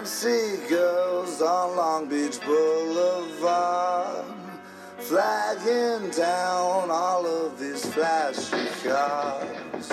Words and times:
Fancy 0.00 0.56
girls 0.66 1.42
on 1.42 1.76
Long 1.76 2.08
Beach 2.08 2.40
Boulevard, 2.40 4.24
flagging 4.96 6.08
down 6.08 6.90
all 6.90 7.26
of 7.26 7.60
these 7.60 7.84
flashy 7.84 8.66
cars. 8.82 9.92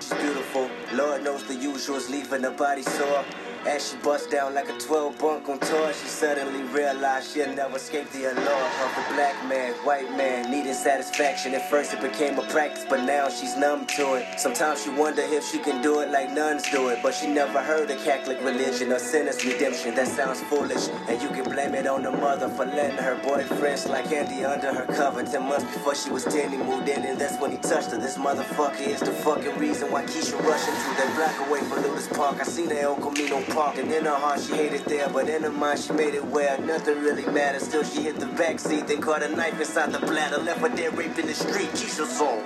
She's 0.00 0.14
beautiful. 0.14 0.70
Lord 0.94 1.24
knows 1.24 1.44
the 1.44 1.54
usual's 1.54 2.08
leaving 2.08 2.44
her 2.44 2.50
body 2.50 2.80
sore. 2.80 3.26
As 3.66 3.90
she 3.90 3.96
busts 3.98 4.26
down 4.26 4.54
like 4.54 4.68
a 4.68 4.76
12 4.76 5.18
bunk 5.20 5.48
on 5.48 5.60
tour, 5.60 5.92
she 5.92 6.08
suddenly 6.08 6.64
realized 6.74 7.32
she'll 7.32 7.54
never 7.54 7.76
escape 7.76 8.10
the 8.10 8.24
allure 8.24 8.34
of 8.34 8.90
the 8.96 9.14
black 9.14 9.36
man, 9.48 9.72
white 9.84 10.10
man, 10.16 10.50
needing 10.50 10.74
satisfaction. 10.74 11.54
At 11.54 11.70
first 11.70 11.94
it 11.94 12.00
became 12.00 12.36
a 12.40 12.42
practice, 12.48 12.84
but 12.90 13.04
now 13.04 13.28
she's 13.28 13.56
numb 13.56 13.86
to 13.86 14.14
it. 14.14 14.40
Sometimes 14.40 14.82
she 14.82 14.90
wonder 14.90 15.22
if 15.22 15.44
she 15.48 15.60
can 15.60 15.80
do 15.80 16.00
it 16.00 16.10
like 16.10 16.32
nuns 16.32 16.64
do 16.72 16.88
it, 16.88 16.98
but 17.04 17.14
she 17.14 17.28
never 17.28 17.62
heard 17.62 17.88
of 17.88 18.02
Catholic 18.02 18.42
religion 18.42 18.90
or 18.90 18.98
sinner's 18.98 19.44
redemption. 19.44 19.94
That 19.94 20.08
sounds 20.08 20.40
foolish, 20.42 20.88
and 21.08 21.22
you 21.22 21.28
can 21.28 21.44
blame 21.44 21.76
it 21.76 21.86
on 21.86 22.02
the 22.02 22.10
mother 22.10 22.48
for 22.48 22.66
letting 22.66 22.98
her 22.98 23.14
boyfriend 23.22 23.78
slide 23.78 24.12
Andy 24.12 24.44
under 24.44 24.74
her 24.74 24.86
cover. 24.92 25.22
Ten 25.22 25.48
months 25.48 25.72
before 25.72 25.94
she 25.94 26.10
was 26.10 26.24
10, 26.24 26.50
he 26.50 26.56
moved 26.56 26.88
in, 26.88 27.04
and 27.04 27.16
that's 27.16 27.40
when 27.40 27.52
he 27.52 27.58
touched 27.58 27.92
her. 27.92 27.98
This 27.98 28.18
motherfucker 28.18 28.80
is 28.80 28.98
the 28.98 29.12
fucking 29.12 29.56
reason 29.56 29.88
why 29.92 30.02
Keisha 30.02 30.36
rushing 30.42 30.74
through 30.74 30.94
that 30.96 31.14
block 31.14 31.48
away 31.48 31.60
from 31.60 31.84
Lueders 31.84 32.12
Park. 32.12 32.40
I 32.40 32.42
seen 32.42 32.68
her 32.70 32.78
El 32.78 32.96
Camino 32.96 33.40
Park, 33.52 33.76
and 33.76 33.92
in 33.92 34.04
her 34.04 34.14
heart 34.14 34.40
she 34.40 34.54
hated 34.54 34.84
there, 34.86 35.08
but 35.08 35.28
in 35.28 35.42
her 35.42 35.50
mind 35.50 35.78
she 35.78 35.92
made 35.92 36.14
it 36.14 36.24
where 36.24 36.58
nothing 36.58 36.98
really 37.00 37.26
matters. 37.26 37.62
Still 37.64 37.84
she 37.84 38.02
hit 38.02 38.18
the 38.18 38.26
back 38.26 38.58
seat, 38.58 38.86
then 38.86 39.00
caught 39.00 39.22
a 39.22 39.28
knife 39.28 39.60
inside 39.60 39.92
the 39.92 39.98
bladder, 40.00 40.38
left 40.38 40.60
her 40.60 40.68
dead 40.68 40.96
raped 40.96 41.18
in 41.18 41.26
the 41.26 41.34
street. 41.34 41.68
Keisha 41.70 42.06
song. 42.06 42.42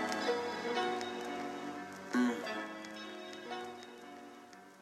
Mm. 2.12 2.34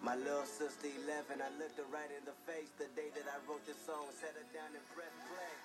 My 0.02 0.16
little 0.16 0.44
sister 0.44 0.88
11, 1.04 1.42
I 1.42 1.58
looked 1.58 1.76
her 1.76 1.84
right 1.92 2.10
in 2.16 2.24
the 2.24 2.36
face 2.50 2.70
the 2.78 2.86
day 2.96 3.08
that 3.14 3.24
I 3.28 3.50
wrote 3.50 3.64
this 3.66 3.76
song, 3.86 4.06
set 4.20 4.32
her 4.32 4.46
down 4.54 4.72
and 4.74 4.84
pressed 4.94 5.12
play. 5.28 5.64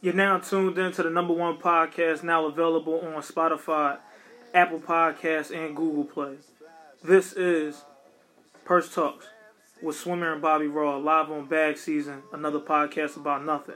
You're 0.00 0.12
now 0.12 0.36
tuned 0.36 0.76
in 0.76 0.92
to 0.92 1.02
the 1.02 1.08
number 1.08 1.32
one 1.32 1.56
podcast, 1.56 2.22
now 2.22 2.44
available 2.44 3.00
on 3.00 3.22
Spotify, 3.22 3.98
Apple 4.52 4.78
Podcasts, 4.78 5.50
and 5.50 5.74
Google 5.74 6.04
Play. 6.04 6.36
This 7.02 7.32
is 7.32 7.82
Purse 8.64 8.88
Talks 8.94 9.26
with 9.82 9.94
Swimmer 9.94 10.32
and 10.32 10.40
Bobby 10.40 10.68
Raw, 10.68 10.96
live 10.96 11.30
on 11.30 11.44
Bag 11.44 11.76
Season, 11.76 12.22
another 12.32 12.60
podcast 12.60 13.18
about 13.18 13.44
nothing. 13.44 13.74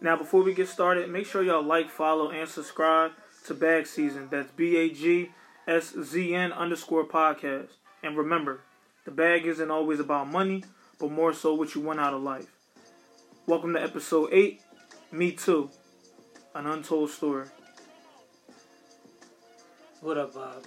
Now, 0.00 0.16
before 0.16 0.42
we 0.42 0.54
get 0.54 0.68
started, 0.68 1.10
make 1.10 1.26
sure 1.26 1.42
y'all 1.42 1.62
like, 1.62 1.90
follow, 1.90 2.30
and 2.30 2.48
subscribe 2.48 3.10
to 3.46 3.52
Bag 3.52 3.86
Season. 3.86 4.28
That's 4.30 4.50
B 4.52 4.76
A 4.76 4.88
G 4.88 5.30
S 5.66 5.94
Z 6.02 6.34
N 6.34 6.52
underscore 6.52 7.04
podcast. 7.04 7.68
And 8.02 8.16
remember, 8.16 8.60
the 9.04 9.10
bag 9.10 9.44
isn't 9.44 9.70
always 9.70 10.00
about 10.00 10.32
money, 10.32 10.64
but 10.98 11.10
more 11.10 11.34
so 11.34 11.52
what 11.52 11.74
you 11.74 11.82
want 11.82 12.00
out 12.00 12.14
of 12.14 12.22
life. 12.22 12.46
Welcome 13.46 13.74
to 13.74 13.82
episode 13.82 14.30
8 14.32 14.62
Me 15.12 15.32
Too, 15.32 15.68
an 16.54 16.66
untold 16.66 17.10
story. 17.10 17.48
What 20.00 20.16
up, 20.16 20.32
Bob? 20.32 20.64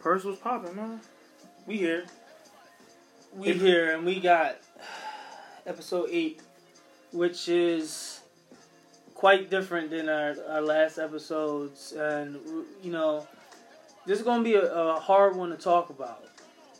Purse 0.00 0.24
was 0.24 0.38
popping, 0.38 0.74
man. 0.74 1.00
We 1.64 1.76
here. 1.76 2.06
We 3.36 3.52
here 3.52 3.94
and 3.94 4.06
we 4.06 4.18
got 4.18 4.56
episode 5.66 6.08
eight, 6.10 6.40
which 7.12 7.48
is 7.48 8.20
quite 9.14 9.50
different 9.50 9.90
than 9.90 10.08
our, 10.08 10.34
our 10.48 10.62
last 10.62 10.96
episodes, 10.96 11.92
and 11.92 12.38
you 12.82 12.90
know, 12.90 13.26
this 14.06 14.18
is 14.18 14.24
gonna 14.24 14.42
be 14.42 14.54
a, 14.54 14.72
a 14.72 14.98
hard 15.00 15.36
one 15.36 15.50
to 15.50 15.56
talk 15.56 15.90
about. 15.90 16.24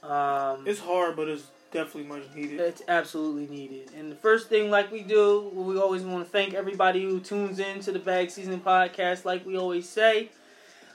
Um, 0.02 0.66
It's 0.66 0.80
hard, 0.80 1.14
but 1.14 1.28
it's 1.28 1.44
definitely 1.72 2.04
much 2.04 2.22
needed. 2.34 2.58
It's 2.58 2.82
absolutely 2.88 3.54
needed. 3.54 3.90
And 3.94 4.10
the 4.10 4.16
first 4.16 4.48
thing, 4.48 4.70
like 4.70 4.90
we 4.90 5.02
do, 5.02 5.50
we 5.52 5.76
always 5.78 6.04
want 6.04 6.24
to 6.24 6.30
thank 6.30 6.54
everybody 6.54 7.02
who 7.02 7.20
tunes 7.20 7.58
in 7.58 7.80
to 7.80 7.92
the 7.92 7.98
Bag 7.98 8.30
Season 8.30 8.60
podcast, 8.60 9.26
like 9.26 9.44
we 9.44 9.58
always 9.58 9.86
say. 9.86 10.30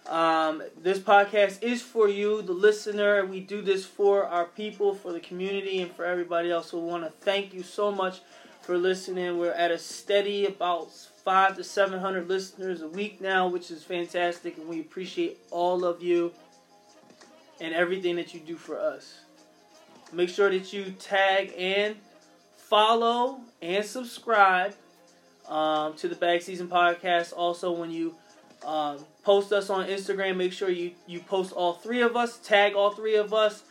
Um, 0.07 0.63
this 0.81 0.99
podcast 0.99 1.61
is 1.63 1.81
for 1.81 2.09
you, 2.09 2.41
the 2.41 2.53
listener. 2.53 3.25
We 3.25 3.39
do 3.39 3.61
this 3.61 3.85
for 3.85 4.25
our 4.25 4.45
people, 4.45 4.95
for 4.95 5.13
the 5.13 5.19
community, 5.19 5.81
and 5.81 5.91
for 5.91 6.05
everybody 6.05 6.51
else. 6.51 6.71
So 6.71 6.79
we 6.79 6.89
want 6.89 7.03
to 7.03 7.11
thank 7.11 7.53
you 7.53 7.63
so 7.63 7.91
much 7.91 8.21
for 8.61 8.77
listening. 8.77 9.37
We're 9.37 9.51
at 9.51 9.71
a 9.71 9.77
steady 9.77 10.45
about 10.45 10.91
five 11.23 11.55
to 11.57 11.63
seven 11.63 11.99
hundred 11.99 12.27
listeners 12.27 12.81
a 12.81 12.87
week 12.87 13.21
now, 13.21 13.47
which 13.47 13.69
is 13.71 13.83
fantastic, 13.83 14.57
and 14.57 14.67
we 14.67 14.79
appreciate 14.81 15.37
all 15.51 15.85
of 15.85 16.01
you 16.01 16.33
and 17.59 17.73
everything 17.73 18.15
that 18.15 18.33
you 18.33 18.39
do 18.39 18.55
for 18.55 18.79
us. 18.79 19.19
Make 20.11 20.29
sure 20.29 20.49
that 20.49 20.73
you 20.73 20.91
tag 20.99 21.53
and 21.57 21.95
follow 22.57 23.39
and 23.61 23.85
subscribe 23.85 24.73
um, 25.47 25.93
to 25.97 26.07
the 26.07 26.15
Bag 26.15 26.41
Season 26.41 26.67
Podcast. 26.67 27.33
Also, 27.35 27.71
when 27.71 27.91
you 27.91 28.15
um, 28.65 28.99
post 29.23 29.51
us 29.51 29.69
on 29.69 29.87
Instagram, 29.87 30.37
make 30.37 30.53
sure 30.53 30.69
you, 30.69 30.91
you 31.07 31.19
post 31.19 31.51
all 31.51 31.73
three 31.73 32.01
of 32.01 32.15
us, 32.15 32.37
tag 32.37 32.73
all 32.75 32.91
three 32.91 33.15
of 33.15 33.33
us. 33.33 33.63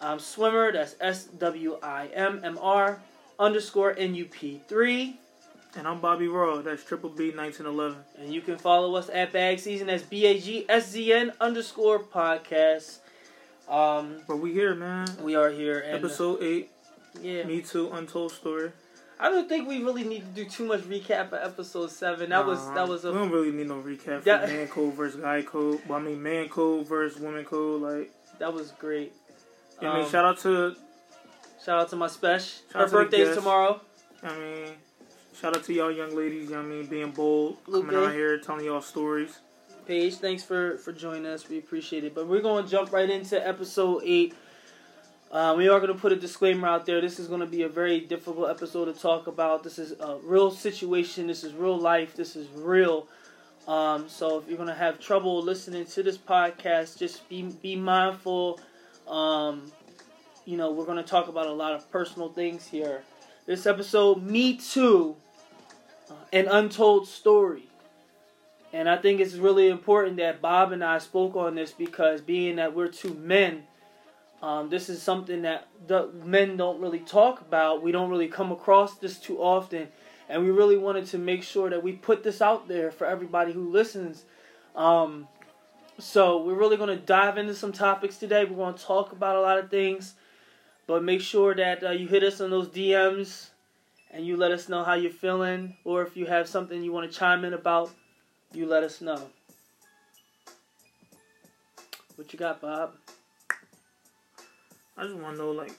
Um, 0.00 0.18
Swimmer, 0.18 0.72
that's 0.72 0.96
S 1.00 1.24
W 1.24 1.76
I 1.82 2.06
M 2.14 2.40
M 2.42 2.58
R 2.60 3.00
underscore 3.38 3.94
N 3.98 4.14
U 4.14 4.24
P 4.24 4.60
3. 4.68 5.16
And 5.76 5.86
I'm 5.86 6.00
Bobby 6.00 6.26
Raw. 6.26 6.62
That's 6.62 6.82
Triple 6.82 7.10
B 7.10 7.30
1911. 7.30 7.98
And 8.18 8.32
you 8.34 8.40
can 8.40 8.56
follow 8.56 8.94
us 8.96 9.08
at 9.12 9.32
Bag 9.32 9.58
Season, 9.60 9.86
that's 9.88 10.02
B 10.02 10.26
A 10.26 10.40
G 10.40 10.64
S 10.68 10.90
Z 10.90 11.12
N 11.12 11.32
underscore 11.40 11.98
podcast. 11.98 12.98
Um, 13.68 14.16
But 14.26 14.36
we 14.38 14.52
here, 14.52 14.74
man. 14.74 15.06
we 15.22 15.36
are 15.36 15.50
here. 15.50 15.78
And, 15.80 15.96
Episode 15.96 16.42
8, 16.42 16.70
yeah. 17.22 17.44
Me 17.44 17.60
Too, 17.60 17.90
Untold 17.92 18.32
Story. 18.32 18.72
I 19.22 19.28
don't 19.28 19.48
think 19.48 19.68
we 19.68 19.82
really 19.82 20.02
need 20.04 20.20
to 20.20 20.44
do 20.44 20.48
too 20.48 20.64
much 20.64 20.80
recap 20.80 21.26
of 21.32 21.34
episode 21.52 21.90
seven. 21.90 22.30
That 22.30 22.46
was 22.46 22.58
that 22.74 22.88
was 22.88 23.04
a. 23.04 23.12
We 23.12 23.18
don't 23.18 23.30
really 23.30 23.50
need 23.52 23.68
no 23.68 23.80
recap 23.80 24.20
for 24.20 24.24
That- 24.24 24.48
man 24.48 24.66
code 24.68 24.94
versus 24.94 25.20
guy 25.20 25.42
code. 25.42 25.80
Well, 25.86 25.98
I 25.98 26.02
mean, 26.02 26.22
man 26.22 26.48
code 26.48 26.86
versus 26.88 27.20
woman 27.20 27.44
code. 27.44 27.82
Like, 27.82 28.10
that 28.38 28.52
was 28.52 28.70
great. 28.72 29.12
I 29.80 29.84
mean, 29.84 30.04
Um, 30.04 30.10
shout 30.10 30.24
out 30.24 30.38
to, 30.40 30.74
Shout 31.64 31.78
out 31.80 31.88
to 31.90 31.96
my 31.96 32.06
special. 32.06 32.62
Her 32.72 32.80
out 32.80 32.84
to 32.86 32.90
the 32.90 32.96
birthday's 33.02 33.34
tomorrow. 33.36 33.80
I 34.22 34.34
mean, 34.38 34.68
shout 35.38 35.54
out 35.56 35.64
to 35.64 35.72
y'all 35.74 35.90
young 35.90 36.16
ladies. 36.16 36.44
You 36.48 36.56
know 36.56 36.62
what 36.62 36.66
I 36.66 36.68
mean, 36.68 36.86
being 36.86 37.10
bold, 37.10 37.58
Lupe. 37.66 37.86
coming 37.86 38.02
out 38.06 38.12
here, 38.14 38.38
telling 38.38 38.64
y'all 38.64 38.80
stories. 38.80 39.38
Paige, 39.86 40.14
thanks 40.16 40.42
for 40.42 40.78
for 40.78 40.92
joining 40.92 41.26
us. 41.26 41.46
We 41.48 41.58
appreciate 41.58 42.04
it. 42.04 42.14
But 42.14 42.26
we're 42.28 42.40
going 42.40 42.64
to 42.64 42.70
jump 42.70 42.92
right 42.92 43.08
into 43.10 43.36
episode 43.46 44.02
eight. 44.04 44.34
Uh, 45.30 45.54
we 45.56 45.68
are 45.68 45.78
going 45.78 45.92
to 45.92 45.98
put 45.98 46.10
a 46.10 46.16
disclaimer 46.16 46.66
out 46.66 46.86
there. 46.86 47.00
This 47.00 47.20
is 47.20 47.28
going 47.28 47.40
to 47.40 47.46
be 47.46 47.62
a 47.62 47.68
very 47.68 48.00
difficult 48.00 48.50
episode 48.50 48.86
to 48.86 48.92
talk 48.92 49.28
about. 49.28 49.62
This 49.62 49.78
is 49.78 49.92
a 50.00 50.18
real 50.24 50.50
situation. 50.50 51.28
This 51.28 51.44
is 51.44 51.52
real 51.52 51.78
life. 51.78 52.16
This 52.16 52.34
is 52.34 52.48
real. 52.48 53.06
Um, 53.68 54.08
so 54.08 54.38
if 54.38 54.48
you're 54.48 54.56
going 54.56 54.68
to 54.68 54.74
have 54.74 54.98
trouble 54.98 55.40
listening 55.40 55.86
to 55.86 56.02
this 56.02 56.18
podcast, 56.18 56.98
just 56.98 57.28
be 57.28 57.42
be 57.42 57.76
mindful. 57.76 58.58
Um, 59.06 59.70
you 60.46 60.56
know, 60.56 60.72
we're 60.72 60.84
going 60.84 60.96
to 60.96 61.08
talk 61.08 61.28
about 61.28 61.46
a 61.46 61.52
lot 61.52 61.74
of 61.74 61.88
personal 61.92 62.30
things 62.30 62.66
here. 62.66 63.04
This 63.46 63.66
episode, 63.66 64.24
Me 64.24 64.56
Too, 64.56 65.14
uh, 66.10 66.14
an 66.32 66.48
untold 66.48 67.06
story. 67.06 67.68
And 68.72 68.88
I 68.88 68.96
think 68.96 69.20
it's 69.20 69.34
really 69.34 69.68
important 69.68 70.16
that 70.16 70.40
Bob 70.40 70.72
and 70.72 70.82
I 70.82 70.98
spoke 70.98 71.36
on 71.36 71.54
this 71.54 71.70
because 71.70 72.20
being 72.20 72.56
that 72.56 72.74
we're 72.74 72.88
two 72.88 73.14
men, 73.14 73.64
um, 74.42 74.70
this 74.70 74.88
is 74.88 75.02
something 75.02 75.42
that 75.42 75.68
the 75.86 76.08
men 76.24 76.56
don't 76.56 76.80
really 76.80 77.00
talk 77.00 77.40
about. 77.40 77.82
We 77.82 77.92
don't 77.92 78.10
really 78.10 78.28
come 78.28 78.52
across 78.52 78.96
this 78.98 79.18
too 79.18 79.38
often. 79.38 79.88
And 80.28 80.44
we 80.44 80.50
really 80.50 80.78
wanted 80.78 81.06
to 81.06 81.18
make 81.18 81.42
sure 81.42 81.68
that 81.68 81.82
we 81.82 81.92
put 81.92 82.22
this 82.22 82.40
out 82.40 82.68
there 82.68 82.90
for 82.90 83.06
everybody 83.06 83.52
who 83.52 83.70
listens. 83.70 84.24
Um, 84.74 85.28
so 85.98 86.42
we're 86.42 86.54
really 86.54 86.78
going 86.78 86.96
to 86.96 87.04
dive 87.04 87.36
into 87.36 87.54
some 87.54 87.72
topics 87.72 88.16
today. 88.16 88.44
We're 88.44 88.56
going 88.56 88.74
to 88.74 88.82
talk 88.82 89.12
about 89.12 89.36
a 89.36 89.40
lot 89.40 89.58
of 89.58 89.70
things. 89.70 90.14
But 90.86 91.04
make 91.04 91.20
sure 91.20 91.54
that 91.54 91.84
uh, 91.84 91.90
you 91.90 92.08
hit 92.08 92.22
us 92.22 92.40
on 92.40 92.50
those 92.50 92.68
DMs 92.68 93.48
and 94.10 94.26
you 94.26 94.36
let 94.36 94.52
us 94.52 94.68
know 94.68 94.82
how 94.82 94.94
you're 94.94 95.12
feeling. 95.12 95.76
Or 95.84 96.02
if 96.02 96.16
you 96.16 96.26
have 96.26 96.48
something 96.48 96.82
you 96.82 96.92
want 96.92 97.10
to 97.10 97.16
chime 97.16 97.44
in 97.44 97.52
about, 97.52 97.90
you 98.52 98.66
let 98.66 98.84
us 98.84 99.00
know. 99.00 99.28
What 102.16 102.32
you 102.32 102.38
got, 102.38 102.60
Bob? 102.60 102.94
I 105.00 105.04
just 105.04 105.16
want 105.16 105.36
to 105.36 105.42
know, 105.42 105.50
like, 105.52 105.72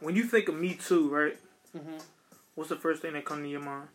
when 0.00 0.14
you 0.14 0.24
think 0.24 0.50
of 0.50 0.56
Me 0.56 0.74
Too, 0.74 1.08
right? 1.08 1.38
Mm-hmm. 1.74 1.96
What's 2.54 2.68
the 2.68 2.76
first 2.76 3.00
thing 3.00 3.14
that 3.14 3.24
comes 3.24 3.44
to 3.44 3.48
your 3.48 3.60
mind? 3.60 3.88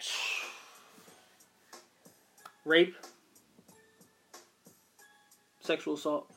Rape, 2.64 2.96
sexual 5.60 5.94
assault. 5.94 6.32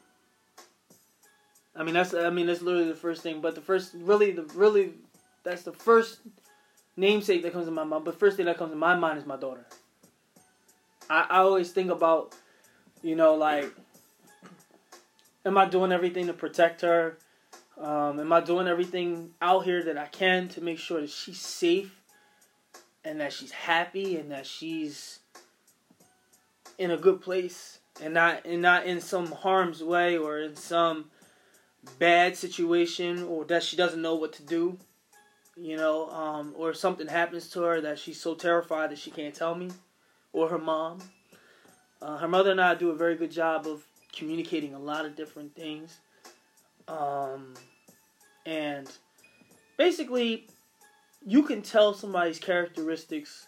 I 1.73 1.83
mean 1.83 1.93
that's 1.93 2.13
I 2.13 2.29
mean 2.29 2.47
that's 2.47 2.61
literally 2.61 2.89
the 2.89 2.95
first 2.95 3.21
thing. 3.21 3.39
But 3.39 3.55
the 3.55 3.61
first 3.61 3.93
really 3.93 4.31
the 4.31 4.43
really 4.55 4.91
that's 5.43 5.63
the 5.63 5.71
first 5.71 6.19
namesake 6.97 7.43
that 7.43 7.53
comes 7.53 7.65
to 7.65 7.71
my 7.71 7.85
mind. 7.85 8.03
But 8.03 8.19
first 8.19 8.35
thing 8.35 8.47
that 8.47 8.57
comes 8.57 8.71
to 8.71 8.77
my 8.77 8.95
mind 8.95 9.19
is 9.19 9.25
my 9.25 9.37
daughter. 9.37 9.65
I, 11.09 11.27
I 11.29 11.37
always 11.39 11.71
think 11.71 11.91
about, 11.91 12.35
you 13.01 13.15
know, 13.15 13.35
like 13.35 13.73
am 15.45 15.57
I 15.57 15.65
doing 15.65 15.91
everything 15.91 16.27
to 16.27 16.33
protect 16.33 16.81
her? 16.81 17.17
Um, 17.77 18.19
am 18.19 18.33
I 18.33 18.41
doing 18.41 18.67
everything 18.67 19.31
out 19.41 19.65
here 19.65 19.83
that 19.83 19.97
I 19.97 20.07
can 20.07 20.47
to 20.49 20.61
make 20.61 20.79
sure 20.79 21.01
that 21.01 21.09
she's 21.09 21.39
safe 21.39 21.93
and 23.03 23.19
that 23.21 23.31
she's 23.31 23.51
happy 23.51 24.17
and 24.17 24.31
that 24.31 24.47
she's 24.47 25.19
in 26.77 26.91
a 26.91 26.97
good 26.97 27.21
place 27.21 27.79
and 28.01 28.13
not 28.13 28.45
and 28.45 28.61
not 28.61 28.85
in 28.85 28.99
some 28.99 29.31
harm's 29.31 29.83
way 29.83 30.17
or 30.17 30.39
in 30.39 30.55
some 30.55 31.05
bad 31.99 32.35
situation 32.35 33.23
or 33.23 33.45
that 33.45 33.63
she 33.63 33.75
doesn't 33.75 34.01
know 34.01 34.15
what 34.15 34.33
to 34.33 34.43
do, 34.43 34.77
you 35.55 35.77
know, 35.77 36.09
um, 36.09 36.53
or 36.57 36.73
something 36.73 37.07
happens 37.07 37.49
to 37.49 37.61
her 37.61 37.81
that 37.81 37.99
she's 37.99 38.19
so 38.19 38.33
terrified 38.33 38.89
that 38.89 38.97
she 38.97 39.11
can't 39.11 39.35
tell 39.35 39.55
me, 39.55 39.69
or 40.33 40.49
her 40.49 40.57
mom. 40.57 40.99
Uh, 42.01 42.17
her 42.17 42.27
mother 42.27 42.51
and 42.51 42.61
I 42.61 42.75
do 42.75 42.89
a 42.89 42.95
very 42.95 43.15
good 43.15 43.31
job 43.31 43.67
of 43.67 43.85
communicating 44.15 44.73
a 44.73 44.79
lot 44.79 45.05
of 45.05 45.15
different 45.15 45.55
things. 45.55 45.97
Um, 46.87 47.53
and 48.45 48.89
basically, 49.77 50.47
you 51.25 51.43
can 51.43 51.61
tell 51.61 51.93
somebody's 51.93 52.39
characteristics 52.39 53.47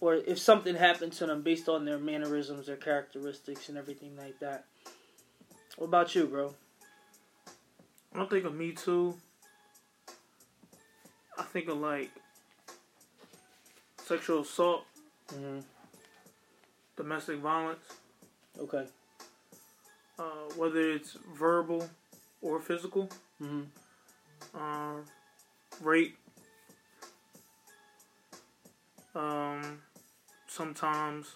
or 0.00 0.14
if 0.14 0.38
something 0.38 0.74
happened 0.74 1.12
to 1.12 1.26
them 1.26 1.42
based 1.42 1.68
on 1.68 1.84
their 1.84 1.98
mannerisms, 1.98 2.66
their 2.66 2.76
characteristics, 2.76 3.68
and 3.68 3.78
everything 3.78 4.16
like 4.16 4.38
that. 4.40 4.64
What 5.76 5.86
about 5.86 6.14
you, 6.14 6.26
bro? 6.26 6.54
I 8.12 8.18
don't 8.18 8.28
think 8.28 8.44
of 8.44 8.54
Me 8.54 8.72
Too. 8.72 9.14
I 11.38 11.44
think 11.44 11.68
of 11.68 11.78
like 11.78 12.10
sexual 14.04 14.40
assault, 14.40 14.84
Mm-hmm. 15.28 15.60
domestic 16.96 17.38
violence, 17.38 17.84
Okay. 18.60 18.84
Uh, 20.22 20.54
whether 20.56 20.80
it's 20.90 21.16
verbal 21.36 21.88
or 22.40 22.60
physical, 22.60 23.08
Mm-hmm. 23.42 23.62
uh, 24.56 25.00
rape. 25.80 26.16
Um, 29.14 29.80
sometimes 30.46 31.34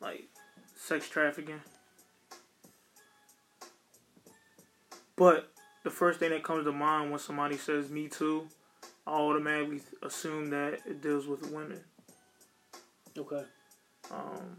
like 0.00 0.24
sex 0.76 1.08
trafficking. 1.08 1.60
But 5.16 5.52
the 5.84 5.90
first 5.90 6.18
thing 6.20 6.30
that 6.30 6.42
comes 6.42 6.64
to 6.64 6.72
mind 6.72 7.10
when 7.10 7.20
somebody 7.20 7.56
says 7.56 7.90
"Me 7.90 8.08
Too," 8.08 8.48
I 9.06 9.12
automatically 9.12 9.82
assume 10.02 10.50
that 10.50 10.80
it 10.86 11.00
deals 11.02 11.26
with 11.26 11.50
women. 11.50 11.80
Okay. 13.16 13.42
Um, 14.10 14.56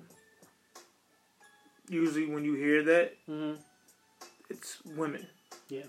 usually, 1.90 2.28
when 2.28 2.46
you 2.46 2.54
hear 2.54 2.84
that, 2.84 3.14
Mm-hmm. 3.30 3.62
it's 4.50 4.78
women. 4.96 5.28
Yeah. 5.70 5.84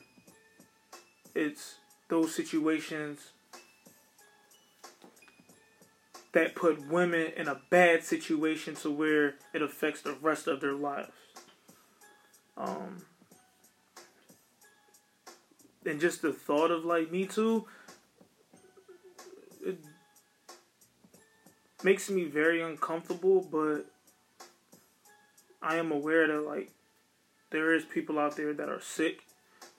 It's 1.35 1.77
those 2.09 2.35
situations 2.35 3.31
that 6.33 6.55
put 6.55 6.87
women 6.89 7.33
in 7.37 7.49
a 7.49 7.61
bad 7.71 8.05
situation 8.05 8.75
to 8.77 8.91
where 8.91 9.35
it 9.53 9.63
affects 9.63 10.03
the 10.03 10.15
rest 10.21 10.47
of 10.47 10.61
their 10.61 10.75
lives. 10.75 11.11
Um, 12.57 13.03
and 15.87 16.01
just 16.01 16.23
the 16.23 16.33
thought 16.33 16.71
of 16.71 16.85
like 16.85 17.11
Me 17.11 17.27
Too, 17.27 17.67
it 19.65 19.79
makes 21.83 22.11
me 22.11 22.25
very 22.25 22.61
uncomfortable, 22.63 23.41
but 23.51 23.90
I 25.63 25.77
am 25.77 25.93
aware 25.93 26.27
that 26.27 26.41
like 26.47 26.71
there 27.51 27.75
is 27.75 27.85
people 27.85 28.19
out 28.19 28.37
there 28.37 28.53
that 28.55 28.69
are 28.69 28.81
sick, 28.81 29.21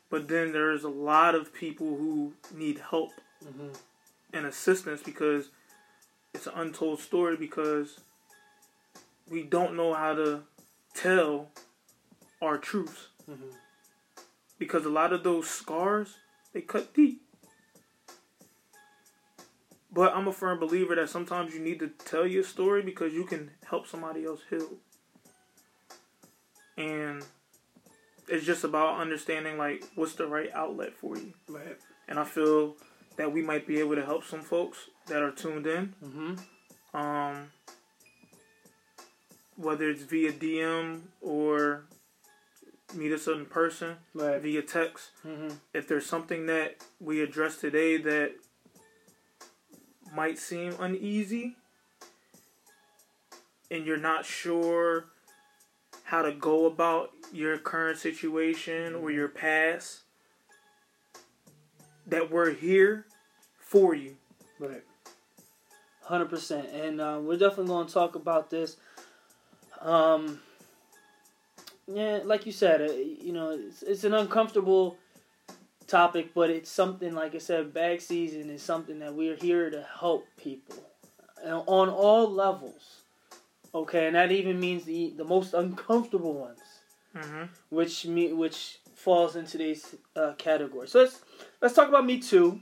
but 0.10 0.28
then 0.28 0.52
there's 0.52 0.84
a 0.84 0.90
lot 0.90 1.36
of 1.36 1.54
people 1.54 1.96
who 1.98 2.34
need 2.54 2.80
help 2.90 3.12
Mm-hmm. 3.44 3.70
and 4.34 4.46
assistance 4.46 5.02
because 5.02 5.50
it's 6.36 6.46
an 6.46 6.54
untold 6.56 7.00
story 7.00 7.36
because 7.36 8.00
we 9.28 9.42
don't 9.42 9.76
know 9.76 9.96
how 9.96 10.14
to 10.14 10.44
tell 10.94 11.50
our 12.42 12.58
truths 12.60 13.08
Mm-hmm. 13.30 13.48
because 14.60 14.86
a 14.86 14.90
lot 14.90 15.12
of 15.12 15.24
those 15.24 15.50
scars 15.50 16.18
they 16.54 16.62
cut 16.62 16.94
deep. 16.94 17.22
But 19.92 20.14
I'm 20.16 20.28
a 20.28 20.32
firm 20.34 20.60
believer 20.60 20.96
that 20.96 21.10
sometimes 21.10 21.54
you 21.54 21.60
need 21.60 21.80
to 21.80 21.88
tell 21.88 22.26
your 22.28 22.44
story 22.44 22.82
because 22.82 23.14
you 23.14 23.26
can 23.26 23.52
help 23.66 23.88
somebody 23.88 24.24
else 24.26 24.42
heal. 24.50 24.70
And 26.82 27.24
it's 28.28 28.46
just 28.46 28.64
about 28.64 29.00
understanding 29.00 29.58
like 29.58 29.84
what's 29.96 30.14
the 30.14 30.28
right 30.28 30.50
outlet 30.54 30.94
for 30.94 31.18
you. 31.18 31.34
Right. 31.48 31.78
And 32.08 32.20
I 32.20 32.24
feel 32.24 32.76
that 33.18 33.32
we 33.32 33.42
might 33.42 33.68
be 33.68 33.80
able 33.80 33.96
to 33.96 34.06
help 34.06 34.24
some 34.24 34.42
folks 34.42 34.78
that 35.08 35.22
are 35.22 35.32
tuned 35.32 35.68
in. 35.68 35.94
Mm-hmm. 36.04 36.98
Um 36.98 37.52
whether 39.58 39.90
it's 39.90 40.02
via 40.04 40.32
DM 40.32 41.02
or 41.22 41.86
meet 42.96 43.12
us 43.12 43.28
in 43.28 43.46
person 43.46 43.96
Right. 44.14 44.42
via 44.42 44.62
text 44.62 45.12
Mm-hmm. 45.26 45.56
if 45.74 45.88
there's 45.88 46.06
something 46.06 46.48
that 46.48 46.78
we 47.00 47.22
addressed 47.22 47.62
today 47.62 47.98
that 47.98 48.32
might 50.16 50.38
seem 50.40 50.74
uneasy 50.80 51.56
and 53.70 53.86
you're 53.86 53.98
not 53.98 54.26
sure 54.26 55.06
how 56.12 56.22
to 56.22 56.34
go 56.34 56.66
about 56.66 57.10
your 57.32 57.58
current 57.58 57.98
situation 57.98 58.96
or 58.96 59.10
your 59.10 59.30
past, 59.30 60.02
that 62.06 62.30
we're 62.30 62.52
here 62.52 63.06
for 63.58 63.96
you. 63.96 64.18
Right. 64.60 64.84
Hundred 66.04 66.26
percent, 66.30 66.68
and 66.74 67.00
uh, 67.00 67.18
we're 67.22 67.38
definitely 67.38 67.68
going 67.68 67.88
to 67.88 67.94
talk 67.94 68.16
about 68.16 68.50
this. 68.50 68.76
Um, 69.80 70.42
yeah, 71.88 72.20
like 72.26 72.46
you 72.46 72.52
said, 72.52 72.82
uh, 72.82 72.92
you 72.92 73.32
know, 73.32 73.52
it's, 73.52 73.82
it's 73.82 74.04
an 74.04 74.14
uncomfortable 74.14 74.98
topic, 75.88 76.34
but 76.34 76.50
it's 76.50 76.70
something 76.70 77.16
like 77.16 77.36
I 77.36 77.38
said. 77.38 77.74
Bag 77.74 78.02
season 78.02 78.50
is 78.50 78.62
something 78.62 79.00
that 79.00 79.14
we're 79.14 79.38
here 79.38 79.70
to 79.70 79.88
help 80.02 80.28
people 80.36 80.76
uh, 81.48 81.60
on 81.60 81.88
all 81.88 82.30
levels. 82.30 83.01
Okay, 83.74 84.08
and 84.08 84.16
that 84.16 84.32
even 84.32 84.60
means 84.60 84.84
the 84.84 85.14
the 85.16 85.24
most 85.24 85.54
uncomfortable 85.54 86.34
ones, 86.34 86.60
Mm-hmm. 87.16 87.44
which 87.70 88.06
me 88.06 88.34
which 88.34 88.80
falls 88.96 89.36
in 89.36 89.46
today's 89.46 89.96
uh, 90.16 90.34
category. 90.38 90.88
So 90.88 91.00
let's 91.02 91.22
let's 91.62 91.74
talk 91.76 91.90
about 91.90 92.06
Me 92.06 92.20
Too. 92.20 92.60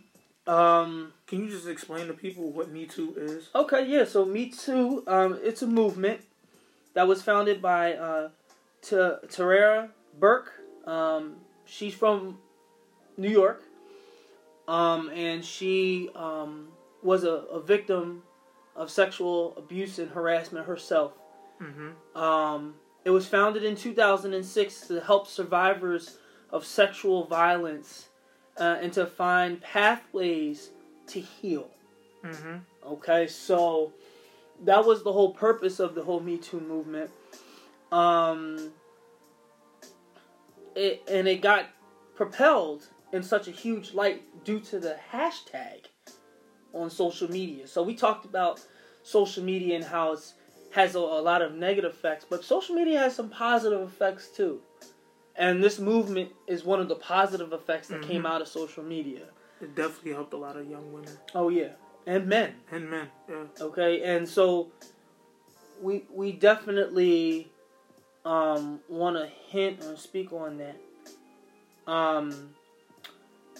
Um, 0.48 1.14
Can 1.28 1.40
you 1.46 1.50
just 1.50 1.68
explain 1.68 2.08
to 2.08 2.14
people 2.14 2.52
what 2.52 2.70
Me 2.72 2.86
Too 2.86 3.14
is? 3.18 3.50
Okay, 3.54 3.86
yeah. 3.88 4.06
So 4.06 4.26
Me 4.26 4.50
Too, 4.50 5.04
um, 5.08 5.40
it's 5.44 5.62
a 5.62 5.68
movement 5.68 6.22
that 6.94 7.08
was 7.08 7.22
founded 7.22 7.62
by 7.62 7.94
uh, 7.94 8.30
T- 8.82 8.96
Tarana 8.96 9.90
Burke. 10.20 10.52
Um, 10.86 11.36
she's 11.66 11.94
from 11.94 12.40
New 13.18 13.30
York, 13.30 13.64
um, 14.68 15.10
and 15.14 15.44
she 15.46 16.10
um, 16.16 16.70
was 17.04 17.24
a, 17.24 17.32
a 17.54 17.62
victim 17.62 18.24
of 18.80 18.90
sexual 18.90 19.54
abuse 19.58 20.00
and 20.00 20.10
harassment 20.10 20.66
herself. 20.66 21.12
Mm-hmm. 21.62 22.18
Um, 22.18 22.76
it 23.04 23.10
was 23.10 23.28
founded 23.28 23.64
in 23.64 23.76
2006 23.76 24.88
to 24.88 25.02
help 25.02 25.28
survivors 25.28 26.18
of 26.50 26.66
sexual 26.66 27.26
violence 27.26 28.08
uh, 28.58 28.78
and 28.82 28.92
to 28.94 29.06
find 29.06 29.62
pathways 29.62 30.70
to 31.08 31.20
heal. 31.20 31.70
Mm-hmm. 32.24 32.58
Okay, 32.88 33.28
so 33.28 33.92
that 34.64 34.86
was 34.86 35.04
the 35.04 35.12
whole 35.12 35.34
purpose 35.34 35.80
of 35.80 35.94
the 35.94 36.02
whole 36.02 36.22
Me 36.22 36.38
Too 36.38 36.62
movement. 36.62 37.12
Um, 37.92 38.72
it 40.76 41.04
and 41.10 41.28
it 41.28 41.42
got 41.42 41.66
propelled 42.16 42.88
in 43.12 43.24
such 43.24 43.48
a 43.48 43.52
huge 43.52 43.94
light 43.94 44.22
due 44.46 44.60
to 44.62 44.80
the 44.80 44.96
hashtag 45.12 45.86
on 46.74 46.90
social 46.90 47.30
media. 47.30 47.68
So 47.68 47.84
we 47.84 47.96
talked 47.96 48.26
about 48.26 48.62
social 49.04 49.44
media 49.44 49.76
and 49.76 49.84
how 49.84 50.14
it 50.14 50.20
has 50.72 50.96
a, 50.96 51.00
a 51.00 51.22
lot 51.22 51.42
of 51.42 51.54
negative 51.56 51.92
effects, 51.94 52.26
but 52.30 52.44
social 52.44 52.76
media 52.76 53.00
has 53.00 53.16
some 53.16 53.30
positive 53.30 53.82
effects 53.82 54.28
too. 54.28 54.62
And 55.36 55.64
this 55.64 55.80
movement 55.80 56.30
is 56.48 56.64
one 56.66 56.80
of 56.80 56.90
the 56.90 56.96
positive 56.96 57.54
effects 57.54 57.88
that 57.88 58.02
came 58.02 58.24
Mhm. 58.24 58.30
out 58.30 58.42
of 58.42 58.48
social 58.48 58.84
media. 58.84 59.26
It 59.62 59.74
definitely 59.76 60.14
helped 60.14 60.34
a 60.34 60.38
lot 60.38 60.56
of 60.58 60.70
young 60.70 60.92
women 60.94 61.18
Oh 61.34 61.50
yeah, 61.50 61.74
and 62.06 62.28
men. 62.28 62.56
and 62.72 62.90
men. 62.90 63.10
Yeah. 63.28 63.46
Okay, 63.62 64.02
and 64.04 64.28
so 64.28 64.72
we 65.82 66.06
we 66.14 66.32
definitely 66.34 67.52
um, 68.26 68.82
want 68.90 69.16
to 69.16 69.26
hint 69.26 69.82
or 69.86 69.96
speak 69.96 70.34
on 70.34 70.58
that. 70.58 70.78
Um, 71.92 72.54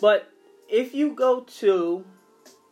but 0.02 0.30
if 0.68 0.94
you 0.94 1.14
go 1.16 1.42
to 1.42 2.04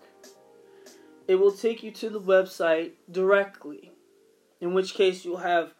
it 1.27 1.35
will 1.35 1.51
take 1.51 1.83
you 1.83 1.91
to 1.91 2.09
the 2.09 2.21
website 2.21 2.91
directly. 3.11 3.91
In 4.59 4.73
which 4.73 4.93
case, 4.93 5.23
you'll 5.23 5.37
have 5.37 5.73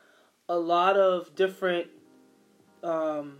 a 0.49 0.57
lot 0.57 0.97
of 0.97 1.35
different 1.35 1.87
um, 2.83 3.37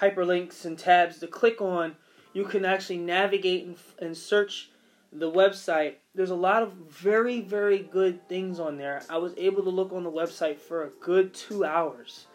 hyperlinks 0.00 0.64
and 0.64 0.78
tabs 0.78 1.18
to 1.18 1.26
click 1.26 1.60
on. 1.60 1.96
You 2.32 2.44
can 2.44 2.64
actually 2.64 2.98
navigate 2.98 3.66
and, 3.66 3.76
and 4.00 4.16
search 4.16 4.70
the 5.12 5.30
website. 5.30 5.94
There's 6.14 6.30
a 6.30 6.36
lot 6.36 6.62
of 6.62 6.72
very, 6.72 7.40
very 7.40 7.78
good 7.78 8.28
things 8.28 8.60
on 8.60 8.76
there. 8.76 9.02
I 9.10 9.18
was 9.18 9.34
able 9.36 9.64
to 9.64 9.70
look 9.70 9.92
on 9.92 10.04
the 10.04 10.10
website 10.10 10.58
for 10.58 10.84
a 10.84 10.90
good 11.00 11.34
two 11.34 11.64
hours. 11.64 12.26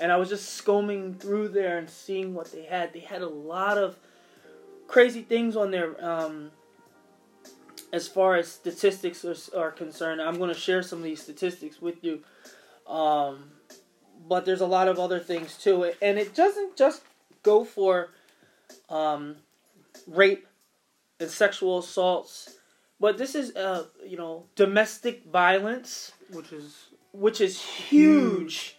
And 0.00 0.10
I 0.10 0.16
was 0.16 0.28
just 0.28 0.54
scomming 0.54 1.14
through 1.14 1.48
there 1.48 1.78
and 1.78 1.88
seeing 1.88 2.34
what 2.34 2.50
they 2.52 2.64
had. 2.64 2.92
They 2.92 3.00
had 3.00 3.22
a 3.22 3.28
lot 3.28 3.76
of 3.76 3.96
crazy 4.88 5.22
things 5.22 5.56
on 5.56 5.70
there. 5.70 6.02
Um, 6.04 6.50
as 7.92 8.08
far 8.08 8.36
as 8.36 8.48
statistics 8.48 9.24
are, 9.24 9.36
are 9.56 9.70
concerned, 9.70 10.22
I'm 10.22 10.38
going 10.38 10.52
to 10.52 10.58
share 10.58 10.82
some 10.82 10.98
of 10.98 11.04
these 11.04 11.22
statistics 11.22 11.82
with 11.82 12.02
you. 12.02 12.22
Um, 12.86 13.50
but 14.28 14.44
there's 14.44 14.60
a 14.60 14.66
lot 14.66 14.88
of 14.88 14.98
other 14.98 15.18
things 15.18 15.56
too, 15.56 15.92
and 16.00 16.18
it 16.18 16.34
doesn't 16.34 16.76
just 16.76 17.02
go 17.42 17.64
for 17.64 18.10
um, 18.88 19.36
rape 20.06 20.46
and 21.18 21.30
sexual 21.30 21.78
assaults, 21.78 22.56
but 22.98 23.16
this 23.18 23.34
is 23.34 23.54
uh, 23.56 23.86
you 24.06 24.16
know 24.16 24.44
domestic 24.56 25.24
violence, 25.24 26.12
which 26.32 26.52
is 26.52 26.86
which 27.12 27.40
is 27.40 27.60
huge 27.60 28.76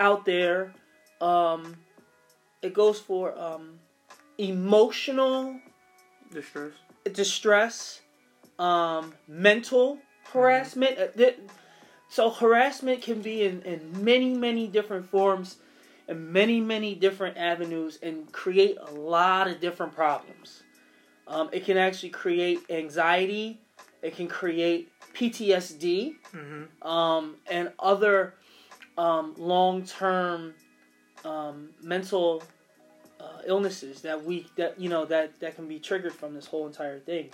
out 0.00 0.24
there. 0.24 0.72
Um, 1.20 1.76
it 2.62 2.74
goes 2.74 2.98
for 2.98 3.38
um, 3.38 3.78
emotional 4.38 5.60
distress, 6.32 6.72
distress, 7.12 8.00
um, 8.58 9.14
mental 9.28 9.98
harassment. 10.32 10.98
Uh, 10.98 11.30
So 12.08 12.28
harassment 12.28 13.02
can 13.02 13.22
be 13.22 13.44
in, 13.44 13.62
in 13.62 14.04
many, 14.04 14.34
many 14.34 14.66
different 14.66 15.08
forms 15.08 15.58
and 16.08 16.32
many, 16.32 16.60
many 16.60 16.96
different 16.96 17.36
avenues 17.36 18.00
and 18.02 18.30
create 18.32 18.76
a 18.82 18.90
lot 18.90 19.46
of 19.46 19.60
different 19.60 19.94
problems. 19.94 20.64
Um, 21.28 21.50
it 21.52 21.64
can 21.64 21.76
actually 21.76 22.10
create 22.10 22.58
anxiety. 22.68 23.60
It 24.02 24.16
can 24.16 24.26
create 24.26 24.90
PTSD 25.14 26.16
mm-hmm. 26.34 26.88
um, 26.88 27.36
and 27.48 27.70
other 27.78 28.34
um, 29.00 29.34
long-term 29.38 30.52
um, 31.24 31.70
mental 31.82 32.42
uh, 33.18 33.40
illnesses 33.46 34.02
that 34.02 34.22
we 34.22 34.46
that 34.56 34.78
you 34.78 34.90
know 34.90 35.06
that 35.06 35.40
that 35.40 35.56
can 35.56 35.66
be 35.66 35.78
triggered 35.78 36.12
from 36.12 36.34
this 36.34 36.46
whole 36.46 36.66
entire 36.66 36.98
thing. 36.98 37.30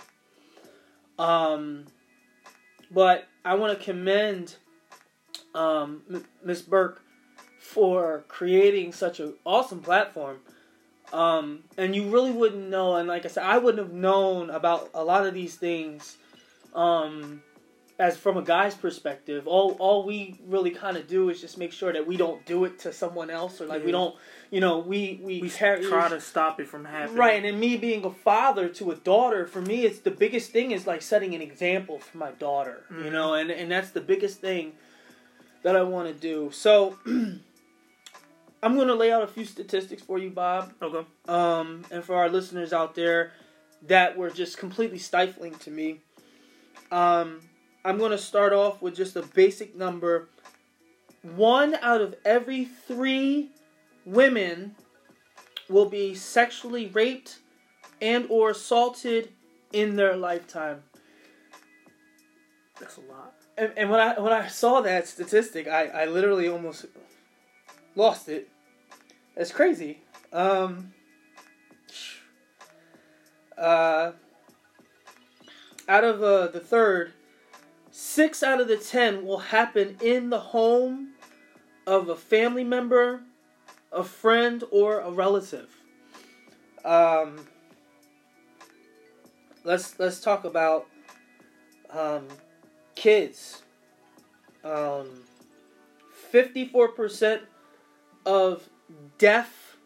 Um, 1.19 1.85
but 2.89 3.27
I 3.43 3.55
want 3.55 3.77
to 3.77 3.83
commend 3.83 4.55
um, 5.53 6.23
Miss 6.41 6.61
Burke 6.61 7.01
for 7.59 8.23
creating 8.29 8.93
such 8.93 9.19
an 9.19 9.33
awesome 9.45 9.81
platform. 9.81 10.37
Um, 11.11 11.63
and 11.77 11.93
you 11.95 12.09
really 12.09 12.31
wouldn't 12.31 12.69
know, 12.69 12.95
and 12.95 13.07
like 13.07 13.25
I 13.25 13.29
said, 13.29 13.43
I 13.43 13.57
wouldn't 13.57 13.85
have 13.85 13.93
known 13.93 14.49
about 14.49 14.89
a 14.93 15.03
lot 15.03 15.25
of 15.25 15.33
these 15.33 15.55
things 15.55 16.17
um, 16.73 17.41
as 17.99 18.15
from 18.15 18.37
a 18.37 18.41
guy's 18.43 18.75
perspective. 18.75 19.47
All 19.47 19.75
all 19.79 20.03
we 20.05 20.39
really 20.45 20.69
kind 20.71 20.97
of 20.97 21.07
do 21.07 21.29
is 21.29 21.41
just 21.41 21.57
make 21.57 21.71
sure 21.71 21.91
that 21.93 22.05
we 22.05 22.15
don't 22.17 22.45
do 22.45 22.63
it 22.65 22.79
to 22.79 22.93
someone 22.93 23.29
else, 23.29 23.59
or 23.59 23.65
like 23.65 23.83
we 23.83 23.91
don't, 23.91 24.15
you 24.51 24.59
know, 24.59 24.77
we 24.79 25.19
we, 25.23 25.41
we 25.41 25.49
carry- 25.49 25.83
try 25.83 26.07
to 26.09 26.21
stop 26.21 26.59
it 26.59 26.67
from 26.67 26.85
happening. 26.85 27.17
Right, 27.17 27.35
and 27.37 27.45
then 27.45 27.59
me 27.59 27.75
being 27.77 28.05
a 28.05 28.11
father 28.11 28.69
to 28.69 28.91
a 28.91 28.95
daughter, 28.95 29.47
for 29.47 29.61
me, 29.61 29.83
it's 29.85 29.99
the 29.99 30.11
biggest 30.11 30.51
thing 30.51 30.71
is 30.71 30.85
like 30.85 31.01
setting 31.01 31.33
an 31.33 31.41
example 31.41 31.97
for 31.99 32.17
my 32.19 32.31
daughter, 32.31 32.83
you 32.91 32.95
Mhm. 33.05 33.11
know, 33.11 33.33
and 33.33 33.49
and 33.49 33.71
that's 33.71 33.89
the 33.91 34.01
biggest 34.01 34.39
thing 34.41 34.73
that 35.63 35.75
I 35.75 35.81
want 35.81 36.07
to 36.07 36.13
do. 36.13 36.51
So, 36.51 36.97
I'm 38.63 38.75
going 38.75 38.87
to 38.87 38.95
lay 38.95 39.11
out 39.11 39.21
a 39.23 39.27
few 39.27 39.45
statistics 39.45 40.01
for 40.01 40.17
you, 40.19 40.29
Bob, 40.29 40.71
Okay. 40.81 41.05
um, 41.27 41.83
and 41.91 42.03
for 42.03 42.15
our 42.15 42.29
listeners 42.29 42.73
out 42.73 42.95
there 42.95 43.31
that 43.87 44.17
were 44.17 44.29
just 44.29 44.57
completely 44.57 44.97
stifling 44.97 45.55
to 45.55 45.71
me. 45.71 45.99
Um, 46.91 47.41
I'm 47.87 47.97
going 47.97 48.11
to 48.11 48.17
start 48.17 48.51
off 48.51 48.81
with 48.81 48.97
just 48.97 49.15
a 49.15 49.21
basic 49.21 49.73
number. 49.73 50.27
One 51.21 51.75
out 51.75 52.01
of 52.01 52.15
every 52.25 52.65
three 52.65 53.51
women 54.03 54.75
will 55.69 55.85
be 55.85 56.13
sexually 56.13 56.87
raped 56.87 57.39
and 58.01 58.25
or 58.29 58.49
assaulted 58.49 59.31
in 59.71 59.95
their 59.95 60.17
lifetime. 60.17 60.83
That's 62.77 62.97
a 62.97 63.01
lot. 63.09 63.35
And, 63.57 63.71
and 63.77 63.89
when 63.89 64.01
I 64.01 64.19
when 64.19 64.33
I 64.33 64.47
saw 64.47 64.81
that 64.81 65.07
statistic, 65.07 65.69
I, 65.69 65.85
I 65.85 66.05
literally 66.07 66.49
almost 66.49 66.87
lost 67.95 68.27
it. 68.27 68.49
That's 69.33 69.53
crazy. 69.53 70.01
Um, 70.33 70.91
uh, 73.57 74.11
out 75.87 76.03
of 76.03 76.21
uh, 76.21 76.47
the 76.47 76.59
third, 76.59 77.13
six 77.97 78.43
out 78.43 78.61
of 78.61 78.67
the 78.67 78.77
ten 78.77 79.25
will 79.25 79.39
happen 79.39 79.97
in 80.03 80.29
the 80.29 80.39
home 80.39 81.13
of 81.87 82.09
a 82.09 82.15
family 82.15 82.63
member, 82.63 83.21
a 83.91 84.03
friend, 84.03 84.63
or 84.69 84.99
a 84.99 85.09
relative. 85.09 85.75
Um, 86.85 87.47
let's 89.63 89.97
let's 89.97 90.19
talk 90.19 90.43
about 90.45 90.85
um, 91.89 92.27
kids. 92.93 93.63
Um, 94.63 95.23
54% 96.31 97.41
of 98.27 98.69
deaf 99.17 99.77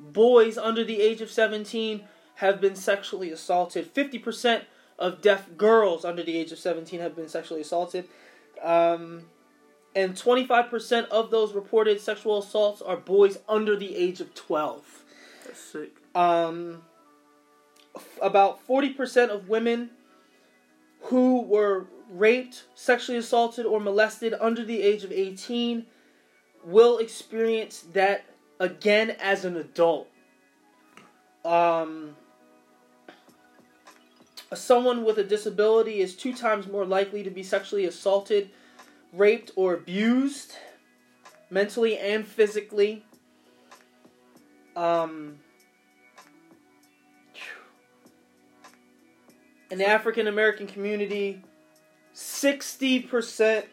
boys 0.00 0.58
under 0.58 0.82
the 0.82 1.00
age 1.00 1.20
of 1.20 1.30
17 1.30 2.02
have 2.36 2.60
been 2.60 2.74
sexually 2.74 3.30
assaulted. 3.30 3.94
50% 3.94 4.62
of 5.00 5.22
deaf 5.22 5.48
girls 5.56 6.04
under 6.04 6.22
the 6.22 6.36
age 6.36 6.52
of 6.52 6.58
17 6.58 7.00
have 7.00 7.16
been 7.16 7.28
sexually 7.28 7.62
assaulted. 7.62 8.06
Um, 8.62 9.22
and 9.96 10.14
25% 10.14 11.08
of 11.08 11.30
those 11.30 11.54
reported 11.54 12.00
sexual 12.00 12.38
assaults 12.38 12.82
are 12.82 12.96
boys 12.96 13.38
under 13.48 13.76
the 13.76 13.96
age 13.96 14.20
of 14.20 14.34
12. 14.34 15.04
That's 15.46 15.60
sick. 15.60 15.90
Um, 16.14 16.82
f- 17.96 18.18
about 18.22 18.66
40% 18.68 19.30
of 19.30 19.48
women 19.48 19.90
who 21.04 21.40
were 21.42 21.86
raped, 22.10 22.64
sexually 22.74 23.18
assaulted, 23.18 23.66
or 23.66 23.80
molested 23.80 24.34
under 24.38 24.64
the 24.64 24.82
age 24.82 25.02
of 25.02 25.10
18 25.10 25.86
will 26.62 26.98
experience 26.98 27.84
that 27.92 28.26
again 28.60 29.16
as 29.18 29.44
an 29.44 29.56
adult. 29.56 30.08
Um, 31.44 32.16
someone 34.54 35.04
with 35.04 35.18
a 35.18 35.24
disability 35.24 36.00
is 36.00 36.16
two 36.16 36.34
times 36.34 36.66
more 36.66 36.84
likely 36.84 37.22
to 37.22 37.30
be 37.30 37.42
sexually 37.42 37.84
assaulted, 37.84 38.50
raped, 39.12 39.52
or 39.56 39.74
abused, 39.74 40.54
mentally 41.50 41.98
and 41.98 42.26
physically. 42.26 43.04
Um, 44.76 45.38
in 49.70 49.78
the 49.78 49.88
African 49.88 50.26
American 50.26 50.66
community, 50.66 51.42
60% 52.14 53.64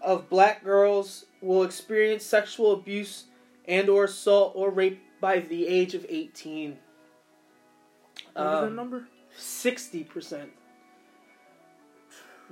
of 0.00 0.28
black 0.28 0.62
girls 0.62 1.24
will 1.40 1.64
experience 1.64 2.24
sexual 2.24 2.72
abuse 2.72 3.24
and 3.66 3.88
or 3.88 4.04
assault 4.04 4.52
or 4.54 4.70
rape 4.70 5.02
by 5.20 5.40
the 5.40 5.66
age 5.66 5.94
of 5.94 6.06
18. 6.08 6.78
What 8.34 8.44
was 8.44 8.60
that 8.60 8.66
Um, 8.68 8.76
number? 8.76 9.08
60%. 9.38 10.48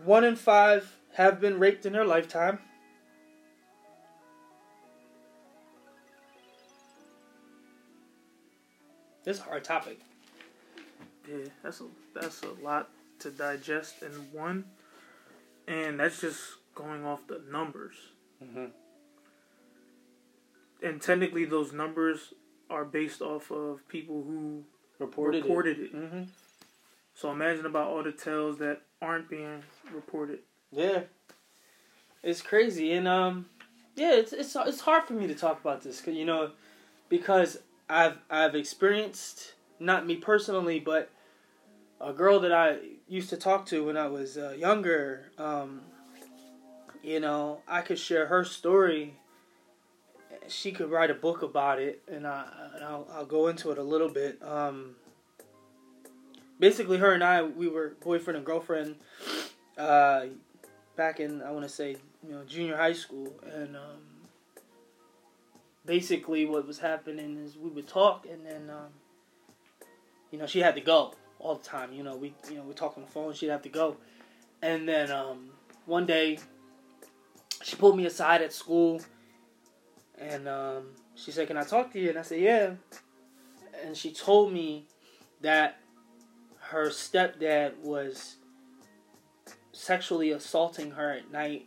One 0.04 0.24
in 0.24 0.36
five 0.36 0.96
have 1.14 1.40
been 1.40 1.58
raped 1.58 1.86
in 1.86 1.92
their 1.92 2.04
lifetime. 2.04 2.58
This 9.24 9.38
is 9.38 9.42
a 9.42 9.46
hard 9.46 9.64
topic. 9.64 10.00
Yeah, 11.26 11.46
that's 11.62 11.80
a 11.80 11.84
that's 12.14 12.42
a 12.42 12.62
lot 12.62 12.90
to 13.20 13.30
digest 13.30 14.02
in 14.02 14.10
one, 14.32 14.66
and 15.66 15.98
that's 15.98 16.20
just 16.20 16.40
going 16.74 17.06
off 17.06 17.26
the 17.26 17.40
numbers. 17.50 17.94
Mm-hmm. 18.44 18.66
And 20.82 21.00
technically, 21.00 21.46
those 21.46 21.72
numbers 21.72 22.34
are 22.68 22.84
based 22.84 23.22
off 23.22 23.50
of 23.50 23.88
people 23.88 24.22
who 24.24 24.64
Reported, 24.98 25.42
reported 25.42 25.78
it. 25.80 25.94
Mm-hmm. 25.94 26.22
So 27.14 27.30
imagine 27.30 27.66
about 27.66 27.88
all 27.88 28.02
the 28.02 28.12
tales 28.12 28.58
that 28.58 28.82
aren't 29.00 29.28
being 29.28 29.62
reported. 29.92 30.40
Yeah, 30.72 31.02
it's 32.22 32.42
crazy, 32.42 32.92
and 32.92 33.06
um, 33.06 33.46
yeah, 33.94 34.14
it's 34.14 34.32
it's 34.32 34.56
it's 34.56 34.80
hard 34.80 35.04
for 35.04 35.12
me 35.14 35.26
to 35.28 35.34
talk 35.34 35.60
about 35.60 35.82
this, 35.82 36.00
'cause, 36.00 36.14
you 36.14 36.24
know, 36.24 36.50
because 37.08 37.58
I've 37.88 38.18
I've 38.28 38.54
experienced 38.54 39.54
not 39.78 40.06
me 40.06 40.16
personally, 40.16 40.80
but 40.80 41.10
a 42.00 42.12
girl 42.12 42.40
that 42.40 42.52
I 42.52 42.78
used 43.08 43.30
to 43.30 43.36
talk 43.36 43.66
to 43.66 43.84
when 43.84 43.96
I 43.96 44.08
was 44.08 44.36
uh, 44.36 44.54
younger, 44.58 45.30
um, 45.38 45.82
you 47.02 47.20
know, 47.20 47.60
I 47.68 47.82
could 47.82 47.98
share 47.98 48.26
her 48.26 48.44
story. 48.44 49.14
She 50.48 50.72
could 50.72 50.90
write 50.90 51.10
a 51.10 51.14
book 51.14 51.42
about 51.42 51.78
it, 51.78 52.02
and, 52.08 52.26
I, 52.26 52.44
I'll, 52.82 53.06
I'll 53.12 53.24
go 53.26 53.46
into 53.46 53.70
it 53.70 53.78
a 53.78 53.82
little 53.82 54.08
bit. 54.08 54.42
Um, 54.42 54.96
basically, 56.64 56.96
her 56.96 57.12
and 57.12 57.22
I, 57.22 57.42
we 57.42 57.68
were 57.68 57.94
boyfriend 58.00 58.38
and 58.38 58.46
girlfriend 58.46 58.96
uh, 59.76 60.24
back 60.96 61.20
in, 61.20 61.42
I 61.42 61.50
want 61.50 61.64
to 61.64 61.68
say, 61.68 61.96
you 62.26 62.34
know, 62.34 62.42
junior 62.44 62.74
high 62.74 62.94
school. 62.94 63.30
And 63.52 63.76
um, 63.76 64.00
basically, 65.84 66.46
what 66.46 66.66
was 66.66 66.78
happening 66.78 67.36
is 67.36 67.58
we 67.58 67.68
would 67.68 67.86
talk, 67.86 68.24
and 68.24 68.46
then, 68.46 68.70
um, 68.70 68.88
you 70.30 70.38
know, 70.38 70.46
she 70.46 70.60
had 70.60 70.74
to 70.76 70.80
go 70.80 71.12
all 71.38 71.56
the 71.56 71.62
time. 71.62 71.92
You 71.92 72.02
know, 72.02 72.16
we 72.16 72.32
you 72.48 72.56
know 72.56 72.62
we 72.62 72.72
talk 72.72 72.96
on 72.96 73.04
the 73.04 73.10
phone. 73.10 73.34
She'd 73.34 73.50
have 73.50 73.60
to 73.62 73.68
go, 73.68 73.98
and 74.62 74.88
then 74.88 75.12
um, 75.12 75.50
one 75.84 76.06
day 76.06 76.38
she 77.62 77.76
pulled 77.76 77.94
me 77.94 78.06
aside 78.06 78.40
at 78.40 78.54
school, 78.54 79.02
and 80.18 80.48
um, 80.48 80.84
she 81.14 81.30
said, 81.30 81.46
"Can 81.46 81.58
I 81.58 81.64
talk 81.64 81.92
to 81.92 82.00
you?" 82.00 82.08
And 82.08 82.18
I 82.18 82.22
said, 82.22 82.40
"Yeah." 82.40 82.70
And 83.84 83.94
she 83.94 84.12
told 84.12 84.50
me 84.50 84.86
that 85.42 85.83
her 86.74 86.88
stepdad 86.88 87.78
was 87.78 88.36
sexually 89.72 90.32
assaulting 90.32 90.90
her 90.90 91.12
at 91.12 91.30
night, 91.30 91.66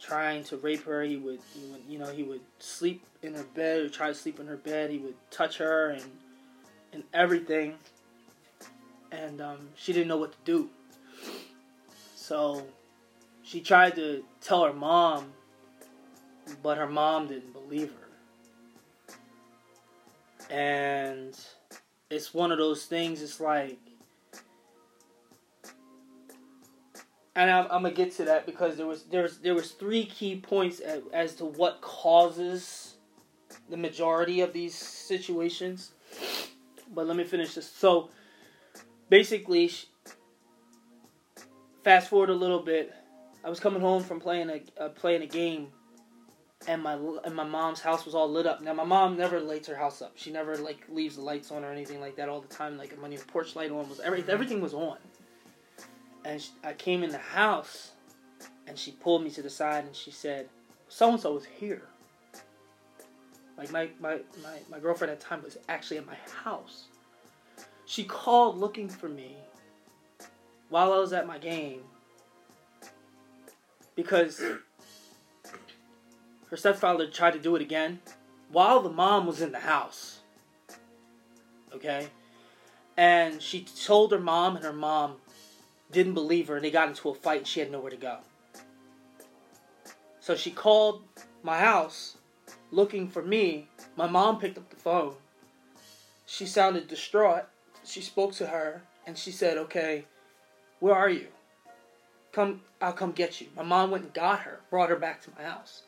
trying 0.00 0.42
to 0.44 0.56
rape 0.56 0.84
her. 0.84 1.02
He 1.02 1.16
would, 1.16 1.40
he 1.54 1.66
would, 1.70 1.82
you 1.86 1.98
know, 1.98 2.10
he 2.10 2.22
would 2.22 2.40
sleep 2.58 3.04
in 3.22 3.34
her 3.34 3.44
bed 3.54 3.80
or 3.80 3.88
try 3.88 4.08
to 4.08 4.14
sleep 4.14 4.40
in 4.40 4.46
her 4.46 4.56
bed. 4.56 4.90
He 4.90 4.98
would 4.98 5.16
touch 5.30 5.58
her 5.58 5.90
and 5.90 6.04
and 6.90 7.04
everything 7.12 7.74
and 9.10 9.40
um, 9.40 9.68
she 9.74 9.92
didn't 9.92 10.08
know 10.08 10.16
what 10.16 10.32
to 10.32 10.38
do. 10.44 10.68
So 12.14 12.64
she 13.42 13.60
tried 13.60 13.94
to 13.96 14.24
tell 14.40 14.64
her 14.64 14.72
mom, 14.72 15.32
but 16.62 16.78
her 16.78 16.86
mom 16.88 17.28
didn't 17.28 17.52
believe 17.52 17.92
her. 17.92 18.08
And 20.54 21.38
it's 22.10 22.32
one 22.32 22.52
of 22.52 22.58
those 22.58 22.86
things. 22.86 23.22
It's 23.22 23.40
like, 23.40 23.78
and 27.38 27.52
I'm, 27.52 27.64
I'm 27.70 27.82
gonna 27.82 27.92
get 27.92 28.10
to 28.16 28.24
that 28.24 28.46
because 28.46 28.76
there 28.76 28.86
was 28.86 29.04
there 29.04 29.22
was 29.22 29.38
there 29.38 29.54
was 29.54 29.70
three 29.70 30.04
key 30.04 30.40
points 30.40 30.80
as, 30.80 31.02
as 31.12 31.34
to 31.36 31.44
what 31.44 31.80
causes 31.80 32.96
the 33.70 33.76
majority 33.76 34.40
of 34.40 34.52
these 34.52 34.74
situations. 34.74 35.92
But 36.92 37.06
let 37.06 37.16
me 37.16 37.22
finish 37.22 37.54
this. 37.54 37.70
So 37.70 38.10
basically, 39.08 39.70
fast 41.84 42.10
forward 42.10 42.30
a 42.30 42.34
little 42.34 42.60
bit. 42.60 42.92
I 43.44 43.48
was 43.48 43.60
coming 43.60 43.80
home 43.80 44.02
from 44.02 44.18
playing 44.18 44.50
a 44.50 44.82
uh, 44.82 44.88
playing 44.88 45.22
a 45.22 45.26
game, 45.26 45.68
and 46.66 46.82
my 46.82 46.94
and 47.24 47.36
my 47.36 47.44
mom's 47.44 47.80
house 47.80 48.04
was 48.04 48.16
all 48.16 48.28
lit 48.28 48.48
up. 48.48 48.62
Now 48.62 48.72
my 48.72 48.82
mom 48.82 49.16
never 49.16 49.38
lights 49.38 49.68
her 49.68 49.76
house 49.76 50.02
up. 50.02 50.14
She 50.16 50.32
never 50.32 50.56
like 50.56 50.80
leaves 50.88 51.14
the 51.14 51.22
lights 51.22 51.52
on 51.52 51.64
or 51.64 51.70
anything 51.70 52.00
like 52.00 52.16
that 52.16 52.28
all 52.28 52.40
the 52.40 52.48
time. 52.48 52.76
Like 52.76 52.98
when 52.98 53.12
your 53.12 53.20
porch 53.22 53.54
light 53.54 53.70
on 53.70 53.88
was 53.88 54.00
every, 54.00 54.24
everything 54.26 54.60
was 54.60 54.74
on. 54.74 54.98
And 56.24 56.40
she, 56.40 56.50
I 56.64 56.72
came 56.72 57.02
in 57.02 57.10
the 57.10 57.18
house, 57.18 57.92
and 58.66 58.78
she 58.78 58.92
pulled 58.92 59.22
me 59.22 59.30
to 59.30 59.42
the 59.42 59.50
side 59.50 59.84
and 59.84 59.94
she 59.94 60.10
said, 60.10 60.48
"So 60.88 61.10
and 61.10 61.20
so 61.20 61.34
was 61.34 61.44
here." 61.44 61.82
Like 63.56 63.72
my, 63.72 63.88
my, 63.98 64.20
my, 64.42 64.58
my 64.70 64.78
girlfriend 64.78 65.10
at 65.10 65.18
the 65.18 65.26
time 65.26 65.42
was 65.42 65.58
actually 65.68 65.98
at 65.98 66.06
my 66.06 66.16
house. 66.44 66.84
She 67.86 68.04
called 68.04 68.56
looking 68.56 68.88
for 68.88 69.08
me 69.08 69.36
while 70.68 70.92
I 70.92 70.98
was 70.98 71.12
at 71.12 71.26
my 71.26 71.38
game 71.38 71.80
because 73.96 74.40
her 76.50 76.56
stepfather 76.56 77.08
tried 77.08 77.32
to 77.32 77.40
do 77.40 77.56
it 77.56 77.62
again 77.62 77.98
while 78.52 78.80
the 78.80 78.90
mom 78.90 79.26
was 79.26 79.40
in 79.40 79.50
the 79.50 79.58
house. 79.58 80.20
Okay? 81.74 82.08
And 82.96 83.42
she 83.42 83.64
told 83.84 84.12
her 84.12 84.20
mom, 84.20 84.56
and 84.56 84.64
her 84.64 84.72
mom 84.72 85.16
didn't 85.90 86.14
believe 86.14 86.48
her, 86.48 86.56
and 86.56 86.64
they 86.64 86.70
got 86.70 86.88
into 86.88 87.08
a 87.08 87.14
fight, 87.14 87.38
and 87.38 87.46
she 87.46 87.60
had 87.60 87.70
nowhere 87.70 87.90
to 87.90 87.96
go. 87.96 88.18
So 90.20 90.36
she 90.36 90.50
called 90.50 91.02
my 91.42 91.58
house 91.58 92.16
looking 92.70 93.08
for 93.08 93.22
me. 93.22 93.68
My 93.96 94.06
mom 94.06 94.38
picked 94.38 94.58
up 94.58 94.68
the 94.68 94.76
phone. 94.76 95.14
She 96.26 96.44
sounded 96.44 96.88
distraught 96.88 97.46
she 97.88 98.02
spoke 98.02 98.34
to 98.34 98.48
her 98.48 98.82
and 99.06 99.16
she 99.16 99.32
said, 99.32 99.56
"Okay, 99.56 100.04
where 100.78 100.94
are 100.94 101.08
you? 101.08 101.28
Come, 102.32 102.60
I'll 102.82 102.92
come 102.92 103.12
get 103.12 103.40
you." 103.40 103.48
My 103.56 103.62
mom 103.62 103.90
went 103.90 104.04
and 104.04 104.12
got 104.12 104.40
her, 104.40 104.60
brought 104.68 104.90
her 104.90 104.96
back 104.96 105.22
to 105.22 105.30
my 105.36 105.44
house. 105.44 105.84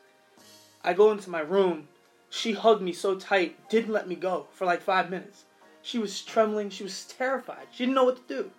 I 0.83 0.93
go 0.93 1.11
into 1.11 1.29
my 1.29 1.41
room. 1.41 1.89
She 2.31 2.53
hugged 2.53 2.81
me 2.81 2.91
so 2.91 3.15
tight, 3.15 3.69
didn't 3.69 3.93
let 3.93 4.07
me 4.07 4.15
go 4.15 4.47
for 4.51 4.65
like 4.65 4.81
five 4.81 5.11
minutes. 5.11 5.45
She 5.83 5.99
was 5.99 6.21
trembling. 6.21 6.71
She 6.71 6.83
was 6.83 7.05
terrified. 7.05 7.67
She 7.71 7.83
didn't 7.83 7.95
know 7.95 8.05
what 8.05 8.27
to 8.27 8.33
do. 8.33 8.51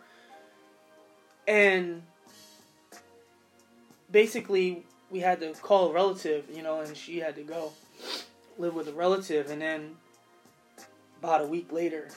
And 1.47 2.03
basically, 4.11 4.85
we 5.11 5.21
had 5.21 5.41
to 5.41 5.53
call 5.55 5.91
a 5.91 5.93
relative, 5.93 6.45
you 6.53 6.63
know, 6.63 6.81
and 6.81 6.97
she 6.97 7.19
had 7.19 7.35
to 7.37 7.43
go 7.43 7.73
live 8.59 8.75
with 8.75 8.89
a 8.89 8.93
relative. 8.93 9.51
And 9.51 9.61
then 9.61 9.97
about 11.19 11.43
a 11.43 11.47
week 11.47 11.73
later, 11.73 12.09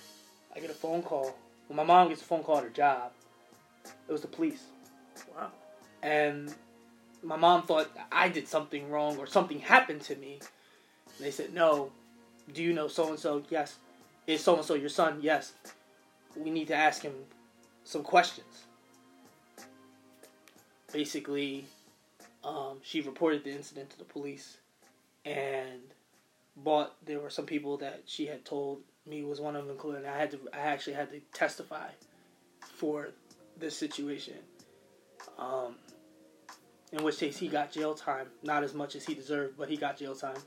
I 0.56 0.60
get 0.60 0.70
a 0.70 0.74
phone 0.74 1.02
call. 1.02 1.36
Well, 1.68 1.76
my 1.76 1.84
mom 1.84 2.10
gets 2.10 2.22
a 2.22 2.26
phone 2.26 2.44
call 2.44 2.58
at 2.58 2.64
her 2.64 2.70
job. 2.70 3.12
It 4.08 4.12
was 4.12 4.22
the 4.22 4.28
police. 4.28 4.64
Wow. 5.36 5.52
And 6.02 6.54
my 7.24 7.36
mom 7.36 7.64
thought 7.64 7.90
I 8.12 8.30
did 8.30 8.48
something 8.48 8.90
wrong 8.90 9.18
or 9.18 9.28
something 9.28 9.60
happened 9.60 10.02
to 10.02 10.16
me. 10.16 10.40
And 11.18 11.26
they 11.26 11.32
said, 11.32 11.54
No. 11.54 11.92
Do 12.54 12.62
you 12.62 12.74
know 12.74 12.88
so 12.88 13.10
and 13.10 13.20
so? 13.20 13.44
Yes. 13.50 13.78
Is 14.28 14.44
so 14.44 14.56
and 14.56 14.66
so 14.66 14.76
your 14.76 14.90
son? 14.90 15.20
Yes. 15.22 15.54
We 16.36 16.52
need 16.52 16.68
to 16.68 16.76
ask 16.76 17.02
him 17.02 17.14
some 17.84 18.04
questions. 18.04 18.66
Basically, 20.96 21.66
um, 22.42 22.78
she 22.82 23.02
reported 23.02 23.44
the 23.44 23.52
incident 23.52 23.90
to 23.90 23.98
the 23.98 24.06
police 24.06 24.60
and 25.26 25.82
bought 26.56 26.96
there 27.06 27.20
were 27.20 27.30
some 27.30 27.46
people 27.46 27.76
that 27.76 28.04
she 28.06 28.28
had 28.28 28.46
told 28.46 28.80
me 29.06 29.22
was 29.26 29.42
one 29.42 29.58
of 29.58 29.66
them, 29.66 29.74
including 29.74 30.06
I 30.06 30.18
had 30.18 30.32
to. 30.32 30.40
I 30.54 30.60
actually 30.60 30.94
had 30.94 31.12
to 31.12 31.20
testify 31.34 31.90
for 32.62 33.10
this 33.58 33.76
situation. 33.76 34.36
Um, 35.38 35.76
in 36.94 37.04
which 37.04 37.18
case 37.18 37.36
he 37.36 37.50
got 37.50 37.74
jail 37.74 37.94
time, 37.94 38.28
not 38.42 38.64
as 38.64 38.74
much 38.74 38.96
as 38.96 39.06
he 39.06 39.14
deserved, 39.14 39.58
but 39.58 39.68
he 39.68 39.76
got 39.76 39.98
jail 39.98 40.16
time, 40.16 40.38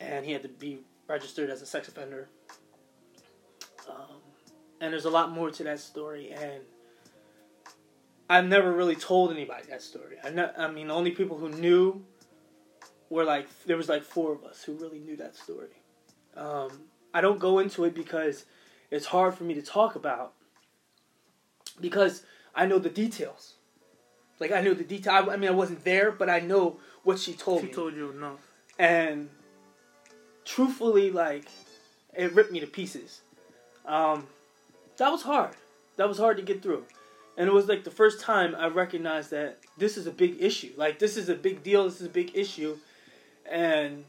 and 0.00 0.26
he 0.26 0.32
had 0.32 0.42
to 0.42 0.48
be 0.48 0.80
registered 1.06 1.48
as 1.48 1.62
a 1.62 1.66
sex 1.66 1.86
offender. 1.86 2.28
Um, 3.88 4.16
and 4.80 4.92
there's 4.92 5.04
a 5.04 5.10
lot 5.10 5.30
more 5.30 5.52
to 5.52 5.62
that 5.62 5.78
story, 5.78 6.32
and 6.32 6.64
I've 8.32 8.46
never 8.46 8.72
really 8.72 8.96
told 8.96 9.30
anybody 9.30 9.64
that 9.68 9.82
story. 9.82 10.16
I, 10.24 10.30
ne- 10.30 10.52
I 10.56 10.70
mean, 10.70 10.88
the 10.88 10.94
only 10.94 11.10
people 11.10 11.36
who 11.36 11.50
knew 11.50 12.02
were 13.10 13.24
like 13.24 13.46
there 13.66 13.76
was 13.76 13.90
like 13.90 14.02
four 14.02 14.32
of 14.32 14.42
us 14.42 14.64
who 14.64 14.72
really 14.72 15.00
knew 15.00 15.18
that 15.18 15.36
story. 15.36 15.76
Um, 16.34 16.70
I 17.12 17.20
don't 17.20 17.38
go 17.38 17.58
into 17.58 17.84
it 17.84 17.94
because 17.94 18.46
it's 18.90 19.04
hard 19.04 19.34
for 19.34 19.44
me 19.44 19.52
to 19.52 19.60
talk 19.60 19.96
about 19.96 20.32
because 21.78 22.24
I 22.54 22.64
know 22.64 22.78
the 22.78 22.88
details. 22.88 23.56
Like 24.40 24.50
I 24.50 24.62
knew 24.62 24.72
the 24.72 24.82
detail. 24.82 25.12
I, 25.12 25.34
I 25.34 25.36
mean, 25.36 25.50
I 25.50 25.54
wasn't 25.54 25.84
there, 25.84 26.10
but 26.10 26.30
I 26.30 26.40
know 26.40 26.78
what 27.02 27.18
she 27.18 27.34
told 27.34 27.60
she 27.60 27.66
me. 27.66 27.72
She 27.72 27.76
told 27.76 27.94
you 27.94 28.12
enough. 28.12 28.40
And 28.78 29.28
truthfully, 30.46 31.10
like 31.10 31.48
it 32.14 32.32
ripped 32.32 32.50
me 32.50 32.60
to 32.60 32.66
pieces. 32.66 33.20
Um, 33.84 34.26
that 34.96 35.10
was 35.10 35.20
hard. 35.20 35.54
That 35.96 36.08
was 36.08 36.16
hard 36.16 36.38
to 36.38 36.42
get 36.42 36.62
through. 36.62 36.86
And 37.36 37.48
it 37.48 37.52
was 37.52 37.66
like 37.66 37.84
the 37.84 37.90
first 37.90 38.20
time 38.20 38.54
I 38.54 38.66
recognized 38.66 39.30
that 39.30 39.58
this 39.78 39.96
is 39.96 40.06
a 40.06 40.10
big 40.10 40.36
issue. 40.40 40.72
Like 40.76 40.98
this 40.98 41.16
is 41.16 41.28
a 41.28 41.34
big 41.34 41.62
deal. 41.62 41.84
This 41.84 42.00
is 42.00 42.06
a 42.06 42.10
big 42.10 42.32
issue, 42.34 42.76
and 43.50 44.04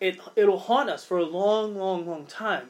it 0.00 0.18
it'll 0.36 0.58
haunt 0.58 0.90
us 0.90 1.04
for 1.04 1.18
a 1.18 1.24
long, 1.24 1.76
long, 1.76 2.06
long 2.06 2.26
time, 2.26 2.68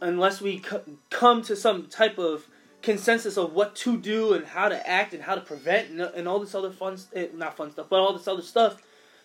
unless 0.00 0.40
we 0.40 0.62
c- 0.62 0.78
come 1.10 1.42
to 1.42 1.56
some 1.56 1.86
type 1.86 2.18
of 2.18 2.46
consensus 2.80 3.36
of 3.36 3.52
what 3.52 3.74
to 3.76 3.96
do 3.98 4.32
and 4.32 4.46
how 4.46 4.68
to 4.68 4.88
act 4.88 5.12
and 5.12 5.22
how 5.22 5.34
to 5.34 5.40
prevent 5.40 5.90
and, 5.90 6.00
and 6.00 6.28
all 6.28 6.38
this 6.38 6.54
other 6.54 6.70
fun, 6.70 6.96
eh, 7.14 7.26
not 7.34 7.56
fun 7.56 7.70
stuff, 7.70 7.86
but 7.90 8.00
all 8.00 8.16
this 8.16 8.28
other 8.28 8.42
stuff 8.42 8.80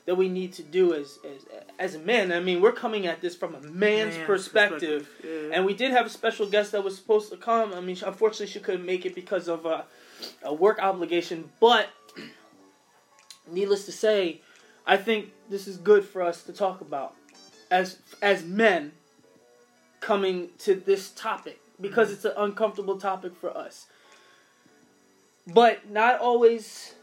that 0.05 0.15
we 0.15 0.29
need 0.29 0.53
to 0.53 0.63
do 0.63 0.93
as 0.93 1.19
as 1.25 1.45
as 1.79 1.95
a 1.95 1.99
man. 1.99 2.31
I 2.31 2.39
mean, 2.39 2.61
we're 2.61 2.71
coming 2.71 3.07
at 3.07 3.21
this 3.21 3.35
from 3.35 3.55
a 3.55 3.61
man's, 3.61 3.73
Man's 3.73 4.17
perspective, 4.17 5.07
perspective, 5.09 5.49
yeah. 5.49 5.55
and 5.55 5.65
we 5.65 5.73
did 5.73 5.91
have 5.91 6.05
a 6.05 6.09
special 6.09 6.47
guest 6.47 6.71
that 6.73 6.83
was 6.83 6.95
supposed 6.95 7.31
to 7.31 7.37
come. 7.37 7.73
I 7.73 7.81
mean, 7.81 7.97
unfortunately, 8.05 8.47
she 8.47 8.59
couldn't 8.59 8.85
make 8.85 9.05
it 9.05 9.15
because 9.15 9.47
of 9.47 9.65
a, 9.65 9.85
a 10.43 10.53
work 10.53 10.79
obligation. 10.79 11.51
But 11.59 11.89
needless 13.51 13.85
to 13.85 13.91
say, 13.91 14.41
I 14.85 14.97
think 14.97 15.31
this 15.49 15.67
is 15.67 15.77
good 15.77 16.05
for 16.05 16.21
us 16.21 16.43
to 16.43 16.53
talk 16.53 16.81
about 16.81 17.15
as 17.71 17.97
as 18.21 18.43
men 18.43 18.91
coming 19.99 20.49
to 20.59 20.75
this 20.75 21.09
topic 21.11 21.59
because 21.81 22.09
mm-hmm. 22.09 22.15
it's 22.15 22.25
an 22.25 22.33
uncomfortable 22.37 22.99
topic 22.99 23.35
for 23.35 23.55
us. 23.55 23.87
but 25.47 25.89
not 25.89 26.19
always 26.19 26.95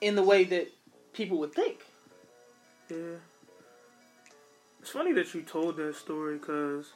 in 0.00 0.14
the 0.14 0.22
way 0.22 0.44
that 0.44 0.68
people 1.12 1.38
would 1.38 1.54
think. 1.54 1.80
Yeah. 2.90 3.16
It's 4.80 4.90
funny 4.90 5.12
that 5.12 5.32
you 5.34 5.42
told 5.42 5.76
that 5.76 5.94
story 5.94 6.38
because 6.38 6.92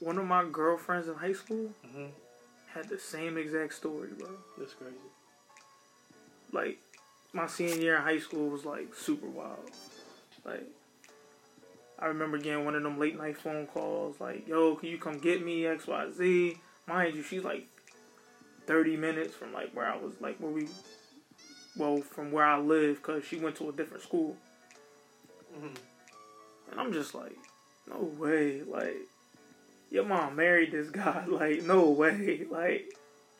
one 0.00 0.18
of 0.18 0.26
my 0.26 0.44
girlfriends 0.50 1.08
in 1.08 1.14
high 1.14 1.32
school 1.32 1.70
Mm-hmm. 1.86 2.06
had 2.72 2.88
the 2.88 2.98
same 2.98 3.36
exact 3.38 3.72
story, 3.74 4.08
bro. 4.18 4.28
That's 4.58 4.74
crazy. 4.74 4.94
Like, 6.52 6.78
my 7.32 7.46
senior 7.46 7.76
year 7.76 7.96
in 7.96 8.02
high 8.02 8.18
school 8.18 8.48
was 8.50 8.64
like 8.64 8.94
super 8.94 9.26
wild. 9.28 9.70
Like, 10.44 10.66
I 11.98 12.06
remember 12.06 12.38
getting 12.38 12.64
one 12.64 12.74
of 12.74 12.82
them 12.82 12.98
late 12.98 13.16
night 13.16 13.38
phone 13.38 13.66
calls, 13.66 14.20
like, 14.20 14.46
yo, 14.46 14.74
can 14.76 14.88
you 14.90 14.98
come 14.98 15.18
get 15.18 15.44
me, 15.44 15.62
XYZ? 15.62 16.58
Mind 16.86 17.16
you, 17.16 17.22
she's 17.22 17.42
like 17.44 17.66
30 18.66 18.96
minutes 18.96 19.34
from 19.34 19.52
like 19.52 19.70
where 19.72 19.86
I 19.86 19.96
was, 19.96 20.12
like, 20.20 20.36
where 20.38 20.50
we, 20.50 20.68
well, 21.76 21.98
from 21.98 22.32
where 22.32 22.44
I 22.44 22.58
live, 22.58 22.96
because 22.96 23.24
she 23.24 23.36
went 23.36 23.56
to 23.56 23.68
a 23.68 23.72
different 23.72 24.02
school. 24.02 24.36
Mhm. 25.56 25.76
And 26.70 26.80
I'm 26.80 26.92
just 26.92 27.14
like, 27.14 27.36
no 27.88 27.98
way. 28.18 28.62
Like, 28.62 28.96
your 29.90 30.04
mom 30.04 30.36
married 30.36 30.72
this 30.72 30.90
guy. 30.90 31.24
Like, 31.28 31.62
no 31.62 31.90
way. 31.90 32.46
Like, 32.50 32.92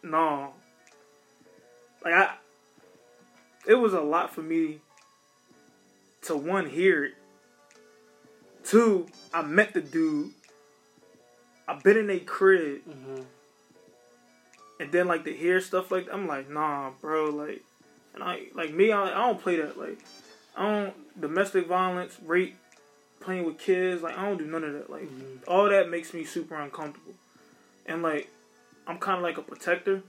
no. 0.02 0.54
Like, 2.04 2.14
I, 2.14 2.34
it 3.66 3.74
was 3.74 3.94
a 3.94 4.00
lot 4.00 4.34
for 4.34 4.42
me 4.42 4.80
to 6.22 6.36
one, 6.36 6.68
hear 6.68 7.04
it. 7.04 7.14
Two, 8.62 9.06
I 9.32 9.42
met 9.42 9.74
the 9.74 9.80
dude. 9.80 10.32
I've 11.66 11.82
been 11.82 11.96
in 11.96 12.10
a 12.10 12.18
crib. 12.18 12.80
Mm-hmm. 12.88 13.22
And 14.80 14.90
then, 14.90 15.06
like, 15.06 15.24
to 15.24 15.32
hear 15.32 15.60
stuff 15.60 15.90
like 15.90 16.08
I'm 16.12 16.26
like, 16.26 16.50
nah, 16.50 16.90
bro. 17.00 17.26
Like, 17.30 17.62
and 18.14 18.22
I, 18.22 18.42
like, 18.54 18.72
me, 18.72 18.90
I, 18.92 19.04
I 19.08 19.26
don't 19.26 19.40
play 19.40 19.56
that. 19.56 19.78
Like, 19.78 19.98
I 20.56 20.62
don't, 20.68 21.20
domestic 21.20 21.66
violence, 21.66 22.16
rape, 22.24 22.56
playing 23.20 23.44
with 23.44 23.58
kids. 23.58 24.02
Like, 24.02 24.16
I 24.18 24.24
don't 24.26 24.38
do 24.38 24.46
none 24.46 24.64
of 24.64 24.72
that. 24.72 24.90
Like, 24.90 25.04
Mhm. 25.08 25.38
all 25.46 25.68
that 25.68 25.88
makes 25.90 26.12
me 26.12 26.24
super 26.24 26.56
uncomfortable. 26.56 27.14
And 27.86 28.02
like, 28.02 28.28
I'm 28.86 28.98
kind 28.98 29.16
of 29.18 29.22
like 29.22 29.38
a 29.38 29.42
protector. 29.42 30.02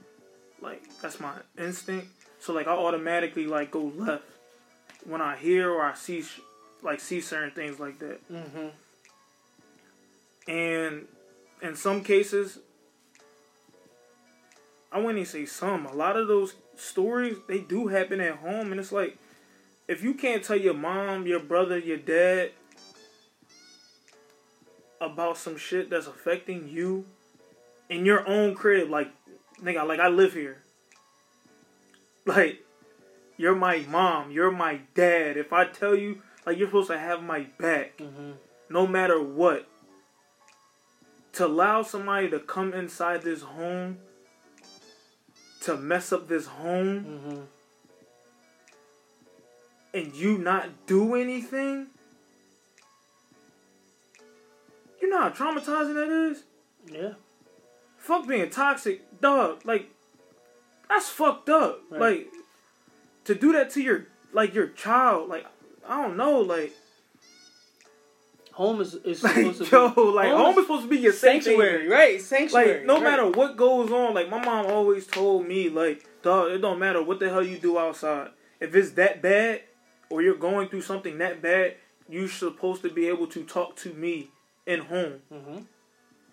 Like, 0.60 0.82
that's 1.00 1.20
my 1.20 1.32
instinct. 1.58 2.08
So 2.40 2.52
like, 2.52 2.66
I 2.66 2.72
automatically 2.72 3.46
like 3.46 3.70
go 3.70 3.92
left 3.96 4.24
when 5.04 5.20
I 5.20 5.36
hear 5.36 5.70
or 5.70 5.82
I 5.82 5.94
see 5.94 6.22
sh- 6.22 6.40
like 6.82 7.00
see 7.00 7.20
certain 7.20 7.50
things 7.52 7.78
like 7.80 7.98
that. 8.00 8.26
Mm-hmm. 8.32 8.68
And 10.50 11.06
in 11.62 11.74
some 11.76 12.02
cases, 12.04 12.58
I 14.92 14.98
wouldn't 14.98 15.18
even 15.18 15.26
say 15.26 15.46
some. 15.46 15.86
A 15.86 15.92
lot 15.92 16.16
of 16.16 16.28
those 16.28 16.54
stories 16.76 17.36
they 17.48 17.58
do 17.58 17.88
happen 17.88 18.20
at 18.20 18.36
home, 18.36 18.70
and 18.70 18.80
it's 18.80 18.92
like 18.92 19.18
if 19.88 20.02
you 20.02 20.14
can't 20.14 20.42
tell 20.42 20.56
your 20.56 20.74
mom, 20.74 21.26
your 21.26 21.40
brother, 21.40 21.78
your 21.78 21.96
dad 21.98 22.50
about 25.00 25.36
some 25.36 25.56
shit 25.56 25.90
that's 25.90 26.06
affecting 26.06 26.68
you 26.68 27.04
in 27.88 28.04
your 28.06 28.26
own 28.28 28.54
crib, 28.54 28.90
like 28.90 29.12
nigga, 29.62 29.86
like 29.86 30.00
I 30.00 30.08
live 30.08 30.32
here. 30.32 30.62
Like 32.24 32.64
you're 33.36 33.54
my 33.54 33.84
mom, 33.88 34.30
you're 34.30 34.50
my 34.50 34.80
dad. 34.94 35.36
If 35.36 35.52
I 35.52 35.66
tell 35.66 35.94
you, 35.94 36.22
like 36.44 36.58
you're 36.58 36.68
supposed 36.68 36.90
to 36.90 36.98
have 36.98 37.22
my 37.22 37.46
back 37.58 37.98
Mm-hmm. 37.98 38.32
no 38.70 38.86
matter 38.86 39.22
what. 39.22 39.68
To 41.34 41.46
allow 41.46 41.82
somebody 41.82 42.30
to 42.30 42.40
come 42.40 42.72
inside 42.72 43.22
this 43.22 43.42
home 43.42 43.98
to 45.66 45.76
mess 45.76 46.12
up 46.12 46.28
this 46.28 46.46
home 46.46 47.04
Mm-hmm. 47.04 47.40
and 49.94 50.14
you 50.14 50.38
not 50.38 50.86
do 50.86 51.14
anything, 51.14 51.86
you 55.00 55.08
know 55.08 55.20
how 55.22 55.30
traumatizing 55.30 55.94
that 55.94 56.30
is? 56.30 56.44
Yeah. 56.90 57.12
Fuck 57.98 58.26
being 58.28 58.50
toxic, 58.50 59.20
dog. 59.20 59.62
Like, 59.64 59.88
that's 60.88 61.08
fucked 61.08 61.48
up. 61.48 61.80
Right. 61.90 62.00
Like, 62.00 62.28
to 63.24 63.34
do 63.34 63.52
that 63.52 63.70
to 63.70 63.82
your, 63.82 64.06
like, 64.32 64.54
your 64.54 64.68
child, 64.68 65.28
like, 65.28 65.46
I 65.88 66.02
don't 66.02 66.16
know, 66.16 66.40
like, 66.40 66.72
Home 68.56 68.80
is, 68.80 68.94
is 68.94 69.22
like 69.22 69.34
supposed 69.34 69.64
to 69.64 69.70
yo, 69.70 69.90
be 69.90 70.00
like, 70.00 70.30
home 70.30 70.40
home 70.40 70.52
is 70.52 70.56
is 70.56 70.64
supposed 70.64 70.82
to 70.84 70.88
be 70.88 70.96
your 70.96 71.12
safe 71.12 71.44
sanctuary, 71.44 71.88
right? 71.88 72.22
Sanctuary. 72.22 72.78
Like 72.78 72.86
no 72.86 72.94
right. 72.94 73.02
matter 73.02 73.30
what 73.30 73.54
goes 73.54 73.92
on, 73.92 74.14
like 74.14 74.30
my 74.30 74.42
mom 74.42 74.64
always 74.64 75.06
told 75.06 75.46
me, 75.46 75.68
like 75.68 76.08
dog, 76.22 76.52
it 76.52 76.58
don't 76.62 76.78
matter 76.78 77.02
what 77.02 77.20
the 77.20 77.28
hell 77.28 77.42
you 77.42 77.58
do 77.58 77.78
outside. 77.78 78.30
If 78.58 78.74
it's 78.74 78.92
that 78.92 79.20
bad, 79.20 79.60
or 80.08 80.22
you're 80.22 80.36
going 80.36 80.68
through 80.68 80.80
something 80.80 81.18
that 81.18 81.42
bad, 81.42 81.74
you're 82.08 82.28
supposed 82.28 82.80
to 82.80 82.90
be 82.90 83.08
able 83.08 83.26
to 83.26 83.44
talk 83.44 83.76
to 83.76 83.92
me 83.92 84.30
in 84.64 84.80
home. 84.80 85.20
Mm-hmm. 85.30 85.58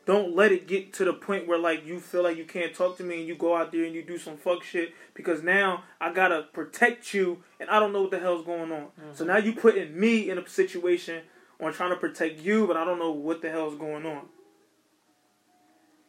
Don't 0.06 0.34
let 0.34 0.54
it 0.54 0.66
get 0.66 0.94
to 0.94 1.06
the 1.06 1.14
point 1.14 1.46
where 1.46 1.60
like 1.60 1.86
you 1.86 2.00
feel 2.00 2.24
like 2.24 2.38
you 2.38 2.46
can't 2.46 2.74
talk 2.74 2.96
to 3.00 3.04
me 3.04 3.20
and 3.20 3.28
you 3.28 3.36
go 3.36 3.56
out 3.56 3.74
there 3.74 3.84
and 3.84 3.94
you 3.94 4.02
do 4.02 4.18
some 4.18 4.38
fuck 4.38 4.64
shit 4.64 4.94
because 5.14 5.44
now 5.44 5.84
I 6.00 6.14
gotta 6.14 6.48
protect 6.54 7.14
you 7.14 7.44
and 7.60 7.70
I 7.70 7.80
don't 7.80 7.92
know 7.92 8.04
what 8.04 8.12
the 8.12 8.20
hell's 8.20 8.46
going 8.46 8.72
on. 8.72 8.88
So 9.14 9.26
now 9.26 9.38
you 9.38 9.54
putting 9.54 10.00
me 10.00 10.30
in 10.30 10.38
a 10.38 10.48
situation 10.48 11.22
on 11.62 11.74
trying 11.74 11.92
to 11.92 11.96
protect 11.96 12.40
you, 12.40 12.68
but 12.68 12.78
I 12.78 12.84
don't 12.86 13.00
know 13.00 13.12
what 13.12 13.42
the 13.42 13.50
hell's 13.50 13.76
going 13.78 14.06
on. 14.06 14.26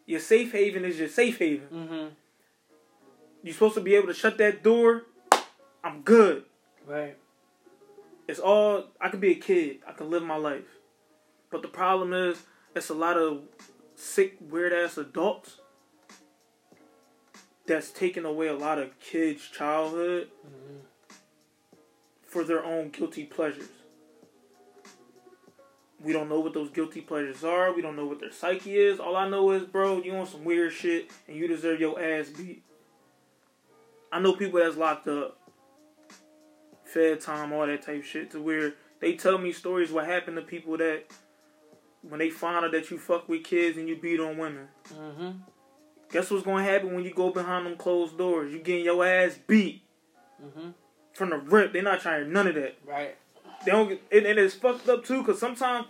Your 0.07 0.20
safe 0.20 0.52
haven 0.52 0.85
is 0.85 0.98
your 0.98 1.09
safe 1.09 1.38
haven. 1.38 1.68
Mm-hmm. 1.72 2.07
You're 3.42 3.54
supposed 3.54 3.74
to 3.74 3.80
be 3.80 3.94
able 3.94 4.09
to 4.09 4.14
shut 4.14 4.38
that 4.38 4.62
door. 4.62 5.02
I'm 5.83 6.02
good. 6.02 6.44
Right. 6.87 7.16
It's 8.26 8.40
all 8.40 8.85
I 9.00 9.09
could 9.11 9.20
be 9.20 9.33
a 9.33 9.37
kid. 9.37 9.78
I 9.87 9.92
can 9.92 10.11
live 10.11 10.22
my 10.22 10.37
life. 10.37 10.64
But 11.50 11.62
the 11.62 11.68
problem 11.68 12.12
is 12.12 12.42
it's 12.74 12.88
a 12.90 12.94
lot 12.94 13.16
of 13.16 13.42
sick, 13.94 14.37
weird 14.40 14.72
ass 14.72 14.96
adults 14.98 15.59
that's 17.66 17.90
taking 17.90 18.24
away 18.24 18.48
a 18.48 18.57
lot 18.57 18.78
of 18.78 18.98
kids' 19.00 19.48
childhood 19.48 20.28
Mm-hmm. 20.46 20.78
for 22.26 22.44
their 22.44 22.64
own 22.64 22.88
guilty 22.90 23.24
pleasures. 23.24 23.68
We 26.02 26.12
don't 26.12 26.28
know 26.28 26.40
what 26.40 26.52
those 26.54 26.70
guilty 26.70 27.00
pleasures 27.00 27.44
are. 27.44 27.72
We 27.72 27.80
don't 27.83 27.96
know 27.96 28.07
what 28.07 28.20
their 28.20 28.33
psyche 28.33 28.76
is. 28.76 29.00
All 29.00 29.16
I 29.16 29.28
know 29.28 29.50
is, 29.52 29.64
bro, 29.64 30.02
you 30.02 30.14
on 30.16 30.26
some 30.26 30.44
weird 30.44 30.72
shit 30.72 31.11
and 31.28 31.37
you 31.37 31.48
deserve 31.48 31.80
your 31.80 32.00
ass 32.02 32.28
beat. 32.28 32.62
I 34.12 34.20
know 34.20 34.35
people 34.35 34.61
that's 34.61 34.76
locked 34.76 35.09
up, 35.09 35.38
fed 36.85 37.20
time, 37.20 37.52
all 37.52 37.66
that 37.66 37.83
type 37.83 38.04
shit, 38.04 38.30
to 38.33 38.40
where 38.40 38.74
they 39.00 39.14
tell 39.14 39.38
me 39.38 39.52
stories 39.52 39.90
what 39.90 40.07
happened 40.07 40.37
to 40.37 40.42
people 40.42 40.76
that 40.78 41.04
when 42.02 42.18
they 42.18 42.30
find 42.30 42.64
out 42.64 42.72
that 42.72 42.90
you 42.90 42.98
fuck 42.98 43.28
with 43.28 43.44
kids 43.44 43.78
and 43.78 43.88
you 43.88 43.96
beat 43.96 44.20
on 44.20 44.37
women. 44.37 44.68
Mm-hmm. 44.92 45.30
Guess 46.12 46.30
what's 46.30 46.44
gonna 46.44 46.62
happen 46.62 46.94
when 46.94 47.02
you 47.02 47.14
go 47.14 47.30
behind 47.30 47.66
them 47.66 47.76
closed 47.76 48.18
doors? 48.18 48.52
You 48.52 48.59
getting 48.61 48.85
your 48.85 49.04
ass 49.04 49.38
beat 49.46 49.83
Mm-hmm. 50.44 50.70
from 51.14 51.30
the 51.30 51.38
rip. 51.38 51.72
They're 51.72 51.83
not 51.83 52.00
trying 52.00 52.30
none 52.30 52.46
of 52.48 52.54
that. 52.57 52.76
Right. 52.87 53.16
They 53.64 53.72
don't 53.72 53.90
and, 54.12 54.27
and 54.27 54.38
it's 54.38 54.55
fucked 54.55 54.88
up 54.88 55.05
too, 55.05 55.22
cause 55.24 55.38
sometimes 55.38 55.87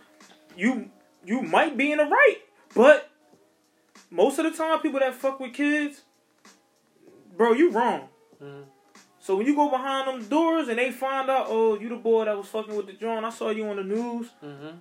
you 0.57 0.91
you 1.25 1.43
might 1.43 1.77
be 1.77 1.93
in 1.93 1.99
the 1.99 2.05
right, 2.05 2.39
but 2.75 3.11
most 4.11 4.39
of 4.39 4.45
the 4.45 4.57
time 4.57 4.81
people 4.81 5.01
that 5.01 5.15
fuck 5.15 5.41
with 5.41 5.55
kids, 5.55 6.03
bro, 7.37 7.53
you 7.53 7.71
wrong. 7.71 8.09
Mm-hmm. 8.43 8.63
So 9.19 9.37
when 9.37 9.47
you 9.47 9.57
go 9.57 9.71
behind 9.71 10.07
them 10.07 10.29
doors 10.29 10.69
and 10.69 10.79
they 10.79 10.91
find 10.91 11.31
out, 11.31 11.47
oh, 11.49 11.79
you 11.79 11.89
the 11.89 11.97
boy 11.97 12.27
that 12.27 12.37
was 12.37 12.47
fucking 12.49 12.77
with 12.77 12.87
the 12.87 12.93
joint, 12.93 13.25
I 13.25 13.31
saw 13.31 13.51
you 13.51 13.67
on 13.67 13.77
the 13.77 13.83
news. 13.83 14.29
Mm-hmm. 14.45 14.77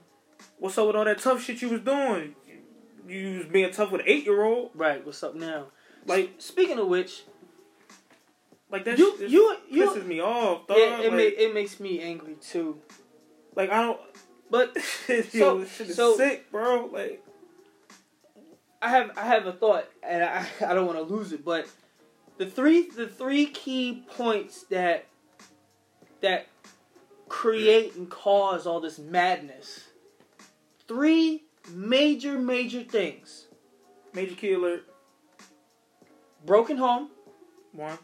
What's 0.60 0.78
up 0.78 0.88
with 0.88 0.96
all 0.98 1.06
that 1.06 1.20
tough 1.20 1.42
shit 1.42 1.62
you 1.62 1.70
was 1.70 1.80
doing? 1.80 2.36
You 3.08 3.38
was 3.38 3.48
being 3.48 3.72
tough 3.72 3.92
with 3.92 4.02
an 4.02 4.08
eight 4.08 4.26
year 4.26 4.44
old, 4.44 4.72
Right. 4.76 5.06
What's 5.06 5.24
up 5.24 5.36
now? 5.36 5.68
like 6.06 6.34
Speaking 6.40 6.78
of 6.78 6.88
which, 6.88 7.24
like 8.74 8.84
that. 8.86 8.98
you 8.98 9.16
shit 9.18 9.30
you 9.30 9.56
you 9.70 9.90
pisses 9.90 10.06
me 10.06 10.20
off. 10.22 10.68
Dog. 10.68 10.78
yeah, 10.78 11.00
it 11.00 11.04
like, 11.04 11.12
ma- 11.14 11.18
it 11.44 11.54
makes 11.54 11.80
me 11.80 12.02
angry 12.02 12.36
too. 12.42 12.80
like 13.56 13.70
I 13.70 13.82
don't. 13.82 14.00
But 14.52 14.76
Yo, 15.08 15.22
So- 15.22 15.60
this 15.60 15.76
shit 15.76 15.90
is 15.92 15.96
so- 15.96 16.18
sick, 16.18 16.52
bro. 16.52 16.88
Like 16.92 17.24
I 18.82 18.90
have 18.90 19.12
I 19.18 19.22
have 19.26 19.46
a 19.48 19.54
thought, 19.54 19.86
and 20.04 20.24
I 20.24 20.46
I 20.68 20.74
don't 20.74 20.86
want 20.86 20.98
to 20.98 21.04
lose 21.16 21.32
it. 21.32 21.46
But 21.46 21.68
the 22.38 22.46
three 22.46 22.90
the 22.90 23.08
three 23.08 23.46
key 23.46 24.04
points 24.18 24.64
that 24.64 25.06
that 26.22 26.48
create 27.30 27.96
and 27.96 28.10
cause 28.10 28.66
all 28.68 28.80
this 28.82 29.00
madness. 29.00 29.88
Three 30.88 31.44
major 31.72 32.38
major 32.38 32.84
things: 32.84 33.48
major 34.14 34.36
key 34.36 34.54
alert. 34.54 34.84
broken 36.46 36.78
home, 36.78 37.10
One, 37.72 37.98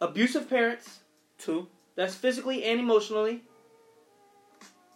abusive 0.00 0.48
parents, 0.48 1.00
two, 1.38 1.68
that's 1.96 2.14
physically 2.14 2.64
and 2.64 2.80
emotionally, 2.80 3.42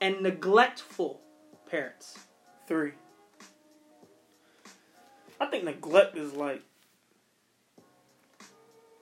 and 0.00 0.20
neglectful 0.22 1.20
parents. 1.70 2.18
three. 2.66 2.92
I 5.40 5.46
think 5.46 5.64
neglect 5.64 6.16
is 6.16 6.32
like 6.32 6.62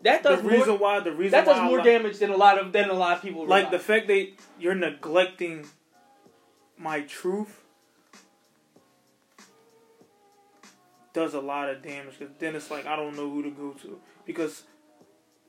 That 0.02 0.22
the 0.24 0.30
does 0.30 0.42
reason 0.44 0.68
more. 0.70 0.78
why 0.78 1.00
the 1.00 1.12
reason 1.12 1.30
That 1.32 1.44
does 1.44 1.62
more 1.62 1.76
like- 1.78 1.86
damage 1.86 2.18
than 2.18 2.30
a 2.30 2.36
lot 2.36 2.58
of 2.58 2.72
than 2.72 2.90
a 2.90 2.94
lot 2.94 3.16
of 3.18 3.22
people. 3.22 3.46
like 3.46 3.70
the 3.70 3.78
fact 3.78 4.08
that 4.08 4.32
you're 4.58 4.74
neglecting 4.74 5.66
my 6.76 7.02
truth 7.02 7.60
does 11.12 11.34
a 11.34 11.40
lot 11.40 11.68
of 11.68 11.82
damage 11.82 12.18
because 12.18 12.34
then 12.38 12.56
it's 12.56 12.70
like 12.70 12.86
I 12.86 12.96
don't 12.96 13.14
know 13.14 13.28
who 13.30 13.42
to 13.42 13.50
go 13.50 13.72
to 13.82 14.00
because 14.24 14.62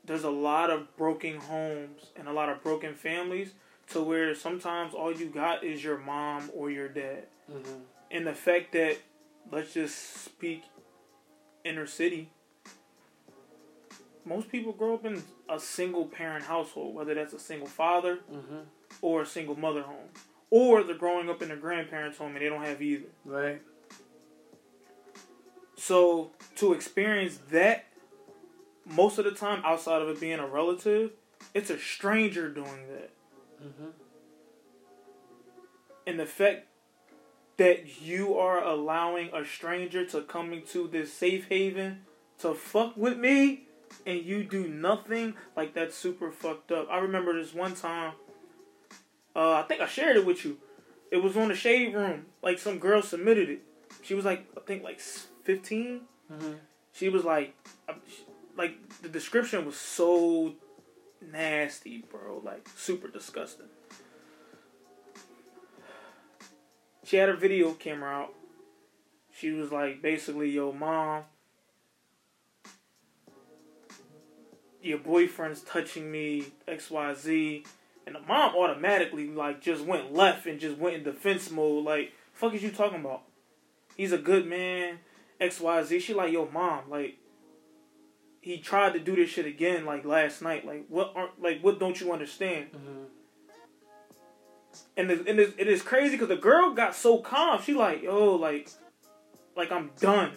there's 0.04 0.24
a 0.24 0.30
lot 0.30 0.70
of 0.70 0.96
broken 0.96 1.36
homes 1.38 2.10
and 2.16 2.28
a 2.28 2.32
lot 2.32 2.48
of 2.48 2.62
broken 2.62 2.94
families 2.94 3.52
to 3.88 4.02
where 4.02 4.34
sometimes 4.34 4.94
all 4.94 5.12
you 5.12 5.26
got 5.26 5.62
is 5.64 5.82
your 5.84 5.98
mom 5.98 6.50
or 6.54 6.70
your 6.70 6.88
dad 6.88 7.26
Mhm. 7.50 7.82
and 8.10 8.26
the 8.26 8.34
fact 8.34 8.72
that 8.72 8.98
let's 9.50 9.74
just 9.74 9.96
speak 10.24 10.62
inner 11.64 11.86
city 11.86 12.30
most 14.24 14.50
people 14.50 14.72
grow 14.72 14.94
up 14.94 15.04
in 15.04 15.22
a 15.48 15.60
single 15.60 16.06
parent 16.06 16.44
household 16.44 16.94
whether 16.94 17.14
that's 17.14 17.34
a 17.34 17.38
single 17.38 17.68
father 17.68 18.20
Mhm. 18.30 18.64
or 19.02 19.22
a 19.22 19.26
single 19.26 19.58
mother 19.58 19.82
home 19.82 20.08
or 20.50 20.82
they're 20.82 20.94
growing 20.96 21.28
up 21.28 21.42
in 21.42 21.50
a 21.50 21.56
grandparents 21.56 22.18
home 22.18 22.34
and 22.36 22.40
they 22.44 22.48
don't 22.48 22.64
have 22.64 22.80
either 22.80 23.08
Right. 23.24 23.60
so 25.76 26.30
to 26.56 26.72
experience 26.72 27.38
that 27.50 27.84
most 28.86 29.18
of 29.18 29.24
the 29.24 29.30
time 29.32 29.62
outside 29.64 30.02
of 30.02 30.08
it 30.08 30.20
being 30.20 30.38
a 30.38 30.46
relative 30.46 31.10
it's 31.52 31.70
a 31.70 31.78
stranger 31.78 32.48
doing 32.48 32.86
that. 32.88 33.10
Mhm. 33.62 33.92
and 36.06 36.18
the 36.20 36.26
fact 36.26 36.66
that 37.56 38.02
you 38.02 38.36
are 38.36 38.62
allowing 38.62 39.30
a 39.32 39.44
stranger 39.44 40.04
to 40.04 40.22
come 40.22 40.52
into 40.52 40.88
this 40.88 41.12
safe 41.12 41.46
haven 41.48 42.04
to 42.38 42.52
fuck 42.54 42.96
with 42.96 43.16
me 43.16 43.66
and 44.06 44.22
you 44.24 44.42
do 44.42 44.66
nothing 44.68 45.34
like 45.56 45.72
that's 45.72 45.94
super 45.96 46.30
fucked 46.32 46.72
up. 46.72 46.88
I 46.90 46.98
remember 46.98 47.32
this 47.40 47.54
one 47.54 47.74
time 47.74 48.14
uh, 49.36 49.52
i 49.52 49.62
think 49.62 49.80
i 49.80 49.86
shared 49.86 50.16
it 50.16 50.26
with 50.26 50.44
you. 50.44 50.58
It 51.10 51.18
was 51.22 51.36
on 51.36 51.48
the 51.48 51.54
shade 51.54 51.94
room. 51.94 52.26
Like 52.42 52.58
some 52.58 52.78
girl 52.80 53.00
submitted 53.02 53.48
it. 53.48 53.62
She 54.02 54.14
was 54.14 54.24
like 54.24 54.46
i 54.56 54.60
think 54.60 54.82
like 54.82 55.00
15 55.00 56.02
Mhm. 56.32 56.58
she 56.92 57.08
was 57.08 57.24
like 57.24 57.54
uh, 57.88 57.94
like 58.56 58.76
the 59.02 59.08
description 59.08 59.64
was 59.64 59.76
so 59.76 60.54
nasty 61.32 62.04
bro. 62.10 62.40
Like 62.44 62.68
super 62.76 63.08
disgusting. 63.08 63.66
She 67.04 67.16
had 67.16 67.28
her 67.28 67.36
video 67.36 67.72
camera 67.72 68.22
out. 68.22 68.34
She 69.36 69.50
was 69.50 69.72
like 69.72 70.00
basically 70.02 70.50
yo 70.50 70.72
mom 70.72 71.24
your 74.82 74.98
boyfriend's 74.98 75.62
touching 75.62 76.12
me 76.12 76.44
xyz 76.68 77.64
and 78.06 78.14
the 78.14 78.20
mom 78.20 78.54
automatically 78.54 79.28
like 79.28 79.62
just 79.62 79.82
went 79.82 80.12
left 80.12 80.46
and 80.46 80.60
just 80.60 80.76
went 80.78 80.96
in 80.96 81.02
defense 81.02 81.50
mode. 81.50 81.84
Like 81.84 82.12
fuck 82.32 82.54
is 82.54 82.62
you 82.62 82.70
talking 82.70 83.00
about? 83.00 83.22
He's 83.96 84.12
a 84.12 84.18
good 84.18 84.46
man 84.46 84.98
xyz 85.40 86.00
she 86.00 86.14
like 86.14 86.32
yo 86.32 86.48
mom 86.52 86.88
like 86.88 87.18
he 88.44 88.58
tried 88.58 88.92
to 88.92 88.98
do 89.00 89.16
this 89.16 89.30
shit 89.30 89.46
again 89.46 89.86
like 89.86 90.04
last 90.04 90.42
night 90.42 90.66
like 90.66 90.84
what 90.88 91.12
aren't 91.16 91.40
like 91.42 91.60
what 91.62 91.80
don't 91.80 91.98
you 92.00 92.12
understand 92.12 92.66
Mhm. 92.72 93.06
and 94.96 95.10
it, 95.10 95.26
and 95.26 95.40
it's, 95.40 95.54
it 95.56 95.66
is 95.66 95.80
crazy 95.82 96.12
because 96.16 96.28
the 96.28 96.36
girl 96.36 96.74
got 96.74 96.94
so 96.94 97.18
calm. 97.18 97.62
She 97.62 97.74
like, 97.74 98.02
yo, 98.02 98.34
like, 98.34 98.68
like 99.56 99.70
I'm 99.72 99.90
done, 100.00 100.32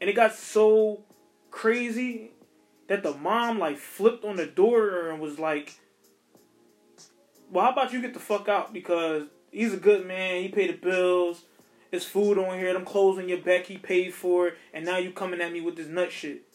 and 0.00 0.08
it 0.08 0.12
got 0.14 0.34
so 0.34 1.02
crazy 1.50 2.32
that 2.88 3.02
the 3.02 3.14
mom 3.14 3.58
like 3.58 3.78
flipped 3.78 4.24
on 4.24 4.36
the 4.36 4.46
door 4.46 5.10
and 5.10 5.20
was 5.20 5.38
like, 5.38 5.78
"Well, 7.50 7.64
how 7.64 7.72
about 7.72 7.92
you 7.92 8.00
get 8.00 8.14
the 8.14 8.20
fuck 8.20 8.48
out 8.48 8.72
because 8.72 9.24
he's 9.50 9.72
a 9.74 9.78
good 9.78 10.06
man. 10.06 10.42
He 10.42 10.48
paid 10.48 10.70
the 10.70 10.76
bills. 10.76 11.42
There's 11.90 12.04
food 12.04 12.38
on 12.38 12.58
here. 12.58 12.72
Them 12.74 12.84
clothes 12.84 13.18
on 13.18 13.28
your 13.28 13.38
back. 13.38 13.64
He 13.64 13.78
paid 13.78 14.12
for 14.12 14.48
it, 14.48 14.58
and 14.74 14.84
now 14.84 14.98
you 14.98 15.10
coming 15.12 15.40
at 15.40 15.52
me 15.52 15.60
with 15.60 15.76
this 15.76 15.86
nut 15.88 16.12
shit." 16.12 16.47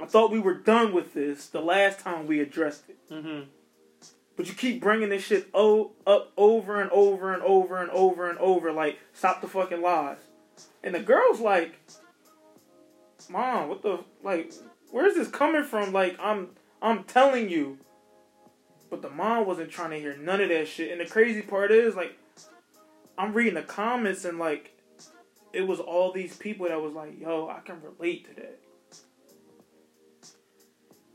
I 0.00 0.06
thought 0.06 0.30
we 0.30 0.40
were 0.40 0.54
done 0.54 0.92
with 0.92 1.14
this 1.14 1.46
the 1.48 1.60
last 1.60 2.00
time 2.00 2.26
we 2.26 2.40
addressed 2.40 2.88
it. 2.88 2.98
Mhm. 3.10 3.46
But 4.36 4.48
you 4.48 4.54
keep 4.54 4.80
bringing 4.80 5.10
this 5.10 5.24
shit 5.24 5.48
o- 5.52 5.92
up 6.06 6.32
over 6.36 6.80
and 6.80 6.90
over 6.90 7.32
and 7.34 7.42
over 7.42 7.80
and 7.80 7.90
over 7.90 8.30
and 8.30 8.38
over. 8.38 8.72
Like, 8.72 8.98
stop 9.12 9.40
the 9.42 9.48
fucking 9.48 9.82
lies. 9.82 10.16
And 10.82 10.94
the 10.94 11.00
girl's 11.00 11.40
like, 11.40 11.74
Mom, 13.28 13.68
what 13.68 13.82
the 13.82 13.98
like? 14.22 14.52
Where's 14.90 15.14
this 15.14 15.28
coming 15.28 15.64
from? 15.64 15.92
Like, 15.92 16.16
I'm 16.20 16.50
I'm 16.80 17.04
telling 17.04 17.48
you. 17.50 17.78
But 18.88 19.02
the 19.02 19.10
mom 19.10 19.46
wasn't 19.46 19.70
trying 19.70 19.90
to 19.90 20.00
hear 20.00 20.16
none 20.16 20.40
of 20.40 20.48
that 20.48 20.66
shit. 20.66 20.90
And 20.90 21.00
the 21.00 21.04
crazy 21.06 21.42
part 21.42 21.70
is, 21.70 21.94
like, 21.94 22.18
I'm 23.16 23.32
reading 23.32 23.54
the 23.54 23.62
comments 23.62 24.24
and 24.24 24.36
like, 24.38 24.76
it 25.52 25.62
was 25.68 25.78
all 25.78 26.10
these 26.12 26.34
people 26.36 26.66
that 26.66 26.80
was 26.80 26.94
like, 26.94 27.20
Yo, 27.20 27.48
I 27.48 27.60
can 27.60 27.80
relate 27.82 28.26
to 28.28 28.34
that. 28.40 28.58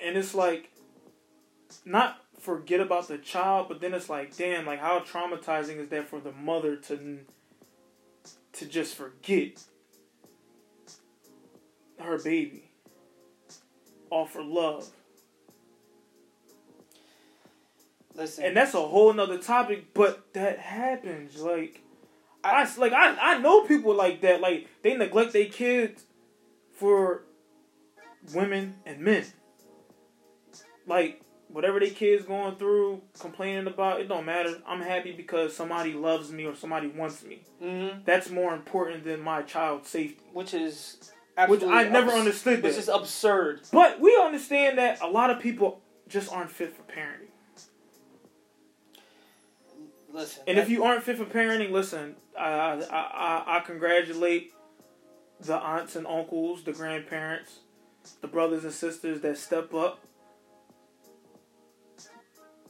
And 0.05 0.15
it's 0.15 0.35
like, 0.35 0.69
not 1.83 2.21
forget 2.39 2.79
about 2.79 3.07
the 3.07 3.17
child, 3.17 3.67
but 3.67 3.81
then 3.81 3.93
it's 3.93 4.09
like, 4.09 4.35
damn, 4.37 4.65
like 4.65 4.79
how 4.79 4.99
traumatizing 4.99 5.79
is 5.79 5.89
that 5.89 6.07
for 6.07 6.19
the 6.19 6.31
mother 6.31 6.75
to 6.75 7.19
to 8.53 8.65
just 8.65 8.95
forget 8.95 9.63
her 11.99 12.17
baby, 12.19 12.69
offer 14.09 14.41
love, 14.41 14.89
Listen, 18.15 18.45
and 18.45 18.57
that's 18.57 18.73
a 18.73 18.81
whole 18.81 19.11
nother 19.11 19.37
topic. 19.37 19.93
But 19.93 20.33
that 20.33 20.59
happens, 20.59 21.41
like 21.41 21.81
I 22.43 22.67
like 22.77 22.93
I 22.93 23.17
I 23.19 23.37
know 23.39 23.65
people 23.65 23.93
like 23.93 24.21
that, 24.21 24.39
like 24.39 24.67
they 24.83 24.95
neglect 24.95 25.33
their 25.33 25.45
kids 25.45 26.03
for 26.71 27.23
women 28.33 28.75
and 28.85 28.99
men, 29.01 29.25
like 30.87 31.21
whatever 31.47 31.79
their 31.79 31.89
kids 31.91 32.25
going 32.25 32.55
through, 32.55 33.01
complaining 33.19 33.67
about, 33.67 34.01
it 34.01 34.07
don't 34.07 34.25
matter. 34.25 34.57
I'm 34.67 34.81
happy 34.81 35.11
because 35.13 35.55
somebody 35.55 35.93
loves 35.93 36.31
me 36.31 36.45
or 36.45 36.55
somebody 36.55 36.87
wants 36.87 37.23
me. 37.23 37.43
Mhm. 37.61 38.03
That's 38.05 38.29
more 38.29 38.53
important 38.53 39.03
than 39.03 39.21
my 39.21 39.41
child's 39.43 39.89
safety. 39.89 40.23
which 40.33 40.53
is 40.53 41.11
Which 41.47 41.63
I 41.63 41.87
never 41.89 42.07
abs- 42.11 42.19
understood 42.19 42.63
Which 42.63 42.73
that. 42.73 42.79
is 42.79 42.89
absurd. 42.89 43.61
But 43.71 43.99
we 43.99 44.15
understand 44.17 44.77
that 44.79 45.01
a 45.01 45.07
lot 45.07 45.29
of 45.29 45.39
people 45.39 45.81
just 46.07 46.31
aren't 46.31 46.49
fit 46.51 46.75
for 46.75 46.83
parenting. 46.83 47.29
Listen, 50.11 50.43
And 50.47 50.57
if 50.57 50.69
you 50.69 50.83
aren't 50.83 51.03
fit 51.03 51.17
for 51.17 51.25
parenting, 51.25 51.71
listen, 51.71 52.15
I, 52.37 52.47
I, 52.49 52.77
I, 52.89 53.57
I 53.57 53.59
congratulate 53.61 54.53
the 55.41 55.55
aunts 55.57 55.95
and 55.97 56.07
uncles, 56.07 56.63
the 56.63 56.71
grandparents, 56.71 57.59
the 58.21 58.27
brothers 58.27 58.63
and 58.63 58.71
sisters 58.73 59.19
that 59.21 59.37
step 59.37 59.73
up 59.73 59.99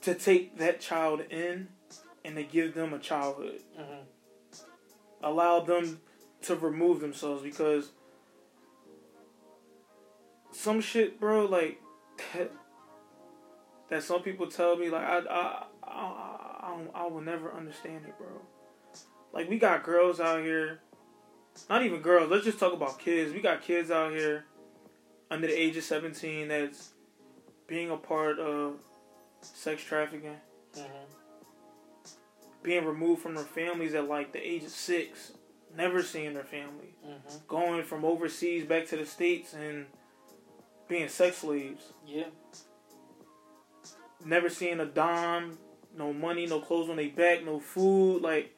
to 0.05 0.13
take 0.13 0.59
that 0.59 0.79
child 0.79 1.21
in 1.31 1.67
and 2.23 2.35
to 2.35 2.43
give 2.43 2.75
them 2.75 2.93
a 2.93 2.99
childhood. 2.99 3.59
Mhm. 3.75 4.05
Allow 5.23 5.61
them 5.61 5.99
to 6.43 6.55
remove 6.55 6.99
themselves 6.99 7.41
because 7.41 7.89
some 10.51 10.79
shit, 10.79 11.19
bro, 11.19 11.45
like 11.45 11.81
that, 12.33 12.51
that 13.89 14.03
some 14.03 14.21
people 14.21 14.45
tell 14.45 14.75
me, 14.77 14.89
like 14.91 15.03
I, 15.03 15.17
I, 15.17 15.63
I, 15.83 15.91
I, 15.91 16.77
I 16.93 17.07
will 17.07 17.21
never 17.21 17.51
understand 17.51 18.05
it, 18.05 18.15
bro. 18.19 18.27
Like 19.33 19.49
we 19.49 19.57
got 19.57 19.83
girls 19.83 20.19
out 20.19 20.43
here, 20.43 20.81
not 21.67 21.83
even 21.83 22.01
girls. 22.01 22.29
Let's 22.29 22.45
just 22.45 22.59
talk 22.59 22.73
about 22.73 22.99
kids. 22.99 23.33
We 23.33 23.41
got 23.41 23.63
kids 23.63 23.89
out 23.89 24.11
here 24.11 24.45
under 25.31 25.47
the 25.47 25.59
age 25.59 25.75
of 25.77 25.83
seventeen 25.83 26.47
that's 26.49 26.91
being 27.65 27.89
a 27.89 27.97
part 27.97 28.37
of 28.37 28.75
sex 29.53 29.83
trafficking, 29.83 30.39
Mhm. 30.73 31.05
being 32.63 32.85
removed 32.85 33.21
from 33.21 33.35
their 33.35 33.43
families 33.45 33.93
at 33.93 34.07
like 34.07 34.31
the 34.31 34.39
age 34.39 34.63
of 34.63 34.69
six, 34.71 35.33
never 35.75 36.01
seeing 36.01 36.33
their 36.33 36.43
family. 36.43 36.95
Mhm. 37.05 37.47
going 37.47 37.83
from 37.83 38.03
overseas 38.03 38.65
back 38.65 38.87
to 38.87 38.97
the 38.97 39.05
states 39.05 39.53
and 39.53 39.85
being 40.87 41.07
sex 41.07 41.37
slaves. 41.37 41.93
Yeah. 42.05 42.29
Never 44.23 44.49
seeing 44.49 44.79
a 44.79 44.85
dime, 44.85 45.57
no 45.95 46.11
money, 46.13 46.47
no 46.47 46.59
clothes 46.59 46.89
on 46.89 46.95
their 46.97 47.09
back, 47.09 47.43
no 47.43 47.59
food. 47.59 48.21
Like, 48.21 48.55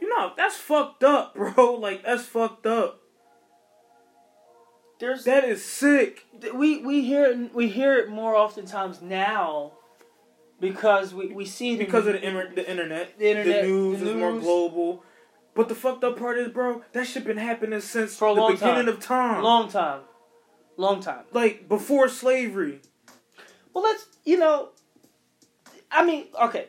you 0.00 0.08
know, 0.08 0.32
that's 0.36 0.56
fucked 0.56 1.04
up, 1.04 1.34
bro. 1.34 1.74
Like, 1.74 2.02
that's 2.02 2.24
fucked 2.24 2.66
up. 2.66 2.99
There's 5.00 5.24
That 5.24 5.44
is 5.44 5.64
sick. 5.64 6.26
we 6.54 6.84
we 6.84 7.02
hear 7.04 7.24
it, 7.24 7.54
we 7.54 7.68
hear 7.68 7.96
it 7.96 8.08
more 8.10 8.36
oftentimes 8.36 9.00
now 9.00 9.72
because 10.60 11.14
we, 11.14 11.28
we 11.32 11.46
see 11.46 11.72
it 11.74 11.78
Because 11.78 12.06
of 12.06 12.12
the, 12.12 12.22
inter- 12.26 12.52
the 12.54 12.70
internet, 12.70 13.18
The 13.18 13.30
internet, 13.30 13.62
the 13.62 13.68
news 13.68 14.00
the 14.00 14.10
is 14.10 14.16
more 14.16 14.38
global. 14.38 15.02
But 15.54 15.68
the 15.68 15.74
fucked 15.74 16.04
up 16.04 16.18
part 16.18 16.38
is, 16.38 16.48
bro, 16.48 16.82
that 16.92 17.06
shit 17.06 17.24
been 17.24 17.38
happening 17.38 17.80
since 17.80 18.14
For 18.16 18.28
a 18.28 18.34
the 18.34 18.40
long 18.40 18.52
beginning 18.52 18.74
time. 18.86 18.88
of 18.88 19.00
time. 19.00 19.42
Long 19.42 19.68
time. 19.68 20.00
Long 20.76 21.00
time. 21.00 21.24
Like 21.32 21.68
before 21.68 22.08
slavery. 22.08 22.82
Well, 23.72 23.82
let's, 23.84 24.06
you 24.24 24.38
know, 24.38 24.70
I 25.90 26.04
mean, 26.04 26.26
okay. 26.42 26.68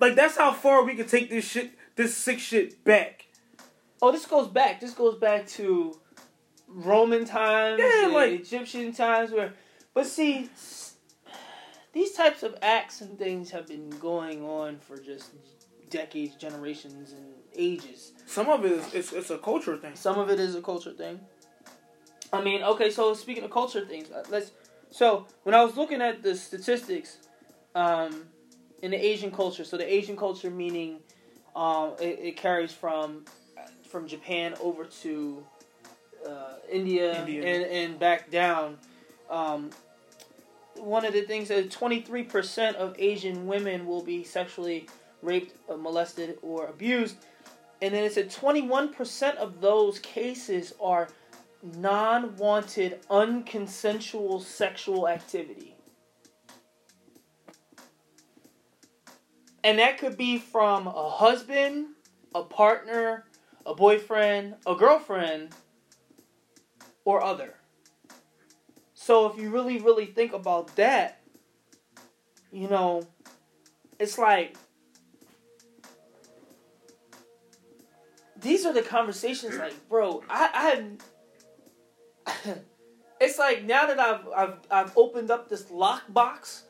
Like 0.00 0.14
that's 0.14 0.36
how 0.36 0.52
far 0.52 0.82
we 0.84 0.94
can 0.94 1.06
take 1.06 1.28
this 1.28 1.44
shit, 1.44 1.72
this 1.94 2.16
sick 2.16 2.38
shit 2.38 2.82
back. 2.84 3.26
Oh, 4.00 4.12
this 4.12 4.26
goes 4.26 4.48
back. 4.48 4.80
This 4.80 4.92
goes 4.94 5.18
back 5.18 5.46
to 5.48 5.98
Roman 6.68 7.24
times, 7.24 7.80
Yeah, 7.80 8.08
like- 8.08 8.32
Egyptian 8.32 8.92
times, 8.92 9.30
where. 9.32 9.54
But 9.94 10.06
see, 10.06 10.48
these 11.92 12.12
types 12.12 12.42
of 12.42 12.56
acts 12.62 13.00
and 13.00 13.18
things 13.18 13.50
have 13.50 13.66
been 13.66 13.90
going 13.90 14.44
on 14.44 14.78
for 14.78 14.98
just 14.98 15.30
decades, 15.90 16.34
generations, 16.36 17.12
and 17.12 17.34
ages. 17.56 18.12
Some 18.26 18.48
of 18.48 18.64
it 18.64 18.72
is 18.72 18.94
it's, 18.94 19.12
it's 19.12 19.30
a 19.30 19.38
culture 19.38 19.76
thing. 19.76 19.96
Some 19.96 20.18
of 20.18 20.30
it 20.30 20.38
is 20.38 20.54
a 20.54 20.62
culture 20.62 20.92
thing. 20.92 21.20
I 22.32 22.42
mean, 22.42 22.62
okay, 22.62 22.90
so 22.90 23.14
speaking 23.14 23.44
of 23.44 23.50
culture 23.50 23.84
things, 23.84 24.10
uh, 24.10 24.22
let's. 24.30 24.52
So 24.90 25.26
when 25.42 25.54
I 25.54 25.64
was 25.64 25.76
looking 25.76 26.00
at 26.02 26.22
the 26.22 26.34
statistics, 26.34 27.18
um, 27.74 28.24
in 28.82 28.90
the 28.90 28.96
Asian 28.96 29.30
culture, 29.30 29.64
so 29.64 29.76
the 29.76 29.92
Asian 29.92 30.16
culture 30.16 30.50
meaning, 30.50 31.00
um, 31.56 31.92
it, 32.00 32.18
it 32.20 32.36
carries 32.36 32.72
from 32.72 33.24
from 33.88 34.06
Japan 34.06 34.54
over 34.60 34.84
to 34.84 35.44
uh, 36.26 36.54
India, 36.70 37.20
India. 37.20 37.44
And, 37.44 37.64
and 37.64 37.98
back 37.98 38.30
down. 38.30 38.78
Um, 39.30 39.70
one 40.76 41.04
of 41.04 41.12
the 41.12 41.22
things 41.22 41.48
that 41.48 41.70
23% 41.70 42.74
of 42.74 42.94
Asian 42.98 43.46
women 43.46 43.86
will 43.86 44.02
be 44.02 44.24
sexually 44.24 44.86
raped, 45.22 45.54
uh, 45.68 45.76
molested, 45.76 46.38
or 46.42 46.66
abused. 46.66 47.16
And 47.82 47.94
then 47.94 48.04
it 48.04 48.12
said 48.12 48.30
21% 48.30 49.36
of 49.36 49.60
those 49.60 49.98
cases 49.98 50.74
are 50.80 51.08
non 51.62 52.36
wanted, 52.36 53.02
unconsensual 53.10 54.42
sexual 54.42 55.08
activity. 55.08 55.74
And 59.64 59.78
that 59.78 59.98
could 59.98 60.16
be 60.16 60.38
from 60.38 60.86
a 60.86 61.10
husband, 61.10 61.88
a 62.34 62.42
partner, 62.42 63.24
a 63.66 63.74
boyfriend, 63.74 64.54
a 64.66 64.74
girlfriend, 64.74 65.50
or 67.08 67.22
other. 67.22 67.54
So 68.92 69.30
if 69.30 69.40
you 69.40 69.48
really, 69.48 69.78
really 69.78 70.04
think 70.04 70.34
about 70.34 70.76
that, 70.76 71.22
you 72.52 72.68
know, 72.68 73.02
it's 73.98 74.18
like 74.18 74.56
these 78.38 78.66
are 78.66 78.74
the 78.74 78.82
conversations 78.82 79.56
like, 79.56 79.88
bro, 79.88 80.22
I, 80.28 80.84
I 82.26 82.54
it's 83.22 83.38
like 83.38 83.64
now 83.64 83.86
that 83.86 83.98
I've 83.98 84.28
I've 84.36 84.58
I've 84.70 84.92
opened 84.94 85.30
up 85.30 85.48
this 85.48 85.62
lockbox 85.64 86.64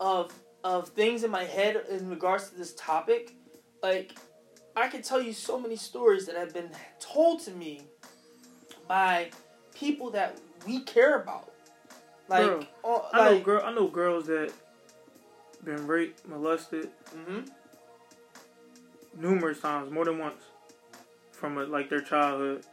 of 0.00 0.32
of 0.64 0.88
things 0.88 1.22
in 1.22 1.30
my 1.30 1.44
head 1.44 1.84
in 1.90 2.08
regards 2.08 2.48
to 2.48 2.56
this 2.56 2.72
topic, 2.78 3.34
like 3.82 4.16
I 4.74 4.88
can 4.88 5.02
tell 5.02 5.20
you 5.20 5.34
so 5.34 5.60
many 5.60 5.76
stories 5.76 6.24
that 6.24 6.36
have 6.36 6.54
been 6.54 6.70
told 6.98 7.40
to 7.40 7.50
me 7.50 7.82
by 8.88 9.28
people 9.74 10.10
that 10.10 10.38
we 10.66 10.80
care 10.80 11.16
about. 11.20 11.50
Like, 12.28 12.46
Bro, 12.46 12.66
oh, 12.84 13.08
I 13.12 13.30
know 13.30 13.40
girl. 13.40 13.62
I 13.64 13.72
know 13.74 13.88
girls 13.88 14.26
that 14.26 14.52
been 15.64 15.86
raped, 15.86 16.26
molested 16.26 16.90
mhm. 17.14 17.48
numerous 19.16 19.60
times, 19.60 19.90
more 19.90 20.04
than 20.04 20.18
once, 20.18 20.42
from 21.32 21.58
a, 21.58 21.64
like 21.64 21.88
their 21.90 22.00
childhood, 22.00 22.64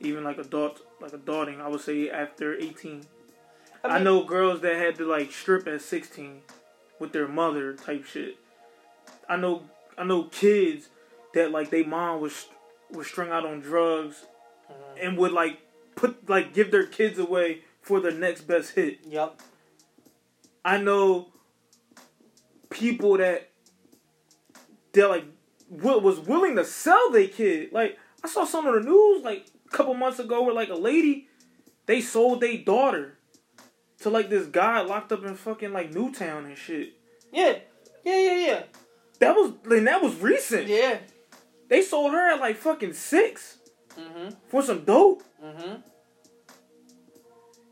even 0.00 0.24
like 0.24 0.38
adult, 0.38 0.80
like 1.00 1.12
adulting. 1.12 1.60
I 1.60 1.68
would 1.68 1.80
say 1.80 2.10
after 2.10 2.54
eighteen. 2.56 3.06
I, 3.82 3.94
mean- 3.96 4.04
know 4.04 4.24
girls 4.24 4.60
that 4.62 4.76
had 4.76 4.96
to 4.96 5.06
like 5.06 5.30
strip 5.32 5.66
at 5.66 5.82
sixteen 5.82 6.42
with 6.98 7.12
their 7.12 7.28
mother 7.28 7.74
type 7.74 8.04
shit. 8.04 8.36
I 9.28 9.36
know. 9.36 9.62
I 9.96 10.04
know 10.04 10.24
kids 10.24 10.88
that 11.34 11.50
like 11.52 11.70
they 11.70 11.84
mom 11.84 12.20
was 12.20 12.46
was 12.90 13.06
strung 13.06 13.30
out 13.30 13.46
on 13.46 13.60
drugs 13.60 14.26
Mhm. 14.70 15.06
and 15.06 15.18
would 15.18 15.32
like 15.32 15.58
put 15.96 16.28
like 16.28 16.54
give 16.54 16.70
their 16.70 16.86
kids 16.86 17.18
away 17.18 17.62
for 17.82 18.00
the 18.00 18.10
next 18.10 18.42
best 18.42 18.74
hit. 18.74 19.00
Yep. 19.06 19.40
I 20.64 20.78
know 20.78 21.28
people 22.70 23.18
that 23.18 23.50
that 24.92 25.08
like 25.08 25.24
wi- 25.70 25.96
was 26.02 26.20
willing 26.20 26.56
to 26.56 26.64
sell 26.64 27.10
their 27.10 27.28
kid. 27.28 27.72
Like 27.72 27.98
I 28.22 28.28
saw 28.28 28.44
some 28.44 28.66
of 28.66 28.74
the 28.74 28.88
news 28.88 29.22
like 29.22 29.46
a 29.66 29.70
couple 29.70 29.94
months 29.94 30.18
ago 30.18 30.42
where 30.42 30.54
like 30.54 30.70
a 30.70 30.74
lady 30.74 31.28
they 31.86 32.00
sold 32.00 32.40
their 32.40 32.58
daughter 32.58 33.18
to 34.00 34.10
like 34.10 34.30
this 34.30 34.46
guy 34.46 34.80
locked 34.80 35.12
up 35.12 35.24
in 35.24 35.34
fucking 35.34 35.72
like 35.72 35.92
Newtown 35.92 36.46
and 36.46 36.56
shit. 36.56 36.94
Yeah. 37.32 37.58
Yeah. 38.04 38.18
Yeah. 38.18 38.46
Yeah. 38.46 38.62
That 39.20 39.34
was 39.34 39.52
and 39.70 39.86
that 39.86 40.02
was 40.02 40.16
recent. 40.16 40.68
Yeah. 40.68 40.98
They 41.68 41.82
sold 41.82 42.12
her 42.12 42.32
at 42.32 42.40
like 42.40 42.56
fucking 42.56 42.94
six 42.94 43.58
Mhm. 43.98 44.36
for 44.48 44.62
some 44.62 44.84
dope. 44.84 45.22
Mhm. 45.42 45.82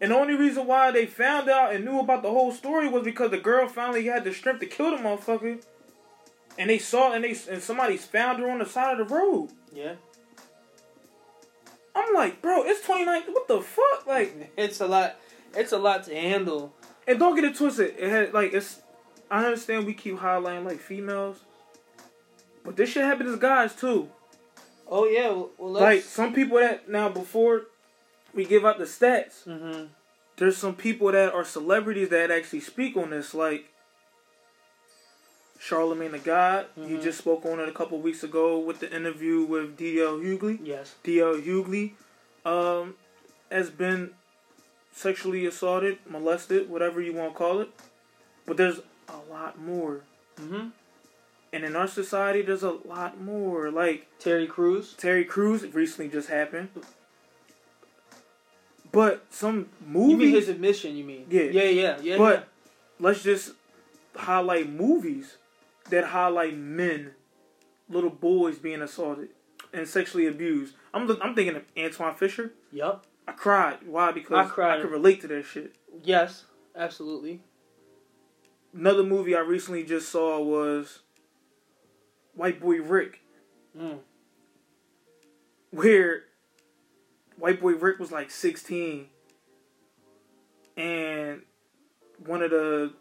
And 0.00 0.11
the 0.11 0.16
only 0.16 0.35
reason 0.35 0.66
why 0.66 0.90
they 0.90 1.06
found 1.06 1.48
out 1.48 1.72
and 1.74 1.85
knew 1.85 2.00
about 2.00 2.22
the 2.22 2.30
whole 2.30 2.50
story 2.52 2.88
was 2.88 3.04
because 3.04 3.30
the 3.30 3.38
girl 3.38 3.68
finally 3.68 4.04
had 4.06 4.24
the 4.24 4.32
strength 4.35 4.61
to 4.61 4.66
kill 4.66 4.90
the 4.90 5.02
motherfucker. 5.02 5.62
And 6.58 6.68
they 6.68 6.78
saw 6.78 7.12
and 7.12 7.22
they 7.24 7.37
and 7.48 7.62
somebody 7.62 7.96
found 7.96 8.40
her 8.40 8.50
on 8.50 8.58
the 8.58 8.66
side 8.66 8.98
of 8.98 9.08
the 9.08 9.14
road. 9.14 9.50
Yeah. 9.72 9.94
I'm 11.94 12.14
like, 12.14 12.42
bro, 12.42 12.62
it's 12.64 12.85
29. 12.85 13.22
What 13.32 13.48
the 13.48 13.61
fuck? 13.61 14.06
Like, 14.06 14.52
It's 14.56 14.80
a 14.80 14.87
lot. 14.87 15.16
It's 15.54 15.72
a 15.72 15.78
lot 15.78 16.04
to 16.04 16.14
handle. 16.14 16.74
and 17.06 17.18
don't 17.18 17.35
get 17.35 17.44
it 17.44 17.56
twisted. 17.56 17.94
It 17.98 18.08
had 18.08 18.32
like 18.35 18.52
it's. 18.54 18.80
I 19.30 19.44
understand 19.44 19.87
we 19.87 19.94
keep 19.94 20.16
highlighting 20.18 20.64
like 20.64 20.78
females, 20.80 21.38
but 22.64 22.76
this 22.76 22.90
shit 22.90 23.04
happens 23.04 23.32
to 23.32 23.38
guys 23.38 23.74
too. 23.74 24.11
Oh 24.94 25.07
yeah. 25.07 25.28
Well, 25.31 25.50
well 25.57 25.70
let's. 25.72 25.83
Like 25.83 26.02
some 26.02 26.35
people 26.35 26.59
that 26.59 26.87
now 26.88 27.09
before 27.09 27.62
we 28.35 28.44
give 28.44 28.64
out 28.66 28.76
the 28.78 28.85
stats, 28.85 29.44
Mhm. 29.48 29.88
there's 30.37 30.59
some 30.59 30.74
people 30.76 31.11
that 31.12 31.33
are 31.33 31.44
celebrities 31.44 32.11
that 32.11 32.31
actually 32.31 32.61
speak 32.61 32.94
on 32.96 33.09
this, 33.11 33.33
like 33.33 33.64
Charlemagne 35.59 36.12
the 36.12 36.18
God. 36.18 36.66
He 36.74 36.96
Mhm. 36.96 37.02
just 37.02 37.18
spoke 37.18 37.46
on 37.46 37.59
it 37.61 37.68
a 37.68 37.72
couple 37.72 37.98
weeks 38.00 38.22
ago 38.22 38.59
with 38.59 38.81
the 38.81 38.94
interview 38.94 39.42
with 39.44 39.76
D.L. 39.78 40.18
Hughley. 40.18 40.59
Yes. 40.62 40.94
D.L. 41.02 41.37
Hughley 41.37 41.92
um, 42.44 42.96
has 43.50 43.70
been 43.70 44.14
sexually 44.92 45.46
assaulted, 45.46 45.98
molested, 46.07 46.68
whatever 46.68 47.00
you 47.00 47.12
want 47.14 47.33
to 47.33 47.38
call 47.38 47.61
it. 47.61 47.70
But 48.44 48.57
there's 48.57 48.81
a 49.09 49.18
lot 49.31 49.59
more. 49.59 50.00
Mhm. 50.37 50.72
And 51.52 51.64
in 51.64 51.76
our 51.76 51.86
society, 51.86 52.42
there's 52.42 52.62
a 52.62 52.70
lot 52.70 53.20
more. 53.20 53.70
Like, 53.70 54.08
Terry 54.18 54.46
Crews. 54.46 54.94
Terry 54.96 55.24
Crews 55.24 55.66
recently 55.74 56.08
just 56.10 56.29
happened. 56.29 56.70
But 58.90 59.27
some 59.31 59.68
movies. 59.87 60.10
You 60.10 60.16
mean 60.16 60.31
his 60.31 60.48
admission? 60.48 60.96
You 60.96 61.04
mean? 61.04 61.27
Yeah. 61.29 61.42
Yeah. 61.44 61.62
Yeah. 61.64 61.98
Yeah. 62.02 62.18
But 62.18 62.48
let's 62.98 63.22
just 63.22 63.52
highlight 64.14 64.70
movies 64.70 65.37
that 65.90 66.04
highlight 66.04 66.56
men, 66.56 67.12
little 67.88 68.10
boys 68.10 68.58
being 68.58 68.83
assaulted 68.83 69.31
and 69.72 69.88
sexually 69.88 70.27
abused. 70.27 70.74
I'm 70.92 71.10
I'm 71.22 71.35
thinking 71.35 71.56
of 71.56 71.64
Antwone 71.77 72.14
Fisher. 72.14 72.52
Yep. 72.72 73.04
I 73.29 73.33
cried. 73.33 73.79
Why? 73.87 74.12
Because 74.12 74.46
I 74.46 74.50
cried. 74.50 74.79
I 74.79 74.83
could 74.83 74.90
relate 74.90 75.20
to 75.22 75.29
that 75.29 75.44
shit. 75.44 75.74
Yes. 76.02 76.44
Absolutely. 76.77 77.40
Another 78.74 79.02
movie 79.02 79.35
I 79.35 79.40
recently 79.40 79.85
just 79.85 80.08
saw 80.08 80.40
was 80.40 81.00
White 82.35 82.60
Boy 82.60 82.80
Rick, 82.80 83.20
Mm. 83.76 84.00
where 85.70 86.24
White 87.37 87.60
Boy 87.60 87.72
Rick 87.74 87.98
was 87.98 88.12
like 88.12 88.30
16, 88.30 89.08
and 90.76 91.42
one 92.24 92.42
of 92.42 92.50
the 92.50 92.94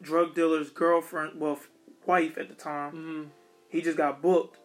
drug 0.00 0.34
dealer's 0.34 0.70
girlfriend, 0.70 1.40
well, 1.40 1.58
wife 2.06 2.38
at 2.38 2.48
the 2.48 2.54
time, 2.54 2.92
Mhm. 2.92 3.30
he 3.68 3.82
just 3.82 3.96
got 3.96 4.22
booked. 4.22 4.58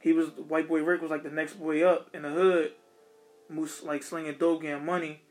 He 0.00 0.12
was 0.12 0.30
White 0.30 0.68
Boy 0.68 0.82
Rick 0.82 1.02
was 1.02 1.10
like 1.10 1.24
the 1.24 1.30
next 1.30 1.54
boy 1.54 1.82
up 1.82 2.14
in 2.14 2.22
the 2.22 2.30
hood, 2.30 2.74
moose 3.48 3.82
like 3.82 4.02
slinging 4.02 4.38
dope, 4.38 4.62
getting 4.62 4.84
money. 4.84 5.22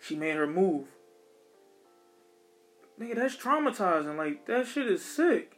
She 0.00 0.16
made 0.16 0.36
her 0.36 0.46
move. 0.46 0.88
Nigga, 2.98 3.14
that's 3.16 3.36
traumatizing. 3.36 4.16
Like 4.16 4.46
that 4.46 4.66
shit 4.66 4.86
is 4.86 5.04
sick. 5.04 5.55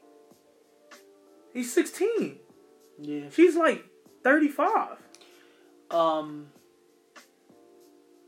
He's 1.59 1.73
sixteen. 1.73 2.39
Yeah. 3.01 3.31
She's 3.33 3.57
like 3.57 3.85
thirty 4.23 4.47
five. 4.47 4.97
Um. 5.91 6.47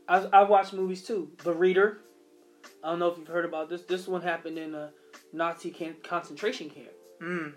I 0.05 0.17
I 0.33 0.43
watched 0.43 0.73
movies 0.73 1.03
too. 1.03 1.31
The 1.43 1.53
Reader. 1.53 1.99
I 2.83 2.89
don't 2.89 2.99
know 2.99 3.07
if 3.07 3.17
you've 3.17 3.29
heard 3.29 3.45
about 3.45 3.69
this. 3.69 3.83
This 3.83 4.05
one 4.05 4.21
happened 4.21 4.57
in 4.57 4.75
a 4.75 4.91
Nazi 5.31 5.71
can- 5.71 5.95
concentration 6.03 6.69
camp. 6.69 6.89
Mm. 7.21 7.53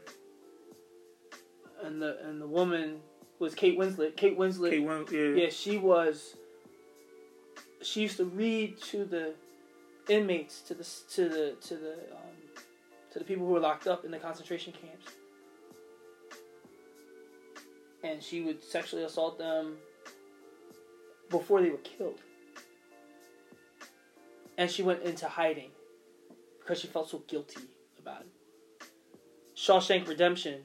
and 1.83 2.01
the 2.01 2.18
and 2.25 2.41
the 2.41 2.47
woman 2.47 3.01
was 3.41 3.55
Kate 3.57 3.77
Winslet. 3.77 4.16
Kate 4.16 4.39
Winslet. 4.39 4.70
Kate 4.70 4.87
Winslet, 4.87 5.11
yeah. 5.37 5.43
Yeah, 5.45 5.51
she 5.51 5.77
was. 5.77 6.37
She 7.83 8.03
used 8.03 8.18
to 8.18 8.27
read 8.27 8.81
to 8.93 9.05
the 9.05 9.35
inmates, 10.09 10.61
to 10.68 10.75
the 10.75 10.85
to 11.14 11.29
the 11.29 11.57
to 11.66 11.75
the 11.75 11.95
um, 12.12 12.37
to 13.12 13.18
the 13.18 13.25
people 13.25 13.45
who 13.45 13.53
were 13.53 13.61
locked 13.61 13.89
up 13.89 14.05
in 14.05 14.12
the 14.12 14.18
concentration 14.18 14.72
camps, 14.72 15.12
and 18.05 18.22
she 18.22 18.42
would 18.42 18.62
sexually 18.62 19.02
assault 19.02 19.38
them 19.38 19.76
before 21.30 21.61
they 21.62 21.70
were 21.70 21.78
killed. 21.78 22.20
And 24.57 24.70
she 24.70 24.82
went 24.82 25.02
into 25.02 25.26
hiding 25.26 25.70
because 26.61 26.80
she 26.80 26.86
felt 26.86 27.11
so 27.11 27.22
guilty 27.26 27.61
about 27.98 28.20
it. 28.20 28.86
Shawshank 29.57 30.07
Redemption. 30.07 30.61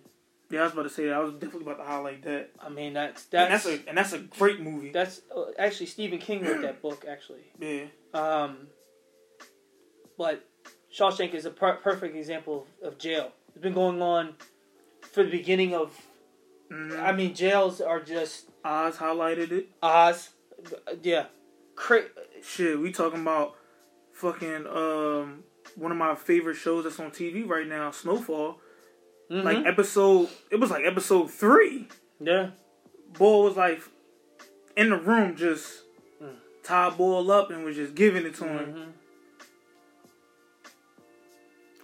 Yeah, 0.52 0.62
I 0.62 0.64
was 0.64 0.74
about 0.74 0.84
to 0.84 0.90
say 0.90 1.06
that. 1.06 1.14
I 1.14 1.20
was 1.20 1.34
definitely 1.34 1.62
about 1.62 1.78
to 1.78 1.84
highlight 1.90 2.24
that. 2.24 2.50
I 2.60 2.70
mean, 2.70 2.94
that's 2.94 3.28
And 3.32 3.52
that's 3.52 3.64
that's 3.66 3.86
a 3.86 3.90
and 3.90 3.98
that's 3.98 4.14
a 4.14 4.20
great 4.20 4.60
movie. 4.60 4.92
that's 4.92 5.22
uh, 5.36 5.46
actually 5.60 5.86
Stephen 5.86 6.18
King 6.20 6.44
wrote 6.44 6.62
that 6.64 6.82
book. 6.82 7.06
Actually, 7.08 7.44
yeah. 7.60 7.86
um, 8.16 8.68
but 10.18 10.44
Shawshank 10.96 11.36
is 11.36 11.46
a 11.46 11.52
per- 11.52 11.76
perfect 11.78 12.16
example 12.16 12.66
of, 12.82 12.94
of 12.94 12.98
jail. 13.00 13.32
It's 13.50 13.62
been 13.62 13.74
going 13.74 14.02
on 14.02 14.34
for 15.12 15.24
the 15.24 15.30
beginning 15.32 15.74
of. 15.76 15.96
Mhm. 16.72 17.00
I 17.02 17.12
mean, 17.12 17.34
jails 17.34 17.82
are 17.82 18.00
just 18.00 18.48
Oz 18.64 18.98
highlighted 18.98 19.52
it. 19.52 19.70
Oz. 19.82 20.30
Yeah, 21.02 21.26
Cra- 21.76 22.10
Shit, 22.44 22.80
we 22.80 22.92
talking 22.92 23.22
about 23.22 23.56
fucking 24.14 24.68
um 24.68 25.44
one 25.76 25.92
of 25.92 25.98
my 25.98 26.16
favorite 26.16 26.56
shows 26.56 26.84
that's 26.84 27.00
on 27.00 27.12
TV 27.12 27.48
right 27.48 27.68
now, 27.68 27.92
Snowfall. 27.92 28.60
Mhm. 29.32 29.44
Like 29.44 29.66
episode, 29.66 30.30
it 30.52 30.58
was 30.58 30.70
like 30.72 30.86
episode 30.86 31.32
three. 31.32 31.88
yeah, 32.20 32.52
Boy 33.18 33.44
was 33.46 33.56
like 33.58 33.82
in 34.76 34.90
the 34.90 34.98
room, 34.98 35.36
just 35.36 35.84
Mm. 36.22 36.36
tied 36.64 36.98
Boyle 36.98 37.32
up 37.32 37.50
and 37.50 37.64
was 37.64 37.76
just 37.76 37.96
giving 37.96 38.26
it 38.26 38.36
to 38.36 38.44
him. 38.46 38.74
Mhm. 38.74 38.92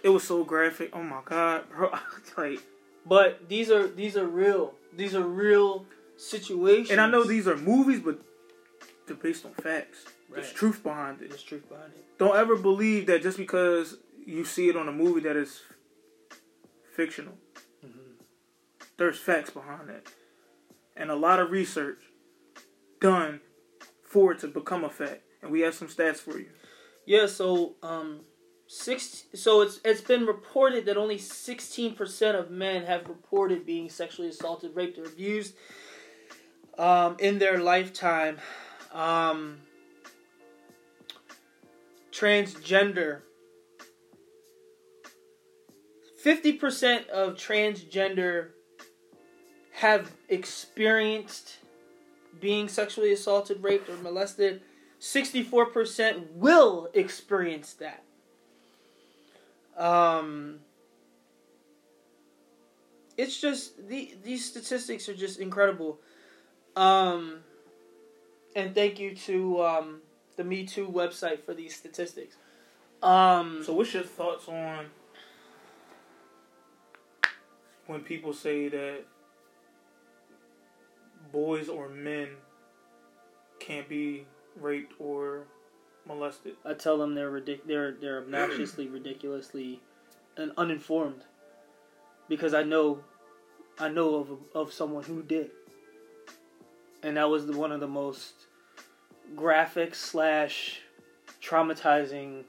It 0.02 0.10
was 0.10 0.24
so 0.24 0.44
graphic. 0.44 0.90
Oh 0.92 1.02
my 1.02 1.20
god, 1.24 1.68
bro! 1.70 1.90
like, 2.36 2.60
But 3.06 3.48
these 3.48 3.70
are 3.70 3.86
these 3.86 4.16
are 4.16 4.26
real. 4.26 4.74
These 4.94 5.14
are 5.14 5.22
real 5.26 5.86
situations. 6.16 6.90
and 6.90 7.00
I 7.00 7.08
know 7.08 7.24
these 7.24 7.46
are 7.46 7.56
movies, 7.56 8.00
but 8.00 8.20
they're 9.06 9.16
based 9.16 9.44
on 9.44 9.52
facts. 9.54 10.04
There's 10.32 10.52
truth 10.52 10.82
behind 10.82 11.22
it. 11.22 11.28
There's 11.30 11.42
truth 11.42 11.68
behind 11.68 11.92
it. 11.94 12.18
Don't 12.18 12.36
ever 12.36 12.56
believe 12.56 13.06
that 13.06 13.22
just 13.22 13.38
because 13.38 13.96
you 14.24 14.44
see 14.44 14.68
it 14.68 14.76
on 14.76 14.88
a 14.88 14.92
movie 14.92 15.20
that 15.20 15.36
is 15.36 15.62
fictional. 16.94 17.34
There's 18.96 19.18
facts 19.18 19.50
behind 19.50 19.90
it, 19.90 20.08
and 20.96 21.10
a 21.10 21.14
lot 21.14 21.38
of 21.38 21.50
research 21.50 21.98
done 22.98 23.40
for 24.02 24.32
it 24.32 24.38
to 24.40 24.48
become 24.48 24.84
a 24.84 24.88
fact. 24.90 25.20
And 25.42 25.50
we 25.52 25.60
have 25.60 25.74
some 25.74 25.88
stats 25.88 26.16
for 26.16 26.38
you. 26.38 26.48
Yeah, 27.04 27.26
so 27.26 27.74
um, 27.82 28.20
six. 28.66 29.24
So 29.34 29.60
it's 29.62 29.80
it's 29.84 30.00
been 30.00 30.26
reported 30.26 30.86
that 30.86 30.96
only 30.96 31.18
sixteen 31.18 31.94
percent 31.94 32.36
of 32.36 32.50
men 32.50 32.84
have 32.84 33.08
reported 33.08 33.66
being 33.66 33.88
sexually 33.88 34.28
assaulted, 34.28 34.74
raped, 34.74 34.98
or 34.98 35.04
abused 35.04 35.54
um, 36.78 37.16
in 37.18 37.38
their 37.38 37.58
lifetime. 37.58 38.38
Um, 38.92 39.58
transgender. 42.12 43.20
Fifty 46.18 46.52
percent 46.52 47.08
of 47.08 47.34
transgender 47.34 48.50
have 49.72 50.10
experienced 50.30 51.58
being 52.40 52.68
sexually 52.68 53.12
assaulted, 53.12 53.62
raped, 53.62 53.88
or 53.88 53.96
molested. 53.96 54.62
64% 55.00 56.32
will 56.32 56.88
experience 56.94 57.74
that. 57.74 58.02
Um, 59.76 60.60
it's 63.16 63.40
just 63.40 63.88
the 63.88 64.14
these 64.22 64.44
statistics 64.44 65.08
are 65.08 65.14
just 65.14 65.38
incredible. 65.38 65.98
Um, 66.74 67.40
and 68.54 68.74
thank 68.74 68.98
you 68.98 69.14
to 69.14 69.64
um, 69.64 70.00
the 70.36 70.44
Me 70.44 70.66
Too 70.66 70.88
website 70.88 71.40
for 71.40 71.54
these 71.54 71.74
statistics. 71.74 72.36
Um, 73.02 73.62
So, 73.64 73.72
what's 73.72 73.92
your 73.94 74.02
thoughts 74.02 74.48
on 74.48 74.86
when 77.86 78.00
people 78.00 78.32
say 78.32 78.68
that 78.68 79.04
boys 81.32 81.68
or 81.68 81.88
men 81.88 82.28
can't 83.58 83.88
be 83.88 84.26
raped 84.60 84.94
or 84.98 85.44
molested? 86.06 86.56
I 86.64 86.74
tell 86.74 86.98
them 86.98 87.14
they're 87.14 87.30
ridic- 87.30 87.66
they're 87.66 87.92
they're 87.92 88.22
obnoxiously, 88.22 88.88
ridiculously, 88.92 89.80
and 90.36 90.52
uninformed, 90.56 91.22
because 92.28 92.54
I 92.54 92.62
know, 92.62 93.00
I 93.78 93.88
know 93.88 94.14
of 94.16 94.28
of 94.54 94.72
someone 94.72 95.04
who 95.04 95.22
did, 95.22 95.50
and 97.02 97.16
that 97.16 97.28
was 97.28 97.46
the, 97.46 97.56
one 97.56 97.72
of 97.72 97.80
the 97.80 97.88
most 97.88 98.34
graphic 99.34 99.94
slash 99.94 100.80
traumatizing 101.42 102.44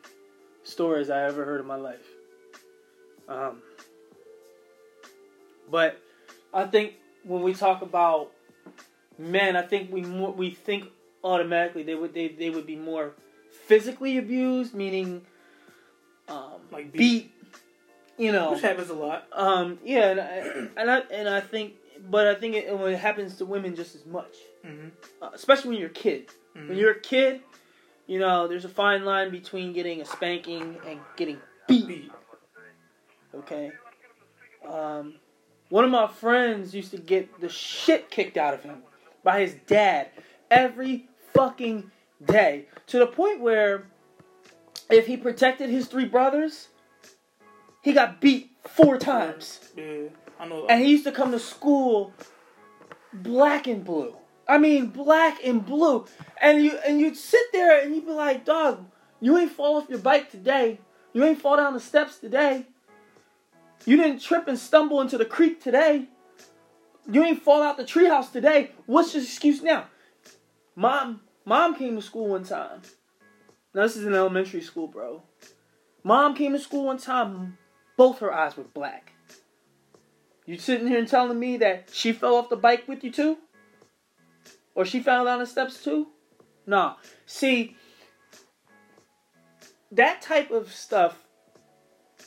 stories 0.64 1.10
I 1.10 1.26
ever 1.26 1.46
heard 1.46 1.60
in 1.60 1.68
my 1.68 1.76
life. 1.76 2.06
Um, 3.28 3.62
but 5.70 6.00
I 6.54 6.66
think 6.66 6.94
when 7.24 7.42
we 7.42 7.54
talk 7.54 7.82
about 7.82 8.32
men, 9.18 9.56
I 9.56 9.62
think 9.62 9.92
we 9.92 10.02
more, 10.02 10.32
we 10.32 10.52
think 10.52 10.90
automatically 11.24 11.84
they 11.84 11.96
would 11.96 12.14
they, 12.14 12.30
they 12.30 12.50
would 12.50 12.66
be 12.66 12.76
more 12.76 13.14
physically 13.68 14.18
abused, 14.18 14.74
meaning 14.74 15.22
um, 16.28 16.62
Like 16.72 16.92
beat. 16.92 16.98
beat. 17.00 17.34
You 18.18 18.32
know, 18.32 18.52
Which 18.54 18.62
happens 18.62 18.90
a 18.90 18.96
lot. 18.96 19.28
um, 19.32 19.78
yeah, 19.86 20.10
and 20.12 20.20
I, 20.20 20.26
and 20.82 20.92
I 20.92 21.00
and 21.12 21.30
I 21.30 21.40
think, 21.40 21.74
but 22.10 22.26
I 22.26 22.34
think 22.34 22.56
it, 22.56 22.76
when 22.76 22.92
it 22.94 22.98
happens 23.00 23.38
to 23.38 23.46
women 23.46 23.76
just 23.76 23.94
as 23.96 24.06
much, 24.08 24.34
hmm 24.66 24.88
uh, 25.22 25.30
especially 25.34 25.70
when 25.72 25.80
you're 25.80 25.90
a 25.90 25.94
kid. 25.94 26.30
Mhm. 26.56 26.68
When 26.70 26.78
you're 26.80 26.92
a 26.94 27.00
kid, 27.00 27.42
you 28.08 28.18
know, 28.18 28.48
there's 28.48 28.66
a 28.66 28.70
fine 28.70 29.06
line 29.06 29.30
between 29.30 29.72
getting 29.72 30.02
a 30.02 30.06
spanking 30.06 30.78
and 30.88 31.00
getting 31.16 31.38
beat. 31.68 31.88
Beat. 31.88 32.12
Okay. 33.36 33.72
Um, 34.68 35.16
one 35.70 35.84
of 35.84 35.92
my 35.92 36.08
friends 36.08 36.74
used 36.74 36.90
to 36.92 36.98
get 36.98 37.40
the 37.40 37.50
shit 37.50 38.10
kicked 38.10 38.38
out 38.38 38.56
of 38.56 38.64
him 38.64 38.82
by 39.24 39.42
his 39.42 39.56
dad 39.68 40.10
every 40.50 41.08
fucking 41.36 41.92
day 42.24 42.66
to 42.88 43.00
the 43.00 43.08
point 43.08 43.42
where 43.42 43.88
if 44.90 45.08
he 45.08 45.18
protected 45.18 45.70
his 45.70 45.88
three 45.88 46.06
brothers, 46.06 46.70
he 47.82 47.94
got 47.94 48.22
beat 48.22 48.52
four 48.66 48.98
times. 48.98 49.60
Yeah, 49.76 50.10
I 50.40 50.48
know. 50.48 50.66
And 50.68 50.84
he 50.84 50.92
used 50.92 51.06
to 51.06 51.12
come 51.12 51.32
to 51.32 51.40
school 51.40 52.14
black 53.14 53.68
and 53.68 53.84
blue. 53.84 54.16
I 54.48 54.58
mean, 54.58 54.88
black 54.88 55.44
and 55.44 55.66
blue. 55.66 56.06
And 56.42 56.64
you 56.64 56.78
and 56.86 57.00
you'd 57.00 57.18
sit 57.18 57.44
there 57.52 57.82
and 57.82 57.94
you'd 57.96 58.06
be 58.06 58.12
like, 58.12 58.46
"Dog, 58.46 58.86
you 59.20 59.38
ain't 59.38 59.52
fall 59.52 59.78
off 59.78 59.90
your 59.90 60.00
bike 60.00 60.32
today. 60.32 60.80
You 61.14 61.24
ain't 61.24 61.42
fall 61.42 61.58
down 61.58 61.74
the 61.74 61.80
steps 61.80 62.18
today. 62.18 62.66
You 63.86 63.98
didn't 63.98 64.20
trip 64.20 64.48
and 64.48 64.58
stumble 64.58 65.02
into 65.02 65.18
the 65.18 65.26
creek 65.26 65.62
today. 65.62 66.08
You 67.10 67.24
ain't 67.24 67.42
fall 67.42 67.62
out 67.64 67.78
the 67.78 67.84
treehouse 67.84 68.32
today. 68.32 68.72
What's 68.86 69.14
your 69.14 69.24
excuse 69.24 69.62
now?" 69.62 69.86
Mom, 70.76 71.22
mom 71.48 71.74
came 71.76 71.96
to 71.96 72.02
school 72.02 72.28
one 72.28 72.44
time. 72.44 72.82
Now 73.74 73.84
this 73.84 73.96
is 73.96 74.06
in 74.06 74.14
elementary 74.14 74.62
school, 74.62 74.88
bro. 74.88 75.24
Mom 76.04 76.36
came 76.36 76.52
to 76.52 76.60
school 76.60 76.86
one 76.86 76.98
time. 76.98 77.58
Both 77.96 78.20
her 78.20 78.34
eyes 78.34 78.58
were 78.58 78.66
black. 78.66 79.14
You 80.46 80.58
sitting 80.58 80.88
here 80.88 81.00
and 81.00 81.08
telling 81.08 81.40
me 81.40 81.58
that 81.58 81.90
she 81.92 82.12
fell 82.12 82.36
off 82.36 82.50
the 82.50 82.58
bike 82.58 82.88
with 82.88 83.04
you 83.04 83.12
too? 83.12 83.38
Or 84.76 84.86
she 84.86 85.00
fell 85.00 85.26
down 85.26 85.40
the 85.40 85.46
steps 85.46 85.84
too? 85.84 86.08
Nah. 86.66 86.96
See, 87.26 87.76
that 89.92 90.22
type 90.22 90.52
of 90.52 90.72
stuff 90.72 91.24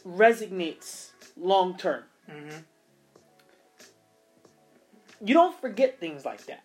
resonates 0.07 1.11
long 1.37 1.77
term. 1.77 2.05
hmm 2.29 2.57
You 5.23 5.35
don't 5.35 5.59
forget 5.61 6.01
things 6.01 6.25
like 6.25 6.47
that. 6.47 6.65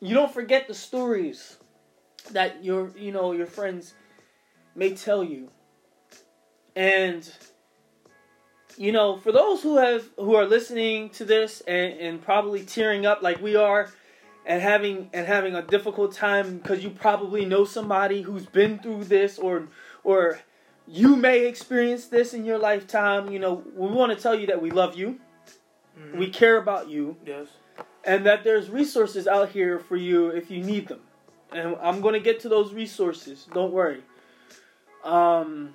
You 0.00 0.14
don't 0.14 0.32
forget 0.32 0.66
the 0.66 0.74
stories 0.74 1.58
that 2.32 2.64
your 2.64 2.90
you 2.96 3.12
know 3.12 3.32
your 3.32 3.46
friends 3.46 3.94
may 4.74 4.94
tell 4.94 5.22
you. 5.22 5.50
And 6.74 7.30
you 8.76 8.92
know, 8.92 9.18
for 9.18 9.32
those 9.32 9.62
who 9.62 9.76
have 9.76 10.08
who 10.16 10.34
are 10.34 10.46
listening 10.46 11.10
to 11.10 11.24
this 11.24 11.60
and, 11.66 11.92
and 12.00 12.22
probably 12.22 12.64
tearing 12.64 13.04
up 13.04 13.22
like 13.22 13.40
we 13.42 13.56
are 13.56 13.90
and 14.46 14.62
having 14.62 15.10
and 15.12 15.26
having 15.26 15.54
a 15.54 15.62
difficult 15.62 16.14
time 16.14 16.58
because 16.58 16.82
you 16.82 16.90
probably 16.90 17.44
know 17.44 17.64
somebody 17.64 18.22
who's 18.22 18.46
been 18.46 18.78
through 18.78 19.04
this 19.04 19.38
or 19.38 19.68
or 20.02 20.40
you 20.86 21.14
may 21.14 21.46
experience 21.46 22.06
this 22.06 22.34
in 22.34 22.44
your 22.44 22.58
lifetime, 22.58 23.30
you 23.30 23.38
know, 23.38 23.62
we 23.76 23.88
want 23.88 24.16
to 24.16 24.20
tell 24.20 24.34
you 24.34 24.46
that 24.46 24.60
we 24.60 24.70
love 24.70 24.96
you. 24.96 25.20
Mhm. 25.96 26.14
We 26.14 26.30
care 26.30 26.56
about 26.56 26.88
you, 26.88 27.16
yes. 27.24 27.48
And 28.04 28.24
that 28.26 28.44
there's 28.44 28.70
resources 28.70 29.26
out 29.26 29.50
here 29.50 29.78
for 29.78 29.96
you 29.96 30.28
if 30.28 30.50
you 30.50 30.62
need 30.62 30.88
them. 30.88 31.00
And 31.52 31.76
I'm 31.82 32.00
gonna 32.00 32.20
get 32.20 32.40
to 32.40 32.48
those 32.48 32.72
resources. 32.72 33.46
Don't 33.52 33.72
worry. 33.72 34.02
Um, 35.04 35.74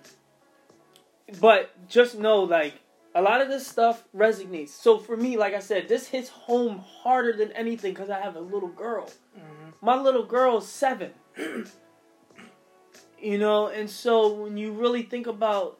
but 1.40 1.72
just 1.90 2.18
know, 2.18 2.44
like, 2.44 2.76
a 3.14 3.22
lot 3.22 3.42
of 3.42 3.48
this 3.48 3.66
stuff 3.66 4.04
resonates. 4.16 4.70
So 4.70 5.00
for 5.00 5.16
me, 5.16 5.38
like 5.38 5.54
I 5.54 5.60
said, 5.60 5.88
this 5.88 6.08
hits 6.08 6.30
home 6.30 6.80
harder 6.80 7.34
than 7.34 7.52
anything 7.54 7.94
because 7.94 8.10
I 8.10 8.20
have 8.20 8.36
a 8.36 8.42
little 8.42 8.70
girl. 8.70 9.10
hmm 9.34 9.70
My 9.82 9.96
little 10.00 10.26
girl's 10.26 10.68
seven. 10.68 11.12
you 13.22 13.38
know, 13.38 13.68
and 13.68 13.90
so 13.90 14.34
when 14.34 14.58
you 14.58 14.74
really 14.74 15.04
think 15.04 15.28
about 15.28 15.80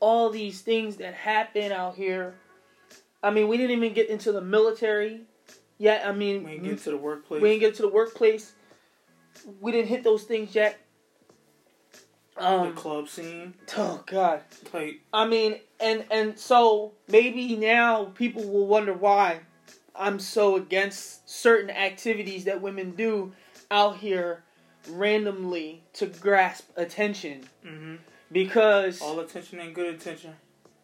all 0.00 0.30
these 0.30 0.60
things 0.60 0.96
that 0.96 1.14
happen 1.14 1.72
out 1.72 1.94
here, 1.94 2.34
I 3.22 3.30
mean, 3.30 3.48
we 3.48 3.56
didn't 3.56 3.76
even 3.76 3.94
get 3.94 4.08
into 4.08 4.32
the 4.32 4.40
military 4.40 5.22
yet. 5.78 6.06
I 6.06 6.12
mean, 6.12 6.44
We 6.44 6.52
ain't 6.52 6.64
get 6.64 6.78
to 6.84 6.90
the 6.90 6.96
workplace. 6.96 7.42
we 7.42 7.48
didn't 7.50 7.60
get 7.60 7.74
to 7.76 7.82
the 7.82 7.88
workplace. 7.88 8.52
We 9.60 9.72
didn't 9.72 9.88
hit 9.88 10.02
those 10.04 10.24
things 10.24 10.54
yet. 10.54 10.78
the 12.36 12.46
Um, 12.46 12.74
club 12.74 13.08
scene. 13.08 13.54
oh 13.76 14.02
God. 14.06 14.40
Like, 14.72 15.00
I 15.12 15.26
mean, 15.26 15.60
and 15.80 16.04
and 16.10 16.38
so 16.38 16.92
maybe 17.08 17.56
now 17.56 18.06
people 18.14 18.44
will 18.44 18.66
wonder 18.66 18.92
why 18.92 19.40
I'm 19.94 20.18
so 20.18 20.56
against 20.56 21.28
certain 21.28 21.70
activities 21.70 22.44
that 22.44 22.60
women 22.60 22.92
do 22.92 23.32
out 23.70 23.96
here 23.98 24.42
randomly 24.88 25.82
to 25.94 26.06
grasp 26.06 26.68
attention 26.76 27.42
hmm 27.64 27.96
because 28.30 29.00
all 29.02 29.18
attention 29.20 29.58
ain't 29.60 29.74
good 29.74 29.94
attention. 29.94 30.34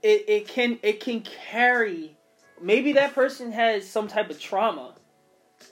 it, 0.02 0.24
it 0.28 0.48
can 0.48 0.78
it 0.82 1.00
can 1.00 1.20
carry 1.20 2.16
maybe 2.62 2.92
that 2.92 3.14
person 3.14 3.52
has 3.52 3.88
some 3.88 4.08
type 4.08 4.30
of 4.30 4.40
trauma 4.40 4.94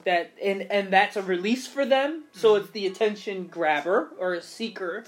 that 0.04 0.30
and 0.42 0.62
and 0.70 0.92
that's 0.92 1.16
a 1.16 1.22
release 1.22 1.66
for 1.66 1.84
them. 1.84 2.24
So 2.32 2.54
it's 2.56 2.70
the 2.70 2.86
attention 2.86 3.46
grabber 3.46 4.10
or 4.18 4.34
a 4.34 4.42
seeker. 4.42 5.04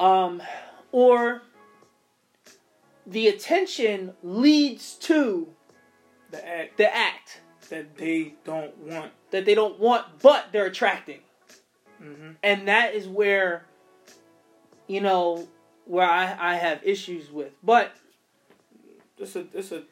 Um 0.00 0.42
or 0.92 1.42
the 3.06 3.28
attention 3.28 4.14
leads 4.22 4.94
to 4.94 5.48
The 6.30 6.46
act. 6.46 6.76
the 6.78 6.94
act. 6.94 7.40
That 7.70 7.96
they 7.96 8.34
don't 8.44 8.76
want. 8.78 9.12
that 9.30 9.44
they 9.44 9.54
don't 9.54 9.78
want 9.78 10.06
but 10.22 10.48
they're 10.52 10.66
attracting. 10.66 11.20
Hmm 11.98 12.32
and 12.42 12.68
that 12.68 12.94
is 12.94 13.06
where 13.06 13.66
you 14.86 15.00
know 15.00 15.48
where 15.86 16.08
I, 16.08 16.36
I 16.38 16.54
have 16.56 16.80
issues 16.82 17.30
with. 17.30 17.52
But 17.62 17.94
It's 19.18 19.36
a 19.36 19.46
it's 19.52 19.70
a 19.72 19.82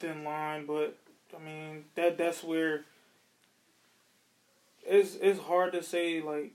thin 0.00 0.24
line, 0.24 0.66
but 0.66 0.96
I 1.36 1.40
mean 1.42 1.84
that 1.94 2.18
that's 2.18 2.42
where 2.42 2.84
it's 4.84 5.16
it's 5.20 5.40
hard 5.40 5.72
to 5.72 5.82
say 5.82 6.20
like 6.22 6.52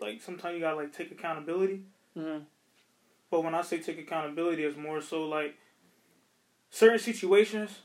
like 0.00 0.20
sometimes 0.20 0.54
you 0.54 0.60
gotta 0.60 0.76
like 0.76 0.92
take 0.92 1.10
accountability. 1.10 1.82
mhm, 2.16 2.42
But 3.30 3.44
when 3.44 3.54
I 3.54 3.62
say 3.62 3.78
take 3.80 3.98
accountability, 3.98 4.64
it's 4.64 4.76
more 4.76 5.00
so 5.00 5.24
like 5.24 5.56
certain 6.70 6.98
situations. 6.98 7.80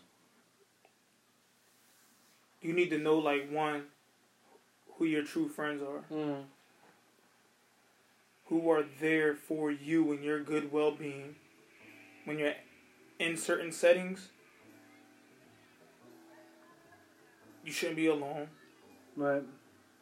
You 2.61 2.73
need 2.73 2.89
to 2.89 2.97
know 2.99 3.17
like 3.17 3.49
one, 3.51 3.85
who 4.97 5.05
your 5.05 5.23
true 5.23 5.47
friends 5.47 5.81
are, 5.81 6.03
mhm, 6.13 6.45
who 8.45 8.69
are 8.71 8.83
there 8.99 9.35
for 9.35 9.71
you 9.71 10.11
and 10.11 10.23
your 10.23 10.39
good 10.39 10.71
well 10.71 10.91
being. 10.91 11.35
When 12.25 12.39
you're 12.39 12.53
in 13.19 13.35
certain 13.37 13.71
settings, 13.71 14.29
you 17.63 17.71
shouldn't 17.71 17.97
be 17.97 18.07
alone. 18.07 18.47
right 19.15 19.43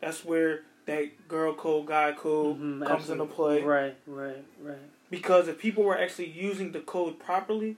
That's 0.02 0.24
where 0.26 0.62
that 0.86 1.28
girl 1.28 1.54
code, 1.56 1.88
guy 1.88 2.12
code 2.12 2.60
Mhm, 2.60 2.86
comes 2.86 3.10
into 3.10 3.26
play. 3.26 3.64
right 3.64 3.96
right 4.06 4.44
right 4.62 4.78
Because 5.10 5.48
if 5.48 5.58
people 5.58 5.84
were 5.84 5.98
actually 5.98 6.30
using 6.30 6.72
the 6.74 6.82
code 6.82 7.20
properly 7.20 7.78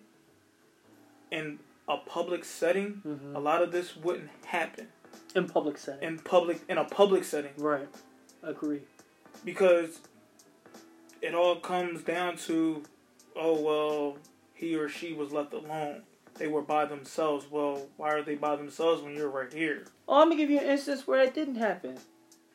in 1.32 1.60
a 1.88 1.98
public 1.98 2.44
setting, 2.44 3.02
Mhm. 3.06 3.36
a 3.36 3.40
lot 3.40 3.62
of 3.62 3.72
this 3.72 3.96
wouldn't 3.96 4.30
happen 4.46 4.88
in 5.36 5.48
public 5.48 5.78
setting. 5.78 6.04
in 6.08 6.20
public 6.20 6.62
in 6.68 6.78
a 6.78 6.84
public 6.86 7.24
setting 7.24 7.54
right, 7.58 7.88
agree. 8.44 8.82
because 9.46 10.02
it 11.22 11.34
all 11.36 11.58
comes 11.60 12.02
down 12.04 12.36
to 12.38 12.84
oh 13.36 13.54
well 13.62 14.18
he 14.58 14.76
or 14.76 14.90
she 14.90 15.14
was 15.14 15.32
left 15.32 15.54
alone. 15.54 16.02
They 16.36 16.48
were 16.48 16.62
by 16.62 16.86
themselves. 16.86 17.46
Well, 17.50 17.88
why 17.96 18.10
are 18.10 18.24
they 18.24 18.36
by 18.36 18.56
themselves 18.56 19.02
when 19.02 19.16
you're 19.16 19.30
right 19.30 19.52
here? 19.52 19.86
Oh, 20.08 20.22
I'm 20.22 20.30
gonna 20.30 20.36
give 20.36 20.50
you 20.50 20.60
an 20.60 20.66
instance 20.66 21.08
where 21.08 21.22
it 21.22 21.34
didn't 21.34 21.56
happen, 21.56 21.98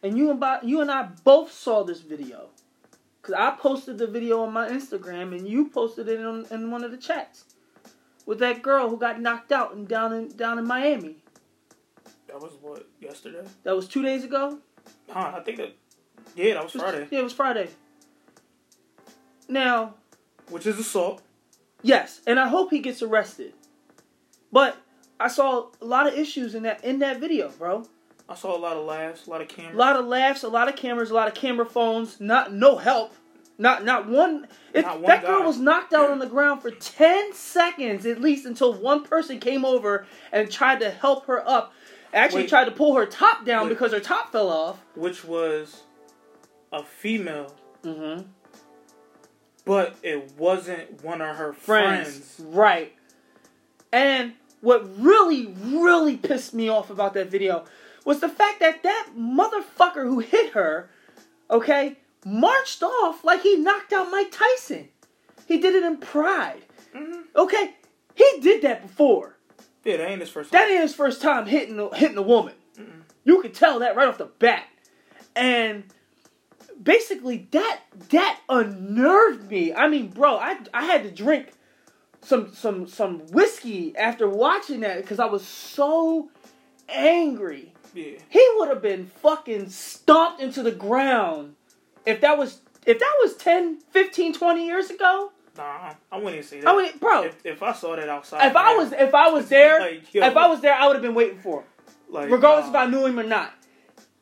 and 0.03 0.19
you 0.19 0.31
and 0.31 0.39
Bo- 0.39 0.61
you 0.63 0.81
and 0.81 0.91
I 0.91 1.09
both 1.25 1.53
saw 1.53 1.83
this 1.85 2.01
video, 2.01 2.51
cause 3.23 3.35
I 3.37 3.53
posted 3.53 3.99
the 3.99 4.07
video 4.07 4.43
on 4.43 4.53
my 4.53 4.69
Instagram, 4.69 5.37
and 5.37 5.49
you 5.49 5.69
posted 5.69 6.09
it 6.09 6.21
in, 6.21 6.47
in 6.51 6.71
one 6.71 6.85
of 6.85 6.91
the 6.91 6.97
chats 6.97 7.45
with 8.27 8.39
that 8.41 8.63
girl 8.63 8.89
who 8.89 8.97
got 8.97 9.21
knocked 9.21 9.53
out 9.53 9.75
and 9.75 9.87
down 9.89 10.13
in 10.13 10.29
down 10.37 10.59
in 10.59 10.67
Miami. 10.67 11.17
That 12.29 12.41
was 12.41 12.53
what 12.61 12.89
yesterday. 13.01 13.47
That 13.65 13.77
was 13.77 13.89
two 13.89 14.03
days 14.03 14.25
ago. 14.25 14.59
Huh? 15.09 15.33
I 15.37 15.41
think 15.41 15.59
that 15.59 15.77
yeah, 16.35 16.55
that 16.55 16.65
was 16.65 16.73
Friday, 16.73 17.07
Yeah, 17.11 17.21
it 17.21 17.25
was 17.25 17.33
Friday. 17.33 17.69
Now, 19.49 19.95
which 20.49 20.67
is 20.67 20.79
assault. 20.79 21.21
Yes, 21.83 22.21
and 22.27 22.39
I 22.41 22.49
hope 22.49 22.71
he 22.71 22.79
gets 22.81 23.03
arrested, 23.03 23.53
but 24.51 24.77
I 25.21 25.29
saw 25.29 25.67
a 25.81 25.85
lot 25.85 26.07
of 26.07 26.15
issues 26.15 26.55
in 26.55 26.63
that 26.65 26.85
in 26.85 26.99
that 27.01 27.21
video, 27.21 27.51
bro. 27.51 27.87
I 28.29 28.35
saw 28.35 28.57
a 28.57 28.59
lot 28.59 28.77
of 28.77 28.85
laughs, 28.87 29.27
a 29.27 29.31
lot 29.31 29.41
of 29.43 29.49
cameras. 29.49 29.75
A 29.75 29.79
lot 29.79 29.97
of 29.97 30.07
laughs, 30.07 30.43
a 30.43 30.49
lot 30.49 30.69
of 30.69 30.77
cameras, 30.77 31.11
a 31.11 31.15
lot 31.15 31.29
of 31.29 31.35
camera 31.35 31.67
phones. 31.67 32.21
Not 32.21 32.53
no 32.53 32.77
help. 32.77 33.13
Not 33.59 33.85
not 33.85 34.09
one. 34.09 34.49
It, 34.73 34.83
Not 34.83 35.01
one 35.01 35.09
that 35.09 35.25
girl 35.27 35.43
was 35.45 35.59
knocked 35.59 35.93
out 35.93 36.11
on 36.11 36.19
the 36.19 36.27
ground 36.27 36.63
for 36.63 36.71
ten 36.71 37.33
seconds 37.35 38.07
at 38.07 38.21
least 38.21 38.47
until 38.47 38.73
one 38.73 39.05
person 39.05 39.39
came 39.39 39.65
over 39.65 40.07
and 40.33 40.51
tried 40.51 40.81
to 40.81 40.91
help 40.91 41.27
her 41.27 41.47
up. 41.49 41.73
Actually, 42.15 42.43
Wait. 42.43 42.49
tried 42.49 42.65
to 42.65 42.71
pull 42.71 42.95
her 42.97 43.07
top 43.07 43.45
down 43.45 43.65
Wait. 43.65 43.71
because 43.71 43.93
her 43.93 44.01
top 44.01 44.33
fell 44.33 44.49
off. 44.49 44.79
which 44.95 45.25
was 45.25 45.83
a 46.73 46.83
female, 46.83 47.55
Mm-hmm. 47.83 48.23
But 49.65 49.95
it 50.03 50.33
wasn't 50.37 51.03
one 51.05 51.21
of 51.21 51.37
her 51.37 51.53
Friends. 51.53 52.09
friends. 52.37 52.41
right? 52.55 52.93
And 53.93 54.33
what 54.61 54.85
really, 54.99 55.55
really 55.63 56.17
pissed 56.17 56.55
me 56.55 56.69
off 56.69 56.91
about 56.91 57.15
that 57.15 57.31
video 57.31 57.65
was 58.05 58.21
the 58.21 58.29
fact 58.29 58.61
that 58.61 58.83
that 58.83 59.09
motherfucker 59.17 60.03
who 60.05 60.21
hit 60.21 60.53
her, 60.53 60.89
okay, 61.51 61.99
marched 62.25 62.83
off 62.83 63.25
like 63.25 63.43
he 63.43 63.57
knocked 63.57 63.93
out 63.93 64.11
Mike 64.11 64.31
Tyson. 64.33 64.89
He 65.47 65.59
did 65.59 65.75
it 65.75 65.83
in 65.85 65.99
pride. 65.99 66.63
Mhm. 66.95 67.25
Okay, 67.37 67.75
he 68.15 68.39
did 68.41 68.63
that 68.63 68.83
before. 68.83 69.37
Yeah, 69.85 69.97
that 69.99 70.09
ain't 70.11 70.21
his 70.21 70.31
first. 70.31 70.51
That 70.53 70.63
time. 70.63 70.71
ain't 70.71 70.81
his 70.83 70.95
first 70.95 71.21
time 71.21 71.47
hitting 71.47 71.79
hitting 71.95 72.17
a 72.17 72.23
woman. 72.23 72.55
You 73.25 73.41
could 73.43 73.55
tell 73.55 73.79
that 73.81 73.95
right 73.95 74.09
off 74.09 74.19
the 74.19 74.25
bat. 74.27 74.65
And 75.37 75.85
basically, 76.83 77.49
that 77.53 77.81
that 78.11 78.41
unnerved 78.49 79.51
me. 79.51 79.73
I 79.75 79.89
mean, 79.89 80.09
bro, 80.09 80.37
I 80.39 80.59
I 80.75 80.85
had 80.85 81.03
to 81.05 81.11
drink 81.11 81.53
some 82.23 82.53
some 82.55 82.87
some 82.87 83.21
whiskey 83.29 83.97
after 83.97 84.29
watching 84.29 84.81
that 84.81 84.99
because 85.03 85.19
I 85.21 85.27
was 85.27 85.47
so 85.47 86.31
angry. 86.89 87.73
Yeah, 87.95 88.13
He 88.31 88.47
would 88.57 88.69
have 88.69 88.81
been 88.81 89.07
fucking 89.23 89.69
stomped 89.69 90.41
into 90.41 90.63
the 90.63 90.71
ground 90.73 91.57
if 92.07 92.23
that 92.23 92.39
was 92.39 92.61
if 92.87 92.99
that 92.99 93.13
was 93.23 93.37
10, 93.37 93.79
15, 93.91 94.33
20 94.33 94.67
years 94.67 94.91
ago. 94.91 95.31
nah, 95.59 95.93
I 96.11 96.17
wouldn't 96.17 96.33
even 96.37 96.43
say 96.43 96.61
that. 96.61 96.69
I 96.69 96.73
would, 96.75 96.99
bro. 96.99 97.25
if, 97.25 97.37
if 97.45 97.63
I 97.63 97.73
saw 97.75 97.95
that 97.97 98.09
outside, 98.09 98.47
If 98.49 98.57
I 98.57 98.75
was 98.77 98.93
if 98.93 99.15
I 99.15 99.29
was 99.31 99.49
there, 99.51 99.79
Like, 99.81 100.03
if 100.15 100.37
I 100.37 100.47
was 100.49 100.61
there, 100.63 100.75
I 100.75 100.87
would 100.87 100.95
have 100.95 101.03
been 101.03 101.15
waiting 101.15 101.39
for 101.39 101.61
him. 101.61 101.67
like, 102.09 102.31
regardless 102.31 102.71
if. 102.71 102.75
I 102.75 102.87
knew 102.87 103.05
him 103.07 103.19
or 103.21 103.25
not. 103.25 103.53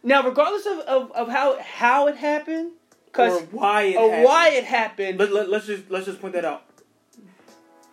Now, 0.03 0.23
regardless 0.27 0.67
of, 0.67 0.79
of, 0.81 1.13
of 1.13 1.29
how 1.29 1.59
how 1.61 2.07
it 2.09 2.17
happened, 2.17 2.73
because 3.07 3.43
or 3.43 3.45
why 3.47 3.83
it 3.83 3.97
or 3.97 4.09
happened. 4.11 4.25
why 4.25 4.49
it 4.51 4.65
happened, 4.65 5.19
Let, 5.19 5.33
let, 5.33 5.49
let's 5.51 5.67
just 5.67 5.91
let's 5.91 6.07
just 6.07 6.21
point 6.21 6.35
that 6.35 6.45
out. 6.45 6.65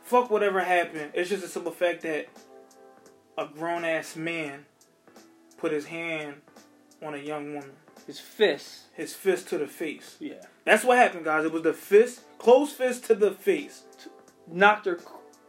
Fuck 0.03 0.30
whatever 0.32 0.62
happened. 0.62 1.12
It's 1.14 1.30
just 1.30 1.43
a 1.43 1.47
simple 1.49 1.72
fact 1.72 2.01
that 2.03 2.28
a 3.38 3.45
grown 3.45 3.84
ass 3.84 4.16
man 4.16 4.66
put 5.58 5.72
his 5.72 5.86
hand 5.86 6.36
on 7.03 7.14
a 7.14 7.18
young 7.18 7.53
woman, 7.53 7.72
his 8.05 8.20
fist. 8.20 8.84
his 8.93 9.14
fist 9.14 9.49
to 9.49 9.58
the 9.58 9.68
face. 9.68 10.16
Yeah, 10.20 10.36
That's 10.64 10.84
what 10.86 10.97
happened, 10.97 11.26
guys. 11.26 11.45
It 11.45 11.51
was 11.51 11.64
the 11.64 11.74
fist, 11.74 12.22
closed 12.39 12.76
fist 12.76 13.03
to 13.05 13.16
the 13.16 13.32
face. 13.32 13.84
knocked 14.47 14.86
her 14.86 14.99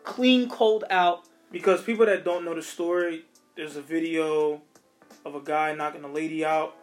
clean 0.02 0.48
cold 0.50 0.84
out. 0.90 1.22
Because 1.50 1.82
people 1.82 2.04
that 2.06 2.24
don't 2.24 2.44
know 2.44 2.54
the 2.54 2.62
story, 2.62 3.24
there's 3.56 3.76
a 3.76 3.80
video 3.82 4.61
of 5.28 5.34
a 5.34 5.40
guy 5.44 5.74
knocking 5.74 6.02
a 6.04 6.08
lady 6.12 6.44
out, 6.44 6.74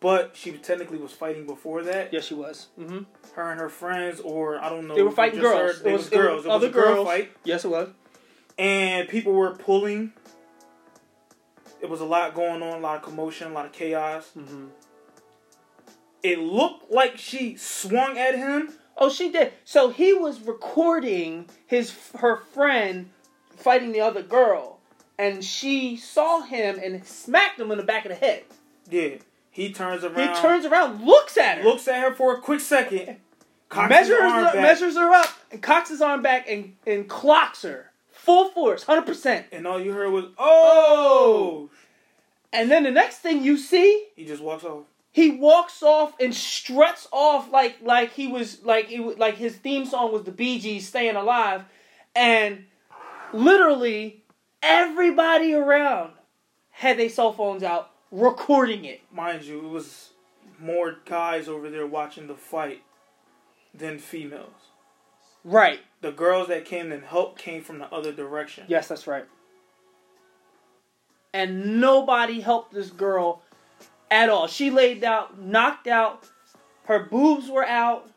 but 0.00 0.32
she 0.36 0.52
technically 0.52 0.98
was 0.98 1.12
fighting 1.12 1.46
before 1.46 1.82
that. 1.82 2.12
Yes, 2.12 2.24
she 2.26 2.34
was. 2.34 2.68
Mm-hmm. 2.78 3.00
Her 3.34 3.50
and 3.50 3.60
her 3.60 3.68
friends, 3.68 4.20
or 4.20 4.58
I 4.62 4.68
don't 4.68 4.86
know. 4.86 4.94
They 4.94 5.02
were 5.02 5.10
fighting 5.10 5.40
girls. 5.40 5.78
her- 5.78 5.82
They 5.82 5.90
it 5.90 5.92
was, 5.92 6.02
was, 6.02 6.10
girls. 6.10 6.26
It 6.26 6.30
It 6.30 6.34
was 6.36 6.44
was 6.46 6.54
other 6.54 6.68
girl 6.70 6.94
girls. 6.94 7.08
fight, 7.08 7.32
Yes, 7.44 7.64
it 7.64 7.68
was. 7.68 7.88
and 8.58 9.08
people 9.08 9.32
were 9.32 9.54
pulling. 9.54 10.12
It 11.80 11.88
was 11.88 12.00
a 12.00 12.04
lot 12.04 12.34
going 12.34 12.62
on, 12.62 12.78
a 12.78 12.80
lot 12.80 12.96
of 12.96 13.02
commotion, 13.02 13.50
a 13.50 13.54
lot 13.54 13.64
of 13.66 13.72
chaos. 13.72 14.30
Mm-hmm. 14.36 14.66
It 16.22 16.38
looked 16.38 16.90
like 16.90 17.16
she 17.16 17.56
swung 17.56 18.18
at 18.18 18.36
him. 18.36 18.74
Oh, 18.98 19.08
she 19.08 19.30
did. 19.32 19.54
So 19.64 19.88
he 19.88 20.12
was 20.12 20.40
recording 20.42 21.48
his 21.66 21.96
her 22.18 22.36
friend 22.36 23.08
fighting 23.56 23.92
the 23.92 24.00
other 24.02 24.22
girl, 24.22 24.79
and 25.20 25.44
she 25.44 25.96
saw 25.98 26.40
him 26.40 26.80
and 26.82 27.04
smacked 27.06 27.60
him 27.60 27.70
in 27.70 27.76
the 27.76 27.84
back 27.84 28.06
of 28.06 28.08
the 28.08 28.14
head. 28.16 28.44
Yeah, 28.88 29.16
he 29.50 29.70
turns 29.70 30.02
around. 30.02 30.34
He 30.34 30.40
turns 30.40 30.64
around, 30.64 31.04
looks 31.04 31.36
at 31.36 31.58
her, 31.58 31.64
looks 31.64 31.86
at 31.86 32.02
her 32.02 32.14
for 32.14 32.34
a 32.34 32.40
quick 32.40 32.60
second, 32.60 33.18
measures 33.70 34.18
arm 34.20 34.44
her, 34.46 34.60
measures 34.60 34.96
her 34.96 35.12
up, 35.12 35.28
and 35.52 35.62
cocks 35.62 35.90
his 35.90 36.00
arm 36.00 36.22
back 36.22 36.48
and 36.48 36.74
and 36.86 37.06
clocks 37.08 37.62
her 37.62 37.90
full 38.10 38.48
force, 38.48 38.84
hundred 38.84 39.06
percent. 39.06 39.46
and 39.52 39.66
all 39.66 39.78
you 39.80 39.92
heard 39.92 40.10
was 40.10 40.24
oh! 40.38 41.68
"Oh!" 41.68 41.70
And 42.52 42.70
then 42.70 42.82
the 42.82 42.90
next 42.90 43.18
thing 43.18 43.44
you 43.44 43.56
see, 43.58 44.06
He 44.16 44.24
just 44.24 44.42
walks 44.42 44.64
off. 44.64 44.84
he 45.12 45.32
walks 45.32 45.82
off 45.82 46.14
and 46.18 46.34
struts 46.34 47.06
off 47.12 47.52
like 47.52 47.76
like 47.82 48.12
he 48.12 48.26
was 48.26 48.64
like 48.64 48.90
it 48.90 49.00
was, 49.00 49.18
like 49.18 49.36
his 49.36 49.54
theme 49.54 49.84
song 49.84 50.12
was 50.12 50.24
the 50.24 50.32
Bee 50.32 50.58
Gees 50.58 50.88
"Staying 50.88 51.16
Alive," 51.16 51.64
and 52.16 52.64
literally 53.32 54.19
everybody 54.62 55.54
around 55.54 56.12
had 56.70 56.98
their 56.98 57.08
cell 57.08 57.32
phones 57.32 57.62
out 57.62 57.90
recording 58.10 58.84
it. 58.84 59.00
Mind 59.12 59.44
you, 59.44 59.58
it 59.58 59.68
was 59.70 60.10
more 60.58 60.96
guys 61.04 61.48
over 61.48 61.70
there 61.70 61.86
watching 61.86 62.26
the 62.26 62.34
fight 62.34 62.82
than 63.74 63.98
females. 63.98 64.52
Right. 65.44 65.80
The 66.02 66.12
girls 66.12 66.48
that 66.48 66.64
came 66.64 66.92
and 66.92 67.04
helped 67.04 67.38
came 67.38 67.62
from 67.62 67.78
the 67.78 67.92
other 67.92 68.12
direction. 68.12 68.64
Yes, 68.68 68.88
that's 68.88 69.06
right. 69.06 69.24
And 71.32 71.80
nobody 71.80 72.40
helped 72.40 72.72
this 72.72 72.90
girl 72.90 73.42
at 74.10 74.28
all. 74.28 74.46
She 74.48 74.70
laid 74.70 75.04
out, 75.04 75.40
knocked 75.40 75.86
out. 75.86 76.28
Her 76.84 76.98
boobs 76.98 77.48
were 77.48 77.64
out. 77.64 78.10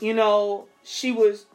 You 0.00 0.14
know, 0.14 0.66
she 0.82 1.12
was. 1.12 1.46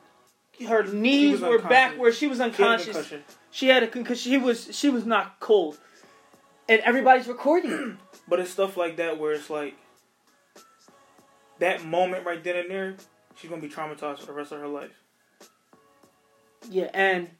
Her 0.67 0.83
knees 0.83 1.41
was 1.41 1.49
were 1.49 1.59
back 1.59 1.97
where 1.97 2.11
she 2.11 2.27
was 2.27 2.37
She 2.37 2.43
unconscious. 2.43 2.87
concussion. 2.87 3.23
She 3.59 3.67
had 3.67 3.83
a 3.83 3.87
concussion. 3.87 4.31
She 4.31 4.37
was 4.37 4.69
she 4.71 4.87
was 4.89 5.05
not 5.05 5.41
cold, 5.41 5.77
and 6.69 6.79
everybody's 6.81 7.27
recording. 7.27 7.97
But 8.25 8.39
it's 8.39 8.51
stuff 8.51 8.77
like 8.77 8.97
that 8.97 9.17
where 9.17 9.33
it's 9.33 9.49
like 9.49 9.73
that 11.57 11.83
moment 11.83 12.25
right 12.25 12.41
then 12.41 12.55
and 12.55 12.69
there, 12.69 12.95
she's 13.35 13.49
gonna 13.49 13.61
be 13.61 13.67
traumatized 13.67 14.19
for 14.19 14.27
the 14.27 14.33
rest 14.33 14.51
of 14.53 14.59
her 14.61 14.67
life. 14.67 14.91
Yeah, 16.69 16.89
and, 16.93 17.31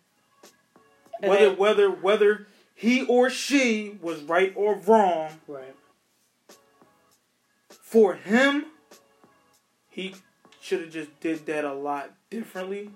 and 1.22 1.30
Whether 1.30 1.50
then- 1.50 1.58
whether 1.58 1.90
whether 1.92 2.48
he 2.76 3.06
or 3.06 3.30
she 3.30 3.98
was 4.02 4.24
right 4.24 4.52
or 4.58 4.76
wrong, 4.76 5.40
right. 5.48 5.76
for 7.70 8.16
him, 8.16 8.66
he 9.90 10.16
should 10.60 10.82
have 10.82 10.90
just 10.92 11.18
did 11.22 11.46
that 11.46 11.64
a 11.64 11.74
lot 11.74 12.12
differently. 12.30 12.90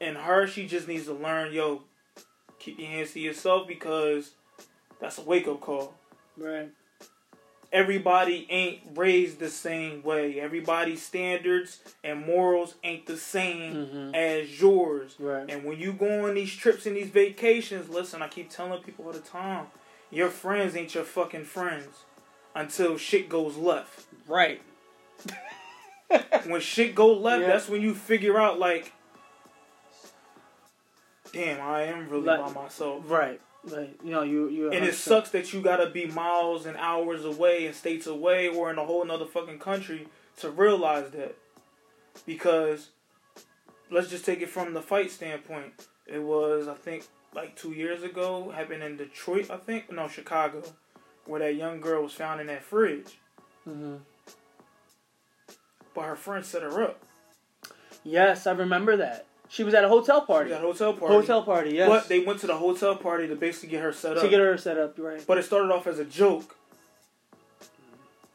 And 0.00 0.16
her, 0.16 0.46
she 0.46 0.66
just 0.66 0.88
needs 0.88 1.06
to 1.06 1.12
learn, 1.14 1.52
yo, 1.52 1.82
keep 2.58 2.78
your 2.78 2.88
hands 2.88 3.12
to 3.12 3.20
yourself 3.20 3.66
because 3.66 4.32
that's 5.00 5.18
a 5.18 5.22
wake 5.22 5.48
up 5.48 5.60
call. 5.60 5.94
Right. 6.36 6.68
Everybody 7.72 8.46
ain't 8.48 8.80
raised 8.94 9.38
the 9.38 9.48
same 9.48 10.02
way. 10.02 10.38
Everybody's 10.40 11.02
standards 11.02 11.80
and 12.04 12.24
morals 12.24 12.74
ain't 12.84 13.06
the 13.06 13.16
same 13.16 13.74
Mhm. 13.74 14.14
as 14.14 14.60
yours. 14.60 15.16
Right. 15.18 15.50
And 15.50 15.64
when 15.64 15.78
you 15.78 15.92
go 15.92 16.26
on 16.26 16.34
these 16.34 16.54
trips 16.54 16.86
and 16.86 16.96
these 16.96 17.08
vacations, 17.08 17.88
listen, 17.88 18.22
I 18.22 18.28
keep 18.28 18.50
telling 18.50 18.82
people 18.82 19.06
all 19.06 19.12
the 19.12 19.18
time, 19.20 19.66
your 20.10 20.28
friends 20.30 20.76
ain't 20.76 20.94
your 20.94 21.04
fucking 21.04 21.44
friends 21.44 22.04
until 22.54 22.96
shit 22.96 23.28
goes 23.28 23.56
left. 23.56 24.06
Right. 24.28 24.62
When 26.46 26.60
shit 26.60 26.94
go 26.94 27.12
left, 27.12 27.42
Yeah. 27.42 27.48
that's 27.48 27.68
when 27.68 27.82
you 27.82 27.92
figure 27.94 28.38
out 28.38 28.58
like, 28.60 28.92
damn, 31.36 31.60
I 31.60 31.82
am 31.82 32.08
really 32.08 32.24
Like- 32.24 32.40
by 32.54 32.62
myself. 32.62 33.02
Right. 33.08 33.40
Like 33.64 33.98
you 34.04 34.10
know, 34.12 34.22
you 34.22 34.48
you. 34.48 34.70
And 34.70 34.84
it 34.84 34.94
sucks 34.94 35.30
that 35.30 35.52
you 35.52 35.60
gotta 35.60 35.90
be 35.90 36.06
miles 36.06 36.66
and 36.66 36.76
hours 36.76 37.24
away 37.24 37.66
and 37.66 37.74
states 37.74 38.06
away 38.06 38.48
or 38.48 38.70
in 38.70 38.78
a 38.78 38.84
whole 38.84 39.04
nother 39.04 39.26
fucking 39.26 39.58
country 39.58 40.06
to 40.38 40.50
realize 40.50 41.10
that. 41.10 41.34
Because 42.24 42.90
let's 43.90 44.08
just 44.08 44.24
take 44.24 44.40
it 44.40 44.48
from 44.50 44.72
the 44.72 44.80
fight 44.82 45.10
standpoint. 45.10 45.86
It 46.06 46.20
was 46.22 46.68
I 46.68 46.74
think 46.74 47.06
like 47.34 47.56
two 47.56 47.72
years 47.72 48.02
ago, 48.04 48.50
happened 48.50 48.82
in 48.84 48.96
Detroit, 48.96 49.50
I 49.50 49.56
think. 49.56 49.90
No, 49.90 50.06
Chicago. 50.08 50.62
Where 51.24 51.40
that 51.40 51.56
young 51.56 51.80
girl 51.80 52.04
was 52.04 52.12
found 52.12 52.40
in 52.40 52.46
that 52.46 52.62
fridge. 52.62 53.18
hmm 53.64 53.96
But 55.92 56.02
her 56.04 56.16
friend 56.16 56.44
set 56.46 56.62
her 56.62 56.82
up. 56.82 57.02
Yes, 58.04 58.46
I 58.46 58.52
remember 58.52 58.96
that. 58.98 59.26
She 59.48 59.62
was 59.64 59.74
at 59.74 59.84
a 59.84 59.88
hotel 59.88 60.22
party. 60.22 60.50
got 60.50 60.60
a 60.62 60.66
hotel 60.66 60.92
party. 60.92 61.14
Hotel 61.14 61.42
party. 61.42 61.70
Yes. 61.74 61.88
But 61.88 62.08
they 62.08 62.20
went 62.20 62.40
to 62.40 62.46
the 62.46 62.56
hotel 62.56 62.96
party 62.96 63.28
to 63.28 63.36
basically 63.36 63.68
get 63.70 63.82
her 63.82 63.92
set 63.92 64.16
up. 64.16 64.22
to 64.22 64.28
get 64.28 64.40
her 64.40 64.56
set 64.58 64.76
up. 64.78 64.98
Right. 64.98 65.22
But 65.26 65.38
it 65.38 65.44
started 65.44 65.72
off 65.72 65.86
as 65.86 65.98
a 65.98 66.04
joke. 66.04 66.56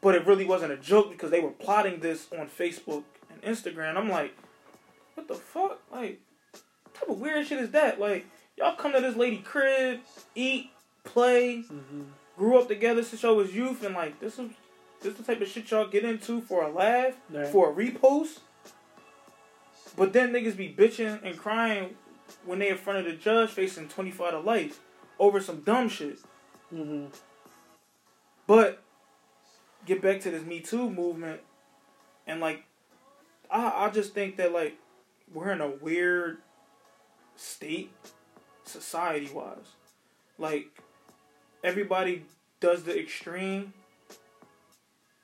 But 0.00 0.14
it 0.16 0.26
really 0.26 0.44
wasn't 0.44 0.72
a 0.72 0.76
joke 0.76 1.10
because 1.10 1.30
they 1.30 1.40
were 1.40 1.50
plotting 1.50 2.00
this 2.00 2.26
on 2.36 2.48
Facebook 2.48 3.04
and 3.30 3.40
Instagram. 3.42 3.96
I'm 3.96 4.08
like, 4.08 4.34
what 5.14 5.28
the 5.28 5.34
fuck? 5.34 5.80
Like, 5.92 6.20
what 6.52 6.94
type 6.94 7.08
of 7.08 7.20
weird 7.20 7.46
shit 7.46 7.58
is 7.60 7.70
that? 7.70 8.00
Like, 8.00 8.26
y'all 8.56 8.74
come 8.74 8.92
to 8.94 9.00
this 9.00 9.14
lady 9.16 9.38
crib, 9.38 10.00
eat, 10.34 10.70
play, 11.04 11.62
hmm 11.62 12.02
grew 12.38 12.58
up 12.58 12.66
together 12.66 13.04
since 13.04 13.22
y'all 13.22 13.36
was 13.36 13.54
youth, 13.54 13.84
and 13.84 13.94
like, 13.94 14.18
this 14.18 14.38
is 14.38 14.50
this 15.02 15.14
the 15.14 15.22
type 15.22 15.40
of 15.42 15.46
shit 15.46 15.70
y'all 15.70 15.86
get 15.86 16.02
into 16.02 16.40
for 16.40 16.62
a 16.64 16.72
laugh, 16.72 17.14
Right. 17.30 17.46
for 17.46 17.70
a 17.70 17.72
repost. 17.74 18.38
But 19.96 20.12
then 20.12 20.32
niggas 20.32 20.56
be 20.56 20.74
bitching 20.76 21.20
and 21.22 21.38
crying 21.38 21.96
when 22.44 22.58
they 22.58 22.70
in 22.70 22.78
front 22.78 23.00
of 23.00 23.04
the 23.04 23.12
judge 23.12 23.50
facing 23.50 23.88
25 23.88 24.30
to 24.32 24.40
life 24.40 24.80
over 25.18 25.40
some 25.40 25.60
dumb 25.60 25.88
shit. 25.88 26.18
hmm 26.70 27.06
But 28.46 28.82
get 29.86 30.00
back 30.00 30.20
to 30.20 30.30
this 30.30 30.44
Me 30.44 30.60
Too 30.60 30.90
movement, 30.90 31.40
and 32.26 32.40
like, 32.40 32.64
I 33.50 33.86
I 33.86 33.90
just 33.90 34.14
think 34.14 34.36
that 34.36 34.52
like 34.52 34.76
we're 35.32 35.52
in 35.52 35.60
a 35.60 35.68
weird 35.68 36.38
state, 37.36 37.92
society 38.64 39.30
wise. 39.32 39.76
Like 40.38 40.66
everybody 41.62 42.24
does 42.60 42.84
the 42.84 42.98
extreme 42.98 43.72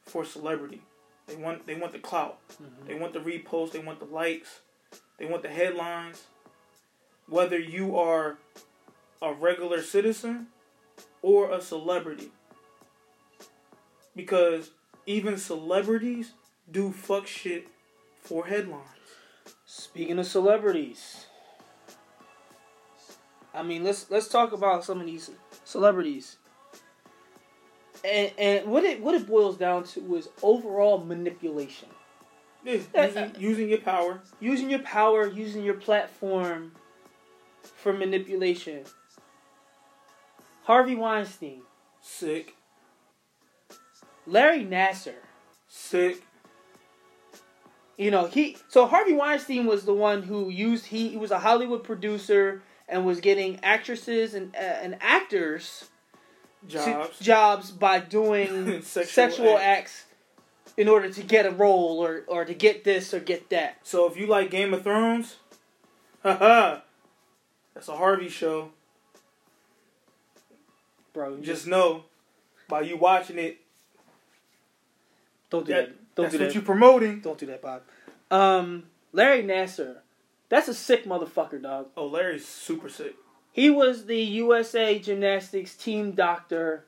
for 0.05 0.25
celebrity. 0.25 0.83
They 1.29 1.37
want 1.37 1.66
they 1.66 1.74
want 1.74 1.93
the 1.93 1.99
clout. 1.99 2.39
Mm-hmm. 2.55 2.87
They 2.87 2.95
want 2.95 3.12
the 3.12 3.20
repost. 3.20 3.72
They 3.72 3.79
want 3.79 4.01
the 4.01 4.07
likes. 4.07 4.61
They 5.18 5.26
want 5.26 5.43
the 5.43 5.51
headlines. 5.51 6.24
Whether 7.29 7.59
you 7.59 7.99
are 7.99 8.39
a 9.20 9.33
regular 9.33 9.83
citizen 9.83 10.47
or 11.22 11.53
a 11.53 11.61
celebrity 11.61 12.31
because 14.18 14.70
even 15.07 15.39
celebrities 15.39 16.33
do 16.70 16.91
fuck 16.91 17.26
shit 17.26 17.68
for 18.20 18.47
headlines. 18.47 18.85
Speaking 19.64 20.18
of 20.18 20.26
celebrities, 20.26 21.26
I 23.55 23.62
mean 23.62 23.85
let's 23.85 24.11
let's 24.11 24.29
talk 24.29 24.53
about 24.53 24.85
some 24.85 25.01
of 25.01 25.07
these 25.07 25.31
celebrities. 25.64 26.37
And 28.05 28.33
and 28.39 28.67
what 28.67 28.85
it 28.85 29.01
what 29.03 29.15
it 29.15 29.27
boils 29.27 29.57
down 29.57 29.85
to 29.85 30.17
is 30.17 30.29
overall 30.43 30.99
manipulation. 30.99 31.89
Uh, 32.67 32.79
using, 33.03 33.33
using 33.39 33.69
your 33.69 33.79
power. 33.79 34.21
Using 34.41 34.69
your 34.69 34.81
power, 34.81 35.27
using 35.29 35.65
your 35.65 35.75
platform 35.75 36.73
for 37.63 37.93
manipulation. 37.93 38.85
Harvey 40.65 40.95
Weinstein, 40.95 41.63
Sick, 42.03 42.55
Larry 44.27 44.65
Nassar. 44.65 45.15
sick. 45.67 46.23
You 47.97 48.11
know, 48.11 48.27
he 48.27 48.57
so 48.69 48.87
Harvey 48.87 49.15
Weinstein 49.15 49.67
was 49.67 49.85
the 49.85 49.95
one 49.95 50.23
who 50.23 50.51
used 50.51 50.87
he, 50.87 51.09
he 51.09 51.17
was 51.17 51.31
a 51.31 51.39
Hollywood 51.39 51.83
producer 51.85 52.63
and 52.89 53.05
was 53.05 53.21
getting 53.21 53.59
actresses 53.65 54.35
and 54.35 54.55
uh, 54.55 54.59
and 54.59 54.97
actors 55.01 55.81
to- 55.81 55.87
Jobs. 56.67 57.19
jobs 57.21 57.71
by 57.71 58.01
doing 58.01 58.83
Sexual 58.83 59.05
sexual, 59.05 59.59
acts. 59.59 60.05
acts 60.05 60.05
in 60.77 60.89
order 60.89 61.11
to 61.11 61.23
get 61.23 61.47
a 61.47 61.51
role 61.51 61.99
or 62.05 62.25
or 62.27 62.45
to 62.45 62.55
get 62.55 62.85
this 62.85 63.15
or 63.15 63.21
get 63.21 63.49
that. 63.51 63.79
So 63.85 64.07
if 64.11 64.17
you 64.17 64.27
like 64.27 64.51
Game 64.51 64.75
of 64.75 64.83
Thrones, 64.83 65.37
haha, 66.23 66.81
that's 67.75 67.89
a 67.89 67.97
Harvey 67.97 68.29
show. 68.29 68.71
Bro, 71.13 71.37
you 71.37 71.43
Just 71.43 71.67
know 71.67 72.05
by 72.69 72.83
you 72.83 72.97
watching 72.97 73.39
it, 73.39 73.59
Don't 75.51 75.67
do 75.67 75.73
that, 75.73 75.87
that. 75.89 76.15
Don't 76.15 76.25
that's 76.25 76.33
do 76.35 76.41
what 76.41 76.49
that. 76.49 76.55
you 76.55 76.63
promoting. 76.63 77.21
Don't 77.21 77.39
do 77.39 77.47
that, 77.47 77.63
Bob. 77.63 77.83
Um, 78.31 78.85
Larry 79.13 79.43
Nassar. 79.43 79.97
That's 80.51 80.69
a 80.69 80.75
sick 80.75 81.05
motherfucker, 81.05 81.61
dog. 81.63 81.89
Oh, 81.97 82.07
Larry's 82.07 82.47
super 82.47 82.89
sick. 82.89 83.15
He 83.59 83.71
was 83.71 84.07
the 84.07 84.21
USA 84.21 84.99
Gymnastics 85.01 85.75
team 85.75 86.13
doctor 86.13 86.85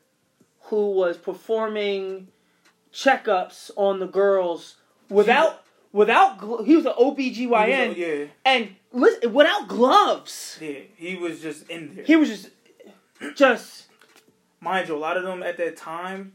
who 0.64 0.92
was 0.92 1.16
performing 1.16 2.28
checkups 2.92 3.72
on 3.76 3.98
the 3.98 4.06
girls 4.06 4.76
without 5.08 5.64
without 5.92 6.64
he 6.64 6.76
was 6.76 6.86
an 6.86 6.92
OBGYN 6.92 7.34
He 7.34 7.88
was- 7.88 7.96
yeah, 7.96 8.24
and 8.44 8.76
listen, 8.92 9.32
without 9.32 9.66
gloves. 9.66 10.58
yeah. 10.60 10.80
He 10.96 11.16
was 11.16 11.40
just 11.40 11.68
in 11.68 11.96
there. 11.96 12.04
He 12.04 12.14
was 12.14 12.28
just 12.28 12.50
just 13.36 13.86
Mind 14.60 14.88
you, 14.88 14.94
a 14.94 14.98
lot 14.98 15.16
of 15.16 15.22
them 15.24 15.42
at 15.42 15.56
that 15.56 15.76
time, 15.76 16.34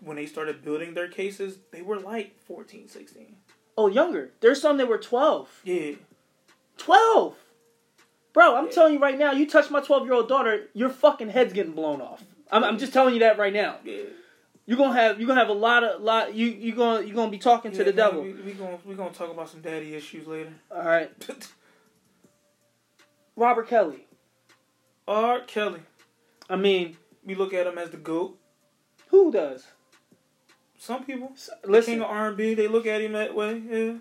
when 0.00 0.16
they 0.16 0.24
started 0.26 0.64
building 0.64 0.94
their 0.94 1.08
cases, 1.08 1.58
they 1.72 1.82
were 1.82 2.00
like 2.00 2.40
14, 2.40 2.88
16. 2.88 3.36
oh 3.78 3.86
younger. 3.86 4.32
There's 4.40 4.60
some 4.60 4.78
that 4.78 4.88
were 4.88 4.98
12. 4.98 5.60
Yeah. 5.62 5.92
12. 6.78 7.36
Bro, 8.34 8.56
I'm 8.56 8.66
Yeah. 8.66 8.72
telling 8.72 8.92
you 8.94 8.98
right 8.98 9.18
now, 9.18 9.32
you 9.32 9.48
touch 9.48 9.70
my 9.70 9.80
12 9.80 10.04
year 10.04 10.12
old 10.12 10.28
daughter, 10.28 10.68
your 10.74 10.90
fucking 10.90 11.30
head's 11.30 11.52
getting 11.54 11.72
blown 11.72 12.02
off. 12.02 12.22
I'm, 12.52 12.62
I'm 12.64 12.78
just 12.78 12.92
telling 12.92 13.14
you 13.14 13.20
that 13.20 13.38
right 13.38 13.52
now. 13.52 13.76
Yeah. 13.84 14.02
You're 14.66 14.78
gonna 14.78 14.94
have 14.98 15.18
you're 15.20 15.26
gonna 15.28 15.40
have 15.40 15.50
a 15.50 15.54
lot 15.54 15.84
of 15.84 16.00
lot 16.02 16.34
you 16.34 16.46
you 16.46 16.74
gonna 16.74 17.04
you 17.06 17.12
gonna 17.14 17.30
be 17.30 17.38
talking 17.38 17.70
to 17.72 17.78
the 17.78 17.84
man, 17.92 17.96
devil. 17.96 18.22
We, 18.22 18.32
we 18.32 18.52
gonna 18.52 18.78
we 18.84 18.94
gonna 18.94 19.10
talk 19.12 19.30
about 19.30 19.48
some 19.50 19.60
daddy 19.60 19.94
issues 19.94 20.26
later. 20.26 20.52
All 20.70 20.82
right, 20.84 21.10
Robert 23.36 23.68
Kelly. 23.68 24.06
R. 25.06 25.40
Kelly. 25.40 25.80
I 26.48 26.56
mean, 26.56 26.96
We 27.26 27.34
look 27.34 27.52
at 27.52 27.66
him 27.66 27.76
as 27.78 27.90
the 27.90 27.98
goat. 27.98 28.38
who 29.08 29.30
does? 29.30 29.66
Some 30.78 31.04
people, 31.04 31.32
the 31.62 31.70
Listen, 31.70 31.94
king 31.94 32.02
of 32.02 32.08
R 32.10 32.28
and 32.28 32.36
B, 32.36 32.54
they 32.54 32.68
look 32.68 32.86
at 32.86 33.00
him 33.02 33.12
that 33.12 33.34
way. 33.34 33.62
Yeah. 33.70 33.92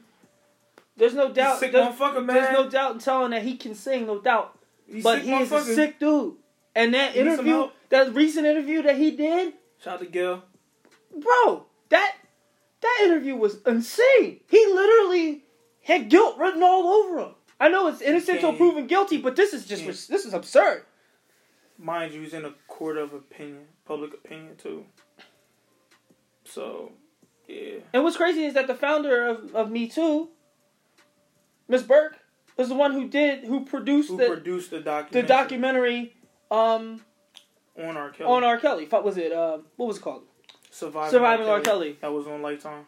There's 0.95 1.13
no 1.13 1.31
doubt. 1.33 1.59
sick 1.59 1.71
there's, 1.71 1.95
motherfucker, 1.95 2.27
there's 2.27 2.51
no 2.53 2.69
doubt 2.69 2.93
in 2.93 2.99
telling 2.99 3.31
that 3.31 3.43
he 3.43 3.57
can 3.57 3.73
sing, 3.75 4.05
no 4.05 4.19
doubt. 4.19 4.57
He's 4.87 5.03
but 5.03 5.19
sick 5.19 5.25
he 5.25 5.33
is 5.33 5.51
a 5.51 5.63
sick 5.63 5.99
dude. 5.99 6.35
And 6.75 6.93
that 6.93 7.13
some 7.13 7.27
interview, 7.27 7.69
that 7.89 8.13
recent 8.13 8.45
interview 8.45 8.81
that 8.83 8.97
he 8.97 9.11
did, 9.11 9.53
Shout 9.83 9.95
out 9.95 9.99
to 10.01 10.05
Gayle. 10.05 10.43
bro, 11.15 11.65
that 11.89 12.15
that 12.81 12.99
interview 13.03 13.35
was 13.35 13.57
insane. 13.65 14.39
He 14.49 14.65
literally 14.67 15.43
had 15.83 16.09
guilt 16.09 16.37
written 16.37 16.63
all 16.63 16.87
over 16.87 17.19
him. 17.19 17.35
I 17.59 17.69
know 17.69 17.87
it's 17.87 18.01
innocent 18.01 18.37
until 18.37 18.53
proven 18.53 18.87
guilty, 18.87 19.17
but 19.17 19.35
this 19.35 19.53
is 19.53 19.65
just 19.65 19.85
this 19.85 20.25
is 20.25 20.33
absurd. 20.33 20.85
Mind 21.77 22.13
you, 22.13 22.21
he's 22.21 22.33
in 22.33 22.45
a 22.45 22.53
court 22.67 22.97
of 22.97 23.13
opinion, 23.13 23.65
public 23.85 24.13
opinion 24.13 24.55
too. 24.57 24.85
So, 26.45 26.91
yeah. 27.47 27.79
And 27.93 28.03
what's 28.03 28.17
crazy 28.17 28.45
is 28.45 28.53
that 28.53 28.67
the 28.67 28.75
founder 28.75 29.25
of, 29.27 29.55
of 29.55 29.71
Me 29.71 29.87
Too, 29.87 30.29
Miss 31.67 31.81
Burke, 31.83 32.17
was 32.57 32.69
the 32.69 32.75
one 32.75 32.91
who 32.93 33.07
did 33.07 33.45
who 33.45 33.65
produced 33.65 34.09
Who 34.09 34.17
the 34.17 34.27
produced 34.27 34.71
the 34.71 34.79
documentary. 34.79 35.21
the 35.21 35.27
documentary? 35.27 36.15
um, 36.51 37.01
on 37.77 37.97
R. 37.97 38.11
Kelly. 38.11 38.29
on 38.29 38.43
R. 38.43 38.57
Kelly. 38.59 38.85
What 38.89 39.03
was 39.03 39.17
it? 39.17 39.31
Um, 39.31 39.63
what 39.77 39.87
was 39.87 39.97
it 39.97 40.01
called? 40.01 40.23
Surviving, 40.69 41.11
Surviving 41.11 41.47
R. 41.47 41.61
Kelly. 41.61 41.97
That 42.01 42.11
was 42.11 42.27
on 42.27 42.41
Lifetime. 42.41 42.85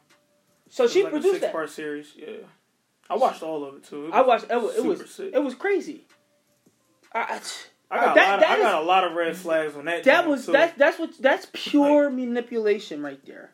So 0.69 0.87
she 0.87 1.03
like 1.03 1.09
a 1.13 1.15
produced 1.15 1.35
that. 1.35 1.41
six-part 1.41 1.69
series. 1.69 2.11
Yeah, 2.15 2.27
I 3.09 3.15
watched 3.15 3.41
all 3.43 3.63
of 3.63 3.75
it 3.75 3.83
too. 3.85 4.07
It 4.07 4.13
I 4.13 4.21
watched. 4.21 4.45
It 4.49 4.61
was 4.61 4.75
it 4.75 4.83
was, 4.85 5.09
sick. 5.09 5.31
it 5.33 5.43
was 5.43 5.55
crazy. 5.55 6.05
I, 7.13 7.39
I, 7.89 7.97
got, 8.05 8.15
that- 8.15 8.27
a, 8.27 8.41
lot 8.41 8.43
of, 8.43 8.49
I 8.49 8.55
is- 8.55 8.61
got 8.61 8.81
a 8.81 8.85
lot 8.85 9.03
of 9.05 9.13
red 9.13 9.37
flags 9.37 9.75
on 9.75 9.85
that. 9.85 10.03
that 10.03 10.27
was 10.27 10.45
too. 10.47 10.51
that 10.51 10.77
that's 10.77 10.99
what 10.99 11.11
that's 11.19 11.47
pure 11.53 12.09
manipulation 12.09 13.01
right 13.01 13.23
there. 13.25 13.51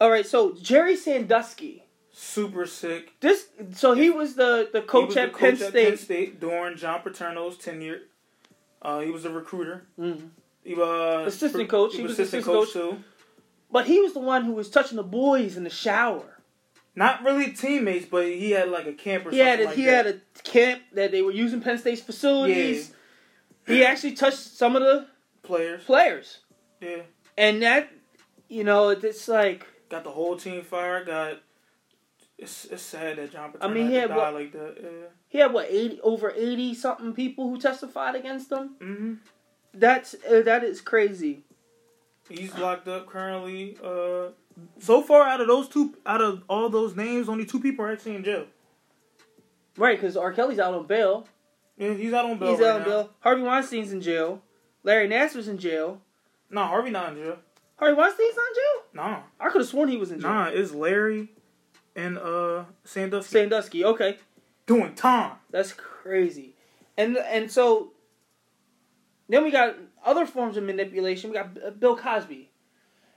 All 0.00 0.10
right, 0.10 0.24
so 0.26 0.54
Jerry 0.54 0.96
Sandusky. 0.96 1.84
Super 2.20 2.66
sick. 2.66 3.18
This 3.20 3.46
so 3.74 3.94
he 3.94 4.10
was 4.10 4.34
the 4.34 4.68
the 4.72 4.80
He 4.82 4.86
coach 4.86 5.06
was 5.06 5.14
the 5.14 5.22
at 5.22 5.34
Penn 5.34 5.56
coach 5.56 5.68
State. 5.68 5.88
Penn 5.88 5.96
State 5.96 6.40
during 6.40 6.76
John 6.76 7.00
Paterno's 7.02 7.56
tenure. 7.56 8.02
Uh, 8.82 9.00
he 9.00 9.10
was 9.10 9.24
a 9.24 9.30
recruiter. 9.30 9.86
Mhm. 9.98 10.30
He 10.64 10.74
was 10.74 11.34
Assistant 11.34 11.68
coach. 11.68 11.92
He, 11.92 11.98
He 11.98 12.02
was, 12.02 12.10
was 12.18 12.18
assistant 12.20 12.44
assistant 12.44 12.72
coach, 12.72 12.72
too. 12.98 13.04
But 13.72 13.86
he 13.86 14.00
was 14.00 14.12
the 14.12 14.20
one 14.20 14.44
who 14.44 14.52
was 14.52 14.68
touching 14.68 14.96
the 14.96 15.02
boys 15.02 15.56
in 15.56 15.64
the 15.64 15.70
shower. 15.70 16.38
Not 16.96 17.22
really 17.24 17.52
teammates, 17.52 18.04
but 18.06 18.26
he 18.26 18.50
had 18.50 18.68
like 18.70 18.86
a 18.86 18.92
camp 18.92 19.26
or 19.26 19.30
He 19.30 19.38
something 19.38 19.46
had 19.46 19.60
a, 19.60 19.64
like 19.66 19.76
he 19.76 19.84
that. 19.86 20.06
had 20.06 20.14
a 20.36 20.42
camp 20.42 20.82
that 20.94 21.12
they 21.12 21.22
were 21.22 21.30
using 21.30 21.60
Penn 21.60 21.78
State's 21.78 22.02
facilities. 22.02 22.92
He 23.66 23.84
actually 23.84 24.12
touched 24.14 24.38
some 24.38 24.74
of 24.76 24.82
the 24.82 25.06
players. 25.42 25.84
players, 25.84 26.38
Yeah, 26.80 27.02
and 27.38 27.62
that 27.62 27.88
you 28.48 28.64
know 28.64 28.88
it's 28.88 29.28
like 29.28 29.66
got 29.88 30.02
the 30.04 30.10
whole 30.10 30.36
team 30.36 30.62
fired. 30.62 31.06
Got 31.06 31.38
it's 32.40 32.64
it's 32.66 32.82
sad 32.82 33.18
that 33.18 33.30
John 33.32 33.52
Paterno 33.52 33.70
I 33.70 33.74
mean, 33.74 33.88
he 33.88 33.94
had 33.94 34.08
to 34.08 34.14
had 34.14 34.18
die 34.20 34.24
what- 34.32 34.34
like 34.40 34.52
that. 34.52 34.76
Yeah. 34.82 35.08
he 35.28 35.38
had 35.38 35.52
what 35.52 35.66
eighty 35.70 36.00
over 36.02 36.32
eighty 36.36 36.74
something 36.74 37.12
people 37.12 37.48
who 37.50 37.60
testified 37.60 38.14
against 38.16 38.50
him. 38.50 38.70
hmm 38.80 39.14
That's 39.74 40.14
uh, 40.28 40.42
that 40.42 40.64
is 40.64 40.80
crazy. 40.80 41.42
He's 42.28 42.56
locked 42.56 42.86
up 42.88 43.06
currently. 43.08 43.76
Uh, 43.82 44.28
so 44.78 45.02
far, 45.02 45.22
out 45.24 45.40
of 45.40 45.48
those 45.48 45.68
two, 45.68 45.96
out 46.06 46.20
of 46.20 46.42
all 46.48 46.68
those 46.68 46.94
names, 46.96 47.28
only 47.28 47.44
two 47.46 47.58
people 47.60 47.84
are 47.84 47.92
actually 47.92 48.14
in 48.16 48.24
jail. 48.24 48.46
Right, 49.76 49.98
because 49.98 50.16
R. 50.16 50.32
Kelly's 50.32 50.58
out 50.58 50.74
on 50.74 50.86
bail. 50.86 51.26
Yeah, 51.78 51.94
he's 51.94 52.12
out 52.12 52.26
on 52.26 52.38
bail. 52.38 52.50
He's 52.50 52.60
right 52.60 52.68
out 52.68 52.74
on 52.76 52.80
now. 52.82 52.86
bail. 52.88 53.10
Harvey 53.20 53.42
Weinstein's 53.42 53.92
in 53.92 54.00
jail. 54.00 54.42
Larry 54.82 55.08
Nassar's 55.08 55.48
in 55.48 55.58
jail. 55.58 56.00
Nah, 56.50 56.66
Harvey 56.68 56.90
not 56.90 57.10
in 57.16 57.22
jail. 57.22 57.38
Harvey 57.76 57.96
Weinstein's 57.96 58.36
not 58.36 58.46
in 58.48 58.54
jail. 58.54 58.84
Nah, 58.92 59.20
I 59.40 59.48
could 59.50 59.60
have 59.62 59.68
sworn 59.68 59.88
he 59.88 59.96
was 59.96 60.10
in 60.10 60.20
jail. 60.20 60.30
nah, 60.30 60.46
it's 60.48 60.72
Larry 60.72 61.30
and 61.96 62.18
uh 62.18 62.64
Sandusky 62.84 63.32
Sandusky. 63.38 63.84
Okay, 63.84 64.18
doing 64.66 64.94
time. 64.94 65.32
that's 65.50 65.72
crazy. 65.72 66.54
And 66.96 67.16
and 67.16 67.50
so 67.50 67.92
then 69.28 69.44
we 69.44 69.50
got 69.50 69.76
other 70.04 70.26
forms 70.26 70.56
of 70.56 70.64
manipulation. 70.64 71.30
We 71.30 71.36
got 71.36 71.50
uh, 71.64 71.70
Bill 71.70 71.96
Cosby, 71.96 72.50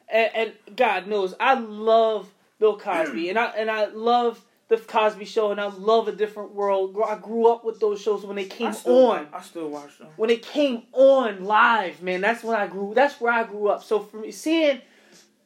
and, 0.07 0.31
and 0.35 0.75
God 0.75 1.07
knows 1.07 1.33
I 1.39 1.55
love 1.55 2.33
Bill 2.59 2.77
Cosby, 2.77 3.29
and 3.29 3.39
I 3.39 3.45
and 3.47 3.69
I 3.69 3.85
love 3.85 4.43
the 4.69 4.77
Cosby 4.77 5.25
Show, 5.25 5.51
and 5.51 5.59
I 5.59 5.67
love 5.67 6.07
A 6.07 6.11
Different 6.11 6.53
World. 6.53 6.97
I 7.05 7.15
grew 7.15 7.47
up 7.47 7.65
with 7.65 7.79
those 7.79 8.01
shows 8.01 8.25
when 8.25 8.35
they 8.35 8.45
I 8.45 8.49
came 8.49 8.73
still, 8.73 9.11
on. 9.11 9.27
I 9.33 9.41
still 9.41 9.69
watch 9.69 9.97
them. 9.97 10.07
when 10.15 10.29
it 10.29 10.41
came 10.41 10.83
on 10.93 11.43
live, 11.43 12.01
man, 12.01 12.21
that's 12.21 12.43
when 12.43 12.55
I 12.55 12.67
grew. 12.67 12.93
That's 12.93 13.19
where 13.19 13.33
I 13.33 13.43
grew 13.43 13.67
up. 13.67 13.83
So 13.83 13.99
for 13.99 14.17
me, 14.17 14.31
seeing 14.31 14.81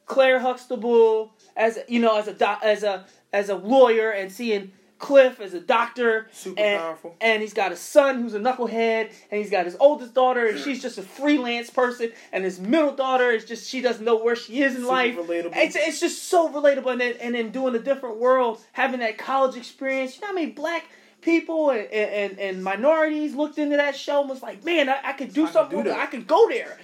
Claire 0.06 0.38
Huxtable 0.38 1.32
as 1.58 1.78
you 1.88 2.00
know, 2.00 2.16
as 2.16 2.26
a 2.28 2.32
doc, 2.32 2.60
as 2.62 2.82
a 2.82 3.04
as 3.34 3.50
a 3.50 3.56
lawyer, 3.56 4.10
and 4.10 4.32
seeing 4.32 4.72
Cliff 4.98 5.38
as 5.40 5.54
a 5.54 5.60
doctor, 5.60 6.26
Super 6.32 6.60
and, 6.60 6.80
powerful. 6.80 7.16
and 7.20 7.40
he's 7.40 7.52
got 7.54 7.70
a 7.70 7.76
son 7.76 8.20
who's 8.22 8.34
a 8.34 8.40
knucklehead, 8.40 9.12
and 9.30 9.40
he's 9.40 9.50
got 9.50 9.64
his 9.64 9.76
oldest 9.78 10.12
daughter, 10.14 10.46
and 10.46 10.58
she's 10.58 10.80
just 10.82 10.98
a 10.98 11.02
freelance 11.02 11.70
person, 11.70 12.10
and 12.32 12.42
his 12.42 12.58
middle 12.58 12.92
daughter 12.96 13.30
is 13.30 13.44
just 13.44 13.68
she 13.68 13.80
doesn't 13.80 14.04
know 14.04 14.16
where 14.16 14.34
she 14.34 14.62
is 14.62 14.74
in 14.74 14.80
Super 14.80 14.92
life. 14.92 15.14
relatable. 15.16 15.52
It's 15.56 15.76
it's 15.76 16.00
just 16.00 16.24
so 16.24 16.48
relatable, 16.48 16.90
and 16.92 17.00
then 17.00 17.14
and 17.20 17.34
then 17.34 17.50
doing 17.50 17.74
a 17.74 17.78
different 17.78 18.16
world, 18.16 18.60
having 18.72 19.00
that 19.00 19.18
college 19.18 19.56
experience. 19.56 20.14
You 20.16 20.22
know 20.22 20.26
how 20.28 20.32
many 20.34 20.50
black 20.52 20.84
people 21.20 21.70
and, 21.70 21.86
and, 21.90 22.38
and 22.38 22.62
minorities 22.62 23.34
looked 23.34 23.58
into 23.58 23.76
that 23.76 23.96
show 23.96 24.20
and 24.20 24.30
was 24.30 24.40
like, 24.40 24.64
man, 24.64 24.88
I, 24.88 24.98
I 25.04 25.12
could 25.14 25.32
do 25.34 25.42
I 25.42 25.46
could 25.46 25.52
something. 25.52 25.70
do 25.70 25.76
with 25.78 25.86
it. 25.86 25.90
that. 25.90 25.98
I 26.00 26.06
could 26.06 26.26
go 26.28 26.48
there. 26.48 26.78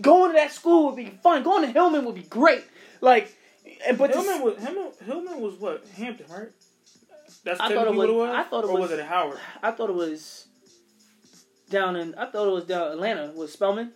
Going 0.00 0.30
to 0.30 0.34
that 0.36 0.52
school 0.52 0.86
would 0.86 0.96
be 0.96 1.06
fun. 1.22 1.42
Going 1.42 1.62
to 1.66 1.72
Hillman 1.72 2.04
would 2.04 2.14
be 2.14 2.22
great. 2.22 2.64
Like, 3.00 3.36
but 3.92 4.10
Hillman 4.10 4.42
was 4.42 4.56
Hillman, 4.62 4.92
Hillman 5.04 5.40
was 5.40 5.54
what 5.54 5.84
Hampton, 5.96 6.26
right? 6.30 6.48
That's 7.44 7.60
I 7.60 7.74
thought 7.74 7.86
it 7.88 7.94
what 7.94 8.08
it 8.08 8.12
was- 8.12 8.28
was. 8.28 8.34
I 8.34 8.42
thought 8.44 8.64
it 8.64 8.70
or 8.70 8.78
was- 8.80 8.90
was 8.90 8.98
it 8.98 9.04
Howard? 9.04 9.38
I 9.62 9.70
thought 9.70 9.90
it 9.90 9.94
was 9.96 10.46
down 11.70 11.96
in. 11.96 12.14
I 12.14 12.26
thought 12.26 12.48
it 12.48 12.52
was 12.52 12.64
down 12.64 12.92
Atlanta. 12.92 13.32
Was 13.34 13.52
Spelman 13.52 13.92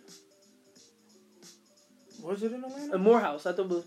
Was 2.21 2.43
it 2.43 2.51
in 2.51 2.63
Atlanta? 2.63 2.95
uh, 2.95 2.97
Morehouse? 2.97 3.45
I 3.45 3.53
thought 3.53 3.65
it 3.65 3.69
was. 3.69 3.85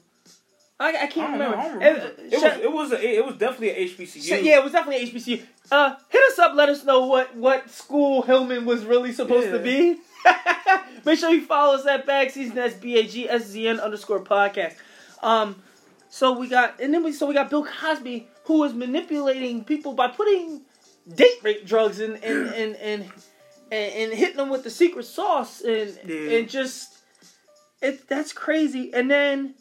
I, 0.81 0.93
I 0.97 1.03
I 1.03 1.07
can't 1.07 1.39
know. 1.39 1.45
remember. 1.51 1.57
I 1.59 1.63
don't 1.69 1.73
Uh, 1.75 1.79
remember. 1.79 2.13
It 2.23 2.33
shout- 2.41 2.43
was 2.57 2.61
it 2.65 2.73
was 2.73 2.93
a, 2.93 3.17
it 3.19 3.25
was 3.27 3.37
definitely 3.37 3.71
a 3.71 3.89
HBCU. 3.89 4.23
So, 4.23 4.35
yeah, 4.37 4.57
it 4.59 4.65
was 4.65 4.73
definitely 4.73 5.07
HBCU. 5.07 5.43
Uh, 5.71 5.95
hit 6.09 6.23
us 6.33 6.39
up. 6.39 6.55
Let 6.55 6.69
us 6.69 6.85
know 6.85 7.07
what 7.07 7.37
what 7.37 7.71
school 7.71 8.23
Hillman 8.23 8.65
was 8.65 8.85
really 8.85 9.13
supposed 9.13 9.51
to 9.51 9.59
be. 9.59 9.99
Make 11.05 11.19
sure 11.19 11.31
you 11.31 11.45
follow 11.45 11.75
us 11.75 11.87
at 11.87 12.07
Bag 12.07 12.31
Season. 12.31 12.55
That's 12.55 12.75
B 12.75 12.97
A 12.99 13.05
G 13.07 13.29
S 13.29 13.47
Z 13.47 13.69
N 13.69 13.79
underscore 13.81 14.21
podcast. 14.21 14.75
Um, 15.23 15.63
so 16.13 16.39
we 16.39 16.47
got 16.47 16.79
and 16.79 16.93
then 16.93 17.03
we 17.03 17.11
so 17.11 17.27
we 17.27 17.33
got 17.33 17.49
Bill 17.49 17.65
Cosby 17.65 18.29
who 18.45 18.59
was 18.59 18.75
manipulating 18.75 19.65
people 19.65 19.95
by 19.95 20.09
putting 20.09 20.61
date 21.15 21.39
rape 21.43 21.67
drugs 21.67 22.01
in 22.01 22.17
and 22.17 22.23
and 22.55 22.77
and 22.77 23.03
and, 23.73 23.93
and 23.95 24.13
hitting 24.13 24.37
them 24.37 24.51
with 24.51 24.63
the 24.63 24.69
secret 24.69 25.07
sauce 25.07 25.63
and 25.63 25.99
Yeah. 26.05 26.37
and 26.39 26.51
just 26.51 26.99
it 27.81 28.07
that's 28.09 28.35
crazy. 28.35 28.93
And 28.93 29.11
then 29.11 29.55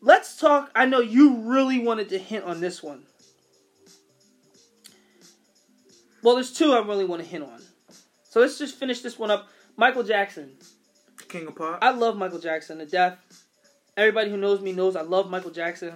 let's 0.00 0.36
talk. 0.36 0.72
I 0.74 0.86
know 0.86 0.98
you 1.00 1.36
really 1.48 1.78
wanted 1.78 2.08
to 2.08 2.18
hint 2.18 2.44
on 2.44 2.60
this 2.60 2.82
one. 2.82 3.04
Well, 6.22 6.34
there's 6.34 6.52
two 6.52 6.72
I 6.72 6.80
really 6.80 7.04
want 7.04 7.22
to 7.22 7.28
hint 7.28 7.44
on. 7.44 7.62
So 8.28 8.40
let's 8.40 8.58
just 8.58 8.76
finish 8.76 9.02
this 9.02 9.18
one 9.18 9.30
up. 9.30 9.48
Michael 9.76 10.02
Jackson. 10.02 10.52
King 11.28 11.46
of 11.46 11.54
Pop. 11.54 11.78
I 11.80 11.92
love 11.92 12.16
Michael 12.16 12.40
Jackson 12.40 12.78
to 12.78 12.86
death. 12.86 13.18
Everybody 13.96 14.30
who 14.30 14.36
knows 14.36 14.60
me 14.60 14.72
knows 14.72 14.96
I 14.96 15.02
love 15.02 15.28
Michael 15.30 15.50
Jackson. 15.50 15.92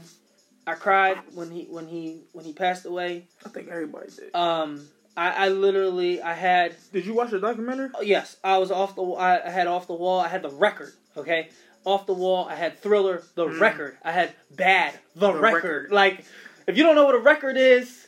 I 0.67 0.75
cried 0.75 1.19
when 1.35 1.51
he 1.51 1.65
when 1.65 1.87
he 1.87 2.23
when 2.33 2.45
he 2.45 2.53
passed 2.53 2.85
away. 2.85 3.25
I 3.45 3.49
think 3.49 3.69
everybody 3.69 4.11
did. 4.15 4.35
Um, 4.35 4.87
I, 5.17 5.47
I 5.47 5.49
literally 5.49 6.21
I 6.21 6.35
had 6.35 6.75
Did 6.93 7.07
you 7.07 7.15
watch 7.15 7.31
the 7.31 7.39
documentary? 7.39 7.89
oh, 7.95 8.03
yes 8.03 8.37
I 8.45 8.59
was 8.59 8.71
off 8.71 8.97
the 8.97 9.03
I, 9.03 9.47
I 9.47 9.51
had 9.51 9.67
off 9.67 9.87
the 9.87 9.95
wall. 9.95 10.21
I 10.21 10.29
had 10.29 10.43
the 10.43 10.51
record. 10.51 10.93
Okay, 11.17 11.49
off 11.85 12.05
the 12.07 12.13
wall. 12.13 12.47
I 12.49 12.55
had 12.57 12.79
Thriller, 12.83 13.23
the 13.35 13.47
Mm. 13.47 13.61
record. 13.61 13.97
I 14.05 14.13
had 14.13 14.35
Bad, 14.51 14.93
the, 15.15 15.33
The 15.33 15.39
record. 15.41 15.55
record. 15.65 15.93
Like 15.93 16.25
if 16.67 16.77
you 16.77 16.83
don't 16.83 16.97
know 16.97 17.07
what 17.07 17.15
a 17.15 17.19
record 17.21 17.57
is, 17.57 18.07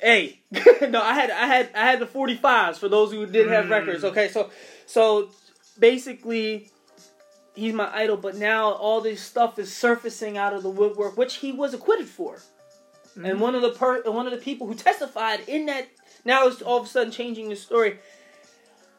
hey, 0.00 0.38
no, 0.88 1.02
I 1.02 1.12
had 1.14 1.30
I 1.30 1.46
had 1.46 1.70
I 1.74 1.84
had 1.90 1.98
the 1.98 2.06
forty 2.06 2.36
fives 2.36 2.78
for 2.78 2.88
those 2.88 3.12
who 3.12 3.26
did 3.26 3.48
have 3.48 3.66
Mm. 3.66 3.70
records. 3.70 4.04
Okay, 4.04 4.28
so 4.28 4.50
so 4.86 5.28
basically 5.78 6.70
he's 7.58 7.74
my 7.74 7.90
idol, 7.94 8.16
but 8.16 8.36
now 8.36 8.70
all 8.72 9.00
this 9.00 9.20
stuff 9.20 9.58
is 9.58 9.74
surfacing 9.74 10.38
out 10.38 10.52
of 10.54 10.62
the 10.62 10.70
woodwork, 10.70 11.16
which 11.16 11.36
he 11.36 11.52
was 11.52 11.74
acquitted 11.74 12.08
for. 12.08 12.36
Mm-hmm. 12.36 13.24
And 13.24 13.40
one 13.40 13.54
of 13.54 13.62
the 13.62 13.70
per- 13.72 14.02
one 14.02 14.26
of 14.26 14.32
the 14.32 14.38
people 14.38 14.66
who 14.66 14.74
testified 14.74 15.40
in 15.48 15.66
that 15.66 15.88
now 16.24 16.46
is 16.46 16.62
all 16.62 16.78
of 16.80 16.86
a 16.86 16.88
sudden 16.88 17.12
changing 17.12 17.48
the 17.48 17.56
story. 17.56 17.98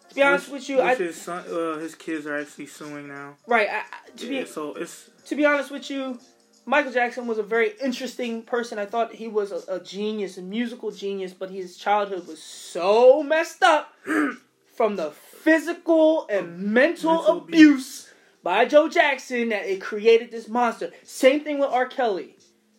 To 0.10 0.16
be 0.16 0.24
honest 0.24 0.50
Which- 0.50 0.62
with 0.62 0.70
you, 0.70 0.82
I, 0.82 0.96
his 0.96 1.22
son, 1.22 1.46
uh, 1.52 1.78
his 1.78 1.94
kids 1.96 2.26
are 2.26 2.38
actually 2.38 2.66
suing 2.66 3.08
now. 3.08 3.36
right. 3.48 3.70
I, 3.70 3.84
to 4.18 4.26
Yeah, 4.34 4.42
be 4.42 4.48
so 4.48 4.74
it's 4.74 5.10
to 5.26 5.36
be 5.36 5.46
honest 5.46 5.70
with 5.72 5.90
you, 5.90 6.20
Michael 6.66 6.92
Jackson 6.92 7.28
was 7.28 7.38
a 7.38 7.44
very 7.44 7.74
interesting 7.82 8.42
person. 8.44 8.78
I 8.80 8.86
thought 8.88 9.14
he 9.14 9.28
was 9.28 9.52
a, 9.52 9.62
a 9.76 9.80
genius, 9.80 10.38
a 10.38 10.42
musical 10.42 10.92
genius, 10.92 11.34
but 11.34 11.50
his 11.52 11.78
childhood 11.78 12.28
was 12.28 12.42
so 12.42 13.22
messed 13.24 13.62
up 13.64 13.94
from 14.76 14.96
the 14.96 15.12
physical 15.12 16.28
and 16.30 16.58
mental, 16.60 17.14
Mental 17.16 17.38
abuse 17.38 18.09
by 18.44 18.66
Joe 18.66 18.88
Jackson 18.90 19.50
that 19.50 19.66
it 19.66 19.82
created 19.82 20.32
this 20.32 20.48
monster. 20.48 20.92
Same 21.04 21.42
thing 21.44 21.60
with 21.60 21.70
R. 21.70 21.86
Kelly. 21.88 22.36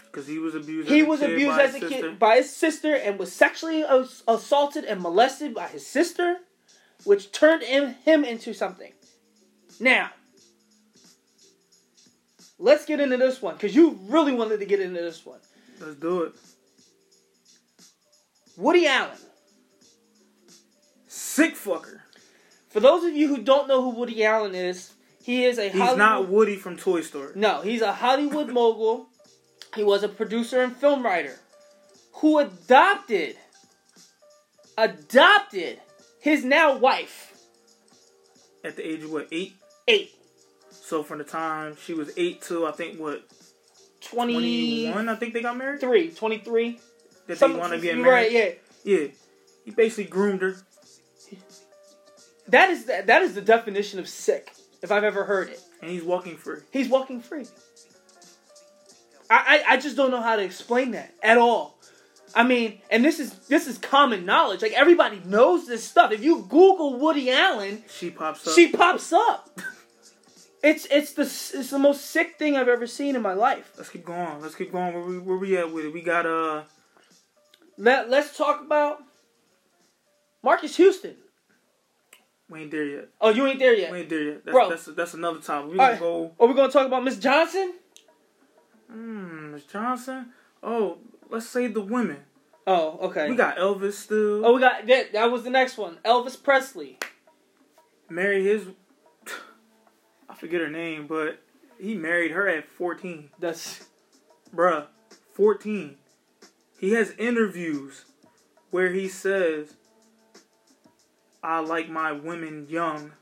because 0.06 0.26
he 0.26 0.38
was 0.38 0.54
abused. 0.54 0.88
He 0.88 1.00
as 1.00 1.06
a 1.06 1.08
was 1.08 1.20
kid 1.20 1.32
abused 1.32 1.56
by 1.56 1.62
as 1.62 1.74
a 1.74 1.78
his 1.78 1.88
kid 1.88 2.00
sister. 2.00 2.10
by 2.12 2.36
his 2.36 2.56
sister 2.56 2.94
and 2.94 3.18
was 3.18 3.32
sexually 3.32 3.84
as- 3.84 4.22
assaulted 4.26 4.84
and 4.84 5.00
molested 5.00 5.54
by 5.54 5.68
his 5.68 5.86
sister, 5.86 6.38
which 7.04 7.30
turned 7.32 7.62
him, 7.62 7.94
him 8.04 8.24
into 8.24 8.52
something. 8.54 8.92
Now, 9.78 10.10
let's 12.58 12.84
get 12.84 13.00
into 13.00 13.16
this 13.16 13.40
one 13.40 13.54
because 13.54 13.74
you 13.74 13.98
really 14.08 14.32
wanted 14.32 14.60
to 14.60 14.66
get 14.66 14.80
into 14.80 15.00
this 15.00 15.24
one. 15.24 15.38
Let's 15.80 15.96
do 15.96 16.22
it. 16.24 16.32
Woody 18.56 18.86
Allen. 18.86 19.16
Sick 21.06 21.54
fucker. 21.56 22.00
For 22.68 22.80
those 22.80 23.04
of 23.04 23.14
you 23.16 23.28
who 23.28 23.42
don't 23.42 23.66
know 23.68 23.82
who 23.82 23.90
Woody 23.98 24.22
Allen 24.24 24.54
is, 24.54 24.92
he 25.22 25.44
is 25.44 25.58
a 25.58 25.68
He's 25.68 25.72
Hollywood. 25.80 25.98
not 25.98 26.28
Woody 26.28 26.56
from 26.56 26.76
Toy 26.76 27.00
Story. 27.02 27.32
No, 27.34 27.60
he's 27.62 27.82
a 27.82 27.92
Hollywood 27.92 28.48
mogul. 28.52 29.08
He 29.76 29.84
was 29.84 30.02
a 30.02 30.08
producer 30.08 30.62
and 30.62 30.74
film 30.74 31.04
writer 31.04 31.38
who 32.14 32.38
adopted 32.38 33.36
adopted 34.76 35.78
his 36.20 36.44
now 36.44 36.76
wife. 36.76 37.32
At 38.64 38.76
the 38.76 38.86
age 38.86 39.02
of 39.04 39.12
what 39.12 39.28
eight? 39.32 39.54
Eight. 39.88 40.12
So 40.70 41.02
from 41.02 41.18
the 41.18 41.24
time 41.24 41.76
she 41.84 41.94
was 41.94 42.10
eight 42.16 42.42
to 42.42 42.66
I 42.66 42.72
think 42.72 42.98
what 42.98 43.22
23, 44.02 44.32
twenty 44.90 44.90
one, 44.92 45.08
I 45.08 45.14
think 45.14 45.34
they 45.34 45.42
got 45.42 45.56
married. 45.56 45.80
Three, 45.80 46.10
23. 46.10 46.80
That 47.26 47.38
Some- 47.38 47.52
they 47.52 47.58
want 47.58 47.72
to 47.72 47.78
get 47.80 47.96
married. 47.96 48.10
Right, 48.10 48.32
yeah. 48.32 48.50
Yeah, 48.82 49.06
he 49.64 49.70
basically 49.70 50.04
groomed 50.04 50.40
her. 50.42 50.56
That 52.48 52.70
is 52.70 52.86
that 52.86 53.22
is 53.22 53.34
the 53.34 53.42
definition 53.42 53.98
of 54.00 54.08
sick, 54.08 54.52
if 54.82 54.90
I've 54.92 55.04
ever 55.04 55.24
heard 55.24 55.48
it. 55.50 55.60
and 55.82 55.90
he's 55.90 56.02
walking 56.02 56.36
free. 56.36 56.60
He's 56.72 56.88
walking 56.88 57.20
free. 57.20 57.46
I, 59.28 59.62
I, 59.68 59.74
I 59.74 59.76
just 59.76 59.96
don't 59.96 60.10
know 60.10 60.20
how 60.22 60.36
to 60.36 60.42
explain 60.42 60.92
that 60.92 61.14
at 61.22 61.38
all. 61.38 61.78
I 62.34 62.44
mean, 62.44 62.80
and 62.90 63.04
this 63.04 63.18
is 63.18 63.32
this 63.48 63.66
is 63.66 63.76
common 63.78 64.24
knowledge. 64.24 64.62
Like 64.62 64.72
everybody 64.72 65.20
knows 65.24 65.66
this 65.66 65.82
stuff. 65.84 66.12
If 66.12 66.22
you 66.22 66.42
Google 66.48 66.98
Woody 66.98 67.30
Allen, 67.30 67.82
She 67.88 68.10
pops 68.10 68.46
up. 68.46 68.54
she 68.54 68.70
pops 68.72 69.12
up. 69.12 69.60
It's 70.62 70.86
it's 70.90 71.14
the 71.14 71.22
it's 71.22 71.70
the 71.70 71.78
most 71.78 72.04
sick 72.10 72.36
thing 72.38 72.54
I've 72.54 72.68
ever 72.68 72.86
seen 72.86 73.16
in 73.16 73.22
my 73.22 73.32
life. 73.32 73.72
Let's 73.78 73.88
keep 73.88 74.04
going. 74.04 74.42
Let's 74.42 74.54
keep 74.54 74.70
going. 74.72 74.92
Where 74.92 75.02
we 75.02 75.18
where 75.18 75.38
we 75.38 75.56
at 75.56 75.72
with 75.72 75.86
it? 75.86 75.94
We 75.94 76.02
got 76.02 76.26
uh 76.26 76.64
Let 77.78 78.10
let's 78.10 78.36
talk 78.36 78.60
about 78.60 78.98
Marcus 80.42 80.76
Houston. 80.76 81.16
We 82.50 82.62
ain't 82.62 82.70
there 82.70 82.84
yet. 82.84 83.08
Oh, 83.20 83.30
you 83.30 83.46
ain't 83.46 83.58
there 83.58 83.74
yet. 83.74 83.92
We 83.92 84.00
ain't 84.00 84.08
there 84.08 84.22
yet. 84.22 84.44
That's 84.44 84.52
Bro. 84.54 84.70
that's 84.70 84.84
that's 84.86 85.14
another 85.14 85.40
time. 85.40 85.68
We 85.68 85.76
gonna 85.76 85.90
right. 85.92 86.00
go. 86.00 86.32
Are 86.38 86.46
we 86.46 86.54
gonna 86.54 86.72
talk 86.72 86.86
about 86.86 87.04
Miss 87.04 87.18
Johnson? 87.18 87.74
Hmm, 88.90 89.52
Miss 89.52 89.64
Johnson. 89.64 90.30
Oh, 90.62 90.98
let's 91.28 91.46
say 91.46 91.68
the 91.68 91.80
women. 91.80 92.18
Oh, 92.66 92.98
okay. 93.02 93.30
We 93.30 93.36
got 93.36 93.56
Elvis 93.56 93.94
still. 93.94 94.44
oh, 94.44 94.54
we 94.54 94.60
got 94.60 94.86
that. 94.86 95.12
That 95.12 95.30
was 95.30 95.44
the 95.44 95.50
next 95.50 95.78
one. 95.78 95.98
Elvis 96.04 96.40
Presley. 96.40 96.98
married 98.08 98.44
his. 98.44 98.66
I 100.28 100.34
forget 100.34 100.60
her 100.60 100.68
name, 100.70 101.06
but 101.06 101.40
he 101.80 101.94
married 101.94 102.32
her 102.32 102.48
at 102.48 102.68
fourteen. 102.68 103.30
That's 103.38 103.86
Bruh, 104.54 104.86
14. 105.34 105.96
He 106.78 106.92
has 106.92 107.12
interviews 107.18 108.04
where 108.70 108.90
he 108.90 109.08
says, 109.08 109.74
I 111.42 111.60
like 111.60 111.88
my 111.88 112.12
women 112.12 112.66
young 112.68 113.12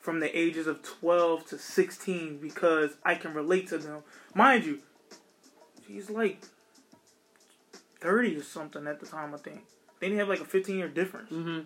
from 0.00 0.20
the 0.20 0.38
ages 0.38 0.66
of 0.66 0.82
12 0.82 1.46
to 1.46 1.58
16 1.58 2.38
because 2.38 2.92
I 3.04 3.14
can 3.14 3.34
relate 3.34 3.68
to 3.68 3.78
them. 3.78 4.02
Mind 4.34 4.64
you, 4.64 4.80
she's 5.86 6.10
like 6.10 6.42
30 8.00 8.36
or 8.36 8.42
something 8.42 8.86
at 8.86 9.00
the 9.00 9.06
time, 9.06 9.34
I 9.34 9.38
think. 9.38 9.62
They 10.00 10.08
didn't 10.08 10.20
have 10.20 10.28
like 10.28 10.40
a 10.40 10.44
15 10.44 10.76
year 10.76 10.88
difference. 10.88 11.30
mm-hmm. 11.30 11.60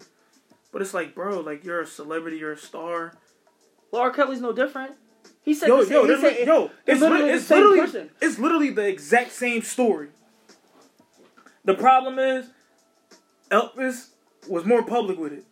But 0.73 0.83
it's 0.83 0.93
like, 0.95 1.15
bro, 1.15 1.41
like 1.41 1.65
you're 1.65 1.81
a 1.81 1.87
celebrity, 1.87 2.39
you're 2.39 2.53
a 2.53 2.59
star. 2.59 3.15
Laura 3.93 4.13
Kelly's 4.13 4.41
no 4.41 4.53
different. 4.53 4.93
He 5.43 5.55
said, 5.55 5.69
Yo, 5.69 5.83
yo, 5.83 6.05
he 6.07 6.21
said 6.21 6.37
li- 6.39 6.47
yo, 6.47 6.65
it's 6.65 6.73
it's, 6.87 7.01
literally 7.01 7.25
the 7.29 7.35
it's 7.35 7.47
same 7.47 7.59
literally, 7.59 7.81
person. 7.81 8.11
it's 8.21 8.39
literally 8.39 8.71
the 8.71 8.87
exact 8.89 9.31
same 9.33 9.63
story. 9.63 10.09
The 11.65 11.75
problem 11.75 12.19
is, 12.19 12.47
Elvis 13.51 14.09
was 14.49 14.65
more 14.65 14.83
public 14.83 15.19
with 15.19 15.33
it. 15.33 15.45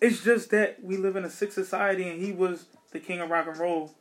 It's 0.00 0.22
just 0.22 0.50
that 0.50 0.82
we 0.82 0.96
live 0.96 1.16
in 1.16 1.24
a 1.24 1.30
sick 1.30 1.52
society, 1.52 2.08
and 2.08 2.20
he 2.20 2.32
was 2.32 2.66
the 2.90 3.00
king 3.00 3.20
of 3.20 3.30
rock 3.30 3.46
and 3.46 3.56
roll, 3.56 3.94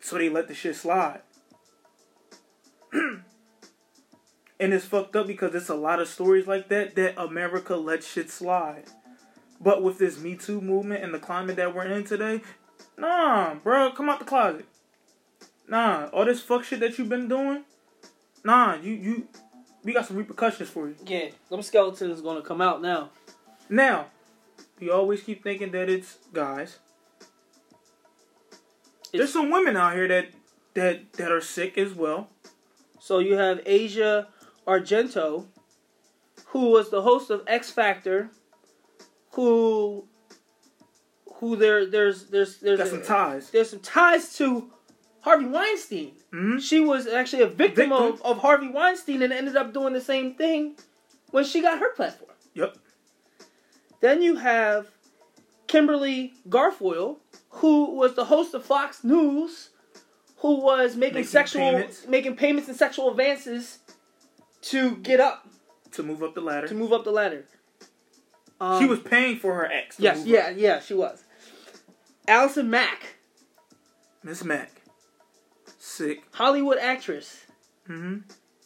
so 0.00 0.18
they 0.18 0.28
let 0.28 0.48
the 0.48 0.54
shit 0.54 0.76
slide. 0.76 1.22
and 2.92 3.22
it's 4.58 4.84
fucked 4.84 5.16
up 5.16 5.26
because 5.26 5.54
it's 5.54 5.68
a 5.68 5.74
lot 5.74 6.00
of 6.00 6.08
stories 6.08 6.46
like 6.46 6.68
that 6.68 6.94
that 6.96 7.20
America 7.20 7.76
let 7.76 8.04
shit 8.04 8.30
slide. 8.30 8.84
But 9.58 9.82
with 9.82 9.98
this 9.98 10.20
Me 10.20 10.36
Too 10.36 10.60
movement 10.60 11.02
and 11.02 11.14
the 11.14 11.18
climate 11.18 11.56
that 11.56 11.74
we're 11.74 11.84
in 11.84 12.04
today, 12.04 12.42
Nah, 12.98 13.54
bro, 13.54 13.90
come 13.92 14.08
out 14.08 14.20
the 14.20 14.24
closet. 14.24 14.66
Nah, 15.68 16.06
all 16.12 16.24
this 16.24 16.40
fuck 16.40 16.64
shit 16.64 16.80
that 16.80 16.98
you've 16.98 17.08
been 17.08 17.28
doing. 17.28 17.64
Nah, 18.44 18.76
you 18.76 18.92
you, 18.92 19.28
we 19.86 19.92
got 19.92 20.04
some 20.04 20.16
repercussions 20.16 20.68
for 20.68 20.88
you. 20.88 20.96
Yeah, 21.06 21.28
some 21.48 21.62
skeletons 21.62 22.20
gonna 22.20 22.42
come 22.42 22.60
out 22.60 22.82
now. 22.82 23.10
Now, 23.68 24.06
we 24.80 24.90
always 24.90 25.22
keep 25.22 25.44
thinking 25.44 25.70
that 25.70 25.88
it's 25.88 26.18
guys. 26.32 26.80
There's 29.12 29.32
some 29.32 29.48
women 29.50 29.76
out 29.76 29.94
here 29.94 30.08
that 30.08 30.30
that 30.74 31.12
that 31.14 31.30
are 31.30 31.40
sick 31.40 31.78
as 31.78 31.94
well. 31.94 32.28
So 32.98 33.20
you 33.20 33.36
have 33.36 33.60
Asia 33.64 34.26
Argento, 34.66 35.46
who 36.46 36.70
was 36.70 36.90
the 36.90 37.02
host 37.02 37.30
of 37.30 37.44
X 37.46 37.70
Factor, 37.70 38.30
who 39.30 40.08
who 41.34 41.54
there 41.54 41.86
there's 41.86 42.26
there's 42.26 42.56
there's 42.56 42.80
Got 42.80 42.88
some 42.88 43.02
ties. 43.04 43.50
there's 43.50 43.70
some 43.70 43.78
ties 43.80 44.36
to 44.38 44.72
Harvey 45.26 45.46
Weinstein. 45.46 46.12
hmm 46.32 46.58
She 46.58 46.78
was 46.78 47.06
actually 47.08 47.42
a 47.42 47.46
victim, 47.48 47.90
Victim. 47.90 47.92
Of, 47.92 48.22
of 48.22 48.38
Harvey 48.38 48.68
Weinstein 48.68 49.22
and 49.22 49.32
ended 49.32 49.56
up 49.56 49.72
doing 49.74 49.92
the 49.92 50.00
same 50.00 50.34
thing 50.34 50.76
when 51.32 51.44
she 51.44 51.60
got 51.60 51.80
her 51.80 51.92
platform. 51.94 52.30
Yep. 52.54 52.76
Then 54.00 54.22
you 54.22 54.36
have 54.36 54.86
Kimberly 55.66 56.34
Guilfoyle, 56.48 57.16
who 57.50 57.90
was 57.96 58.14
the 58.14 58.26
host 58.26 58.54
of 58.54 58.64
Fox 58.64 59.02
News, 59.02 59.70
who 60.38 60.60
was 60.60 60.94
making, 60.94 61.14
Making 61.16 61.28
sexual 61.28 61.60
payments. 61.72 62.06
making 62.06 62.36
payments 62.36 62.68
and 62.68 62.76
sexual 62.78 63.10
advances 63.10 63.78
to 64.62 64.96
get 64.98 65.18
up 65.18 65.48
To 65.92 66.02
move 66.04 66.22
up 66.22 66.34
the 66.36 66.40
ladder. 66.40 66.68
to 66.68 66.74
move 66.74 66.92
up 66.92 67.02
the 67.04 67.10
ladder. 67.10 67.46
Um, 68.60 68.80
she 68.80 68.86
was 68.88 69.00
paying 69.00 69.38
for 69.38 69.54
her 69.54 69.66
ex. 69.66 69.98
yes, 69.98 70.24
yeah, 70.24 70.46
up. 70.50 70.52
yeah, 70.56 70.78
she 70.80 70.94
was. 70.94 71.24
Allison 72.28 72.70
Mack, 72.70 73.16
Miss 74.22 74.44
Mack. 74.44 74.75
Sick. 75.88 76.24
Hollywood 76.32 76.78
actress, 76.78 77.46
hmm 77.86 78.18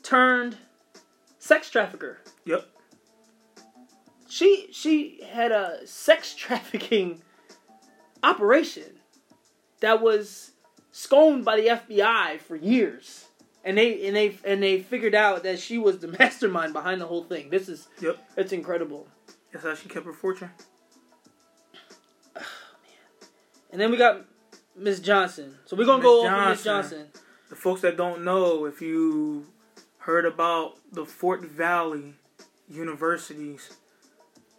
turned 0.03 0.57
sex 1.39 1.69
trafficker. 1.69 2.19
Yep. 2.47 2.67
She 4.27 4.69
she 4.73 5.21
had 5.31 5.53
a 5.53 5.87
sex 5.87 6.35
trafficking 6.45 7.21
operation 8.23 9.01
that 9.81 10.01
was 10.01 10.53
sconed 10.93 11.45
by 11.45 11.61
the 11.61 11.67
FBI 11.69 12.41
for 12.41 12.57
years. 12.57 13.27
And 13.65 13.77
they 13.77 14.07
and 14.07 14.17
they 14.17 14.39
and 14.43 14.63
they 14.63 14.81
figured 14.81 15.15
out 15.15 15.43
that 15.43 15.59
she 15.59 15.77
was 15.77 15.99
the 15.99 16.09
mastermind 16.19 16.73
behind 16.73 17.03
the 17.03 17.07
whole 17.07 17.25
thing. 17.25 17.51
This 17.51 17.69
is 17.69 17.89
Yep. 18.01 18.17
it's 18.39 18.53
incredible. 18.53 19.07
That's 19.53 19.65
how 19.67 19.75
she 19.75 19.91
kept 19.91 20.07
her 20.07 20.15
fortune. 20.15 20.51
And 23.71 23.81
then 23.81 23.91
we 23.91 23.99
got 23.99 24.25
Miss 24.81 24.99
Johnson. 25.01 25.57
So 25.67 25.77
we're 25.77 25.85
gonna 25.85 25.99
Miss 25.99 26.05
go 26.05 26.27
over 26.27 26.51
Miss 26.51 26.65
Johnson. 26.65 26.99
Johnson. 26.99 27.23
The 27.51 27.57
folks 27.57 27.83
that 27.83 27.97
don't 27.97 28.25
know, 28.25 28.65
if 28.65 28.81
you 28.81 29.47
heard 29.99 30.25
about 30.25 30.77
the 30.93 31.05
Fort 31.05 31.43
Valley 31.43 32.15
University's 32.69 33.77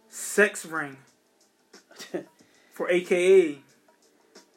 sex 0.08 0.64
ring 0.64 0.98
for 2.72 2.88
AKA, 2.90 3.58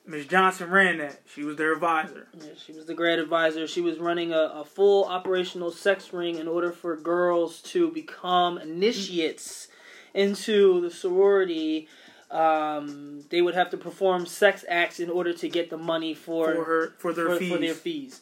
Miss 0.05 0.27
Johnson 0.27 0.69
ran 0.69 0.99
that. 0.99 1.21
She 1.25 1.43
was 1.43 1.55
their 1.55 1.73
advisor. 1.73 2.27
Yeah, 2.37 2.49
she 2.63 2.73
was 2.73 2.85
the 2.85 2.93
grad 2.93 3.17
advisor. 3.17 3.65
She 3.65 3.81
was 3.81 3.97
running 3.97 4.33
a, 4.33 4.51
a 4.53 4.65
full 4.65 5.05
operational 5.05 5.71
sex 5.71 6.13
ring 6.13 6.37
in 6.37 6.47
order 6.47 6.71
for 6.71 6.95
girls 6.95 7.61
to 7.63 7.89
become 7.91 8.59
initiates 8.59 9.67
into 10.13 10.79
the 10.81 10.91
sorority. 10.91 11.87
Um, 12.31 13.23
they 13.29 13.41
would 13.41 13.53
have 13.55 13.69
to 13.69 13.77
perform 13.77 14.25
sex 14.25 14.65
acts 14.67 14.99
in 14.99 15.09
order 15.09 15.31
to 15.33 15.47
get 15.47 15.69
the 15.69 15.77
money 15.77 16.13
for 16.13 16.53
for 16.55 16.63
her 16.65 16.93
for 16.97 17.13
their 17.13 17.29
for, 17.29 17.37
fees. 17.37 17.51
for 17.51 17.57
their 17.59 17.73
fees. 17.73 18.21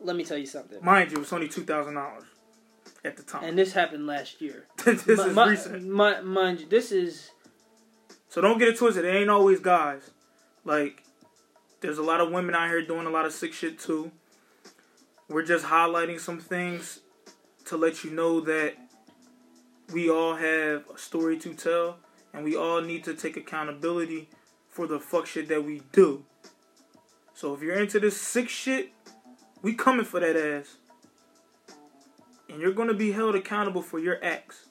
Let 0.00 0.16
me 0.16 0.24
tell 0.24 0.36
you 0.36 0.46
something. 0.46 0.84
Mind 0.84 1.12
you, 1.12 1.20
it's 1.20 1.32
only 1.32 1.48
two 1.48 1.62
thousand 1.64 1.94
dollars 1.94 2.24
at 3.04 3.16
the 3.16 3.22
time. 3.22 3.44
And 3.44 3.56
this 3.58 3.72
happened 3.72 4.06
last 4.06 4.40
year. 4.40 4.66
this 4.84 5.06
Mi- 5.06 5.14
is 5.14 5.36
mi- 5.36 5.48
recent. 5.50 5.82
mi- 5.84 6.20
mind 6.22 6.60
you, 6.60 6.66
this 6.68 6.92
is 6.92 7.30
So 8.28 8.40
don't 8.40 8.58
get 8.58 8.68
it 8.68 8.76
twisted. 8.78 9.04
It 9.04 9.14
ain't 9.14 9.30
always 9.30 9.60
guys. 9.60 10.10
Like, 10.64 11.04
there's 11.80 11.98
a 11.98 12.02
lot 12.02 12.20
of 12.20 12.32
women 12.32 12.54
out 12.54 12.68
here 12.68 12.82
doing 12.84 13.06
a 13.06 13.10
lot 13.10 13.24
of 13.24 13.32
sick 13.32 13.52
shit 13.52 13.78
too. 13.78 14.10
We're 15.28 15.44
just 15.44 15.64
highlighting 15.66 16.18
some 16.20 16.40
things 16.40 17.00
to 17.66 17.76
let 17.76 18.04
you 18.04 18.10
know 18.10 18.40
that 18.40 18.74
we 19.92 20.10
all 20.10 20.34
have 20.34 20.84
a 20.92 20.98
story 20.98 21.38
to 21.38 21.54
tell 21.54 21.98
and 22.36 22.44
we 22.44 22.54
all 22.54 22.82
need 22.82 23.02
to 23.02 23.14
take 23.14 23.38
accountability 23.38 24.28
for 24.68 24.86
the 24.86 25.00
fuck 25.00 25.26
shit 25.26 25.48
that 25.48 25.64
we 25.64 25.80
do. 25.90 26.22
So 27.32 27.54
if 27.54 27.62
you're 27.62 27.74
into 27.80 27.98
this 27.98 28.20
sick 28.20 28.50
shit, 28.50 28.92
we 29.62 29.72
coming 29.72 30.04
for 30.04 30.20
that 30.20 30.36
ass. 30.36 30.76
And 32.50 32.60
you're 32.60 32.72
gonna 32.74 32.94
be 32.94 33.12
held 33.12 33.34
accountable 33.34 33.80
for 33.80 33.98
your 33.98 34.22
acts. 34.22 34.66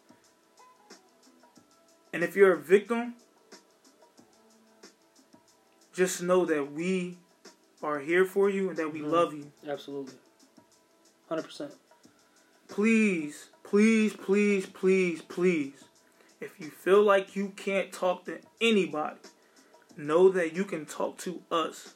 And 2.13 2.23
if 2.23 2.35
you're 2.35 2.53
a 2.53 2.57
victim, 2.57 3.15
just 5.91 6.21
know 6.21 6.45
that 6.45 6.71
we 6.71 7.17
are 7.81 7.99
here 7.99 8.25
for 8.25 8.47
you 8.47 8.69
and 8.69 8.77
that 8.77 8.93
we 8.93 8.99
Mhm. 8.99 9.11
love 9.11 9.33
you. 9.33 9.51
absolutely 9.67 10.13
hundred 11.27 11.43
percent. 11.43 11.73
Please, 12.67 13.49
please, 13.63 14.13
please, 14.13 14.67
please, 14.67 15.21
please. 15.23 15.83
If 16.41 16.59
you 16.59 16.69
feel 16.69 17.01
like 17.03 17.35
you 17.35 17.49
can't 17.55 17.91
talk 17.91 18.25
to 18.25 18.39
anybody, 18.59 19.17
know 19.97 20.29
that 20.29 20.53
you 20.53 20.65
can 20.65 20.85
talk 20.85 21.17
to 21.19 21.41
us. 21.51 21.93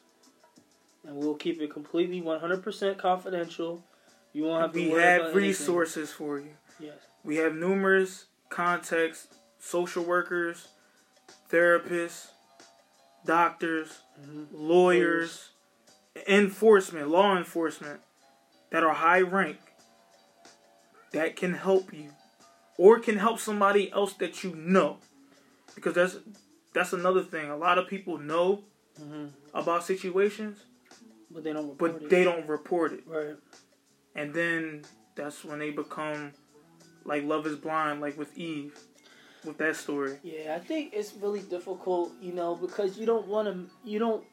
And 1.06 1.16
we'll 1.16 1.34
keep 1.34 1.60
it 1.60 1.70
completely 1.72 2.20
one 2.20 2.40
hundred 2.40 2.62
percent 2.62 2.98
confidential. 2.98 3.84
You 4.32 4.44
won't 4.44 4.62
have 4.62 4.72
to 4.72 4.78
We 4.78 4.90
have 5.00 5.20
anything. 5.22 5.36
resources 5.36 6.10
for 6.12 6.38
you. 6.38 6.50
Yes. 6.78 6.94
We 7.24 7.36
have 7.36 7.54
numerous 7.54 8.26
contacts, 8.48 9.28
social 9.58 10.04
workers, 10.04 10.68
therapists, 11.50 12.28
doctors, 13.26 14.00
Mhm. 14.22 14.46
lawyers, 14.52 15.50
enforcement, 16.26 17.08
law 17.08 17.36
enforcement 17.36 18.00
that 18.70 18.82
are 18.82 18.94
high 18.94 19.20
rank 19.20 19.58
that 21.12 21.36
can 21.36 21.54
help 21.54 21.92
you 21.92 22.10
or 22.80 22.98
can 22.98 23.18
help 23.18 23.38
somebody 23.38 23.92
else 23.92 24.14
that 24.14 24.42
you 24.42 24.54
know. 24.56 24.96
Because 25.74 25.94
that's 25.94 26.16
that's 26.72 26.94
another 26.94 27.22
thing. 27.22 27.50
A 27.50 27.56
lot 27.56 27.76
of 27.76 27.86
people 27.88 28.16
know 28.16 28.64
Mhm. 28.98 29.30
about 29.52 29.84
situations, 29.84 30.56
But 31.30 31.44
they 31.44 31.52
don't 31.52 31.68
report 31.68 31.78
but 31.92 32.02
it. 32.02 32.08
they 32.10 32.24
don't 32.24 32.46
report 32.48 32.92
it. 32.94 33.02
Right. 33.06 33.36
And 34.14 34.32
then 34.32 34.84
that's 35.14 35.44
when 35.44 35.58
they 35.58 35.70
become 35.70 36.32
like 37.04 37.22
love 37.24 37.46
is 37.46 37.56
blind, 37.56 38.00
like 38.00 38.16
with 38.16 38.32
Eve, 38.38 38.72
with 39.44 39.58
that 39.58 39.76
story. 39.76 40.18
Yeah, 40.22 40.54
I 40.56 40.60
think 40.60 40.94
it's 40.94 41.12
really 41.14 41.40
difficult, 41.56 42.12
you 42.22 42.32
know, 42.32 42.54
because 42.54 42.98
you 42.98 43.04
don't 43.04 43.26
want 43.26 43.46
to, 43.48 43.70
you 43.84 43.98
don't, 43.98 44.24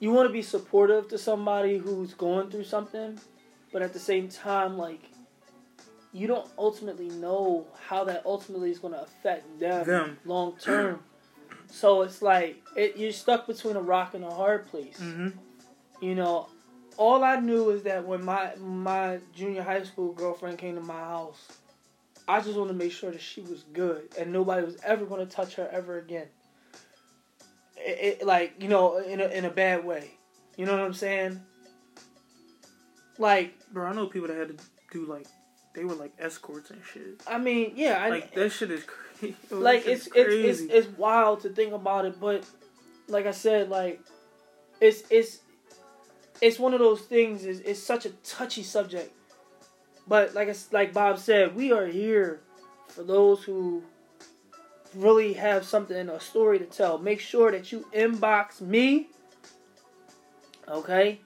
you 0.00 0.10
want 0.10 0.28
to 0.28 0.32
be 0.32 0.42
supportive 0.42 1.08
to 1.08 1.18
somebody 1.18 1.78
who's 1.78 2.14
going 2.14 2.50
through 2.50 2.64
something, 2.64 3.18
but 3.72 3.80
at 3.82 3.92
the 3.92 3.98
same 3.98 4.28
time, 4.28 4.76
like, 4.76 5.02
you 6.14 6.28
don't 6.28 6.48
ultimately 6.56 7.08
know 7.08 7.66
how 7.88 8.04
that 8.04 8.22
ultimately 8.24 8.70
is 8.70 8.78
going 8.78 8.94
to 8.94 9.02
affect 9.02 9.58
them, 9.58 9.84
Them. 9.84 10.18
long 10.24 10.56
term. 10.58 11.00
so 11.70 12.02
it's 12.02 12.22
like 12.22 12.62
it, 12.76 12.96
you're 12.96 13.12
stuck 13.12 13.48
between 13.48 13.74
a 13.74 13.80
rock 13.80 14.14
and 14.14 14.24
a 14.24 14.30
hard 14.30 14.68
place. 14.68 14.96
Mm-hmm. 15.00 15.30
You 16.00 16.14
know, 16.14 16.48
all 16.96 17.24
I 17.24 17.40
knew 17.40 17.70
is 17.70 17.82
that 17.82 18.06
when 18.06 18.24
my 18.24 18.54
my 18.56 19.18
junior 19.34 19.62
high 19.62 19.82
school 19.82 20.12
girlfriend 20.12 20.56
came 20.56 20.76
to 20.76 20.80
my 20.80 20.94
house, 20.94 21.48
I 22.28 22.40
just 22.40 22.56
wanted 22.56 22.74
to 22.74 22.78
make 22.78 22.92
sure 22.92 23.10
that 23.10 23.20
she 23.20 23.40
was 23.40 23.64
good 23.72 24.08
and 24.16 24.32
nobody 24.32 24.64
was 24.64 24.76
ever 24.84 25.04
going 25.06 25.26
to 25.26 25.32
touch 25.32 25.56
her 25.56 25.68
ever 25.72 25.98
again. 25.98 26.28
It, 27.76 28.20
it, 28.20 28.26
like 28.26 28.54
you 28.62 28.68
know, 28.68 28.98
in 28.98 29.20
a 29.20 29.26
in 29.26 29.44
a 29.46 29.50
bad 29.50 29.84
way. 29.84 30.12
You 30.56 30.64
know 30.64 30.72
what 30.72 30.80
I'm 30.80 30.94
saying? 30.94 31.40
Like 33.18 33.54
Bro, 33.72 33.86
I 33.86 33.94
know 33.94 34.06
people 34.06 34.28
that 34.28 34.36
had 34.36 34.56
to 34.56 34.64
do 34.92 35.06
like 35.06 35.26
they 35.74 35.84
were 35.84 35.94
like 35.94 36.12
escorts 36.18 36.70
and 36.70 36.80
shit. 36.92 37.20
I 37.26 37.38
mean, 37.38 37.72
yeah, 37.74 38.02
I, 38.02 38.08
Like 38.08 38.34
that 38.34 38.50
shit 38.50 38.70
is 38.70 38.84
crazy. 38.84 39.36
like 39.50 39.86
it's 39.86 40.06
it's, 40.14 40.16
it's 40.16 40.72
it's 40.72 40.98
wild 40.98 41.40
to 41.42 41.48
think 41.50 41.72
about 41.72 42.04
it, 42.06 42.18
but 42.20 42.44
like 43.08 43.26
I 43.26 43.32
said, 43.32 43.68
like 43.68 44.00
it's 44.80 45.02
it's 45.10 45.40
it's 46.40 46.58
one 46.58 46.72
of 46.74 46.80
those 46.80 47.02
things. 47.02 47.44
Is 47.44 47.60
it's 47.60 47.80
such 47.80 48.06
a 48.06 48.10
touchy 48.24 48.62
subject, 48.62 49.12
but 50.06 50.34
like 50.34 50.48
it's 50.48 50.72
like 50.72 50.92
Bob 50.92 51.18
said, 51.18 51.54
we 51.54 51.72
are 51.72 51.86
here 51.86 52.40
for 52.88 53.02
those 53.02 53.42
who 53.42 53.82
really 54.94 55.32
have 55.32 55.64
something 55.64 56.08
a 56.08 56.20
story 56.20 56.58
to 56.60 56.66
tell. 56.66 56.98
Make 56.98 57.20
sure 57.20 57.50
that 57.50 57.72
you 57.72 57.86
inbox 57.92 58.60
me. 58.60 59.08
Okay, 60.68 61.20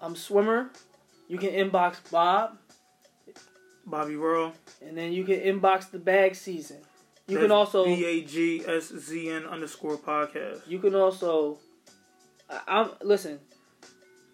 I'm 0.00 0.16
swimmer. 0.16 0.70
You 1.28 1.38
can 1.38 1.50
inbox 1.50 1.96
Bob. 2.10 2.58
Bobby 3.86 4.16
World. 4.16 4.52
And 4.80 4.96
then 4.96 5.12
you 5.12 5.24
can 5.24 5.40
inbox 5.40 5.90
the 5.90 5.98
bag 5.98 6.34
season. 6.34 6.78
You 7.26 7.36
That's 7.36 7.44
can 7.44 7.52
also 7.52 7.84
B 7.84 8.04
A 8.04 8.22
G 8.22 8.62
S 8.66 8.88
Z 8.88 9.28
N 9.28 9.46
underscore 9.46 9.96
podcast. 9.96 10.66
you 10.66 10.78
can 10.78 10.94
also 10.94 11.58
I'm 12.66 12.90
listen. 13.02 13.38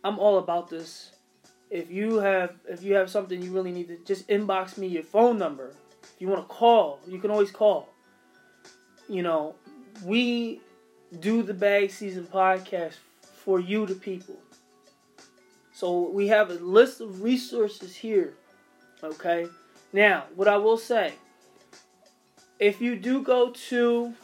I'm 0.05 0.19
all 0.19 0.39
about 0.39 0.69
this. 0.71 1.11
If 1.71 1.91
you 1.91 2.19
have 2.21 2.55
if 2.69 2.83
you 2.83 2.95
have 2.95 3.11
something 3.11 3.43
you 3.43 3.53
really 3.53 3.73
need 3.73 3.89
to 3.89 3.99
just 4.05 4.27
inbox 4.29 4.79
me 4.79 4.87
your 4.87 5.03
phone 5.03 5.39
number. 5.39 5.75
If 6.03 6.21
you 6.21 6.29
want 6.29 6.49
to 6.49 6.55
call, 6.55 7.01
you 7.07 7.19
can 7.19 7.31
always 7.31 7.51
call. 7.51 7.89
You 9.09 9.23
know, 9.23 9.55
we 10.05 10.61
do 11.21 11.43
the 11.43 11.55
bag 11.55 11.91
season 11.91 12.27
podcast 12.27 12.95
for 13.23 13.61
you 13.61 13.87
the 13.87 13.95
people. 13.95 14.37
So 15.73 16.11
we 16.11 16.27
have 16.29 16.51
a 16.51 16.55
list 16.55 17.01
of 17.01 17.23
resources 17.23 17.95
here. 17.95 18.35
Okay? 19.03 19.49
Now, 19.93 20.25
what 20.35 20.49
I 20.49 20.57
will 20.57 20.79
say, 20.79 21.13
if 22.59 22.81
you 22.81 22.97
do 22.97 23.23
go 23.23 23.51
to 23.51 24.15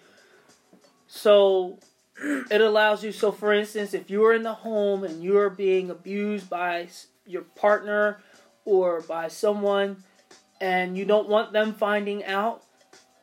So 1.06 1.78
it 2.20 2.60
allows 2.60 3.02
you 3.02 3.12
so 3.12 3.32
for 3.32 3.52
instance 3.52 3.94
if 3.94 4.08
you're 4.08 4.34
in 4.34 4.42
the 4.42 4.54
home 4.54 5.04
and 5.04 5.22
you're 5.22 5.50
being 5.50 5.90
abused 5.90 6.48
by 6.48 6.86
your 7.26 7.42
partner 7.42 8.18
or 8.64 9.00
by 9.02 9.28
someone 9.28 9.96
and 10.60 10.96
you 10.96 11.04
don't 11.04 11.28
want 11.28 11.52
them 11.52 11.72
finding 11.72 12.24
out 12.24 12.62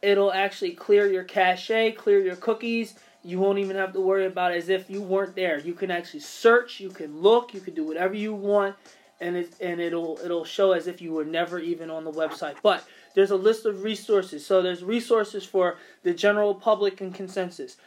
it'll 0.02 0.34
actually 0.34 0.72
clear 0.72 1.08
your 1.08 1.24
cache 1.24 1.96
clear 1.98 2.20
your 2.20 2.36
cookies 2.36 2.96
you 3.24 3.40
won't 3.40 3.60
even 3.60 3.76
have 3.76 3.94
to 3.94 4.02
worry 4.02 4.26
about 4.26 4.52
it 4.52 4.58
as 4.58 4.68
if 4.68 4.90
you 4.90 5.02
weren't 5.02 5.36
there 5.36 5.60
you 5.60 5.74
can 5.74 5.90
actually 5.90 6.20
search 6.20 6.80
you 6.80 6.90
can 6.90 7.22
look 7.22 7.54
you 7.54 7.62
can 7.62 7.74
do 7.74 7.86
whatever 7.86 8.14
you 8.14 8.34
want 8.34 8.76
and 9.22 9.38
it 9.38 9.54
and 9.62 9.80
it'll 9.80 10.20
it'll 10.26 10.44
show 10.44 10.74
as 10.74 10.88
if 10.88 11.00
you 11.02 11.14
were 11.14 11.24
never 11.24 11.60
even 11.60 11.90
on 11.90 12.04
the 12.04 12.12
website. 12.12 12.56
But 12.62 12.84
there's 13.14 13.32
a 13.32 13.36
list 13.36 13.66
of 13.66 13.84
resources. 13.84 14.46
So 14.46 14.62
there's 14.62 14.84
resources 14.84 15.46
for 15.46 15.78
the 16.04 16.14
general 16.14 16.56
public 16.56 17.00
and 17.00 17.14
consensus. 17.14 17.78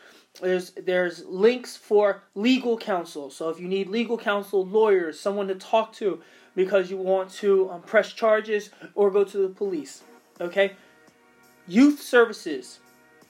There's 0.40 0.70
there's 0.72 1.24
links 1.24 1.76
for 1.76 2.22
legal 2.34 2.76
counsel. 2.76 3.30
So 3.30 3.50
if 3.50 3.60
you 3.60 3.68
need 3.68 3.88
legal 3.88 4.18
counsel, 4.18 4.66
lawyers, 4.66 5.18
someone 5.18 5.48
to 5.48 5.54
talk 5.54 5.92
to 5.94 6.20
because 6.56 6.90
you 6.90 6.96
want 6.96 7.30
to 7.30 7.70
um, 7.70 7.82
press 7.82 8.12
charges 8.12 8.70
or 8.94 9.10
go 9.10 9.24
to 9.24 9.38
the 9.38 9.48
police. 9.48 10.02
Okay? 10.40 10.72
Youth 11.66 12.00
services. 12.00 12.80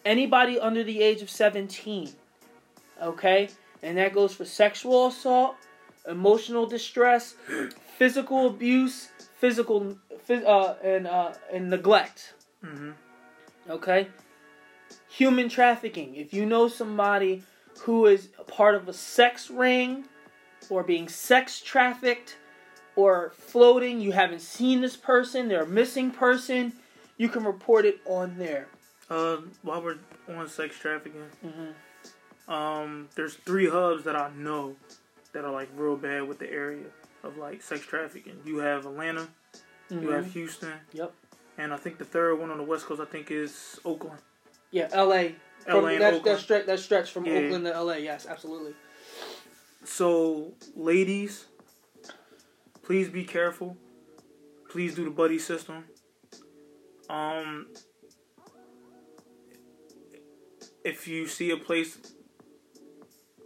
Anybody 0.05 0.59
under 0.59 0.83
the 0.83 1.03
age 1.03 1.23
of 1.23 1.31
17. 1.31 2.11
Okay? 3.03 3.49
And 3.83 3.99
that 3.99 4.15
goes 4.15 4.35
for 4.35 4.45
sexual 4.45 5.09
assault, 5.09 5.57
emotional 6.09 6.67
distress, 6.67 7.35
physical 7.99 8.47
abuse, 8.47 9.09
physical 9.39 9.97
uh, 10.31 10.75
and 10.83 11.07
uh, 11.07 11.33
and 11.53 11.69
neglect. 11.69 12.35
Mm-hmm. 12.65 12.93
Okay? 13.69 14.09
Human 15.17 15.49
trafficking. 15.49 16.15
If 16.17 16.33
you 16.35 16.45
know 16.47 16.69
somebody 16.69 17.43
who 17.81 18.07
is 18.07 18.29
a 18.39 18.45
part 18.45 18.75
of 18.75 18.89
a 18.89 18.93
sex 18.93 19.51
ring 19.51 20.05
or 20.71 20.83
being 20.83 21.09
sex 21.09 21.61
trafficked 21.61 22.37
or 22.97 23.33
floating, 23.37 24.01
you 24.01 24.13
haven't 24.13 24.41
seen 24.41 24.81
this 24.81 24.97
person, 24.97 25.49
they're 25.49 25.63
a 25.65 25.67
missing 25.67 26.11
person, 26.11 26.73
you 27.17 27.29
can 27.29 27.45
report 27.45 27.85
it 27.85 28.01
on 28.07 28.37
there. 28.39 28.67
Uh, 29.11 29.37
while 29.63 29.83
we're 29.83 29.99
on 30.29 30.49
sex 30.49 30.77
trafficking, 30.79 31.23
Mm-hmm. 31.45 32.53
um, 32.53 33.09
there's 33.15 33.35
three 33.35 33.69
hubs 33.69 34.05
that 34.05 34.17
I 34.17 34.31
know 34.37 34.75
that 35.33 35.45
are 35.45 35.53
like 35.53 35.69
real 35.77 35.97
bad 35.97 36.27
with 36.27 36.39
the 36.39 36.51
area 36.51 36.85
of 37.23 37.37
like 37.37 37.63
sex 37.63 37.83
trafficking. 37.87 38.37
You 38.45 38.59
have 38.59 38.87
Atlanta, 38.87 39.29
you 39.91 40.11
have 40.11 40.33
Houston, 40.33 40.71
Mm-hmm. 40.71 40.97
Yep. 40.99 41.13
and 41.59 41.73
I 41.73 41.77
think 41.77 41.99
the 41.99 42.05
third 42.05 42.37
one 42.41 42.51
on 42.51 42.59
the 42.59 42.65
West 42.65 42.87
Coast 42.87 43.01
I 43.01 43.05
think 43.05 43.31
is 43.31 43.79
Oakland. 43.85 44.21
Yeah, 44.75 44.89
L.A. 44.93 45.37
From, 45.65 45.85
LA 45.85 45.89
and 45.91 46.01
that, 46.03 46.15
Oakland. 46.15 46.37
that, 46.37 46.43
stretch, 46.43 46.67
that 46.67 46.81
stretch 46.81 47.11
from 47.13 47.27
Yeah. 47.27 47.35
Oakland 47.35 47.65
to 47.65 47.73
L.A. 47.75 47.99
Yes, 48.01 48.27
absolutely. 48.29 48.75
So, 49.85 50.55
ladies, 50.75 51.45
please 52.83 53.09
be 53.09 53.23
careful. 53.23 53.77
Please 54.69 54.97
do 54.97 55.05
the 55.05 55.11
buddy 55.13 55.39
system. 55.39 55.85
Um, 57.09 57.69
if 60.85 61.07
you 61.07 61.29
see 61.29 61.51
a 61.53 61.57
place 61.57 61.97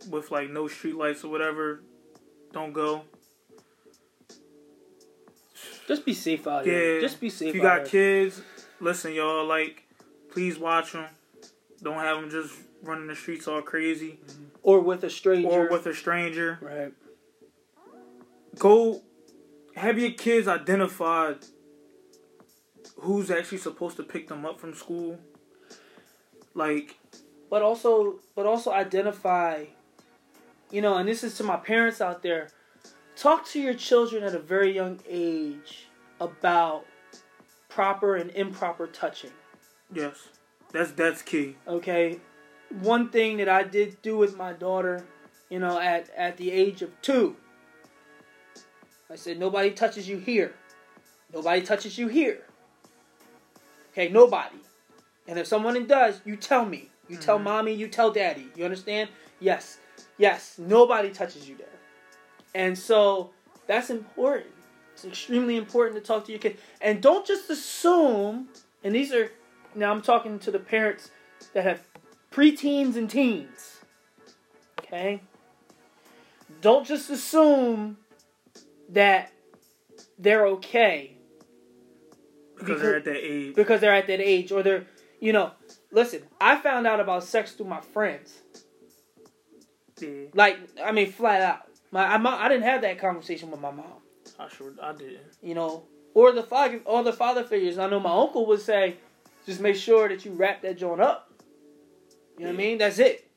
with 0.09 0.31
like 0.31 0.49
no 0.49 0.67
street 0.67 0.97
lights 0.97 1.25
or 1.25 1.29
whatever, 1.31 1.83
don't 2.53 2.73
go. 2.73 3.03
Just 5.87 6.07
be 6.07 6.15
safe 6.15 6.47
out 6.47 6.65
Yeah, 6.67 6.73
here. 6.73 7.01
Just 7.03 7.21
be 7.21 7.29
safe. 7.29 7.51
If 7.51 7.55
you 7.57 7.61
got 7.61 7.87
here. 7.87 8.25
kids, 8.25 8.41
listen, 8.81 9.13
y'all. 9.13 9.45
Like, 9.47 9.85
please 10.31 10.59
watch 10.59 10.93
them. 10.93 11.05
Don't 11.83 11.95
have 11.95 12.21
them 12.21 12.31
just 12.31 12.55
running 12.83 13.07
the 13.07 13.15
streets 13.15 13.49
all 13.49 13.63
crazy 13.63 14.21
or 14.63 14.81
with 14.81 15.05
a 15.05 15.11
stranger, 15.11 15.49
or 15.49 15.69
with 15.69 15.87
a 15.87 15.95
stranger. 15.95 16.59
right. 16.61 16.93
go 18.59 19.03
have 19.75 19.99
your 19.99 20.11
kids 20.11 20.49
identify 20.49 21.35
who's 23.01 23.31
actually 23.31 23.59
supposed 23.59 23.97
to 23.97 24.03
pick 24.03 24.29
them 24.29 24.45
up 24.45 24.61
from 24.61 24.75
school. 24.75 25.19
Like, 26.55 26.99
but 27.51 27.63
also 27.63 28.19
but 28.35 28.47
also 28.47 28.73
identify 28.73 29.65
you 30.71 30.83
know 30.83 30.97
and 30.97 31.09
this 31.09 31.23
is 31.25 31.37
to 31.37 31.45
my 31.45 31.57
parents 31.57 32.01
out 32.01 32.23
there 32.23 32.49
talk 33.17 33.47
to 33.49 33.61
your 33.61 33.75
children 33.75 34.23
at 34.23 34.35
a 34.35 34.39
very 34.39 34.75
young 34.75 35.01
age 35.09 35.87
about 36.21 36.85
proper 37.69 38.17
and 38.17 38.31
improper 38.33 38.87
touching 38.87 39.31
yes, 39.93 40.29
that's 40.73 40.91
that's 40.93 41.23
key. 41.23 41.57
okay? 41.67 42.21
One 42.81 43.09
thing 43.09 43.39
that 43.39 43.49
i 43.49 43.63
did 43.63 44.01
do 44.03 44.17
with 44.19 44.37
my 44.37 44.53
daughter 44.53 45.05
you 45.49 45.59
know 45.59 45.79
at 45.81 46.11
at 46.17 46.37
the 46.37 46.51
age 46.51 46.83
of 46.83 46.91
2 47.03 47.35
i 49.11 49.17
said 49.17 49.39
nobody 49.39 49.71
touches 49.71 50.07
you 50.09 50.19
here. 50.19 50.53
Nobody 51.33 51.63
touches 51.63 51.97
you 51.99 52.09
here. 52.09 52.41
Okay? 53.93 54.09
Nobody. 54.09 54.57
And 55.27 55.39
if 55.39 55.47
someone 55.47 55.87
does 55.87 56.21
you 56.25 56.37
tell 56.37 56.65
me. 56.65 56.91
You 57.09 57.17
tell 57.17 57.39
Mhm. 57.39 57.45
mommy 57.45 57.73
you 57.73 57.89
tell 57.89 58.11
daddy. 58.11 58.49
You 58.55 58.65
understand? 58.65 59.09
Yes. 59.41 59.79
Yes. 60.19 60.59
Nobody 60.59 61.11
touches 61.11 61.49
you 61.49 61.57
there. 61.57 61.79
And 62.55 62.77
so 62.79 63.31
that's 63.67 63.89
important. 63.91 64.53
It's 64.95 65.05
extremely 65.05 65.57
important 65.57 65.97
to 65.97 66.03
talk 66.07 66.25
to 66.27 66.33
your 66.33 66.41
kid. 66.41 66.59
And 66.81 67.01
don't 67.03 67.27
just 67.27 67.49
assume 67.51 68.49
and 68.85 68.95
these 68.95 69.13
are 69.13 69.31
now 69.75 69.91
i'm 69.91 70.03
talking 70.03 70.39
to 70.39 70.51
the 70.51 70.59
parents 70.59 71.11
that 71.55 71.65
have 71.65 71.81
preteens 72.31 72.97
and 72.97 73.09
teens. 73.11 73.81
Okay? 74.81 75.21
Don't 76.61 76.87
just 76.87 77.11
assume 77.11 77.99
that 78.91 79.33
they're 80.19 80.47
okay. 80.47 81.17
Because 82.57 82.81
they're 82.81 82.97
at 82.97 83.05
that 83.05 83.17
age. 83.17 83.55
because 83.55 83.81
they're 83.81 83.95
at 83.95 84.07
that 84.09 84.21
age 84.21 84.51
or 84.51 84.63
they're 84.63 84.85
you 85.21 85.33
know 85.33 85.53
listen 85.93 86.23
i 86.41 86.57
found 86.57 86.87
out 86.87 87.01
about 87.01 87.23
sex 87.25 87.53
through 87.53 87.67
my 87.67 87.81
friends. 87.81 88.43
Yeah, 90.01 90.27
like 90.35 90.59
i 90.85 90.93
mean 90.93 91.11
flat 91.11 91.43
out. 91.43 91.61
My 91.91 92.05
I, 92.05 92.45
I 92.45 92.49
didn't 92.49 92.65
have 92.65 92.83
that 92.83 92.99
conversation 92.99 93.51
with 93.51 93.61
my 93.61 93.71
mom. 93.71 93.87
I 94.39 94.49
sure 94.49 94.73
I 94.83 94.93
did. 94.93 95.21
you 95.43 95.55
know? 95.55 95.85
Or 96.15 96.33
the 96.33 96.43
father 96.43 96.81
or 96.85 97.03
the 97.05 97.13
father 97.13 97.45
figures. 97.45 97.79
I 97.79 97.89
know 97.89 98.01
my 98.01 98.13
uncle 98.13 98.47
would 98.47 98.61
say 98.61 98.97
just 99.49 99.61
make 99.61 99.77
sure 99.77 100.09
that 100.09 100.25
you 100.25 100.33
wrap 100.33 100.63
that 100.63 100.79
joint 100.79 101.01
up 101.01 101.33
you 102.37 102.45
know 102.45 102.51
what 102.51 102.55
i 102.55 102.57
mean 102.57 102.79
that's 102.79 102.99
it 102.99 103.29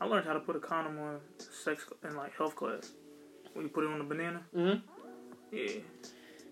I 0.00 0.06
learned 0.06 0.26
how 0.26 0.32
to 0.32 0.40
put 0.40 0.56
a 0.56 0.60
condom 0.60 0.98
on 0.98 1.20
sex 1.38 1.84
in 2.02 2.16
like 2.16 2.34
health 2.36 2.56
class. 2.56 2.92
When 3.52 3.66
you 3.66 3.68
put 3.68 3.84
it 3.84 3.90
on 3.90 3.98
the 3.98 4.04
banana. 4.04 4.42
Mm-hmm. 4.56 4.78
Yeah. 5.52 5.80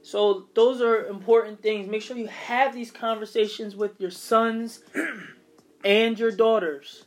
So 0.02 0.48
those 0.54 0.82
are 0.82 1.06
important 1.06 1.62
things. 1.62 1.88
Make 1.88 2.02
sure 2.02 2.16
you 2.16 2.26
have 2.26 2.74
these 2.74 2.90
conversations 2.90 3.74
with 3.74 3.98
your 4.00 4.10
sons 4.10 4.82
and 5.84 6.18
your 6.18 6.30
daughters. 6.30 7.04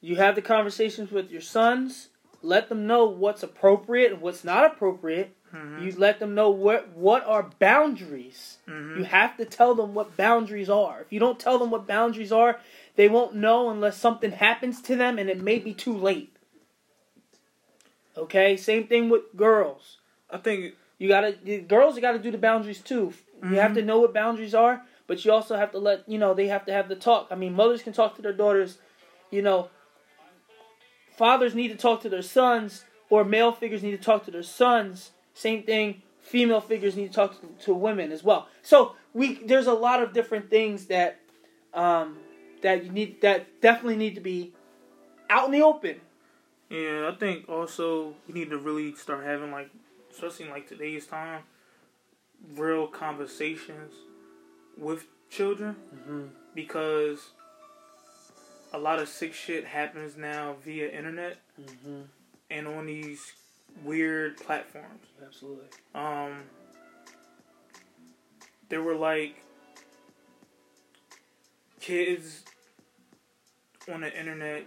You 0.00 0.16
have 0.16 0.34
the 0.34 0.42
conversations 0.42 1.12
with 1.12 1.30
your 1.30 1.40
sons. 1.40 2.08
Let 2.42 2.68
them 2.68 2.86
know 2.86 3.06
what's 3.06 3.42
appropriate 3.42 4.12
and 4.12 4.20
what's 4.20 4.44
not 4.44 4.72
appropriate. 4.72 5.36
Hmm 5.54 5.80
You 5.80 5.92
let 5.96 6.18
them 6.18 6.34
know 6.34 6.50
what 6.50 6.88
what 6.96 7.24
are 7.26 7.50
boundaries. 7.58 8.58
hmm 8.66 8.98
You 8.98 9.04
have 9.04 9.36
to 9.38 9.44
tell 9.44 9.74
them 9.74 9.94
what 9.94 10.16
boundaries 10.16 10.70
are. 10.70 11.00
If 11.00 11.12
you 11.12 11.20
don't 11.20 11.38
tell 11.40 11.58
them 11.58 11.70
what 11.70 11.86
boundaries 11.86 12.32
are, 12.32 12.60
they 12.96 13.08
won't 13.08 13.34
know 13.34 13.70
unless 13.70 13.96
something 13.96 14.32
happens 14.32 14.80
to 14.82 14.96
them 14.96 15.18
and 15.18 15.28
it 15.30 15.40
may 15.40 15.58
be 15.58 15.74
too 15.74 15.96
late. 15.96 16.34
Okay? 18.16 18.56
Same 18.56 18.86
thing 18.86 19.08
with 19.08 19.22
girls. 19.36 19.98
I 20.30 20.38
think 20.38 20.74
You 20.98 21.08
gotta 21.08 21.32
girls. 21.68 21.96
You 21.96 22.02
gotta 22.02 22.18
do 22.18 22.30
the 22.30 22.38
boundaries 22.38 22.80
too. 22.80 23.12
You 23.42 23.56
have 23.56 23.74
to 23.74 23.82
know 23.82 23.98
what 24.00 24.14
boundaries 24.14 24.54
are, 24.54 24.82
but 25.06 25.24
you 25.24 25.32
also 25.32 25.56
have 25.56 25.72
to 25.72 25.78
let 25.78 26.08
you 26.08 26.18
know 26.18 26.32
they 26.32 26.46
have 26.48 26.64
to 26.66 26.72
have 26.72 26.88
the 26.88 26.96
talk. 26.96 27.28
I 27.30 27.34
mean, 27.34 27.52
mothers 27.54 27.82
can 27.82 27.92
talk 27.92 28.14
to 28.16 28.22
their 28.22 28.32
daughters. 28.32 28.78
You 29.30 29.42
know, 29.42 29.68
fathers 31.16 31.54
need 31.54 31.68
to 31.68 31.76
talk 31.76 32.00
to 32.02 32.08
their 32.08 32.22
sons, 32.22 32.84
or 33.10 33.24
male 33.24 33.52
figures 33.52 33.82
need 33.82 33.90
to 33.90 33.98
talk 34.02 34.24
to 34.24 34.30
their 34.30 34.42
sons. 34.42 35.10
Same 35.34 35.62
thing. 35.62 36.02
Female 36.22 36.60
figures 36.60 36.96
need 36.96 37.08
to 37.08 37.12
talk 37.14 37.40
to, 37.40 37.64
to 37.66 37.74
women 37.74 38.10
as 38.12 38.24
well. 38.24 38.48
So 38.62 38.94
we 39.12 39.44
there's 39.44 39.66
a 39.66 39.74
lot 39.74 40.02
of 40.02 40.12
different 40.14 40.48
things 40.48 40.86
that 40.86 41.20
um, 41.74 42.16
that 42.62 42.84
you 42.84 42.90
need 42.90 43.20
that 43.20 43.60
definitely 43.60 43.96
need 43.96 44.14
to 44.14 44.20
be 44.22 44.52
out 45.28 45.46
in 45.46 45.52
the 45.52 45.62
open. 45.62 46.00
Yeah, 46.70 47.10
I 47.12 47.16
think 47.16 47.48
also 47.48 48.14
we 48.26 48.32
need 48.34 48.50
to 48.50 48.58
really 48.58 48.94
start 48.94 49.24
having 49.24 49.50
like, 49.52 49.68
especially 50.10 50.46
in 50.46 50.50
like 50.50 50.66
today's 50.68 51.06
time, 51.06 51.42
real 52.56 52.86
conversations 52.86 53.92
with 54.78 55.04
children 55.30 55.76
because 56.54 57.30
a 58.72 58.78
lot 58.78 58.98
of 58.98 59.08
sick 59.08 59.34
shit 59.34 59.64
happens 59.64 60.16
now 60.16 60.56
via 60.64 60.88
internet 60.88 61.38
Mm-hmm. 61.60 62.00
and 62.50 62.66
on 62.66 62.86
these 62.86 63.32
weird 63.82 64.36
platforms. 64.36 65.06
Absolutely. 65.24 65.66
Um, 65.94 66.42
there 68.68 68.82
were 68.82 68.94
like 68.94 69.42
kids 71.80 72.42
on 73.92 74.00
the 74.02 74.18
internet 74.18 74.64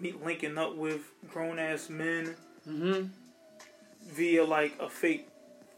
meet, 0.00 0.24
linking 0.24 0.56
up 0.58 0.76
with 0.76 1.00
grown 1.30 1.58
ass 1.58 1.88
men 1.90 2.34
Mm-hmm. 2.68 3.08
via 4.14 4.42
like 4.42 4.72
a 4.80 4.88
fake 4.88 5.28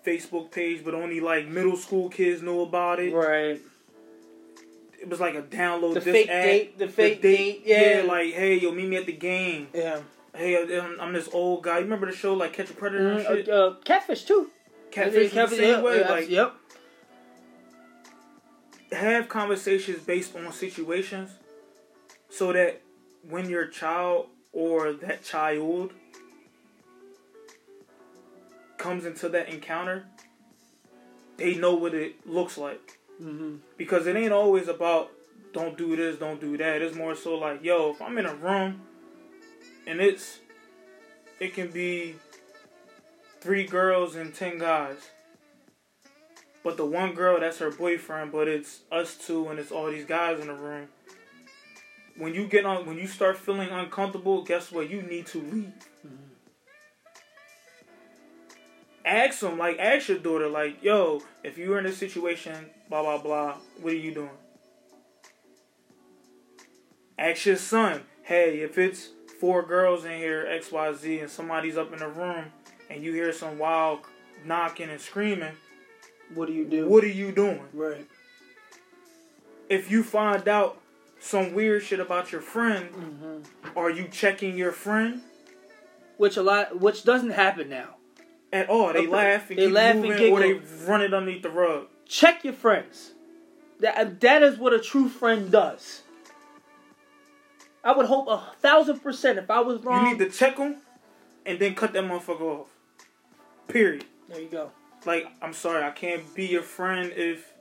Facebook 0.07 0.53
page, 0.53 0.85
but 0.85 0.95
only 0.95 1.19
like 1.19 1.49
middle 1.49 1.77
school 1.77 2.09
kids 2.09 2.41
knew 2.43 2.61
about 2.61 3.01
it. 3.01 3.13
Right. 3.13 3.61
It 5.03 5.09
was 5.09 5.19
like 5.19 5.35
a 5.35 5.43
download 5.43 5.95
The 5.95 6.01
this 6.01 6.13
fake 6.13 6.29
app, 6.29 6.45
date. 6.45 6.79
The 6.79 6.87
fake 6.87 7.23
date. 7.23 7.63
Yeah. 7.67 8.05
like 8.07 8.33
hey, 8.35 8.61
yo, 8.61 8.71
meet 8.71 8.89
me 8.89 8.97
at 8.99 9.07
the 9.07 9.13
game. 9.15 9.67
yeah. 9.75 9.99
Hey, 10.37 10.79
I'm, 10.79 11.01
I'm 11.01 11.13
this 11.15 11.29
old 11.33 11.63
guy. 11.63 11.79
You 11.79 11.85
remember 11.85 12.11
the 12.11 12.17
show 12.17 12.35
like 12.35 12.53
Catch 12.53 12.71
a 12.71 12.75
Predator 12.75 13.09
and 13.09 13.21
Mm, 13.21 13.27
shit? 13.27 13.49
uh, 13.49 13.53
uh, 13.53 13.75
catfish 13.85 14.25
too. 14.25 14.51
catfish 14.91 15.33
Yeah, 15.33 15.45
is 15.45 15.51
the 15.51 15.57
same 15.57 15.83
way. 15.83 16.01
yeah, 16.01 16.11
like 16.11 16.29
yep. 16.29 16.55
have 18.93 19.29
conversations 19.29 20.01
based 20.03 20.37
on 20.37 20.53
situations 20.53 21.31
so 22.29 22.53
that 22.53 22.83
when 23.29 23.49
your 23.49 23.67
child 23.67 24.29
or 24.53 24.93
that 24.93 25.25
child 25.25 25.93
comes 28.77 29.07
into 29.07 29.29
that 29.31 29.49
encounter, 29.49 30.07
they 31.39 31.55
know 31.55 31.75
what 31.75 31.95
it 31.95 32.27
looks 32.27 32.59
like. 32.59 32.99
hmm 33.19 33.57
Because 33.79 34.07
it 34.07 34.17
ain't 34.17 34.33
always 34.33 34.69
about 34.69 35.11
don't 35.55 35.79
do 35.79 35.97
this, 35.97 36.19
don't 36.19 36.41
do 36.41 36.59
that. 36.59 36.83
It's 36.83 36.95
more 36.95 37.15
so 37.15 37.37
like, 37.37 37.65
yo, 37.65 37.93
if 37.93 38.03
I'm 38.03 38.19
in 38.19 38.27
a 38.27 38.35
room 38.35 38.83
and 39.87 40.01
it's 40.01 40.41
it 41.39 41.55
can 41.55 41.71
be 41.71 42.17
three 43.41 43.67
girls 43.67 44.17
and 44.17 44.35
ten 44.35 44.59
guys. 44.59 44.97
But 46.65 46.77
the 46.77 46.87
one 46.87 47.15
girl 47.15 47.39
that's 47.39 47.59
her 47.59 47.71
boyfriend, 47.71 48.33
but 48.33 48.49
it's 48.49 48.81
us 48.91 49.17
two 49.17 49.49
and 49.49 49.59
it's 49.59 49.71
all 49.71 49.91
these 49.91 50.05
guys 50.05 50.41
in 50.41 50.49
the 50.49 50.55
room. 50.55 50.89
When 52.17 52.35
you 52.35 52.47
get 52.47 52.67
on 52.67 52.87
when 52.87 52.97
you 52.97 53.07
start 53.07 53.39
feeling 53.39 53.69
uncomfortable, 53.69 54.43
guess 54.43 54.73
what? 54.73 54.91
You 54.91 55.03
need 55.03 55.27
to 55.29 55.41
leave. 55.41 55.73
Ask 59.05 59.39
them, 59.39 59.57
like 59.57 59.79
ask 59.79 60.09
your 60.09 60.19
daughter, 60.19 60.49
like, 60.49 60.83
yo, 60.83 61.23
if 61.45 61.57
you 61.57 61.71
were 61.71 61.79
in 61.79 61.87
a 61.87 61.93
situation, 61.93 62.67
blah 62.89 63.03
blah 63.03 63.19
blah, 63.19 63.55
what 63.81 63.93
are 63.93 63.97
you 63.97 64.13
doing? 64.13 64.31
Ask 67.17 67.47
your 67.47 67.57
son, 67.57 68.03
hey, 68.25 68.59
if 68.61 68.77
it's 68.77 69.11
four 69.41 69.63
girls 69.63 70.05
in 70.05 70.13
here, 70.13 70.45
XYZ, 70.49 71.21
and 71.23 71.31
somebody's 71.31 71.77
up 71.77 71.93
in 71.93 71.99
the 71.99 72.09
room 72.09 72.47
and 72.91 73.03
you 73.03 73.13
hear 73.13 73.33
some 73.33 73.59
wild 73.59 74.01
knocking 74.45 74.89
and 74.91 75.01
screaming, 75.01 75.53
What 76.35 76.47
do 76.47 76.53
you 76.55 76.65
do? 76.65 76.89
what 76.89 77.05
are 77.05 77.09
you 77.09 77.33
doing? 77.33 77.63
Right. 77.73 78.07
If 79.69 79.91
you 79.91 80.03
find 80.03 80.47
out 80.49 80.81
some 81.19 81.53
weird 81.55 81.83
shit 81.83 82.01
about 82.01 82.33
your 82.33 82.41
friend, 82.41 82.89
hmm 82.91 83.37
are 83.75 83.91
you 83.91 84.07
checking 84.09 84.57
your 84.57 84.73
friend 84.73 85.21
Which 86.17 86.37
a 86.37 86.43
lot, 86.43 86.81
which 86.81 87.05
doesn't 87.05 87.31
happen 87.31 87.69
now. 87.69 87.97
at 88.53 88.69
all? 88.71 88.93
They 88.93 89.01
Okay. 89.01 89.07
laugh 89.09 89.51
and 89.51 89.59
They 89.59 89.67
laugh 89.69 89.97
and 89.97 90.03
moving, 90.09 90.33
or 90.33 90.41
they 90.41 90.53
run 90.87 91.03
it 91.03 91.13
underneath 91.13 91.43
the 91.43 91.51
rug. 91.51 91.89
Check 92.07 92.45
your 92.45 92.53
friends. 92.55 93.13
That 93.81 94.21
that 94.21 94.43
is 94.43 94.57
what 94.57 94.73
a 94.73 94.79
true 94.79 95.09
friend 95.09 95.51
does. 95.51 96.03
I 97.87 97.93
would 97.97 98.07
hope 98.07 98.27
a 98.29 98.43
thousand 98.61 99.01
percent. 99.01 99.39
If 99.39 99.51
I 99.51 99.61
was 99.61 99.81
wrong, 99.83 100.07
You 100.07 100.13
need 100.13 100.19
to 100.25 100.31
check 100.31 100.57
them 100.57 100.77
and 101.47 101.59
then 101.59 101.75
cut 101.75 101.93
that 101.93 102.05
motherfucker 102.05 102.41
off. 102.41 102.69
Period. 103.69 104.05
there 104.29 104.41
you 104.41 104.49
go. 104.49 104.73
Like, 105.05 105.27
I'm 105.41 105.53
sorry, 105.53 105.85
I 105.85 105.91
can't 105.91 106.35
be 106.35 106.47
your 106.47 106.63
friend 106.63 107.13
if 107.15 107.53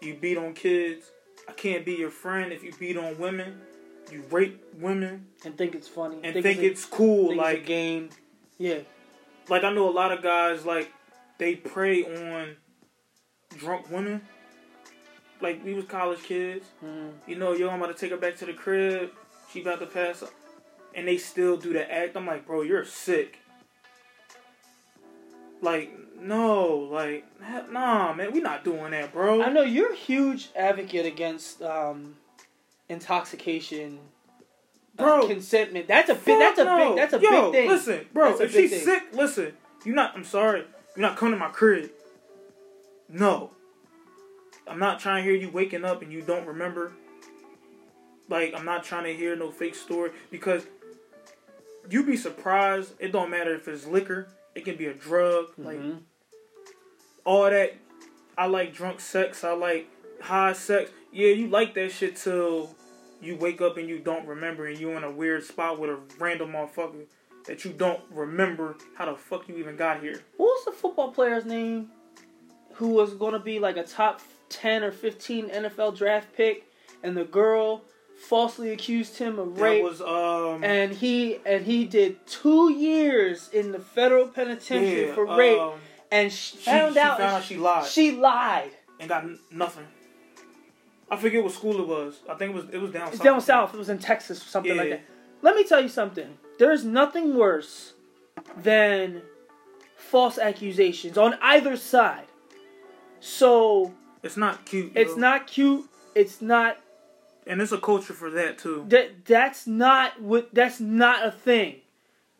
you 0.00 0.14
beat 0.14 0.38
on 0.38 0.54
kids. 0.54 1.10
I 1.48 1.52
can't 1.52 1.84
be 1.84 1.94
your 1.94 2.10
friend 2.10 2.52
if 2.52 2.62
you 2.62 2.72
beat 2.78 2.96
on 2.96 3.18
women. 3.18 3.60
You 4.12 4.22
rape 4.30 4.62
women 4.78 5.26
And 5.44 5.56
think 5.58 5.74
it's 5.74 5.88
funny. 5.88 6.18
and 6.22 6.32
think, 6.42 6.58
it's, 6.60 6.84
cool. 6.84 7.26
a, 7.26 7.28
think 7.30 7.40
like, 7.42 7.56
it's 7.58 7.64
a 7.64 7.66
game. 7.66 8.10
Yeah. 8.58 8.78
like 9.48 9.64
I 9.64 9.72
know 9.72 9.88
a 9.88 9.90
lot 9.90 10.12
of 10.12 10.22
guys 10.22 10.64
like 10.64 10.92
they 11.38 11.56
prey 11.56 12.04
on 12.04 12.56
drunk 13.56 13.90
women. 13.90 14.20
Like 15.40 15.64
we 15.64 15.74
was 15.74 15.86
college 15.86 16.22
kids. 16.22 16.66
Mhm. 16.84 17.12
You 17.26 17.36
know, 17.36 17.52
yo, 17.52 17.68
I'm 17.70 17.80
about 17.82 17.96
to 17.96 17.98
take 18.00 18.10
her 18.10 18.16
back 18.16 18.36
to 18.36 18.46
the 18.46 18.52
crib. 18.52 19.10
She 19.52 19.62
about 19.62 19.80
to 19.80 19.86
pass 19.86 20.22
up. 20.22 20.30
And 20.94 21.06
they 21.06 21.18
still 21.18 21.56
do 21.56 21.72
the 21.72 21.90
act. 21.92 22.16
I'm 22.16 22.26
like, 22.26 22.46
bro, 22.46 22.62
you're 22.62 22.84
sick. 22.84 23.38
Like, 25.62 25.92
no, 26.18 26.88
like, 26.90 27.24
nah, 27.70 28.12
man, 28.12 28.32
we 28.32 28.40
not 28.40 28.64
doing 28.64 28.90
that, 28.92 29.12
bro. 29.12 29.42
I 29.42 29.50
know 29.50 29.62
you're 29.62 29.92
a 29.92 29.96
huge 29.96 30.48
advocate 30.56 31.06
against 31.06 31.62
um, 31.62 32.16
intoxication, 32.88 33.98
uh, 34.98 35.04
Bro. 35.04 35.28
consentment. 35.28 35.86
That's 35.86 36.08
a 36.10 36.14
big. 36.14 36.38
That's 36.38 36.58
a 36.58 36.64
no. 36.64 36.88
big. 36.88 36.96
That's 36.96 37.12
a 37.14 37.20
Yo, 37.20 37.30
big 37.30 37.52
thing. 37.52 37.68
Listen, 37.68 38.06
bro, 38.12 38.38
if 38.38 38.52
she's 38.52 38.70
thing. 38.70 38.84
sick, 38.84 39.02
listen, 39.12 39.52
You're 39.84 39.94
not. 39.94 40.14
I'm 40.16 40.24
sorry, 40.24 40.64
you're 40.96 41.06
not 41.06 41.16
coming 41.16 41.34
to 41.34 41.38
my 41.38 41.50
crib. 41.50 41.90
No, 43.08 43.50
I'm 44.66 44.78
not 44.78 44.98
trying 44.98 45.24
to 45.24 45.30
hear 45.30 45.38
you 45.38 45.50
waking 45.50 45.84
up 45.84 46.02
and 46.02 46.12
you 46.12 46.22
don't 46.22 46.46
remember. 46.46 46.92
Like, 48.30 48.54
I'm 48.54 48.64
not 48.64 48.84
trying 48.84 49.04
to 49.04 49.14
hear 49.14 49.34
no 49.36 49.50
fake 49.50 49.74
story 49.74 50.12
because 50.30 50.64
you 51.90 52.04
be 52.04 52.16
surprised. 52.16 52.92
It 53.00 53.10
don't 53.12 53.28
matter 53.28 53.52
if 53.54 53.66
it's 53.68 53.86
liquor. 53.86 54.28
It 54.54 54.64
can 54.64 54.76
be 54.76 54.86
a 54.86 54.94
drug. 54.94 55.48
Like 55.58 55.78
Mhm. 55.80 55.98
all 57.24 57.50
that. 57.50 57.74
I 58.38 58.46
like 58.46 58.72
drunk 58.72 59.00
sex. 59.00 59.44
I 59.44 59.52
like 59.52 59.88
high 60.20 60.52
sex. 60.54 60.90
Yeah, 61.12 61.28
you 61.28 61.48
like 61.48 61.74
that 61.74 61.90
shit 61.90 62.16
till 62.16 62.74
you 63.20 63.36
wake 63.36 63.60
up 63.60 63.76
and 63.76 63.88
you 63.88 63.98
don't 63.98 64.26
remember 64.26 64.66
and 64.66 64.78
you 64.78 64.92
in 64.92 65.04
a 65.04 65.10
weird 65.10 65.44
spot 65.44 65.78
with 65.78 65.90
a 65.90 65.98
random 66.18 66.52
motherfucker 66.52 67.04
that 67.46 67.64
you 67.64 67.72
don't 67.72 68.00
remember 68.10 68.76
how 68.94 69.06
the 69.06 69.16
fuck 69.18 69.48
you 69.48 69.56
even 69.56 69.76
got 69.76 70.00
here. 70.00 70.22
What 70.36 70.46
was 70.46 70.64
the 70.66 70.72
football 70.72 71.10
player's 71.12 71.44
name 71.44 71.90
who 72.74 72.88
was 72.88 73.12
going 73.14 73.32
to 73.32 73.38
be 73.40 73.58
like 73.58 73.76
a 73.76 73.82
top 73.82 74.20
10 74.50 74.84
or 74.84 74.92
15 74.92 75.48
NFL 75.50 75.92
draft 75.96 76.32
pick 76.34 76.64
and 77.02 77.16
the 77.16 77.24
girl 77.24 77.82
falsely 78.28 78.70
accused 78.70 79.16
him 79.18 79.38
of 79.38 79.56
That 79.56 79.62
rape 79.62 79.82
was 79.82 80.00
um 80.00 80.62
and 80.62 80.92
he 80.92 81.38
and 81.46 81.64
he 81.64 81.84
did 81.84 82.26
2 82.26 82.72
years 82.72 83.48
in 83.52 83.72
the 83.72 83.78
federal 83.80 84.28
penitentiary 84.28 85.06
yeah, 85.08 85.14
for 85.14 85.24
rape 85.26 85.58
um, 85.58 85.80
and 86.12 86.30
she 86.32 86.56
she, 86.58 86.62
found 86.64 86.94
she 86.94 87.00
out 87.00 87.18
found 87.18 87.32
out 87.36 87.42
she 87.44 87.56
lied 87.56 87.86
she 87.86 88.10
lied. 88.12 88.70
and 89.00 89.08
got 89.08 89.24
n- 89.24 89.38
nothing. 89.50 89.86
I 91.10 91.16
forget 91.16 91.42
what 91.42 91.52
school 91.52 91.80
it 91.80 91.88
was. 91.88 92.20
I 92.28 92.34
think 92.34 92.52
it 92.52 92.54
was 92.54 92.64
it 92.72 92.78
was 92.80 92.92
down 92.92 93.08
It's 93.08 93.16
south. 93.16 93.24
down 93.24 93.40
south. 93.40 93.74
It 93.74 93.78
was 93.78 93.88
in 93.88 93.98
Texas 93.98 94.44
or 94.44 94.48
something 94.48 94.76
like 94.76 94.90
that. 94.90 95.00
Let 95.42 95.56
me 95.56 95.64
tell 95.64 95.80
you 95.80 95.88
something. 95.88 96.38
There's 96.60 96.84
nothing 96.84 97.34
worse 97.36 97.94
than 98.62 99.22
false 99.96 100.38
accusations 100.38 101.18
on 101.18 101.34
either 101.42 101.76
side. 101.76 102.26
So 103.20 103.92
It's 104.22 104.36
not 104.36 104.64
cute. 104.66 104.92
it's 104.94 105.12
yo. 105.12 105.16
not 105.16 105.46
cute. 105.46 105.88
It's 106.14 106.40
not 106.40 106.76
and 107.46 107.60
it's 107.60 107.72
a 107.72 107.78
culture 107.78 108.12
for 108.12 108.30
that 108.30 108.58
too. 108.58 108.84
that. 108.88 109.24
That's 109.24 109.66
not 109.66 110.20
what. 110.20 110.54
That's 110.54 110.80
not 110.80 111.24
a 111.26 111.30
thing, 111.30 111.76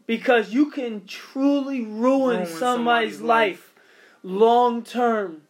because 0.06 0.52
you 0.52 0.70
can 0.70 1.04
truly 1.06 1.80
ruin, 1.82 2.38
Ruin 2.40 2.46
somebody's, 2.46 2.58
somebody's 2.58 3.20
life, 3.20 3.74
long 4.22 4.82
term. 4.82 5.42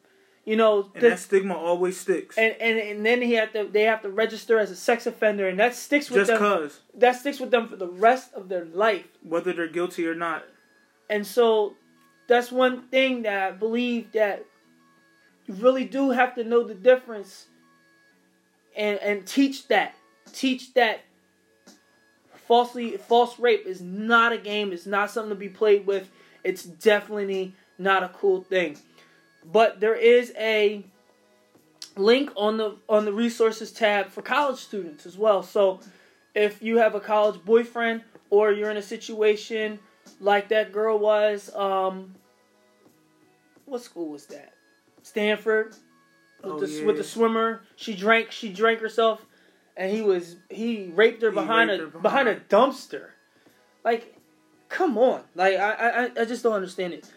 You 0.47 0.57
know, 0.57 0.91
And 0.95 1.03
the- 1.05 1.09
that 1.11 1.19
stigma 1.19 1.55
always 1.55 2.01
sticks. 2.01 2.37
and, 2.39 2.57
and 2.61 2.79
and 2.79 3.05
then 3.07 3.21
he 3.23 3.35
have 3.35 3.53
to 3.53 3.65
they 3.71 3.83
have 3.83 4.03
to 4.03 4.09
register 4.09 4.59
as 4.59 4.71
a 4.71 4.77
sex 4.77 5.07
offender, 5.07 5.47
and 5.49 5.59
that 5.61 5.75
sticks 5.75 6.11
with 6.11 6.21
Just 6.21 6.31
them. 6.31 6.39
cause, 6.39 6.81
That 6.95 7.13
sticks 7.17 7.39
with 7.39 7.51
them 7.51 7.69
for 7.69 7.77
the 7.77 7.87
rest 7.89 8.33
of 8.35 8.49
their 8.49 8.65
life. 8.65 9.07
whether 9.23 9.53
they're 9.53 9.69
guilty 9.69 10.07
or 10.09 10.15
not. 10.15 10.45
And 11.11 11.27
so 11.27 11.75
that's 12.27 12.51
one 12.51 12.83
thing 12.89 13.23
that 13.23 13.49
I 13.49 13.51
believe 13.53 14.13
that 14.13 14.45
you 15.47 15.55
really 15.55 15.85
do 15.85 16.11
have 16.11 16.35
to 16.37 16.43
know 16.45 16.65
the 16.65 16.75
difference 16.75 17.47
and 18.81 18.99
and 19.01 19.27
teach 19.27 19.69
that. 19.69 19.95
Teach 20.33 20.75
that 20.75 21.01
falsely 22.47 22.97
false 22.97 23.39
rape 23.39 23.67
is 23.67 23.81
not 23.81 24.33
a 24.33 24.39
game, 24.39 24.73
it's 24.73 24.87
not 24.87 25.11
something 25.11 25.31
to 25.31 25.37
be 25.37 25.49
played 25.49 25.87
with. 25.87 26.11
It's 26.43 26.65
definitely 26.65 27.55
not 27.79 28.03
a 28.03 28.09
cool 28.09 28.43
thing. 28.43 28.79
But 29.53 29.81
there 29.81 29.95
is 29.95 30.33
a 30.39 30.85
link 31.97 32.31
on 32.37 32.57
the 32.57 32.77
on 32.89 33.05
the 33.05 33.13
resources 33.13 33.71
tab 33.71 34.09
for 34.09 34.23
college 34.23 34.59
students 34.59 35.05
as 35.07 35.19
well. 35.19 35.43
So 35.43 35.81
if 36.35 36.63
you 36.63 36.79
have 36.79 36.95
a 36.95 37.01
college 37.01 37.45
boyfriend 37.45 38.03
or 38.31 38.53
you're 38.53 38.71
in 38.71 38.77
a 38.77 38.83
situation 38.83 39.79
like 40.21 40.49
that 40.49 40.73
girl 40.73 40.99
was 40.99 41.55
um 41.55 42.15
what 43.67 43.83
school 43.83 44.09
was 44.09 44.27
that 44.27 44.55
stanford 45.03 45.75
with, 46.43 46.53
Oh, 46.53 46.59
the, 46.61 46.69
yeah. 46.69 46.85
with 46.87 46.97
the 46.97 47.05
swimmer 47.05 47.63
she 47.77 47.95
drank 47.95 48.31
she 48.31 48.53
drank 48.53 48.81
herself 48.81 49.25
and 49.77 49.91
he 49.93 50.03
was 50.03 50.37
he 50.51 50.91
raped 50.95 51.23
her 51.23 51.31
He 51.31 51.35
behind 51.35 51.71
raped 51.71 51.83
a 51.83 51.85
her 51.87 51.99
behind. 52.01 52.27
behind. 52.27 52.29
a 52.29 52.55
dumpster 52.55 53.09
like 53.85 54.17
come 54.69 54.97
on 54.99 55.23
like 55.35 55.57
I, 55.59 55.73
I 56.07 56.11
i 56.21 56.25
just 56.25 56.43
don't 56.43 56.53
understand 56.55 56.93
it 56.95 57.09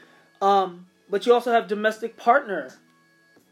um 0.42 0.88
but 1.10 1.26
you 1.26 1.34
also 1.34 1.52
have 1.52 1.68
domestic 1.68 2.18
partner 2.18 2.72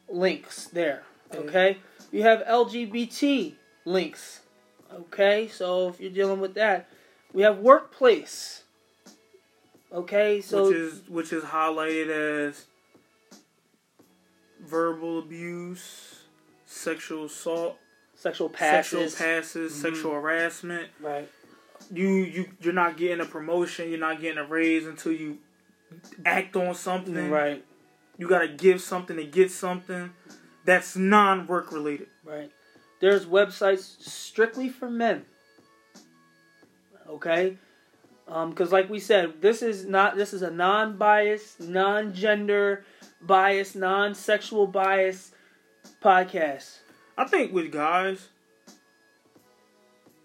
links 0.10 0.66
there 0.66 1.04
okay 1.34 1.78
you 2.12 2.24
have 2.24 2.40
lgbt 2.42 3.54
links 3.86 4.42
okay 4.94 5.48
so 5.48 5.90
if 5.90 6.00
you're 6.02 6.12
dealing 6.12 6.40
with 6.40 6.56
that 6.56 6.88
we 7.34 7.44
have 7.44 7.60
workplace 7.60 8.64
okay 9.94 10.42
so 10.42 10.68
which 10.68 10.76
is 10.76 11.02
which 11.10 11.34
is 11.34 11.44
highlighted 11.44 12.10
as 12.10 12.66
verbal 14.76 15.20
abuse, 15.20 16.24
sexual 16.66 17.26
assault, 17.26 17.78
sexual 18.16 18.50
passes 18.50 19.14
sexual 19.14 19.28
passes, 19.28 19.74
Mhm. 19.74 19.82
sexual 19.82 20.14
harassment. 20.14 20.90
right 21.02 21.30
You 21.92 22.08
you 22.08 22.46
you're 22.62 22.74
not 22.74 22.96
getting 22.96 23.20
a 23.20 23.26
promotion, 23.26 23.90
you're 23.90 24.00
not 24.00 24.22
getting 24.22 24.38
a 24.38 24.46
raise 24.46 24.86
until 24.88 25.12
you 25.12 25.40
act 26.26 26.56
on 26.56 26.74
something. 26.74 27.30
right 27.30 27.64
you 28.18 28.28
gotta 28.28 28.48
give 28.48 28.82
something 28.82 29.18
to 29.18 29.24
get 29.26 29.50
something. 29.52 30.14
That's 30.64 30.96
non-work 30.96 31.72
related. 31.72 32.08
Right. 32.24 32.52
There's 33.00 33.26
websites 33.26 34.00
strictly 34.00 34.70
for 34.70 34.90
men. 34.92 35.26
Okay? 37.10 37.58
Um, 38.28 38.54
cuz 38.54 38.72
like 38.72 38.90
we 38.90 39.00
said, 39.00 39.42
this 39.42 39.62
is 39.62 39.86
not 39.86 40.16
this 40.16 40.34
is 40.34 40.44
a 40.44 40.52
non-biased, 40.52 41.60
non-gender 41.60 42.86
bias, 43.22 43.76
non-sexual 43.76 44.68
bias 44.68 45.32
podcast. 46.02 46.78
I 47.18 47.26
think 47.26 47.54
with 47.54 47.72
guys, 47.72 48.30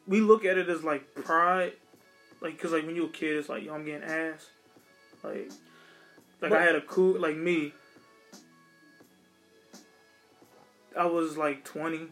we 0.07 0.21
look 0.21 0.45
at 0.45 0.57
it 0.59 0.69
as 0.69 0.83
like 0.85 1.15
pride, 1.15 1.73
like 2.41 2.55
because 2.57 2.73
like 2.73 2.87
when 2.87 2.97
you're 2.97 3.07
a 3.07 3.11
kid, 3.11 3.37
it's 3.37 3.49
like 3.49 3.65
yo, 3.65 3.75
I'm 3.75 3.85
getting 3.85 4.09
ass, 4.09 4.47
like 5.23 5.51
like 6.41 6.51
But- 6.51 6.61
I 6.61 6.63
had 6.63 6.77
a 6.77 6.81
cool 6.83 7.21
like 7.21 7.37
me. 7.37 7.73
I 10.99 11.05
was 11.07 11.37
like 11.37 11.63
20. 11.65 12.09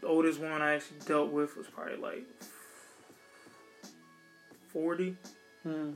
The 0.00 0.06
oldest 0.06 0.38
one 0.38 0.62
I 0.62 0.74
actually 0.74 0.98
dealt 1.04 1.32
with 1.32 1.56
was 1.56 1.66
probably 1.66 1.96
like 1.96 2.24
40. 4.72 5.16
Hmm. 5.64 5.92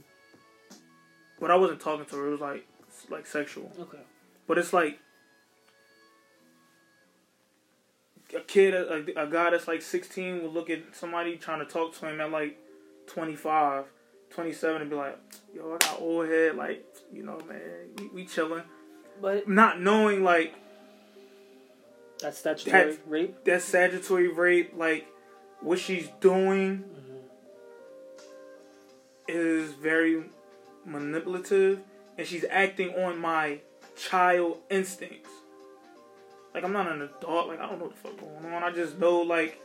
But 1.38 1.52
I 1.52 1.54
wasn't 1.54 1.80
talking 1.80 2.04
to 2.06 2.16
her. 2.16 2.26
It 2.26 2.30
was 2.32 2.40
like 2.40 2.66
like 3.12 3.26
sexual. 3.26 3.70
Okay. 3.78 3.98
But 4.46 4.58
it's 4.58 4.72
like 4.72 4.98
a 8.34 8.40
kid, 8.40 8.74
a, 8.74 9.22
a 9.22 9.26
guy 9.26 9.50
that's 9.50 9.68
like 9.68 9.82
16 9.82 10.42
will 10.42 10.50
look 10.50 10.70
at 10.70 10.94
somebody 10.94 11.36
trying 11.36 11.60
to 11.60 11.66
talk 11.66 11.94
to 11.98 12.08
him 12.08 12.20
at 12.20 12.30
like 12.30 12.58
25, 13.06 13.84
27 14.30 14.80
and 14.82 14.90
be 14.90 14.96
like, 14.96 15.18
yo, 15.54 15.74
I 15.74 15.78
got 15.78 16.00
old 16.00 16.28
head. 16.28 16.56
Like, 16.56 16.84
you 17.12 17.22
know, 17.22 17.38
man, 17.48 17.60
we, 17.98 18.08
we 18.08 18.24
chilling. 18.26 18.62
But 19.20 19.48
Not 19.48 19.80
knowing 19.80 20.24
like 20.24 20.54
that's 22.20 22.38
statutory 22.38 22.72
That's- 22.72 22.98
rape. 23.06 23.44
that 23.44 23.62
Sagittary 23.62 24.28
rape, 24.28 24.72
like 24.76 25.06
what 25.60 25.78
she's 25.78 26.08
doing 26.20 26.78
mm-hmm. 26.78 27.16
is 29.28 29.72
very 29.72 30.24
manipulative 30.84 31.80
and 32.22 32.28
she's 32.28 32.44
acting 32.50 32.90
on 32.94 33.18
my 33.18 33.58
child 33.96 34.58
instincts. 34.70 35.28
Like 36.54 36.62
I'm 36.62 36.72
not 36.72 36.88
an 36.88 37.02
adult, 37.02 37.48
like 37.48 37.58
I 37.58 37.66
don't 37.66 37.80
know 37.80 37.86
what 37.86 38.00
the 38.00 38.08
fuck 38.08 38.20
going 38.20 38.54
on. 38.54 38.62
I 38.62 38.70
just 38.70 38.96
know 39.00 39.22
like 39.22 39.60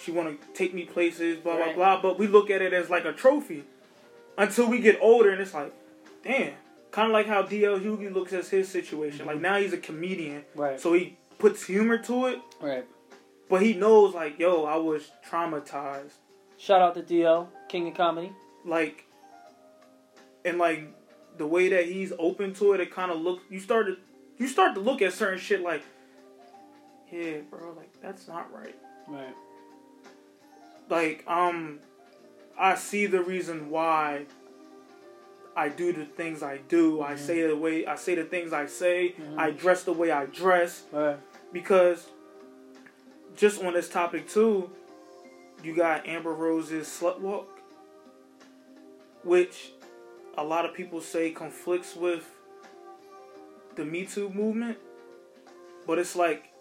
she 0.00 0.12
wanna 0.12 0.36
take 0.54 0.72
me 0.72 0.84
places, 0.84 1.38
blah 1.38 1.56
Right. 1.56 1.74
blah 1.74 2.00
blah. 2.00 2.10
But 2.10 2.18
we 2.20 2.28
look 2.28 2.48
at 2.48 2.62
it 2.62 2.72
as 2.72 2.90
like 2.90 3.04
a 3.04 3.12
trophy. 3.12 3.64
Until 4.38 4.68
we 4.68 4.78
get 4.78 4.98
older 5.02 5.30
and 5.30 5.40
it's 5.40 5.52
like, 5.52 5.72
damn. 6.22 6.52
Kinda 6.92 7.12
like 7.12 7.26
how 7.26 7.42
DL 7.42 7.80
Hughley 7.80 8.12
looks 8.14 8.32
at 8.32 8.46
his 8.46 8.68
situation. 8.68 9.26
Like 9.26 9.36
mm-hmm. 9.36 9.42
now 9.42 9.58
he's 9.58 9.72
a 9.72 9.78
comedian. 9.78 10.44
Right. 10.54 10.78
So 10.80 10.92
he 10.92 11.16
puts 11.40 11.64
humor 11.66 11.98
to 11.98 12.26
it, 12.26 12.38
Right. 12.60 12.84
but 13.50 13.62
he 13.62 13.74
knows 13.74 14.14
like, 14.14 14.38
yo, 14.38 14.64
I 14.64 14.76
was 14.76 15.10
traumatized. 15.28 16.12
Shout 16.56 16.80
out 16.80 16.94
to 16.94 17.02
DL, 17.02 17.48
King 17.68 17.88
of 17.88 17.94
Comedy. 17.94 18.30
Like 18.64 19.06
and 20.44 20.58
like 20.58 20.86
the 21.36 21.46
way 21.46 21.68
that 21.68 21.86
he's 21.86 22.12
open 22.18 22.54
to 22.54 22.72
it, 22.74 22.80
it 22.80 22.94
kinda 22.94 23.14
look 23.14 23.40
you 23.50 23.60
start 23.60 23.86
to 23.86 23.96
you 24.38 24.48
start 24.48 24.74
to 24.74 24.80
look 24.80 25.02
at 25.02 25.12
certain 25.12 25.38
shit 25.38 25.60
like 25.62 25.82
Yeah, 27.10 27.38
bro, 27.50 27.72
like 27.76 27.90
that's 28.02 28.26
not 28.28 28.52
right. 28.52 28.76
Right. 29.08 29.34
Like, 30.88 31.24
um 31.26 31.78
I 32.58 32.76
see 32.76 33.06
the 33.06 33.20
reason 33.22 33.68
why 33.70 34.26
I 35.56 35.68
do 35.68 35.92
the 35.92 36.04
things 36.04 36.42
I 36.42 36.58
do. 36.68 37.00
I 37.02 37.14
say 37.16 37.46
the 37.46 37.56
way 37.56 37.86
I 37.86 37.94
say 37.96 38.14
the 38.16 38.24
things 38.24 38.52
I 38.52 38.66
say. 38.66 39.14
I 39.36 39.50
dress 39.50 39.84
the 39.84 39.92
way 39.92 40.10
I 40.10 40.26
dress. 40.26 40.84
Right. 40.92 41.16
because 41.52 42.06
just 43.36 43.62
on 43.62 43.72
this 43.74 43.88
topic 43.88 44.28
too, 44.28 44.70
you 45.62 45.74
got 45.74 46.06
Amber 46.06 46.32
Rose's 46.32 46.86
slut 46.86 47.20
walk, 47.20 47.48
which 49.24 49.72
a 50.36 50.44
lot 50.44 50.64
of 50.64 50.74
people 50.74 51.00
say 51.00 51.30
conflicts 51.30 51.94
with 51.94 52.28
the 53.76 53.84
Me 53.84 54.04
Too 54.04 54.30
movement, 54.30 54.78
but 55.86 55.98
it's 55.98 56.16
like 56.16 56.52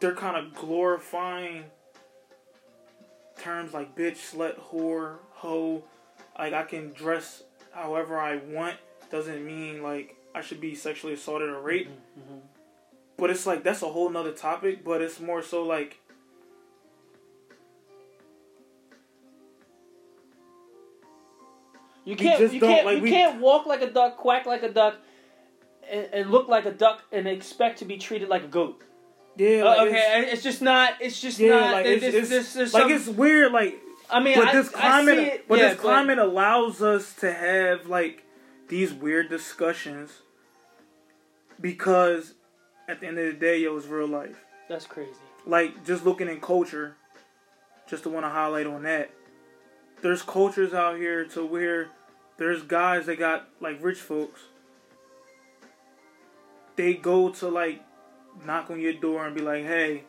they're 0.00 0.14
kind 0.14 0.36
of 0.36 0.54
glorifying 0.54 1.64
terms 3.38 3.72
like 3.72 3.96
bitch, 3.96 4.34
slut, 4.34 4.58
whore, 4.70 5.16
hoe. 5.32 5.84
Like 6.38 6.52
I 6.52 6.62
can 6.62 6.92
dress 6.92 7.42
however 7.72 8.18
I 8.18 8.36
want 8.36 8.76
doesn't 9.10 9.44
mean 9.44 9.82
like 9.82 10.16
I 10.34 10.40
should 10.40 10.60
be 10.60 10.74
sexually 10.74 11.14
assaulted 11.14 11.48
or 11.48 11.60
raped. 11.60 11.90
Mm-hmm, 11.90 12.34
mm-hmm. 12.34 12.46
But 13.16 13.30
it's 13.30 13.46
like 13.46 13.62
that's 13.62 13.82
a 13.82 13.88
whole 13.88 14.08
nother 14.10 14.32
topic. 14.32 14.84
But 14.84 15.02
it's 15.02 15.20
more 15.20 15.42
so 15.42 15.64
like 15.64 15.99
You 22.04 22.16
can't. 22.16 22.52
You 22.52 22.60
can't. 22.60 22.86
like, 22.86 22.96
you 22.98 23.02
we- 23.02 23.10
can't 23.10 23.40
walk 23.40 23.66
like 23.66 23.82
a 23.82 23.90
duck, 23.90 24.16
quack 24.16 24.46
like 24.46 24.62
a 24.62 24.70
duck, 24.72 24.96
and, 25.90 26.06
and 26.12 26.30
look 26.30 26.48
like 26.48 26.66
a 26.66 26.72
duck, 26.72 27.02
and 27.12 27.26
expect 27.28 27.78
to 27.80 27.84
be 27.84 27.98
treated 27.98 28.28
like 28.28 28.44
a 28.44 28.48
goat. 28.48 28.82
yeah, 29.36 29.62
Uh, 29.62 29.84
okay, 29.86 30.22
it's, 30.22 30.32
it's, 30.34 30.42
just 30.42 30.62
not. 30.62 30.94
It's 31.00 31.20
just 31.20 31.38
yeah, 31.38 31.50
not. 31.60 31.72
like 31.72 31.86
it's, 31.86 32.00
there's- 32.02 32.30
it's, 32.30 32.54
there's- 32.54 32.74
like 32.74 32.90
it's 32.90 33.06
weird. 33.06 33.52
Like, 33.52 33.78
I 34.08 34.20
mean, 34.20 34.38
but 34.38 34.48
I, 34.48 34.52
this 34.52 34.68
climate, 34.70 35.18
see 35.18 35.24
it, 35.24 35.48
but 35.48 35.58
yeah, 35.58 35.68
this 35.70 35.80
climate 35.80 36.18
allows 36.18 36.82
us 36.82 37.14
to 37.16 37.32
have 37.32 37.86
like 37.86 38.24
these 38.68 38.92
weird 38.92 39.28
discussions 39.28 40.22
because 41.60 42.34
at 42.88 43.00
the 43.00 43.06
end 43.06 43.18
of 43.18 43.26
the 43.26 43.32
day, 43.34 43.58
yo, 43.58 43.76
it's 43.76 43.86
real 43.86 44.08
life. 44.08 44.44
That's 44.68 44.86
crazy. 44.86 45.10
like 45.46 45.84
just 45.84 46.04
looking 46.04 46.28
in 46.28 46.40
culture, 46.40 46.96
just 47.88 48.04
to 48.04 48.08
want 48.08 48.24
to 48.24 48.30
highlight 48.30 48.66
on 48.66 48.84
that. 48.84 49.10
There's 50.02 50.22
cultures 50.22 50.72
out 50.72 50.96
here 50.96 51.24
to 51.26 51.44
where 51.44 51.88
there's 52.38 52.62
guys 52.62 53.06
that 53.06 53.18
got 53.18 53.48
like 53.60 53.82
rich 53.82 53.98
folks. 53.98 54.40
They 56.76 56.94
go 56.94 57.30
to 57.30 57.48
like 57.48 57.82
knock 58.46 58.70
on 58.70 58.80
your 58.80 58.94
door 58.94 59.26
and 59.26 59.34
be 59.36 59.42
like, 59.42 59.64
"Hey, 59.64 60.04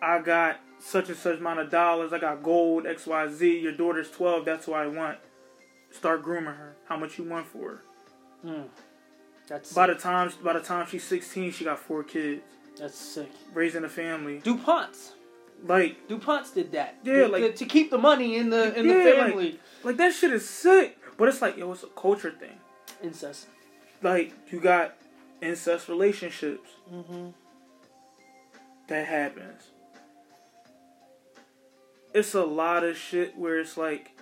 I 0.00 0.20
got 0.20 0.60
such 0.78 1.08
and 1.08 1.18
such 1.18 1.38
amount 1.38 1.60
of 1.60 1.70
dollars. 1.70 2.12
I 2.12 2.18
got 2.18 2.42
gold 2.42 2.86
X 2.86 3.06
Y 3.06 3.28
Z. 3.28 3.58
Your 3.58 3.72
daughter's 3.72 4.10
twelve. 4.10 4.44
That's 4.44 4.66
what 4.66 4.80
I 4.80 4.86
want. 4.86 5.18
Start 5.90 6.22
grooming 6.22 6.54
her. 6.54 6.76
How 6.88 6.96
much 6.96 7.18
you 7.18 7.24
want 7.24 7.46
for 7.46 7.70
her? 7.70 7.82
Mm. 8.44 8.68
That's 9.46 9.72
By 9.74 9.86
the 9.88 9.94
time 9.94 10.32
by 10.42 10.54
the 10.54 10.60
time 10.60 10.86
she's 10.86 11.04
sixteen, 11.04 11.52
she 11.52 11.64
got 11.64 11.78
four 11.78 12.02
kids, 12.02 12.42
that's 12.78 12.96
sick. 12.96 13.30
raising 13.52 13.84
a 13.84 13.88
family. 13.88 14.40
Duponts. 14.40 15.10
Like 15.66 16.08
Duponts 16.08 16.52
did 16.54 16.72
that. 16.72 16.96
Yeah, 17.04 17.22
To- 17.24 17.28
like- 17.28 17.42
to, 17.42 17.52
to 17.52 17.64
keep 17.66 17.90
the 17.90 17.98
money 17.98 18.36
in 18.36 18.50
the 18.50 18.78
in 18.78 18.86
Yeah, 18.86 18.92
the 18.92 19.04
like- 19.04 19.14
family. 19.28 19.60
Like 19.82 19.96
that 19.98 20.12
shit 20.14 20.32
is 20.32 20.48
sick. 20.48 20.98
But 21.16 21.28
it's 21.28 21.40
like, 21.40 21.56
yo, 21.56 21.70
it's 21.72 21.82
a 21.84 21.86
culture 21.88 22.30
thing. 22.32 22.58
Incest. 23.02 23.46
Like 24.02 24.32
you 24.50 24.60
got 24.60 24.94
incest 25.40 25.88
relationships 25.88 26.70
Mm-hmm. 26.92 27.28
that 28.88 29.06
happens. 29.06 29.62
It's 32.12 32.34
a 32.34 32.44
lot 32.44 32.84
of 32.84 32.96
shit 32.96 33.36
where 33.36 33.58
it's 33.58 33.76
like 33.76 34.12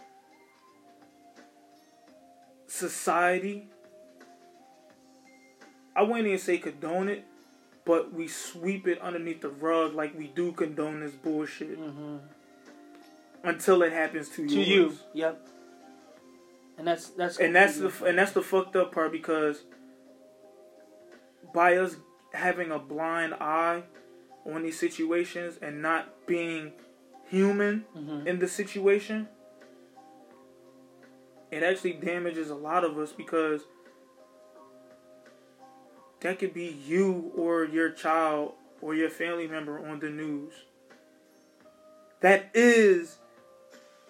society. 2.67 3.67
I 5.95 6.03
wouldn't 6.03 6.27
even 6.27 6.39
say 6.39 6.57
condone 6.59 7.09
it, 7.09 7.25
but 7.85 8.13
we 8.13 8.29
sweep 8.29 8.87
it 8.87 9.01
underneath 9.01 9.41
the 9.41 9.49
rug 9.49 9.95
like 9.95 10.17
we 10.17 10.29
do 10.29 10.53
condone 10.53 11.01
this 11.01 11.13
bullshit 11.13 11.79
Mm-hmm. 11.79 12.17
until 13.45 13.83
it 13.83 13.93
happens 13.93 14.29
to, 14.31 14.43
you. 14.43 14.49
To 14.49 14.61
you. 14.63 14.99
Yep. 15.15 15.49
And 16.79 16.87
that's 16.87 17.09
that's 17.11 17.39
and 17.39 17.55
that's 17.55 17.79
the 17.79 17.93
and 18.07 18.19
that's 18.19 18.33
the 18.33 18.43
fucked 18.43 18.77
up 18.77 18.93
part 18.93 19.13
because 19.13 19.63
by 21.53 21.77
us 21.77 21.97
having 22.33 22.71
a 22.71 22.79
blind 22.79 23.35
eye 23.35 23.83
on 24.47 24.63
these 24.63 24.79
situations 24.79 25.59
and 25.61 25.83
not 25.83 26.27
being 26.27 26.73
human 27.29 27.85
Mhm. 27.97 28.27
in 28.27 28.39
the 28.39 28.49
situation, 28.49 29.29
it 31.51 31.63
actually 31.63 31.93
damages 31.93 32.49
a 32.51 32.55
lot 32.55 32.85
of 32.85 32.99
us 32.99 33.13
because 33.13 33.63
that 36.23 36.39
could 36.39 36.55
be 36.55 36.77
you 36.87 37.33
or 37.37 37.65
your 37.65 37.91
child 37.91 38.53
or 38.81 38.95
your 38.95 39.11
family 39.11 39.47
member 39.47 39.85
on 39.87 40.01
the 40.01 40.09
news. 40.09 40.53
That 42.21 42.51
is 42.55 43.19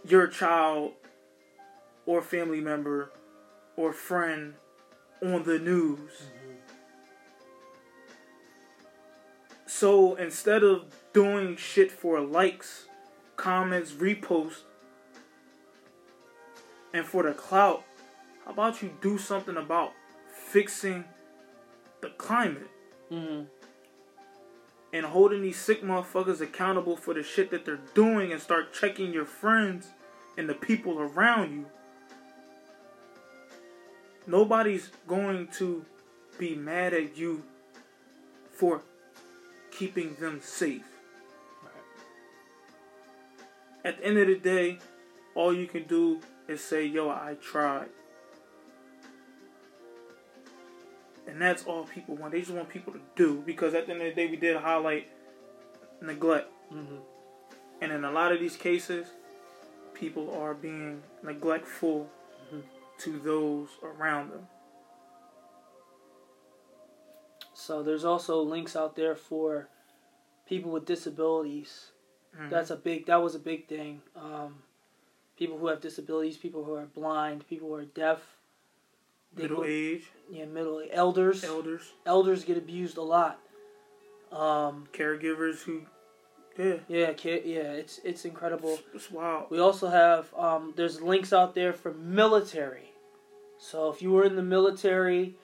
your 0.05 0.27
child 0.27 0.93
or 2.05 2.21
family 2.21 2.61
member 2.61 3.11
or 3.77 3.93
friend 3.93 4.55
on 5.23 5.45
the 5.45 5.59
news. 5.59 6.11
Mm-hmm. 6.11 6.53
So 9.67 10.15
instead 10.17 10.63
of 10.63 10.85
doing 11.15 11.57
shit 11.57 11.91
for 11.91 12.21
likes, 12.21 12.87
comments, 13.37 13.93
reposts, 13.93 14.61
and 16.93 17.07
for 17.07 17.23
the 17.23 17.33
clout, 17.33 17.85
how 18.45 18.53
about 18.53 18.83
you 18.83 18.93
do 19.01 19.17
something 19.17 19.57
about 19.57 19.93
fixing 20.51 21.05
the 22.03 22.11
climate 22.11 22.69
hmm 23.09 23.43
and 24.93 25.07
holding 25.07 25.43
these 25.43 25.57
sick 25.57 25.83
motherfuckers 25.83 26.41
accountable 26.41 26.97
for 26.97 27.15
the 27.15 27.23
shit 27.23 27.51
that 27.51 27.65
they're 27.65 27.81
doing 27.95 28.31
and 28.31 28.41
start 28.41 28.75
checking 28.75 29.13
your 29.13 29.25
friends 29.25 29.89
and 30.37 30.49
the 30.49 30.55
people 30.55 30.99
around 30.99 31.53
you. 31.53 31.67
Nobody's 34.27 34.91
going 35.07 35.49
to 35.55 35.85
be 36.39 36.55
mad 36.55 36.93
at 36.93 37.17
you 37.17 37.43
for 38.53 38.83
keeping 39.71 40.15
them 40.17 40.41
safe. 40.43 40.85
At 43.85 43.99
the 43.99 44.07
end 44.07 44.19
of 44.19 44.29
the 44.29 44.37
day, 44.37 44.79
all 45.35 45.53
you 45.53 45.67
can 45.67 45.85
do 45.85 46.21
is 46.47 46.63
say, 46.63 46.85
yo, 46.85 47.09
I 47.09 47.37
tried. 47.41 47.89
And 51.33 51.41
that's 51.41 51.65
all 51.65 51.85
people 51.85 52.15
want. 52.15 52.33
They 52.33 52.41
just 52.41 52.53
want 52.53 52.69
people 52.69 52.93
to 52.93 53.01
do 53.17 53.43
because 53.47 53.73
at 53.73 53.87
the 53.87 53.93
end 53.93 54.03
of 54.03 54.09
the 54.09 54.15
day, 54.15 54.27
we 54.31 54.37
did 54.37 54.55
highlight 54.55 55.09
neglect. 56.03 56.51
hmm 56.69 56.99
And 57.81 57.91
in 57.91 58.05
a 58.05 58.13
lot 58.13 58.33
of 58.33 58.39
these 58.39 58.55
cases, 58.55 59.07
people 59.95 60.31
are 60.35 60.53
being 60.53 61.03
neglectful 61.23 62.11
Mhm. 62.53 62.63
to 62.99 63.19
those 63.21 63.71
around 63.83 64.31
them. 64.31 64.47
So 67.55 67.83
there's 67.83 68.05
also 68.05 68.43
links 68.43 68.77
out 68.77 68.95
there 68.95 69.17
for 69.17 69.69
people 70.45 70.71
with 70.71 70.85
disabilities. 70.85 71.93
Mhm. 72.37 72.51
That's 72.51 72.71
a 72.71 72.77
big. 72.77 73.07
That 73.07 73.23
was 73.23 73.35
a 73.35 73.39
big 73.39 73.69
thing. 73.69 74.03
Um, 74.15 74.63
people 75.37 75.57
who 75.57 75.69
have 75.69 75.81
disabilities, 75.81 76.37
people 76.37 76.65
who 76.65 76.75
are 76.75 76.85
blind, 76.85 77.47
people 77.49 77.69
who 77.69 77.75
are 77.77 77.87
deaf. 77.87 78.37
Middle 79.37 79.65
age, 79.65 80.05
Yeah, 80.31 80.45
middle 80.45 80.83
elders. 80.91 81.43
elders, 81.45 81.93
Elders 82.07 82.45
get 82.45 82.57
abused 82.59 82.97
a 82.99 83.03
lot. 83.03 83.39
Um, 84.31 84.87
caregivers 84.93 85.63
who, 85.63 85.83
yeah, 86.59 86.77
yeah, 86.89 87.13
kid, 87.13 87.45
yeah, 87.45 87.73
it's 87.73 87.99
it's 88.05 88.25
incredible. 88.25 88.79
it's 88.95 89.11
wild. 89.11 89.51
We 89.51 89.59
also 89.59 89.89
have 89.89 90.33
um, 90.35 90.73
there's 90.77 91.01
links 91.01 91.33
out 91.33 91.55
there 91.55 91.73
for 91.73 91.93
military. 91.95 92.93
So 93.59 93.91
if 93.91 94.03
you 94.03 94.11
were 94.11 94.25
in 94.25 94.37
the 94.37 94.43
military, 94.43 95.35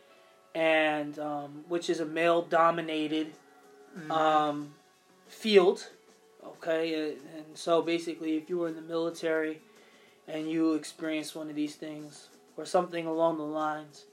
and 0.55 1.19
um, 1.19 1.65
which 1.69 1.89
is 1.91 2.01
a 2.01 2.07
male 2.07 2.43
dominated 2.43 3.33
Mhm. 3.99 4.11
um, 4.11 4.75
field, 5.27 5.89
okay, 6.45 6.95
and, 7.13 7.21
and 7.37 7.57
so 7.59 7.81
basically 7.83 8.37
if 8.37 8.49
you 8.51 8.59
were 8.59 8.69
in 8.69 8.75
the 8.77 8.83
military 8.83 9.61
and 10.27 10.51
you 10.51 10.75
experienced 10.75 11.35
one 11.35 11.49
of 11.49 11.57
these 11.57 11.75
things 11.77 12.29
or 12.59 12.67
something 12.67 13.07
along 13.07 13.39
the 13.39 13.45
lines, 13.45 14.05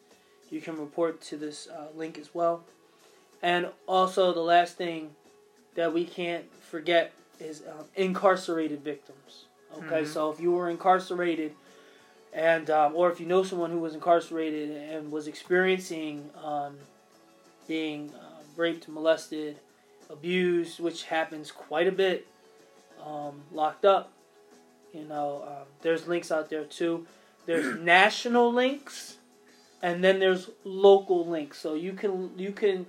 you 0.51 0.61
can 0.61 0.77
report 0.77 1.19
to 1.19 1.35
this 1.35 1.67
uh, 1.67 1.88
link 1.95 2.17
as 2.17 2.34
well. 2.34 2.63
And 3.41 3.67
also 3.88 4.34
the 4.34 4.41
last 4.41 4.77
thing 4.77 5.15
that 5.73 5.93
we 5.93 6.05
can't 6.05 6.45
forget 6.61 7.11
is 7.39 7.63
um, 7.67 7.85
incarcerated 7.95 8.81
victims. 8.81 9.45
Okay, 9.80 10.03
Mhm. 10.03 10.07
so 10.07 10.31
if 10.31 10.39
you 10.39 10.51
were 10.51 10.69
incarcerated, 10.69 11.53
and 12.31 12.69
um, 12.69 12.95
or 12.95 13.11
if 13.11 13.19
you 13.19 13.26
know 13.26 13.43
someone 13.43 13.72
who 13.72 13.80
was 13.80 13.93
incarcerated 13.93 14.69
and 14.69 15.11
was 15.11 15.27
experiencing 15.27 16.30
um, 16.41 16.77
being 17.67 18.13
uh, 18.13 18.41
raped, 18.55 18.88
molested, 18.88 19.57
abused, 20.09 20.80
which 20.80 21.03
happens 21.05 21.51
quite 21.51 21.88
a 21.88 21.91
bit, 21.91 22.27
um, 23.03 23.41
locked 23.51 23.85
up, 23.85 24.13
you 24.93 25.03
know, 25.03 25.43
um, 25.47 25.67
there's 25.81 26.07
links 26.07 26.31
out 26.31 26.49
there 26.49 26.63
too. 26.63 27.05
There's 27.45 27.80
national 27.80 28.51
links, 28.53 29.17
and 29.81 30.03
then 30.03 30.19
there's 30.19 30.49
local 30.63 31.26
links. 31.27 31.59
So 31.59 31.73
you 31.76 31.93
can 31.93 32.31
you 32.38 32.51
can 32.51 32.88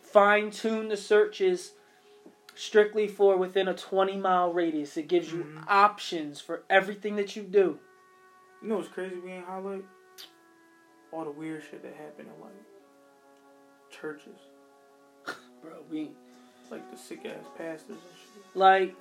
fine 0.00 0.50
tune 0.50 0.88
the 0.88 0.96
searches 0.96 1.72
strictly 2.54 3.08
for 3.08 3.36
within 3.36 3.68
a 3.68 3.74
20 3.74 4.16
mile 4.16 4.52
radius. 4.52 4.96
It 4.96 5.08
gives 5.08 5.32
you 5.32 5.44
Mhm. 5.44 5.64
options 5.68 6.40
for 6.40 6.62
everything 6.68 7.16
that 7.16 7.34
you 7.36 7.42
do. 7.42 7.78
You 8.62 8.68
know 8.68 8.76
what's 8.76 8.88
crazy? 8.88 9.16
We 9.16 9.30
ain't 9.32 9.46
highlight 9.46 9.84
all 11.12 11.24
the 11.24 11.30
weird 11.30 11.62
shit 11.62 11.82
that 11.82 11.94
happened 11.94 12.28
in 12.34 12.40
like 12.40 12.52
churches, 13.90 14.38
Bro, 15.62 15.82
we 15.90 16.10
like 16.70 16.88
the 16.90 16.96
sick 16.96 17.24
ass 17.26 17.44
pastors 17.56 17.88
and 17.90 17.98
shit. 17.98 18.44
like 18.56 18.94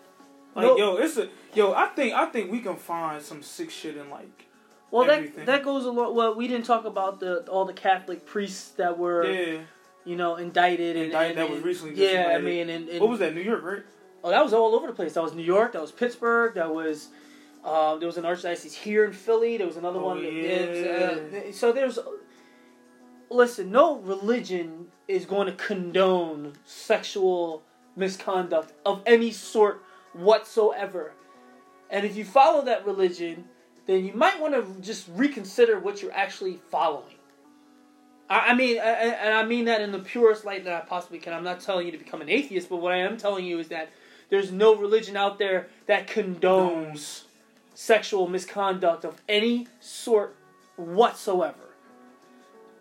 Like 0.56 0.66
No. 0.66 0.78
yo, 0.78 0.96
it's 0.98 1.18
a 1.18 1.30
yo. 1.54 1.74
I 1.74 1.88
think 1.88 2.14
I 2.16 2.26
think 2.28 2.52
we 2.52 2.60
can 2.62 2.76
find 2.76 3.22
some 3.22 3.44
sick 3.44 3.70
shit 3.70 3.98
in 3.98 4.10
like 4.10 4.46
well 4.92 5.06
that 5.06 5.20
Everything. 5.20 5.46
that 5.46 5.64
goes 5.64 5.86
along 5.86 6.16
well 6.16 6.36
we 6.36 6.48
didn't 6.48 6.66
talk 6.66 6.86
about 6.86 7.20
the 7.20 7.42
all 7.50 7.66
the 7.66 7.74
Catholic 7.74 8.26
priests 8.26 8.72
that 8.72 8.98
were 8.98 9.26
yeah. 9.26 9.60
you 10.06 10.16
know 10.16 10.36
indicted 10.36 10.96
and, 10.96 11.06
Indicted, 11.06 11.38
and- 11.38 11.50
that 11.50 11.54
was 11.54 11.64
recently 11.64 11.96
yeah 12.12 12.34
I 12.36 12.40
mean 12.40 12.70
and, 12.70 12.90
and 12.90 13.00
What 13.02 13.10
was 13.10 13.20
that? 13.20 13.34
New 13.36 13.42
York, 13.42 13.64
right? 13.64 13.84
oh 14.24 14.30
that 14.30 14.44
was 14.44 14.54
all 14.54 14.76
over 14.76 14.88
the 14.88 14.94
place 14.94 15.14
that 15.14 15.24
was 15.24 15.34
New 15.34 15.44
York 15.44 15.74
that 15.74 15.82
was 15.82 15.92
Pittsburgh 15.92 16.54
that 16.56 16.74
was 16.74 17.10
uh, 17.64 17.98
there 17.98 18.08
was 18.08 18.18
an 18.18 18.24
archdiocese 18.24 18.74
here 18.74 19.04
in 19.06 19.12
Philly 19.14 19.58
there 19.58 19.68
was 19.68 19.78
another 19.78 20.00
Oh, 20.00 20.06
one 20.06 20.24
that- 20.24 20.34
yeah. 20.34 21.40
uh, 21.50 21.52
so 21.52 21.72
there's 21.72 22.00
listen 23.30 23.72
no 23.72 23.98
religion 24.00 24.88
is 25.08 25.26
going 25.26 25.48
to 25.48 25.54
condone 25.54 26.54
sexual 26.66 27.64
misconduct 27.96 28.74
of 28.86 29.02
any 29.06 29.32
sort 29.32 29.84
whatsoever 30.14 31.14
and 31.90 32.06
if 32.06 32.16
you 32.16 32.24
follow 32.26 32.64
that 32.64 32.86
religion 32.86 33.46
then 33.90 34.06
you 34.06 34.14
might 34.14 34.40
want 34.40 34.54
to 34.54 34.82
just 34.82 35.08
reconsider 35.16 35.80
what 35.80 36.02
you're 36.02 36.14
actually 36.14 36.60
following 36.70 37.16
I, 38.30 38.50
I 38.52 38.56
mean, 38.56 38.78
I- 38.78 38.84
and 38.84 39.34
I 39.34 39.44
mean 39.44 39.66
that 39.66 39.82
in 39.82 39.92
the 39.92 40.00
purest 40.00 40.46
light 40.46 40.64
that 40.66 40.74
I 40.74 40.86
possibly 40.86 41.18
can. 41.20 41.34
I'm 41.34 41.44
not 41.44 41.60
telling 41.62 41.86
you 41.88 41.92
to 41.92 41.98
become 41.98 42.22
an 42.22 42.30
atheist, 42.30 42.70
but 42.70 42.78
what 42.78 42.94
I 42.94 42.98
am 42.98 43.18
telling 43.18 43.46
you 43.46 43.58
is 43.60 43.70
that 43.70 43.90
there's 44.30 44.52
no 44.52 44.76
religion 44.76 45.18
out 45.18 45.40
there 45.40 45.68
that 45.88 46.08
condones 46.08 47.24
sexual 47.74 48.28
misconduct 48.28 49.04
of 49.04 49.20
any 49.28 49.68
sort 49.80 50.36
whatsoever. 50.76 51.56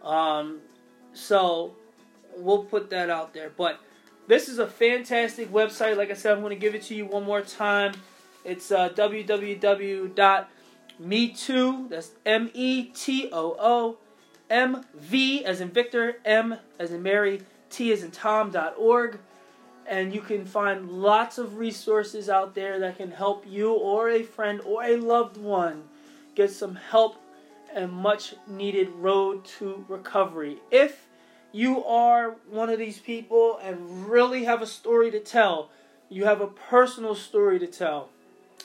Um, 0.02 0.58
so 1.14 1.74
we'll 2.36 2.64
put 2.64 2.90
that 2.90 3.08
out 3.08 3.32
there. 3.32 3.50
But 3.56 3.80
this 4.26 4.48
is 4.48 4.58
a 4.58 4.66
fantastic 4.66 5.50
website. 5.50 5.96
Like 5.96 6.10
I 6.10 6.14
said, 6.14 6.32
I'm 6.32 6.40
going 6.40 6.54
to 6.54 6.60
give 6.60 6.74
it 6.74 6.82
to 6.82 6.94
you 6.94 7.06
one 7.06 7.24
more 7.24 7.40
time. 7.40 7.94
It's 8.44 8.70
uh, 8.70 8.90
www.metoo. 11.00 11.88
That's 11.88 12.12
M 12.24 12.50
E 12.54 12.84
T 12.84 13.28
O 13.32 13.56
O 13.58 13.98
M 14.50 14.84
V 14.94 15.44
as 15.44 15.60
in 15.60 15.70
Victor, 15.70 16.16
M 16.24 16.56
as 16.78 16.92
in 16.92 17.02
Mary, 17.02 17.42
T 17.70 17.92
as 17.92 18.02
in 18.02 18.10
Tom.org. 18.10 19.18
And 19.86 20.14
you 20.14 20.20
can 20.20 20.44
find 20.44 20.90
lots 20.90 21.38
of 21.38 21.56
resources 21.56 22.28
out 22.28 22.54
there 22.54 22.78
that 22.80 22.98
can 22.98 23.10
help 23.10 23.44
you 23.46 23.72
or 23.72 24.10
a 24.10 24.22
friend 24.22 24.60
or 24.64 24.84
a 24.84 24.96
loved 24.96 25.38
one 25.38 25.84
get 26.34 26.50
some 26.50 26.74
help 26.74 27.16
and 27.74 27.90
much 27.90 28.34
needed 28.46 28.88
road 28.90 29.44
to 29.44 29.84
recovery. 29.88 30.58
If 30.70 31.06
you 31.52 31.84
are 31.84 32.36
one 32.50 32.68
of 32.68 32.78
these 32.78 32.98
people 32.98 33.58
and 33.62 34.08
really 34.08 34.44
have 34.44 34.60
a 34.60 34.66
story 34.66 35.10
to 35.10 35.20
tell, 35.20 35.70
you 36.10 36.26
have 36.26 36.42
a 36.42 36.46
personal 36.46 37.14
story 37.14 37.58
to 37.58 37.66
tell, 37.66 38.10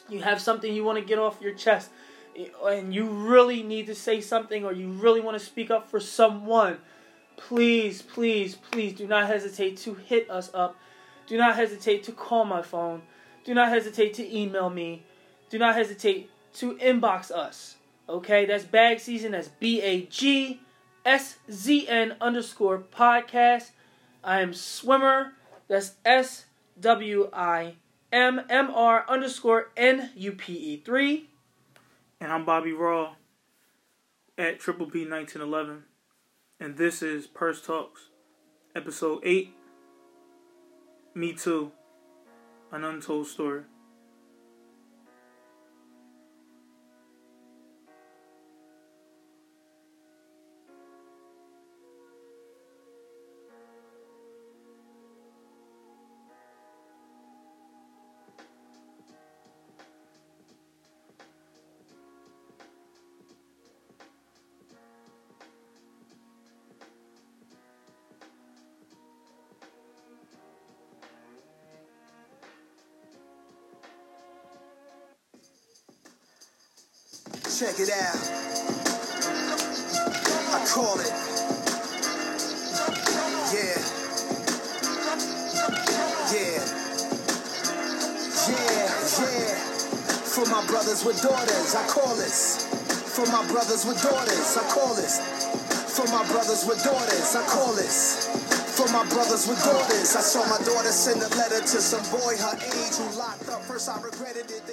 you 0.09 0.21
have 0.21 0.41
something 0.41 0.73
you 0.73 0.83
want 0.83 0.99
to 0.99 1.05
get 1.05 1.19
off 1.19 1.41
your 1.41 1.53
chest, 1.53 1.89
and 2.65 2.93
you 2.93 3.05
really 3.05 3.63
need 3.63 3.87
to 3.87 3.95
say 3.95 4.21
something 4.21 4.65
or 4.65 4.73
you 4.73 4.89
really 4.89 5.21
want 5.21 5.37
to 5.37 5.43
speak 5.43 5.69
up 5.71 5.89
for 5.89 5.99
someone, 5.99 6.77
please, 7.37 8.01
please, 8.01 8.55
please 8.55 8.93
do 8.93 9.07
not 9.07 9.27
hesitate 9.27 9.77
to 9.77 9.93
hit 9.95 10.29
us 10.29 10.49
up. 10.53 10.75
Do 11.27 11.37
not 11.37 11.55
hesitate 11.55 12.03
to 12.03 12.11
call 12.11 12.45
my 12.45 12.61
phone. 12.61 13.01
Do 13.43 13.53
not 13.53 13.69
hesitate 13.69 14.13
to 14.15 14.35
email 14.37 14.69
me. 14.69 15.03
Do 15.49 15.57
not 15.57 15.75
hesitate 15.75 16.29
to 16.55 16.75
inbox 16.77 17.31
us. 17.31 17.75
Okay, 18.07 18.45
that's 18.45 18.65
bag 18.65 18.99
season. 18.99 19.31
That's 19.31 19.47
B 19.47 19.81
A 19.81 20.01
G 20.01 20.59
S 21.05 21.37
Z 21.51 21.87
N 21.87 22.15
underscore 22.19 22.79
podcast. 22.79 23.71
I 24.23 24.41
am 24.41 24.53
swimmer. 24.53 25.33
That's 25.67 25.93
S 26.05 26.45
W 26.79 27.29
I 27.31 27.75
M 28.11 28.41
M 28.49 28.71
R 28.73 29.05
underscore 29.07 29.71
N 29.77 30.11
U 30.15 30.33
P 30.33 30.53
E 30.53 30.81
three. 30.83 31.29
And 32.23 32.31
I'm 32.31 32.45
Bobby 32.45 32.71
Raw 32.71 33.15
at 34.37 34.57
Triple 34.57 34.85
B 34.85 34.99
1911. 34.99 35.83
And 36.57 36.77
this 36.77 37.01
is 37.01 37.27
Purse 37.27 37.61
Talks, 37.61 38.11
episode 38.73 39.19
8. 39.25 39.53
Me 41.15 41.33
Too, 41.33 41.73
an 42.71 42.85
untold 42.85 43.27
story. 43.27 43.63
Check 77.63 77.79
it 77.79 77.91
out. 77.95 78.19
I 80.51 80.65
call 80.67 80.99
it. 80.99 81.15
Yeah. 83.55 83.79
Yeah. 86.27 86.59
Yeah, 88.51 88.91
yeah. 89.31 89.55
For 90.27 90.45
my 90.51 90.67
brothers 90.67 91.05
with 91.05 91.21
daughters, 91.21 91.73
I 91.73 91.87
call 91.87 92.13
this. 92.17 92.67
For 93.15 93.25
my 93.31 93.47
brothers 93.47 93.85
with 93.85 94.01
daughters, 94.03 94.57
I 94.57 94.67
call 94.67 94.93
this. 94.95 95.21
For 95.95 96.05
my 96.11 96.27
brothers 96.27 96.65
with 96.67 96.83
daughters, 96.83 97.33
I 97.33 97.47
call 97.47 97.71
this. 97.75 98.27
For 98.75 98.91
my 98.91 99.07
brothers 99.07 99.47
with 99.47 99.63
daughters, 99.63 100.15
I 100.17 100.19
saw 100.19 100.43
my 100.49 100.57
daughter 100.65 100.91
send 100.91 101.21
a 101.21 101.29
letter 101.37 101.61
to 101.61 101.79
some 101.79 102.03
boy 102.11 102.35
her 102.35 102.57
age 102.59 102.97
who 102.99 103.17
locked 103.17 103.47
up. 103.47 103.61
First 103.61 103.87
I 103.87 104.01
regretted 104.01 104.51
it, 104.51 104.67